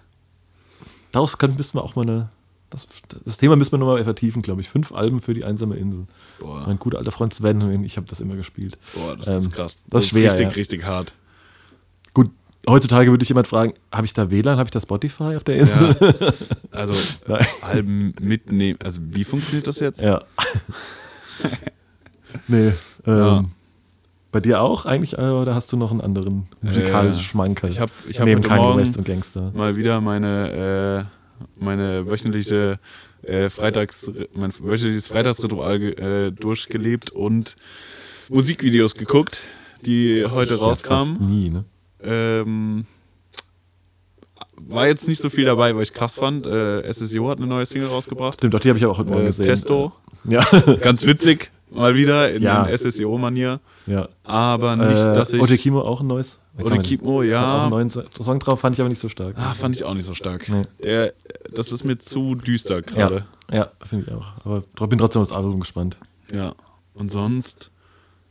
Daraus 1.12 1.39
können, 1.39 1.57
müssen 1.57 1.74
wir 1.74 1.83
auch 1.83 1.95
mal 1.97 2.03
eine. 2.03 2.29
Das, 2.70 2.88
das 3.24 3.36
Thema 3.36 3.54
müssen 3.56 3.72
wir 3.72 3.78
nochmal 3.78 4.02
vertiefen, 4.02 4.42
glaube 4.42 4.60
ich. 4.60 4.68
Fünf 4.68 4.92
Alben 4.92 5.20
für 5.20 5.34
die 5.34 5.44
einsame 5.44 5.76
Insel. 5.76 6.06
Boah. 6.40 6.64
Mein 6.66 6.78
guter 6.78 6.98
alter 6.98 7.12
Freund 7.12 7.32
Sven, 7.32 7.84
ich 7.84 7.96
habe 7.96 8.06
das 8.08 8.20
immer 8.20 8.34
gespielt. 8.34 8.76
Boah, 8.94 9.16
das 9.16 9.28
ähm, 9.28 9.38
ist 9.38 9.52
krass. 9.52 9.74
Das, 9.74 9.84
das 9.88 10.04
ist 10.04 10.10
schwer, 10.10 10.24
richtig, 10.24 10.48
ja. 10.48 10.54
richtig 10.54 10.84
hart. 10.84 11.14
Gut, 12.12 12.30
heutzutage 12.68 13.10
würde 13.10 13.22
ich 13.22 13.28
jemand 13.28 13.46
fragen, 13.46 13.74
habe 13.92 14.06
ich 14.06 14.14
da 14.14 14.30
WLAN, 14.30 14.58
habe 14.58 14.66
ich 14.66 14.72
da 14.72 14.80
Spotify 14.80 15.36
auf 15.36 15.44
der 15.44 15.56
Insel? 15.56 15.96
Ja. 16.00 16.32
Also 16.72 16.92
Alben 17.62 18.14
mitnehmen, 18.20 18.78
also 18.84 19.00
wie 19.02 19.24
funktioniert 19.24 19.66
das 19.66 19.80
jetzt? 19.80 20.02
Ja. 20.02 20.24
nee, 22.48 22.72
ähm, 23.06 23.18
ja. 23.18 23.44
Bei 24.30 24.40
dir 24.40 24.60
auch 24.60 24.84
eigentlich, 24.84 25.16
äh, 25.16 25.22
oder 25.22 25.54
hast 25.54 25.72
du 25.72 25.78
noch 25.78 25.90
einen 25.90 26.02
anderen 26.02 26.48
musikalischen 26.60 27.18
äh, 27.18 27.22
Schmankerl? 27.22 27.70
Ich 27.70 27.80
habe 27.80 27.92
ich 28.06 28.20
hab 28.20 28.26
neben 28.26 28.42
Kanye 28.42 28.76
West 28.76 28.98
und 28.98 29.06
Gangster. 29.06 29.50
mal 29.54 29.76
wieder 29.76 30.02
meine, 30.02 31.06
äh, 31.08 31.15
meine 31.57 32.07
wöchentliche 32.07 32.78
äh, 33.22 33.49
Freitags, 33.51 34.11
mein 34.34 34.53
wöchentliches 34.59 35.07
Freitagsritual 35.07 35.82
äh, 35.82 36.30
durchgelebt 36.32 37.11
und 37.11 37.57
Musikvideos 38.28 38.95
geguckt, 38.95 39.43
die 39.82 40.24
heute 40.28 40.59
rauskamen. 40.59 41.18
Nie, 41.28 41.51
ne? 41.51 41.64
Ähm, 42.03 42.87
war 44.57 44.87
jetzt 44.87 45.09
nicht 45.09 45.20
so 45.20 45.28
viel 45.28 45.45
dabei, 45.45 45.74
weil 45.74 45.82
ich 45.82 45.93
krass 45.93 46.16
fand. 46.16 46.47
Äh, 46.47 46.93
SSO 46.93 47.28
hat 47.28 47.39
eine 47.39 47.47
neue 47.47 47.66
Single 47.66 47.89
rausgebracht. 47.89 48.39
Stimmt, 48.39 48.55
doch, 48.55 48.61
die 48.61 48.68
habe 48.68 48.78
ich 48.78 48.87
auch 48.87 48.99
heute 48.99 49.11
Morgen 49.11 49.24
äh, 49.24 49.26
gesehen. 49.26 49.47
Testo. 49.47 49.93
Ja. 50.24 50.45
Ganz 50.80 51.07
witzig, 51.07 51.51
mal 51.70 51.95
wieder 51.95 52.32
in, 52.32 52.43
ja. 52.43 52.64
in 52.64 52.76
SSO-Manier. 52.76 53.61
Ja. 53.87 54.09
Aber 54.24 54.76
nicht, 54.76 54.97
äh, 54.97 55.12
dass 55.12 55.32
ich. 55.32 55.41
Otekimo 55.41 55.80
auch 55.80 56.01
ein 56.01 56.07
neues. 56.07 56.39
Otekimo, 56.59 57.22
ja. 57.22 57.57
Auch 57.57 57.62
einen 57.62 57.70
neuen 57.70 57.90
Song 57.90 58.38
drauf, 58.40 58.61
fand 58.61 58.74
ich 58.74 58.80
aber 58.80 58.88
nicht 58.88 59.00
so 59.00 59.09
stark. 59.09 59.36
Ah, 59.36 59.54
fand 59.54 59.76
ich 59.76 59.84
auch 59.84 59.94
nicht 59.94 60.07
so 60.07 60.14
stark. 60.14 60.48
Nee. 60.48 60.62
Der, 60.82 61.12
das 61.52 61.72
ist 61.72 61.84
mir 61.84 61.98
zu 61.98 62.34
düster 62.34 62.82
gerade. 62.82 63.26
Ja, 63.50 63.57
ja 63.57 63.70
finde 63.86 64.07
ich 64.07 64.12
auch. 64.12 64.26
Aber 64.44 64.88
bin 64.88 64.98
trotzdem 64.98 65.22
auf 65.22 65.28
das 65.28 65.36
Album 65.36 65.61
gespannt. 65.61 65.96
Ja. 66.32 66.54
Und 66.94 67.11
sonst, 67.11 67.70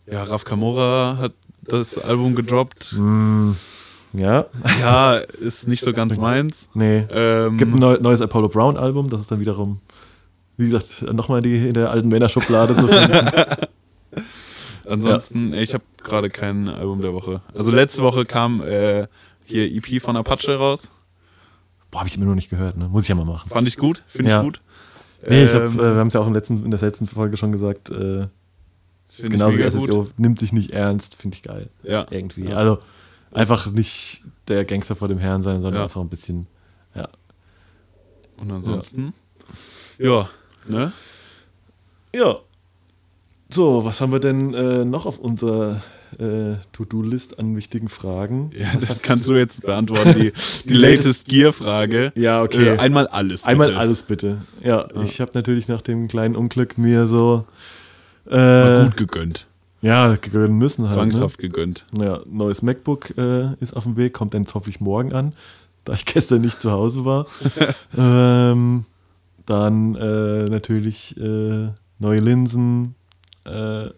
ja, 0.07 0.23
Raf 0.23 0.43
Kamora 0.43 1.17
hat 1.19 1.33
das 1.61 1.97
Album 1.97 2.35
gedroppt. 2.35 2.95
Mm, 2.97 3.51
ja. 4.13 4.45
Ja, 4.79 5.15
ist 5.15 5.67
nicht 5.67 5.83
so 5.83 5.93
ganz 5.93 6.17
meins. 6.17 6.69
Nee. 6.73 7.05
Ähm, 7.09 7.57
Gibt 7.57 7.73
ein 7.73 7.79
neues 7.79 8.21
Apollo 8.21 8.49
Brown 8.49 8.77
Album, 8.77 9.09
das 9.09 9.21
ist 9.21 9.31
dann 9.31 9.39
wiederum, 9.39 9.81
wie 10.57 10.69
gesagt, 10.69 11.01
nochmal 11.01 11.45
in 11.45 11.73
der 11.73 11.91
alten 11.91 12.07
Männerschublade 12.07 12.75
zu 12.75 12.87
finden. 12.87 13.29
Ansonsten, 14.87 15.53
ja. 15.53 15.61
ich 15.61 15.73
habe 15.73 15.83
gerade 15.97 16.29
kein 16.29 16.67
Album 16.67 17.01
der 17.01 17.13
Woche. 17.13 17.41
Also 17.53 17.71
letzte 17.71 18.01
Woche 18.03 18.25
kam 18.25 18.61
äh, 18.61 19.07
hier 19.45 19.71
EP 19.71 20.01
von 20.01 20.15
Apache 20.15 20.55
raus. 20.55 20.89
Boah, 21.91 21.99
habe 21.99 22.09
ich 22.09 22.15
immer 22.15 22.25
noch 22.25 22.35
nicht 22.35 22.49
gehört, 22.49 22.77
ne? 22.77 22.87
Muss 22.89 23.03
ich 23.03 23.09
ja 23.09 23.15
mal 23.15 23.25
machen. 23.25 23.49
Fand 23.49 23.67
ich 23.67 23.77
gut, 23.77 24.03
finde 24.07 24.31
ja. 24.31 24.37
ich 24.39 24.43
gut. 24.43 24.61
Nee, 25.27 25.43
ähm, 25.43 25.47
ich 25.47 25.53
hab, 25.53 25.73
äh, 25.73 25.77
wir 25.77 25.99
haben 25.99 26.07
es 26.07 26.13
ja 26.13 26.19
auch 26.19 26.27
im 26.27 26.33
letzten, 26.33 26.63
in 26.65 26.71
der 26.71 26.79
letzten 26.79 27.07
Folge 27.07 27.37
schon 27.37 27.51
gesagt, 27.51 27.89
äh, 27.89 28.27
genauso 29.17 29.57
wie 29.57 29.69
SSO 29.69 30.03
gut. 30.03 30.19
nimmt 30.19 30.39
sich 30.39 30.51
nicht 30.51 30.71
ernst, 30.71 31.15
finde 31.15 31.35
ich 31.35 31.43
geil. 31.43 31.69
Ja. 31.83 32.05
Irgendwie. 32.09 32.49
Ja. 32.49 32.57
Also 32.57 32.79
einfach 33.31 33.67
nicht 33.71 34.23
der 34.47 34.65
Gangster 34.65 34.95
vor 34.95 35.07
dem 35.07 35.17
Herrn 35.17 35.43
sein, 35.43 35.61
sondern 35.61 35.75
ja. 35.75 35.83
einfach 35.83 36.01
ein 36.01 36.09
bisschen, 36.09 36.47
ja. 36.93 37.09
Und 38.37 38.51
ansonsten, 38.51 39.13
ja, 39.97 40.29
ne? 40.67 40.91
Ja. 42.13 42.39
So, 43.49 43.85
was 43.85 44.01
haben 44.01 44.11
wir 44.11 44.19
denn 44.19 44.53
äh, 44.53 44.85
noch 44.85 45.05
auf 45.05 45.19
unserer 45.19 45.83
äh, 46.17 46.55
To-Do-List 46.73 47.37
an 47.37 47.55
wichtigen 47.55 47.89
Fragen? 47.89 48.49
Ja, 48.57 48.73
was 48.75 48.87
das 48.87 49.01
kannst 49.01 49.27
du 49.27 49.35
jetzt 49.35 49.61
beantworten, 49.61 50.19
die, 50.19 50.33
die 50.67 50.73
latest 50.73 51.27
Gear-Frage. 51.27 52.11
Ja, 52.15 52.41
okay. 52.41 52.69
Äh, 52.69 52.77
einmal 52.79 53.07
alles 53.07 53.41
bitte. 53.41 53.51
Einmal 53.51 53.75
alles 53.75 54.01
bitte. 54.01 54.41
Ja, 54.63 54.87
ja. 54.93 55.03
ich 55.03 55.21
habe 55.21 55.31
natürlich 55.35 55.67
nach 55.67 55.81
dem 55.81 56.07
kleinen 56.07 56.35
Unglück 56.35 56.77
mir 56.77 57.05
so 57.05 57.45
äh, 58.29 58.85
gut 58.85 58.97
gegönnt. 58.97 59.47
Ja, 59.81 60.15
gönnen 60.15 60.57
müssen 60.57 60.87
halt. 60.87 60.95
Ne? 60.95 61.11
Zwangshaft 61.11 61.39
ne? 61.39 61.47
gegönnt. 61.47 61.85
Ja, 61.93 62.21
neues 62.25 62.63
MacBook 62.63 63.15
äh, 63.17 63.53
ist 63.59 63.75
auf 63.75 63.83
dem 63.83 63.95
Weg, 63.95 64.13
kommt 64.13 64.33
dann 64.33 64.47
hoffe 64.51 64.71
ich 64.71 64.79
morgen 64.79 65.13
an, 65.13 65.33
da 65.83 65.93
ich 65.93 66.05
gestern 66.05 66.41
nicht 66.41 66.61
zu 66.61 66.71
Hause 66.71 67.05
war. 67.05 67.27
ähm, 67.97 68.85
dann 69.45 69.93
äh, 69.93 70.49
natürlich 70.49 71.15
neue 71.17 72.19
Linsen, 72.19 72.95
äh, 73.45 73.89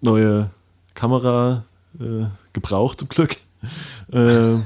neue 0.00 0.50
Kamera 0.94 1.64
äh, 2.00 2.26
gebraucht 2.52 2.98
zum 3.00 3.08
Glück. 3.08 3.36
Äh, 4.12 4.58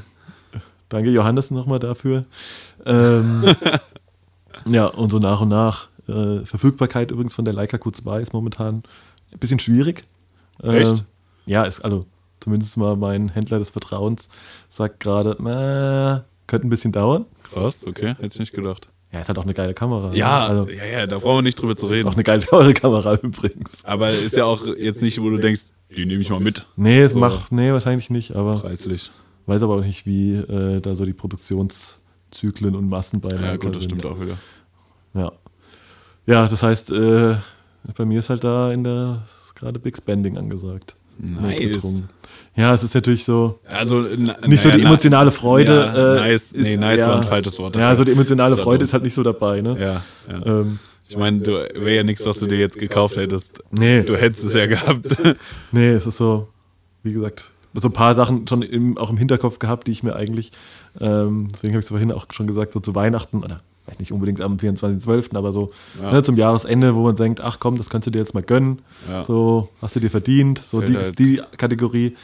danke 0.88 1.10
Johannes 1.10 1.50
nochmal 1.50 1.78
dafür. 1.78 2.24
Ähm, 2.84 3.54
ja, 4.66 4.86
und 4.86 5.10
so 5.10 5.18
nach 5.18 5.40
und 5.40 5.48
nach. 5.48 5.88
Äh, 6.08 6.44
Verfügbarkeit 6.44 7.10
übrigens 7.10 7.34
von 7.34 7.44
der 7.44 7.54
Leica 7.54 7.76
Q2 7.76 8.20
ist 8.20 8.32
momentan 8.32 8.82
ein 9.32 9.38
bisschen 9.38 9.60
schwierig. 9.60 10.04
Echt? 10.62 11.04
Ja, 11.46 11.64
ist 11.64 11.80
also 11.84 12.06
zumindest 12.40 12.76
mal 12.76 12.96
mein 12.96 13.28
Händler 13.28 13.58
des 13.58 13.70
Vertrauens 13.70 14.28
sagt 14.68 15.00
gerade, 15.00 15.36
na, 15.40 16.24
könnte 16.46 16.66
ein 16.66 16.70
bisschen 16.70 16.92
dauern. 16.92 17.26
Krass, 17.44 17.86
okay, 17.86 18.14
hätte 18.14 18.26
ich 18.26 18.38
nicht 18.38 18.52
gedacht. 18.52 18.88
Ja, 19.12 19.20
ist 19.20 19.28
halt 19.28 19.38
auch 19.38 19.42
eine 19.42 19.52
geile 19.54 19.74
Kamera. 19.74 20.10
Ne? 20.10 20.16
Ja, 20.16 20.46
also, 20.46 20.70
ja, 20.70 20.84
ja, 20.86 21.06
da 21.06 21.18
brauchen 21.18 21.38
wir 21.38 21.42
nicht 21.42 21.60
drüber 21.60 21.76
zu 21.76 21.86
reden. 21.86 22.08
Auch 22.08 22.14
eine 22.14 22.24
geile 22.24 22.42
teure 22.42 22.72
Kamera 22.74 23.14
übrigens. 23.16 23.84
Aber 23.84 24.10
ist 24.10 24.36
ja 24.36 24.44
auch 24.44 24.66
jetzt 24.66 25.02
nicht, 25.02 25.20
wo 25.20 25.28
du 25.28 25.36
denkst, 25.36 25.64
die 25.94 26.06
nehme 26.06 26.22
ich 26.22 26.30
mal 26.30 26.40
mit. 26.40 26.66
Nee, 26.76 27.06
so. 27.08 27.18
mach, 27.18 27.50
nee, 27.50 27.70
wahrscheinlich 27.72 28.08
nicht, 28.08 28.34
aber. 28.34 28.60
Preislich. 28.60 29.10
Weiß 29.46 29.62
aber 29.62 29.74
auch 29.76 29.84
nicht, 29.84 30.06
wie 30.06 30.34
äh, 30.34 30.80
da 30.80 30.94
so 30.94 31.04
die 31.04 31.12
Produktionszyklen 31.12 32.74
und 32.74 32.88
Massen 32.88 33.20
bei 33.20 33.28
Ja, 33.36 33.56
gut, 33.56 33.74
das 33.74 33.82
sind. 33.82 33.90
stimmt 33.90 34.06
auch 34.06 34.20
wieder. 34.20 34.38
Ja. 35.14 35.32
Ja, 36.24 36.48
das 36.48 36.62
heißt, 36.62 36.90
äh, 36.90 37.36
bei 37.96 38.04
mir 38.04 38.20
ist 38.20 38.30
halt 38.30 38.44
da 38.44 38.72
in 38.72 38.84
der 38.84 39.26
gerade 39.56 39.78
Big 39.78 39.96
Spending 39.96 40.38
angesagt. 40.38 40.94
Nice. 41.18 42.02
Ja, 42.54 42.74
es 42.74 42.82
ist 42.82 42.94
natürlich 42.94 43.24
so. 43.24 43.60
Also, 43.66 44.00
nicht 44.00 44.62
so 44.62 44.70
die 44.70 44.82
emotionale 44.82 45.32
Freude. 45.32 45.72
Ja, 45.72 46.16
äh, 46.16 46.30
nice, 46.32 46.54
nee, 46.54 46.76
nice 46.76 46.98
ja, 46.98 47.06
war 47.08 47.16
ein 47.16 47.24
falsches 47.24 47.58
Wort. 47.58 47.76
Ja, 47.76 47.96
so 47.96 48.04
die 48.04 48.12
emotionale 48.12 48.56
Freude 48.56 48.80
dumm. 48.80 48.86
ist 48.86 48.92
halt 48.92 49.04
nicht 49.04 49.14
so 49.14 49.22
dabei, 49.22 49.62
ne? 49.62 49.76
Ja. 49.80 50.02
ja. 50.30 50.46
Ähm, 50.46 50.78
ich 51.08 51.16
meine, 51.16 51.44
wäre 51.44 51.96
ja 51.96 52.02
nichts, 52.02 52.24
was 52.24 52.38
du 52.38 52.46
dir 52.46 52.58
jetzt 52.58 52.78
gekauft 52.78 53.16
hättest. 53.16 53.62
Nee. 53.70 54.02
Du 54.02 54.16
hättest 54.16 54.44
es 54.44 54.54
ja 54.54 54.66
gehabt. 54.66 55.16
nee, 55.72 55.90
es 55.90 56.06
ist 56.06 56.16
so, 56.16 56.48
wie 57.02 57.12
gesagt, 57.12 57.50
so 57.74 57.88
ein 57.88 57.92
paar 57.92 58.14
Sachen 58.14 58.46
schon 58.48 58.62
im, 58.62 58.98
auch 58.98 59.10
im 59.10 59.16
Hinterkopf 59.16 59.58
gehabt, 59.58 59.86
die 59.86 59.92
ich 59.92 60.02
mir 60.02 60.14
eigentlich, 60.14 60.52
ähm, 61.00 61.48
deswegen 61.52 61.74
habe 61.74 61.80
ich 61.80 61.84
es 61.84 61.88
vorhin 61.88 62.12
auch 62.12 62.26
schon 62.32 62.46
gesagt, 62.46 62.72
so 62.72 62.80
zu 62.80 62.94
Weihnachten 62.94 63.42
oder 63.42 63.60
vielleicht 63.84 64.00
nicht 64.00 64.12
unbedingt 64.12 64.40
am 64.40 64.56
24.12., 64.56 65.36
aber 65.36 65.52
so 65.52 65.72
ja. 66.00 66.12
ne, 66.12 66.22
zum 66.22 66.36
Jahresende, 66.36 66.94
wo 66.94 67.02
man 67.02 67.16
denkt, 67.16 67.40
ach 67.40 67.58
komm, 67.58 67.76
das 67.76 67.90
kannst 67.90 68.06
du 68.06 68.10
dir 68.10 68.18
jetzt 68.18 68.34
mal 68.34 68.42
gönnen. 68.42 68.82
Ja. 69.08 69.24
So, 69.24 69.68
hast 69.80 69.96
du 69.96 70.00
dir 70.00 70.10
verdient, 70.10 70.60
so 70.70 70.80
die, 70.80 70.96
halt 70.96 71.18
die 71.18 71.42
Kategorie. 71.56 72.16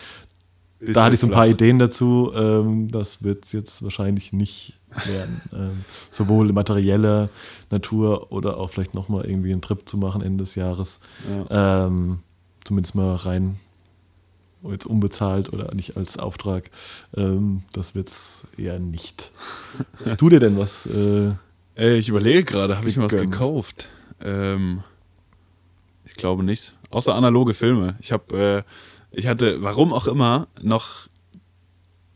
Da 0.80 1.04
hatte 1.04 1.14
ich 1.14 1.20
so 1.20 1.26
ein 1.26 1.32
paar 1.32 1.44
flach. 1.44 1.54
Ideen 1.54 1.78
dazu. 1.80 2.30
Ähm, 2.34 2.90
das 2.92 3.22
wird 3.22 3.46
es 3.46 3.52
jetzt 3.52 3.82
wahrscheinlich 3.82 4.32
nicht 4.32 4.74
werden. 5.06 5.40
ähm, 5.52 5.84
sowohl 6.12 6.52
materieller 6.52 7.30
Natur 7.70 8.30
oder 8.30 8.58
auch 8.58 8.70
vielleicht 8.70 8.94
nochmal 8.94 9.26
irgendwie 9.26 9.52
einen 9.52 9.60
Trip 9.60 9.88
zu 9.88 9.96
machen 9.96 10.22
Ende 10.22 10.44
des 10.44 10.54
Jahres. 10.54 11.00
Ja. 11.28 11.86
Ähm, 11.86 12.20
zumindest 12.64 12.94
mal 12.94 13.16
rein 13.16 13.58
jetzt 14.62 14.86
unbezahlt 14.86 15.52
oder 15.52 15.74
nicht 15.74 15.96
als 15.96 16.18
Auftrag. 16.18 16.70
Ähm, 17.16 17.62
das 17.72 17.94
wird 17.94 18.10
es 18.10 18.46
eher 18.56 18.78
nicht. 18.78 19.30
Was 19.92 20.04
tust 20.10 20.20
du 20.20 20.28
dir 20.28 20.40
denn 20.40 20.58
was? 20.58 20.86
Äh, 20.86 21.32
Ey, 21.78 21.96
ich 21.96 22.08
überlege 22.08 22.42
gerade, 22.42 22.76
habe 22.76 22.88
ich 22.88 22.96
mir 22.96 23.04
was 23.04 23.12
gekauft? 23.12 23.88
Ähm, 24.20 24.82
ich 26.04 26.14
glaube 26.14 26.42
nicht. 26.42 26.74
Außer 26.90 27.14
analoge 27.14 27.54
Filme. 27.54 27.94
Ich 28.00 28.10
habe, 28.10 28.64
äh, 29.12 29.16
ich 29.16 29.28
hatte, 29.28 29.62
warum 29.62 29.92
auch 29.92 30.08
immer, 30.08 30.48
noch 30.60 31.06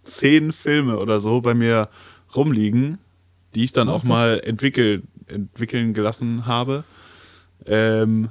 zehn 0.03 0.51
Filme 0.51 0.99
oder 0.99 1.21
so 1.21 1.41
bei 1.43 1.55
mir 1.55 1.91
rumliegen, 2.35 2.99
die 3.55 3.63
ich 3.63 3.71
dann 3.71 3.89
auch 3.89 4.03
mal 4.03 4.41
entwickel, 4.43 5.05
entwickeln 5.29 5.95
gelassen 5.95 6.45
habe. 6.47 6.83
Ähm, 7.65 8.31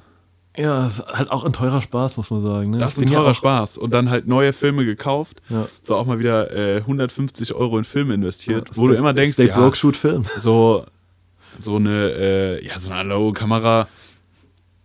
ja, 0.57 0.91
halt 1.13 1.31
auch 1.31 1.45
ein 1.45 1.53
teurer 1.53 1.81
Spaß, 1.81 2.17
muss 2.17 2.29
man 2.29 2.41
sagen. 2.41 2.71
Ne? 2.71 2.77
Das 2.77 2.97
ist 2.97 2.99
ein 2.99 3.05
teurer 3.05 3.27
ja 3.27 3.33
Spaß. 3.35 3.77
Und 3.77 3.93
dann 3.93 4.09
halt 4.09 4.27
neue 4.27 4.51
Filme 4.51 4.83
gekauft. 4.83 5.41
Ja. 5.47 5.69
So 5.81 5.95
auch 5.95 6.05
mal 6.05 6.19
wieder 6.19 6.51
äh, 6.53 6.79
150 6.79 7.53
Euro 7.53 7.77
in 7.77 7.85
Filme 7.85 8.15
investiert, 8.15 8.67
ja, 8.67 8.75
wo 8.75 8.89
du 8.89 8.95
immer 8.95 9.13
denkst, 9.13 9.35
Stay 9.35 9.47
ja, 9.47 9.71
Film. 9.71 10.25
So, 10.39 10.85
so 11.59 11.75
eine, 11.75 12.11
äh, 12.11 12.65
ja, 12.65 12.79
so 12.79 12.91
eine 12.91 13.01
analoge 13.01 13.39
Kamera, 13.39 13.87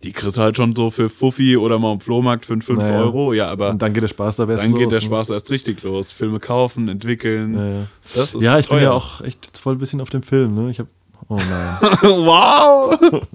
die 0.02 0.12
kriegst 0.12 0.36
du 0.36 0.40
halt 0.40 0.56
schon 0.56 0.74
so 0.74 0.90
für 0.90 1.08
Fuffi 1.08 1.56
oder 1.56 1.78
mal 1.78 1.92
im 1.92 2.00
Flohmarkt 2.00 2.46
für 2.46 2.52
5 2.52 2.68
naja. 2.68 2.98
Euro. 2.98 3.32
Ja, 3.32 3.48
aber. 3.48 3.70
Und 3.70 3.82
dann 3.82 3.92
geht 3.92 4.02
der 4.02 4.08
Spaß 4.08 4.36
da 4.36 4.48
erst 4.48 4.62
Dann 4.62 4.72
los, 4.72 4.80
geht 4.80 4.90
der 4.90 5.00
ne? 5.00 5.04
Spaß 5.04 5.30
erst 5.30 5.50
richtig 5.50 5.82
los. 5.82 6.12
Filme 6.12 6.38
kaufen, 6.38 6.88
entwickeln. 6.88 7.52
Naja. 7.52 7.86
Das 8.14 8.34
ist 8.34 8.42
ja, 8.42 8.58
ich 8.58 8.66
teuer. 8.66 8.78
bin 8.78 8.84
ja 8.84 8.92
auch 8.92 9.20
echt 9.22 9.58
voll 9.58 9.74
ein 9.74 9.78
bisschen 9.78 10.00
auf 10.00 10.10
dem 10.10 10.22
Film. 10.22 10.54
Ne? 10.54 10.70
Ich 10.70 10.78
habe 10.78 10.88
Oh 11.28 11.36
nein. 11.36 11.78
wow! 12.02 13.26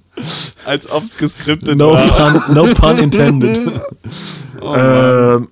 Als 0.65 0.89
ob 0.89 1.03
es 1.03 1.17
geskriptet 1.17 1.77
no 1.77 1.91
war. 1.91 2.39
Pun, 2.39 2.53
no 2.55 2.73
pun 2.73 2.97
intended. 2.97 3.81
Oh 4.63 4.75
ähm, 4.77 5.47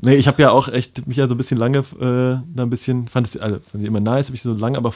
nee, 0.00 0.14
ich 0.14 0.28
habe 0.28 0.40
ja 0.40 0.50
auch 0.50 0.68
echt 0.68 1.08
mich 1.08 1.16
ja 1.16 1.26
so 1.26 1.34
ein 1.34 1.38
bisschen 1.38 1.58
lange, 1.58 1.78
äh, 1.78 2.38
da 2.54 2.62
ein 2.62 2.70
bisschen, 2.70 3.08
fand 3.08 3.34
ich, 3.34 3.42
also, 3.42 3.58
fand 3.58 3.82
ich 3.82 3.88
immer 3.88 3.98
nice, 3.98 4.26
habe 4.26 4.36
ich 4.36 4.42
so 4.42 4.52
lange 4.52 4.78
aber 4.78 4.92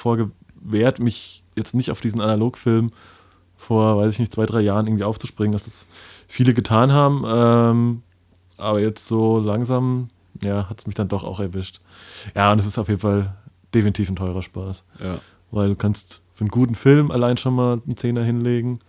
vorgewehrt, 0.67 0.99
mich 0.99 1.43
jetzt 1.55 1.75
nicht 1.75 1.91
auf 1.91 2.01
diesen 2.01 2.21
Analogfilm 2.21 2.93
vor, 3.57 3.97
weiß 3.97 4.13
ich 4.13 4.19
nicht, 4.19 4.35
zwei, 4.35 4.47
drei 4.47 4.61
Jahren 4.61 4.87
irgendwie 4.87 5.05
aufzuspringen, 5.05 5.53
dass 5.53 5.65
das 5.65 5.87
viele 6.29 6.55
getan 6.55 6.93
haben. 6.93 7.25
Ähm, 7.27 8.03
aber 8.59 8.81
jetzt 8.81 9.09
so 9.09 9.39
langsam, 9.39 10.09
ja, 10.43 10.69
hat 10.69 10.81
es 10.81 10.87
mich 10.87 10.95
dann 10.95 11.09
doch 11.09 11.25
auch 11.25 11.41
erwischt. 11.41 11.81
Ja, 12.35 12.53
und 12.53 12.59
es 12.59 12.67
ist 12.67 12.79
auf 12.79 12.89
jeden 12.89 13.01
Fall 13.01 13.35
definitiv 13.75 14.09
ein 14.09 14.17
teurer 14.17 14.43
Spaß. 14.43 14.85
Ja 15.03 15.19
weil 15.51 15.69
du 15.69 15.77
kannst 15.77 16.21
für 16.35 16.43
einen 16.43 16.51
guten 16.51 16.75
Film 16.75 17.11
allein 17.11 17.37
schon 17.37 17.55
mal 17.55 17.81
einen 17.85 17.97
Zehner 17.97 18.23
hinlegen. 18.23 18.81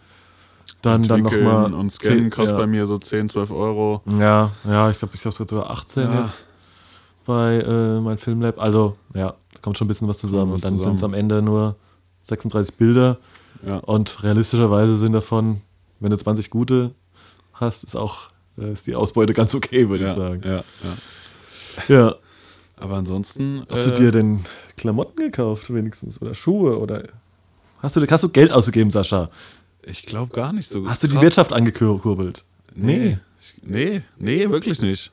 Dann, 0.81 1.03
dann 1.03 1.23
nochmal. 1.23 1.73
Und 1.73 1.91
scannen 1.91 2.23
10, 2.25 2.29
kostet 2.29 2.57
ja. 2.57 2.63
bei 2.63 2.67
mir 2.67 2.85
so 2.85 2.97
10, 2.97 3.29
12 3.29 3.51
Euro. 3.51 4.01
Ja, 4.19 4.51
ja, 4.65 4.89
ich 4.91 4.99
glaube, 4.99 5.15
ich 5.15 5.25
habe 5.25 5.35
sogar 5.35 5.69
18 5.69 6.03
ja. 6.03 6.23
jetzt 6.23 6.45
bei 7.25 7.59
äh, 7.59 7.99
meinem 7.99 8.17
Filmlab. 8.17 8.59
Also, 8.59 8.95
ja, 9.13 9.35
da 9.57 9.61
kommt 9.61 9.77
schon 9.77 9.85
ein 9.85 9.89
bisschen 9.89 10.07
was 10.07 10.19
zusammen. 10.19 10.53
Und 10.53 10.63
dann 10.63 10.77
sind 10.77 10.95
es 10.95 11.03
am 11.03 11.13
Ende 11.13 11.41
nur 11.41 11.75
36 12.21 12.75
Bilder. 12.75 13.17
Ja. 13.65 13.77
Und 13.77 14.23
realistischerweise 14.23 14.97
sind 14.97 15.13
davon, 15.13 15.61
wenn 15.99 16.11
du 16.11 16.17
20 16.17 16.49
gute 16.49 16.91
hast, 17.53 17.83
ist 17.83 17.95
auch 17.95 18.29
äh, 18.59 18.73
ist 18.73 18.85
die 18.85 18.95
Ausbeute 18.95 19.33
ganz 19.33 19.55
okay, 19.55 19.89
würde 19.89 20.03
ja, 20.03 20.11
ich 20.11 20.17
sagen. 20.17 20.41
Ja, 20.45 20.63
ja. 20.83 20.97
ja. 21.87 22.15
Aber 22.75 22.95
ansonsten. 22.97 23.65
Hast 23.69 23.87
äh, 23.87 23.91
du 23.91 23.95
dir 23.95 24.11
denn 24.11 24.45
Klamotten 24.75 25.17
gekauft, 25.17 25.73
wenigstens? 25.73 26.21
Oder 26.21 26.35
Schuhe? 26.35 26.77
Oder 26.77 27.07
hast 27.79 27.95
du, 27.95 28.05
hast 28.05 28.23
du 28.23 28.29
Geld 28.29 28.51
ausgegeben, 28.51 28.91
Sascha? 28.91 29.31
Ich 29.83 30.05
glaube 30.05 30.33
gar 30.33 30.53
nicht 30.53 30.69
so. 30.69 30.87
Hast 30.87 31.01
du 31.01 31.07
die 31.07 31.19
Wirtschaft 31.19 31.51
angekurbelt? 31.51 32.43
Nee. 32.75 33.17
Nee, 33.63 34.03
nee, 34.19 34.49
wirklich 34.49 34.81
nicht. 34.81 35.11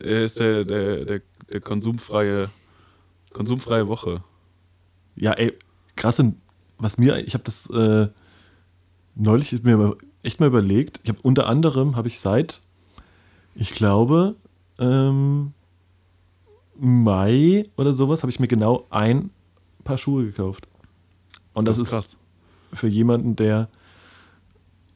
Er 0.00 0.24
ist 0.24 0.40
der, 0.40 0.64
der, 0.64 1.04
der, 1.04 1.20
der 1.52 1.60
konsumfreie, 1.60 2.48
konsumfreie 3.32 3.88
Woche. 3.88 4.22
Ja, 5.16 5.32
ey, 5.32 5.56
krass, 5.96 6.22
was 6.78 6.98
mir, 6.98 7.18
ich 7.18 7.34
habe 7.34 7.44
das 7.44 7.68
äh, 7.70 8.08
neulich 9.14 9.52
ist 9.52 9.64
mir 9.64 9.96
echt 10.22 10.40
mal 10.40 10.46
überlegt. 10.46 11.00
Ich 11.02 11.10
habe 11.10 11.20
unter 11.22 11.46
anderem, 11.46 11.96
habe 11.96 12.08
ich 12.08 12.20
seit, 12.20 12.60
ich 13.54 13.70
glaube, 13.70 14.36
ähm, 14.78 15.52
Mai 16.78 17.68
oder 17.76 17.92
sowas 17.92 18.22
habe 18.22 18.30
ich 18.30 18.40
mir 18.40 18.48
genau 18.48 18.86
ein 18.90 19.30
Paar 19.84 19.98
Schuhe 19.98 20.24
gekauft. 20.24 20.66
Und 21.52 21.66
das, 21.66 21.78
das 21.78 21.86
ist, 21.86 21.90
krass. 21.90 22.16
für 22.72 22.88
jemanden, 22.88 23.36
der 23.36 23.68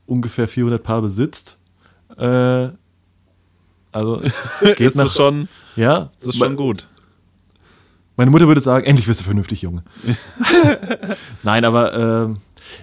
ungefähr 0.07 0.49
400 0.49 0.83
Paar 0.83 1.03
besitzt. 1.03 1.59
Äh, 2.17 2.71
also 3.93 4.23
geht 4.61 4.81
ist 4.81 4.97
nach, 4.97 5.11
schon, 5.11 5.49
ja, 5.77 6.11
das 6.21 6.29
ist 6.29 6.39
schon 6.39 6.57
gut. 6.57 6.89
Meine 8.17 8.31
Mutter 8.31 8.47
würde 8.47 8.61
sagen, 8.61 8.87
endlich 8.87 9.09
wirst 9.09 9.21
du 9.21 9.25
vernünftig, 9.25 9.63
Junge. 9.63 9.83
Nein, 11.43 11.65
aber 11.65 12.37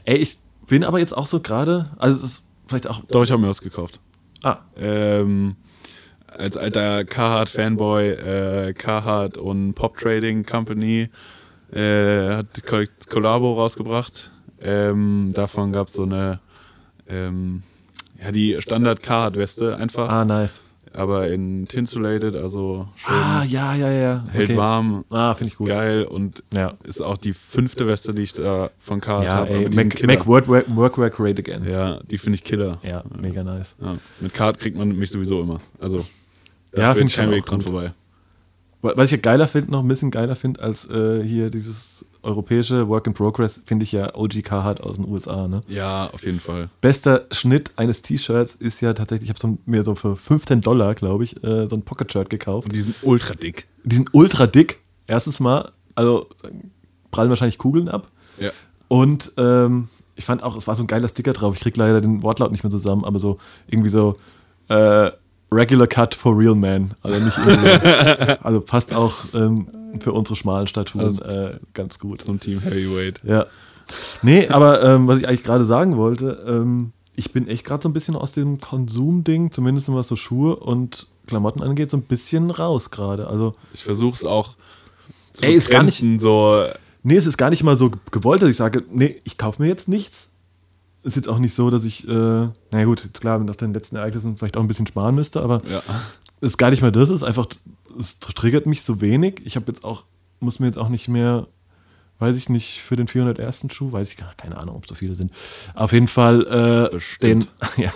äh, 0.06 0.12
ey, 0.12 0.18
ich 0.18 0.38
bin 0.68 0.84
aber 0.84 1.00
jetzt 1.00 1.16
auch 1.16 1.28
so 1.28 1.40
gerade, 1.40 1.92
also 1.98 2.18
es 2.18 2.34
ist 2.34 2.44
vielleicht 2.68 2.88
auch. 2.88 3.04
Doch, 3.10 3.24
ich 3.24 3.32
habe 3.32 3.42
mir 3.42 3.50
was 3.50 3.62
gekauft. 3.62 4.00
Ah. 4.44 4.60
Ähm, 4.76 5.56
als 6.28 6.58
alter 6.58 7.04
Carhartt-Fanboy, 7.04 8.10
äh, 8.10 8.74
Carhartt 8.74 9.38
und 9.38 9.74
Pop 9.74 9.98
Trading 9.98 10.46
Company 10.46 11.10
äh, 11.72 12.36
hat 12.36 12.64
Collabo 13.10 13.54
rausgebracht. 13.54 14.32
Ähm, 14.62 15.32
davon 15.34 15.72
gab 15.72 15.90
es 15.90 15.96
so 15.96 16.04
eine, 16.04 16.40
ähm, 17.08 17.64
ja, 18.22 18.32
die 18.32 18.62
Standard 18.62 19.04
Carhartt-Weste 19.04 19.76
einfach. 19.76 20.10
Ah, 20.10 20.26
nice. 20.26 20.61
Aber 20.94 21.30
in 21.30 21.68
Tinsulated, 21.68 22.36
also 22.36 22.88
schön. 22.96 23.14
Ah, 23.14 23.44
ja, 23.44 23.74
ja, 23.76 23.92
ja. 23.92 24.26
Hält 24.32 24.50
okay. 24.50 24.58
warm. 24.58 25.06
Ah, 25.10 25.34
finde 25.36 25.52
ich 25.52 25.58
gut. 25.58 25.68
Geil 25.68 26.04
und 26.04 26.44
ja. 26.54 26.74
ist 26.84 27.02
auch 27.02 27.18
die 27.18 27.34
fünfte 27.34 27.88
Weste, 27.88 28.14
die 28.14 28.24
ich 28.24 28.34
da 28.34 28.72
von 28.80 29.00
Carhartt 29.00 29.26
ja, 29.26 29.36
habe. 29.36 29.70
Mac, 29.70 30.04
Mac 30.06 30.28
Workwear, 30.28 30.64
Workwear 30.68 31.10
Great 31.10 31.39
Again. 31.39 31.64
Ja, 31.68 32.00
die 32.04 32.18
finde 32.18 32.36
ich 32.36 32.44
Killer. 32.44 32.80
Ja, 32.84 33.04
mega 33.18 33.44
nice. 33.44 33.76
Ja. 33.82 33.98
Mit 34.20 34.34
Carhartt 34.34 34.60
kriegt 34.60 34.78
man 34.78 34.96
mich 34.98 35.12
sowieso 35.12 35.42
immer. 35.42 35.62
Also 35.80 36.06
da 36.74 36.82
ja, 36.82 36.94
finde 36.94 37.08
ich 37.08 37.16
kein 37.16 37.32
Weg 37.32 37.46
dran 37.46 37.60
gut. 37.60 37.70
vorbei. 37.70 37.94
Was 38.82 39.06
ich 39.06 39.12
ja 39.12 39.18
geiler 39.18 39.48
finde, 39.48 39.72
noch 39.72 39.84
ein 39.84 39.88
bisschen 39.88 40.12
geiler 40.12 40.36
finde, 40.36 40.62
als 40.62 40.89
äh, 40.89 41.24
hier 41.24 41.52
dieses 41.52 42.04
europäische 42.24 42.88
Work 42.88 43.07
in 43.07 43.13
Progress, 43.13 43.61
finde 43.65 43.84
ich 43.84 43.91
ja 43.91 44.15
OG 44.15 44.43
Carhartt 44.43 44.82
aus 44.82 44.95
den 44.95 45.07
USA. 45.07 45.47
Ne? 45.47 45.61
Ja, 45.67 46.09
auf 46.11 46.24
jeden 46.24 46.39
Fall. 46.39 46.69
Bester 46.82 47.26
Schnitt 47.32 47.72
eines 47.76 48.01
T-Shirts 48.01 48.55
ist 48.55 48.82
ja 48.82 48.93
tatsächlich, 48.93 49.30
ich 49.30 49.36
habe 49.36 49.39
so, 49.39 49.57
mir 49.65 49.84
so 49.84 49.95
für 49.95 50.15
15 50.15 50.61
Dollar, 50.61 50.95
glaube 50.95 51.24
ich, 51.24 51.43
äh, 51.43 51.67
so 51.67 51.76
ein 51.76 51.84
Pocket-Shirt 51.84 52.30
gekauft. 52.30 52.67
Und 52.67 52.76
die 52.76 52.82
sind 52.82 52.95
ultra 53.01 53.34
dick. 53.34 53.67
Die 53.84 53.95
sind 53.95 54.09
ultra 54.13 54.47
dick. 54.47 54.80
Erstes 55.07 55.39
Mal, 55.39 55.72
also 55.95 56.28
prallen 57.11 57.30
wahrscheinlich 57.30 57.57
Kugeln 57.57 57.89
ab. 57.89 58.07
Ja. 58.39 58.51
Und 58.88 59.32
ähm, 59.38 59.89
ich 60.15 60.26
fand 60.26 60.43
auch, 60.43 60.55
es 60.55 60.67
war 60.67 60.76
so 60.76 60.84
ein 60.84 60.88
geiler 60.88 61.07
Sticker 61.07 61.34
drauf. 61.34 61.55
Ich 61.55 61.61
kriege 61.61 61.80
leider 61.80 62.01
den 62.01 62.24
Wortlaut 62.24 62.51
nicht 62.51 62.63
mehr 62.63 62.72
zusammen, 62.72 63.03
aber 63.03 63.19
so 63.19 63.39
irgendwie 63.67 63.89
so, 63.89 64.17
äh, 64.69 65.11
Regular 65.51 65.88
Cut 65.88 66.15
for 66.15 66.38
Real 66.38 66.55
Man. 66.55 66.95
Also 67.01 67.19
nicht 67.19 67.38
also 68.45 68.61
passt 68.61 68.93
auch 68.93 69.15
ähm, 69.34 69.67
für 70.00 70.14
unsere 70.14 70.36
schmalen 70.36 70.68
Statuen 70.68 71.20
äh, 71.22 71.60
ganz 71.74 72.00
gut. 72.00 72.22
Zum 72.22 72.39
Team 72.39 72.60
Heavyweight. 72.60 73.22
Ja. 73.24 73.48
Nee, 74.22 74.48
aber 74.48 74.84
ähm, 74.84 75.08
was 75.08 75.20
ich 75.20 75.28
eigentlich 75.28 75.44
gerade 75.44 75.66
sagen 75.66 75.98
wollte, 75.98 76.44
ähm, 76.48 76.94
ich 77.16 77.34
bin 77.34 77.48
echt 77.48 77.66
gerade 77.66 77.84
so 77.84 77.89
ein 77.89 77.94
bisschen 77.94 78.16
aus 78.16 78.32
dem 78.32 78.60
Konsumding, 78.60 79.52
zumindest 79.52 79.94
was 79.94 80.08
so 80.08 80.16
Schuhe 80.16 80.56
und 80.56 81.08
Klamotten 81.28 81.62
angeht, 81.62 81.89
so 81.92 81.98
ein 81.98 82.04
bisschen 82.04 82.52
raus 82.52 82.89
gerade. 82.89 83.28
Also 83.28 83.56
ich 83.74 83.84
versuche 83.84 84.16
es 84.16 84.26
auch 84.26 84.56
zu 85.34 85.46
ey, 85.46 85.54
ist 85.54 85.70
gar 85.70 85.84
nicht, 85.84 86.04
so. 86.20 86.66
Nee, 87.04 87.16
es 87.16 87.26
ist 87.26 87.38
gar 87.38 87.50
nicht 87.50 87.64
mal 87.64 87.78
so 87.78 87.92
gewollt, 88.12 88.42
dass 88.42 88.50
ich 88.50 88.58
sage, 88.58 88.84
nee, 88.92 89.22
ich 89.24 89.38
kaufe 89.38 89.62
mir 89.62 89.68
jetzt 89.68 89.88
nichts, 89.88 90.30
ist 91.04 91.16
jetzt 91.16 91.28
auch 91.28 91.39
nicht 91.39 91.56
so, 91.56 91.70
dass 91.70 91.84
ich, 91.84 92.08
äh, 92.08 92.12
na 92.12 92.84
gut, 92.86 93.04
jetzt 93.04 93.22
klar, 93.22 93.39
nach 93.39 93.56
den 93.56 93.74
letzten 93.74 93.96
Ereignissen 93.96 94.38
vielleicht 94.38 94.58
auch 94.58 94.62
ein 94.62 94.68
bisschen 94.68 94.88
sparen 94.88 95.16
müsste, 95.16 95.42
aber 95.42 95.62
ja. 95.68 95.82
ist 96.42 96.58
gar 96.58 96.70
nicht 96.70 96.82
mehr 96.82 96.92
das, 96.92 97.10
ist 97.10 97.24
einfach, 97.24 97.48
es 98.00 98.20
triggert 98.20 98.66
mich 98.66 98.84
so 98.84 99.02
wenig. 99.02 99.42
Ich 99.46 99.56
habe 99.56 99.66
jetzt 99.68 99.84
auch, 99.84 100.04
muss 100.39 100.60
mir 100.60 100.68
jetzt 100.68 100.78
auch 100.78 100.89
nicht 100.89 101.08
mehr, 101.08 101.48
weiß 102.20 102.36
ich 102.38 102.50
nicht, 102.50 102.82
für 102.82 102.96
den 102.96 103.08
401. 103.08 103.68
Schuh, 103.72 103.92
weiß 103.92 104.10
ich 104.10 104.18
gar 104.18 104.34
keine 104.36 104.58
Ahnung, 104.58 104.76
ob 104.76 104.88
so 104.88 104.96
viele 104.96 105.16
sind. 105.16 105.32
Auf 105.74 105.92
jeden 105.94 106.08
Fall, 106.08 106.92
äh, 106.94 107.00
den, 107.22 107.46
ja. 107.78 107.92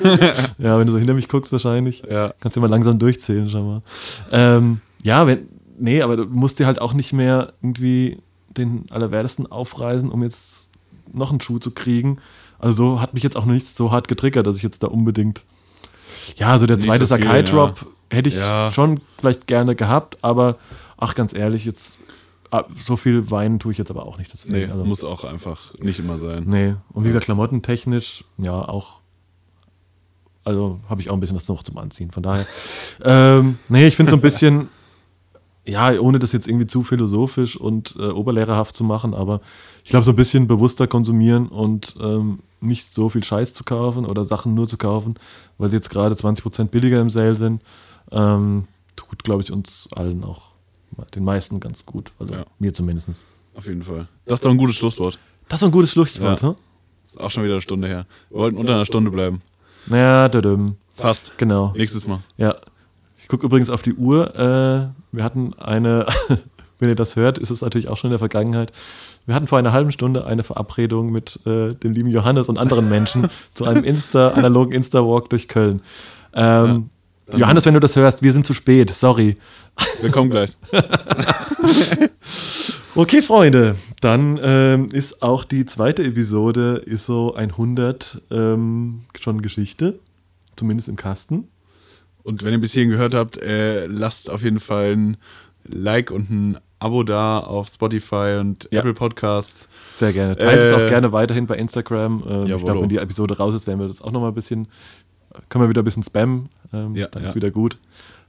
ja, 0.58 0.78
wenn 0.78 0.86
du 0.86 0.92
so 0.92 0.98
hinter 0.98 1.14
mich 1.14 1.28
guckst, 1.28 1.52
wahrscheinlich, 1.52 2.02
ja. 2.08 2.34
kannst 2.40 2.56
du 2.56 2.60
mal 2.60 2.70
langsam 2.70 2.98
durchzählen, 2.98 3.48
schau 3.50 3.62
mal. 3.62 3.82
Ähm, 4.30 4.80
ja, 5.02 5.26
wenn, 5.26 5.48
nee, 5.78 6.02
aber 6.02 6.16
du 6.16 6.24
musst 6.26 6.58
dir 6.58 6.66
halt 6.66 6.80
auch 6.80 6.92
nicht 6.92 7.12
mehr 7.12 7.52
irgendwie 7.62 8.18
den 8.56 8.86
Allerwertesten 8.90 9.46
aufreißen, 9.46 10.10
um 10.10 10.22
jetzt 10.22 10.68
noch 11.12 11.30
einen 11.30 11.40
Schuh 11.40 11.58
zu 11.58 11.70
kriegen. 11.70 12.18
Also 12.58 13.00
hat 13.00 13.14
mich 13.14 13.22
jetzt 13.22 13.36
auch 13.36 13.44
nicht 13.44 13.76
so 13.76 13.90
hart 13.90 14.08
getriggert, 14.08 14.46
dass 14.46 14.56
ich 14.56 14.62
jetzt 14.62 14.82
da 14.82 14.88
unbedingt. 14.88 15.42
Ja, 16.36 16.48
also 16.48 16.66
der 16.66 16.80
zweite 16.80 17.06
so 17.06 17.14
Sakai 17.14 17.42
Drop 17.42 17.80
ja. 17.80 17.86
Hätte 18.10 18.28
ich 18.28 18.36
ja. 18.36 18.72
schon 18.72 19.00
vielleicht 19.18 19.46
gerne 19.46 19.74
gehabt, 19.74 20.18
aber 20.22 20.56
ach, 20.96 21.14
ganz 21.14 21.32
ehrlich, 21.34 21.64
jetzt 21.64 22.00
ah, 22.50 22.64
so 22.84 22.96
viel 22.96 23.30
weinen 23.30 23.58
tue 23.58 23.72
ich 23.72 23.78
jetzt 23.78 23.90
aber 23.90 24.06
auch 24.06 24.18
nicht. 24.18 24.32
Deswegen. 24.32 24.54
Nee, 24.54 24.66
also, 24.66 24.84
muss 24.84 25.04
auch 25.04 25.24
einfach 25.24 25.74
nicht 25.78 25.98
immer 25.98 26.18
sein. 26.18 26.44
Nee, 26.46 26.74
und 26.92 27.04
wie 27.04 27.08
gesagt, 27.08 27.24
klamottentechnisch, 27.24 28.24
ja, 28.38 28.56
auch. 28.56 29.00
Also 30.44 30.78
habe 30.88 31.00
ich 31.00 31.10
auch 31.10 31.14
ein 31.14 31.20
bisschen 31.20 31.34
was 31.34 31.48
noch 31.48 31.64
zum 31.64 31.76
Anziehen. 31.76 32.12
Von 32.12 32.22
daher, 32.22 32.46
ähm, 33.04 33.58
nee, 33.68 33.88
ich 33.88 33.96
finde 33.96 34.10
so 34.10 34.16
ein 34.16 34.22
bisschen, 34.22 34.68
ja, 35.64 35.98
ohne 35.98 36.20
das 36.20 36.30
jetzt 36.30 36.46
irgendwie 36.46 36.68
zu 36.68 36.84
philosophisch 36.84 37.56
und 37.56 37.96
äh, 37.98 38.10
oberlehrerhaft 38.10 38.76
zu 38.76 38.84
machen, 38.84 39.12
aber 39.12 39.40
ich 39.82 39.90
glaube, 39.90 40.04
so 40.04 40.12
ein 40.12 40.16
bisschen 40.16 40.46
bewusster 40.46 40.86
konsumieren 40.86 41.48
und 41.48 41.96
ähm, 42.00 42.40
nicht 42.60 42.94
so 42.94 43.08
viel 43.08 43.24
Scheiß 43.24 43.54
zu 43.54 43.64
kaufen 43.64 44.06
oder 44.06 44.24
Sachen 44.24 44.54
nur 44.54 44.68
zu 44.68 44.76
kaufen, 44.76 45.16
weil 45.58 45.70
sie 45.70 45.76
jetzt 45.76 45.90
gerade 45.90 46.14
20% 46.14 46.66
billiger 46.66 47.00
im 47.00 47.10
Sale 47.10 47.34
sind, 47.34 47.60
ähm, 48.10 48.68
tut, 48.96 49.24
glaube 49.24 49.42
ich, 49.42 49.52
uns 49.52 49.88
allen 49.92 50.24
auch, 50.24 50.52
den 51.14 51.24
meisten 51.24 51.60
ganz 51.60 51.84
gut. 51.86 52.12
Also 52.18 52.34
ja. 52.34 52.44
mir 52.58 52.72
zumindest. 52.72 53.08
Auf 53.54 53.66
jeden 53.66 53.82
Fall. 53.82 54.08
Das 54.24 54.34
ist 54.34 54.44
doch 54.44 54.50
ein 54.50 54.58
gutes 54.58 54.76
Schlusswort. 54.76 55.18
Das 55.48 55.58
ist 55.58 55.62
doch 55.62 55.68
ein 55.68 55.72
gutes 55.72 55.92
Schlusswort, 55.92 56.42
ja. 56.42 56.48
hm? 56.48 56.56
Ist 57.06 57.20
auch 57.20 57.30
schon 57.30 57.44
wieder 57.44 57.54
eine 57.54 57.62
Stunde 57.62 57.88
her. 57.88 58.06
Wir 58.30 58.38
wollten 58.38 58.58
unter 58.58 58.74
einer 58.74 58.86
Stunde 58.86 59.10
bleiben. 59.10 59.42
Naja, 59.86 60.28
dödüm. 60.28 60.76
Fast. 60.96 61.36
Genau. 61.38 61.72
Nächstes 61.76 62.06
Mal. 62.06 62.20
Ja. 62.36 62.56
Ich 63.18 63.28
gucke 63.28 63.46
übrigens 63.46 63.70
auf 63.70 63.82
die 63.82 63.94
Uhr. 63.94 64.34
Äh, 64.34 64.88
wir 65.12 65.24
hatten 65.24 65.54
eine, 65.54 66.06
wenn 66.78 66.88
ihr 66.88 66.94
das 66.94 67.16
hört, 67.16 67.38
ist 67.38 67.50
es 67.50 67.60
natürlich 67.60 67.88
auch 67.88 67.96
schon 67.96 68.08
in 68.08 68.12
der 68.12 68.18
Vergangenheit. 68.18 68.72
Wir 69.26 69.34
hatten 69.34 69.46
vor 69.46 69.58
einer 69.58 69.72
halben 69.72 69.92
Stunde 69.92 70.26
eine 70.26 70.44
Verabredung 70.44 71.10
mit 71.10 71.40
äh, 71.46 71.74
dem 71.74 71.92
lieben 71.92 72.10
Johannes 72.10 72.48
und 72.48 72.58
anderen 72.58 72.88
Menschen 72.88 73.28
zu 73.54 73.64
einem 73.64 73.84
Insta, 73.84 74.28
analogen 74.28 74.72
Insta-Walk 74.72 75.30
durch 75.30 75.48
Köln. 75.48 75.82
Ähm, 76.32 76.66
ja, 76.66 76.82
Johannes, 77.34 77.64
wenn 77.64 77.74
du 77.74 77.80
das 77.80 77.96
hörst, 77.96 78.22
wir 78.22 78.32
sind 78.32 78.46
zu 78.46 78.54
spät, 78.54 78.90
sorry. 78.90 79.36
Wir 80.00 80.10
kommen 80.10 80.30
gleich. 80.30 80.56
okay, 82.94 83.20
Freunde, 83.20 83.76
dann 84.00 84.38
ähm, 84.42 84.88
ist 84.92 85.22
auch 85.22 85.44
die 85.44 85.66
zweite 85.66 86.04
Episode 86.04 86.82
ISO 86.86 87.34
100 87.34 88.22
ähm, 88.30 89.02
schon 89.20 89.42
Geschichte, 89.42 89.98
zumindest 90.56 90.88
im 90.88 90.96
Kasten. 90.96 91.48
Und 92.22 92.44
wenn 92.44 92.52
ihr 92.52 92.60
bis 92.60 92.72
hierhin 92.72 92.90
gehört 92.90 93.14
habt, 93.14 93.36
äh, 93.38 93.86
lasst 93.86 94.30
auf 94.30 94.42
jeden 94.42 94.60
Fall 94.60 94.96
ein 94.96 95.16
Like 95.68 96.10
und 96.10 96.30
ein 96.30 96.58
Abo 96.78 97.02
da 97.02 97.38
auf 97.38 97.68
Spotify 97.68 98.38
und 98.38 98.68
ja. 98.70 98.80
Apple 98.80 98.94
Podcasts. 98.94 99.68
Sehr 99.98 100.12
gerne. 100.12 100.36
Teilt 100.36 100.60
äh, 100.60 100.68
es 100.68 100.74
auch 100.74 100.88
gerne 100.88 101.12
weiterhin 101.12 101.46
bei 101.46 101.56
Instagram. 101.56 102.22
Ähm, 102.28 102.42
ich 102.42 102.64
glaube, 102.64 102.82
wenn 102.82 102.88
die 102.88 102.98
Episode 102.98 103.38
raus 103.38 103.54
ist, 103.54 103.66
werden 103.66 103.80
wir 103.80 103.88
das 103.88 104.02
auch 104.02 104.12
nochmal 104.12 104.30
ein 104.30 104.34
bisschen, 104.34 104.68
können 105.48 105.64
wir 105.64 105.68
wieder 105.68 105.82
ein 105.82 105.84
bisschen 105.84 106.02
spammen. 106.02 106.48
Ähm, 106.72 106.94
ja, 106.94 107.08
dann 107.08 107.22
ja. 107.22 107.28
ist 107.30 107.34
wieder 107.34 107.50
gut. 107.50 107.78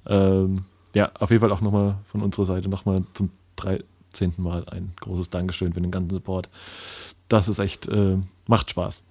Ähm, 0.05 0.65
ja, 0.93 1.11
auf 1.19 1.29
jeden 1.29 1.41
Fall 1.41 1.51
auch 1.51 1.61
nochmal 1.61 1.97
von 2.11 2.21
unserer 2.21 2.45
Seite 2.45 2.69
nochmal 2.69 3.03
zum 3.13 3.29
13. 3.57 4.33
Mal 4.37 4.65
ein 4.69 4.93
großes 4.99 5.29
Dankeschön 5.29 5.73
für 5.73 5.81
den 5.81 5.91
ganzen 5.91 6.11
Support. 6.11 6.49
Das 7.29 7.47
ist 7.47 7.59
echt, 7.59 7.87
äh, 7.87 8.17
macht 8.47 8.69
Spaß. 8.69 9.03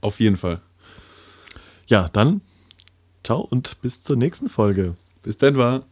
Auf 0.00 0.20
jeden 0.20 0.36
Fall. 0.36 0.60
Ja, 1.86 2.08
dann 2.08 2.40
Ciao 3.28 3.40
und 3.40 3.80
bis 3.82 4.02
zur 4.02 4.16
nächsten 4.16 4.48
Folge. 4.48 4.94
Bis 5.22 5.36
dann, 5.36 5.58
war. 5.58 5.84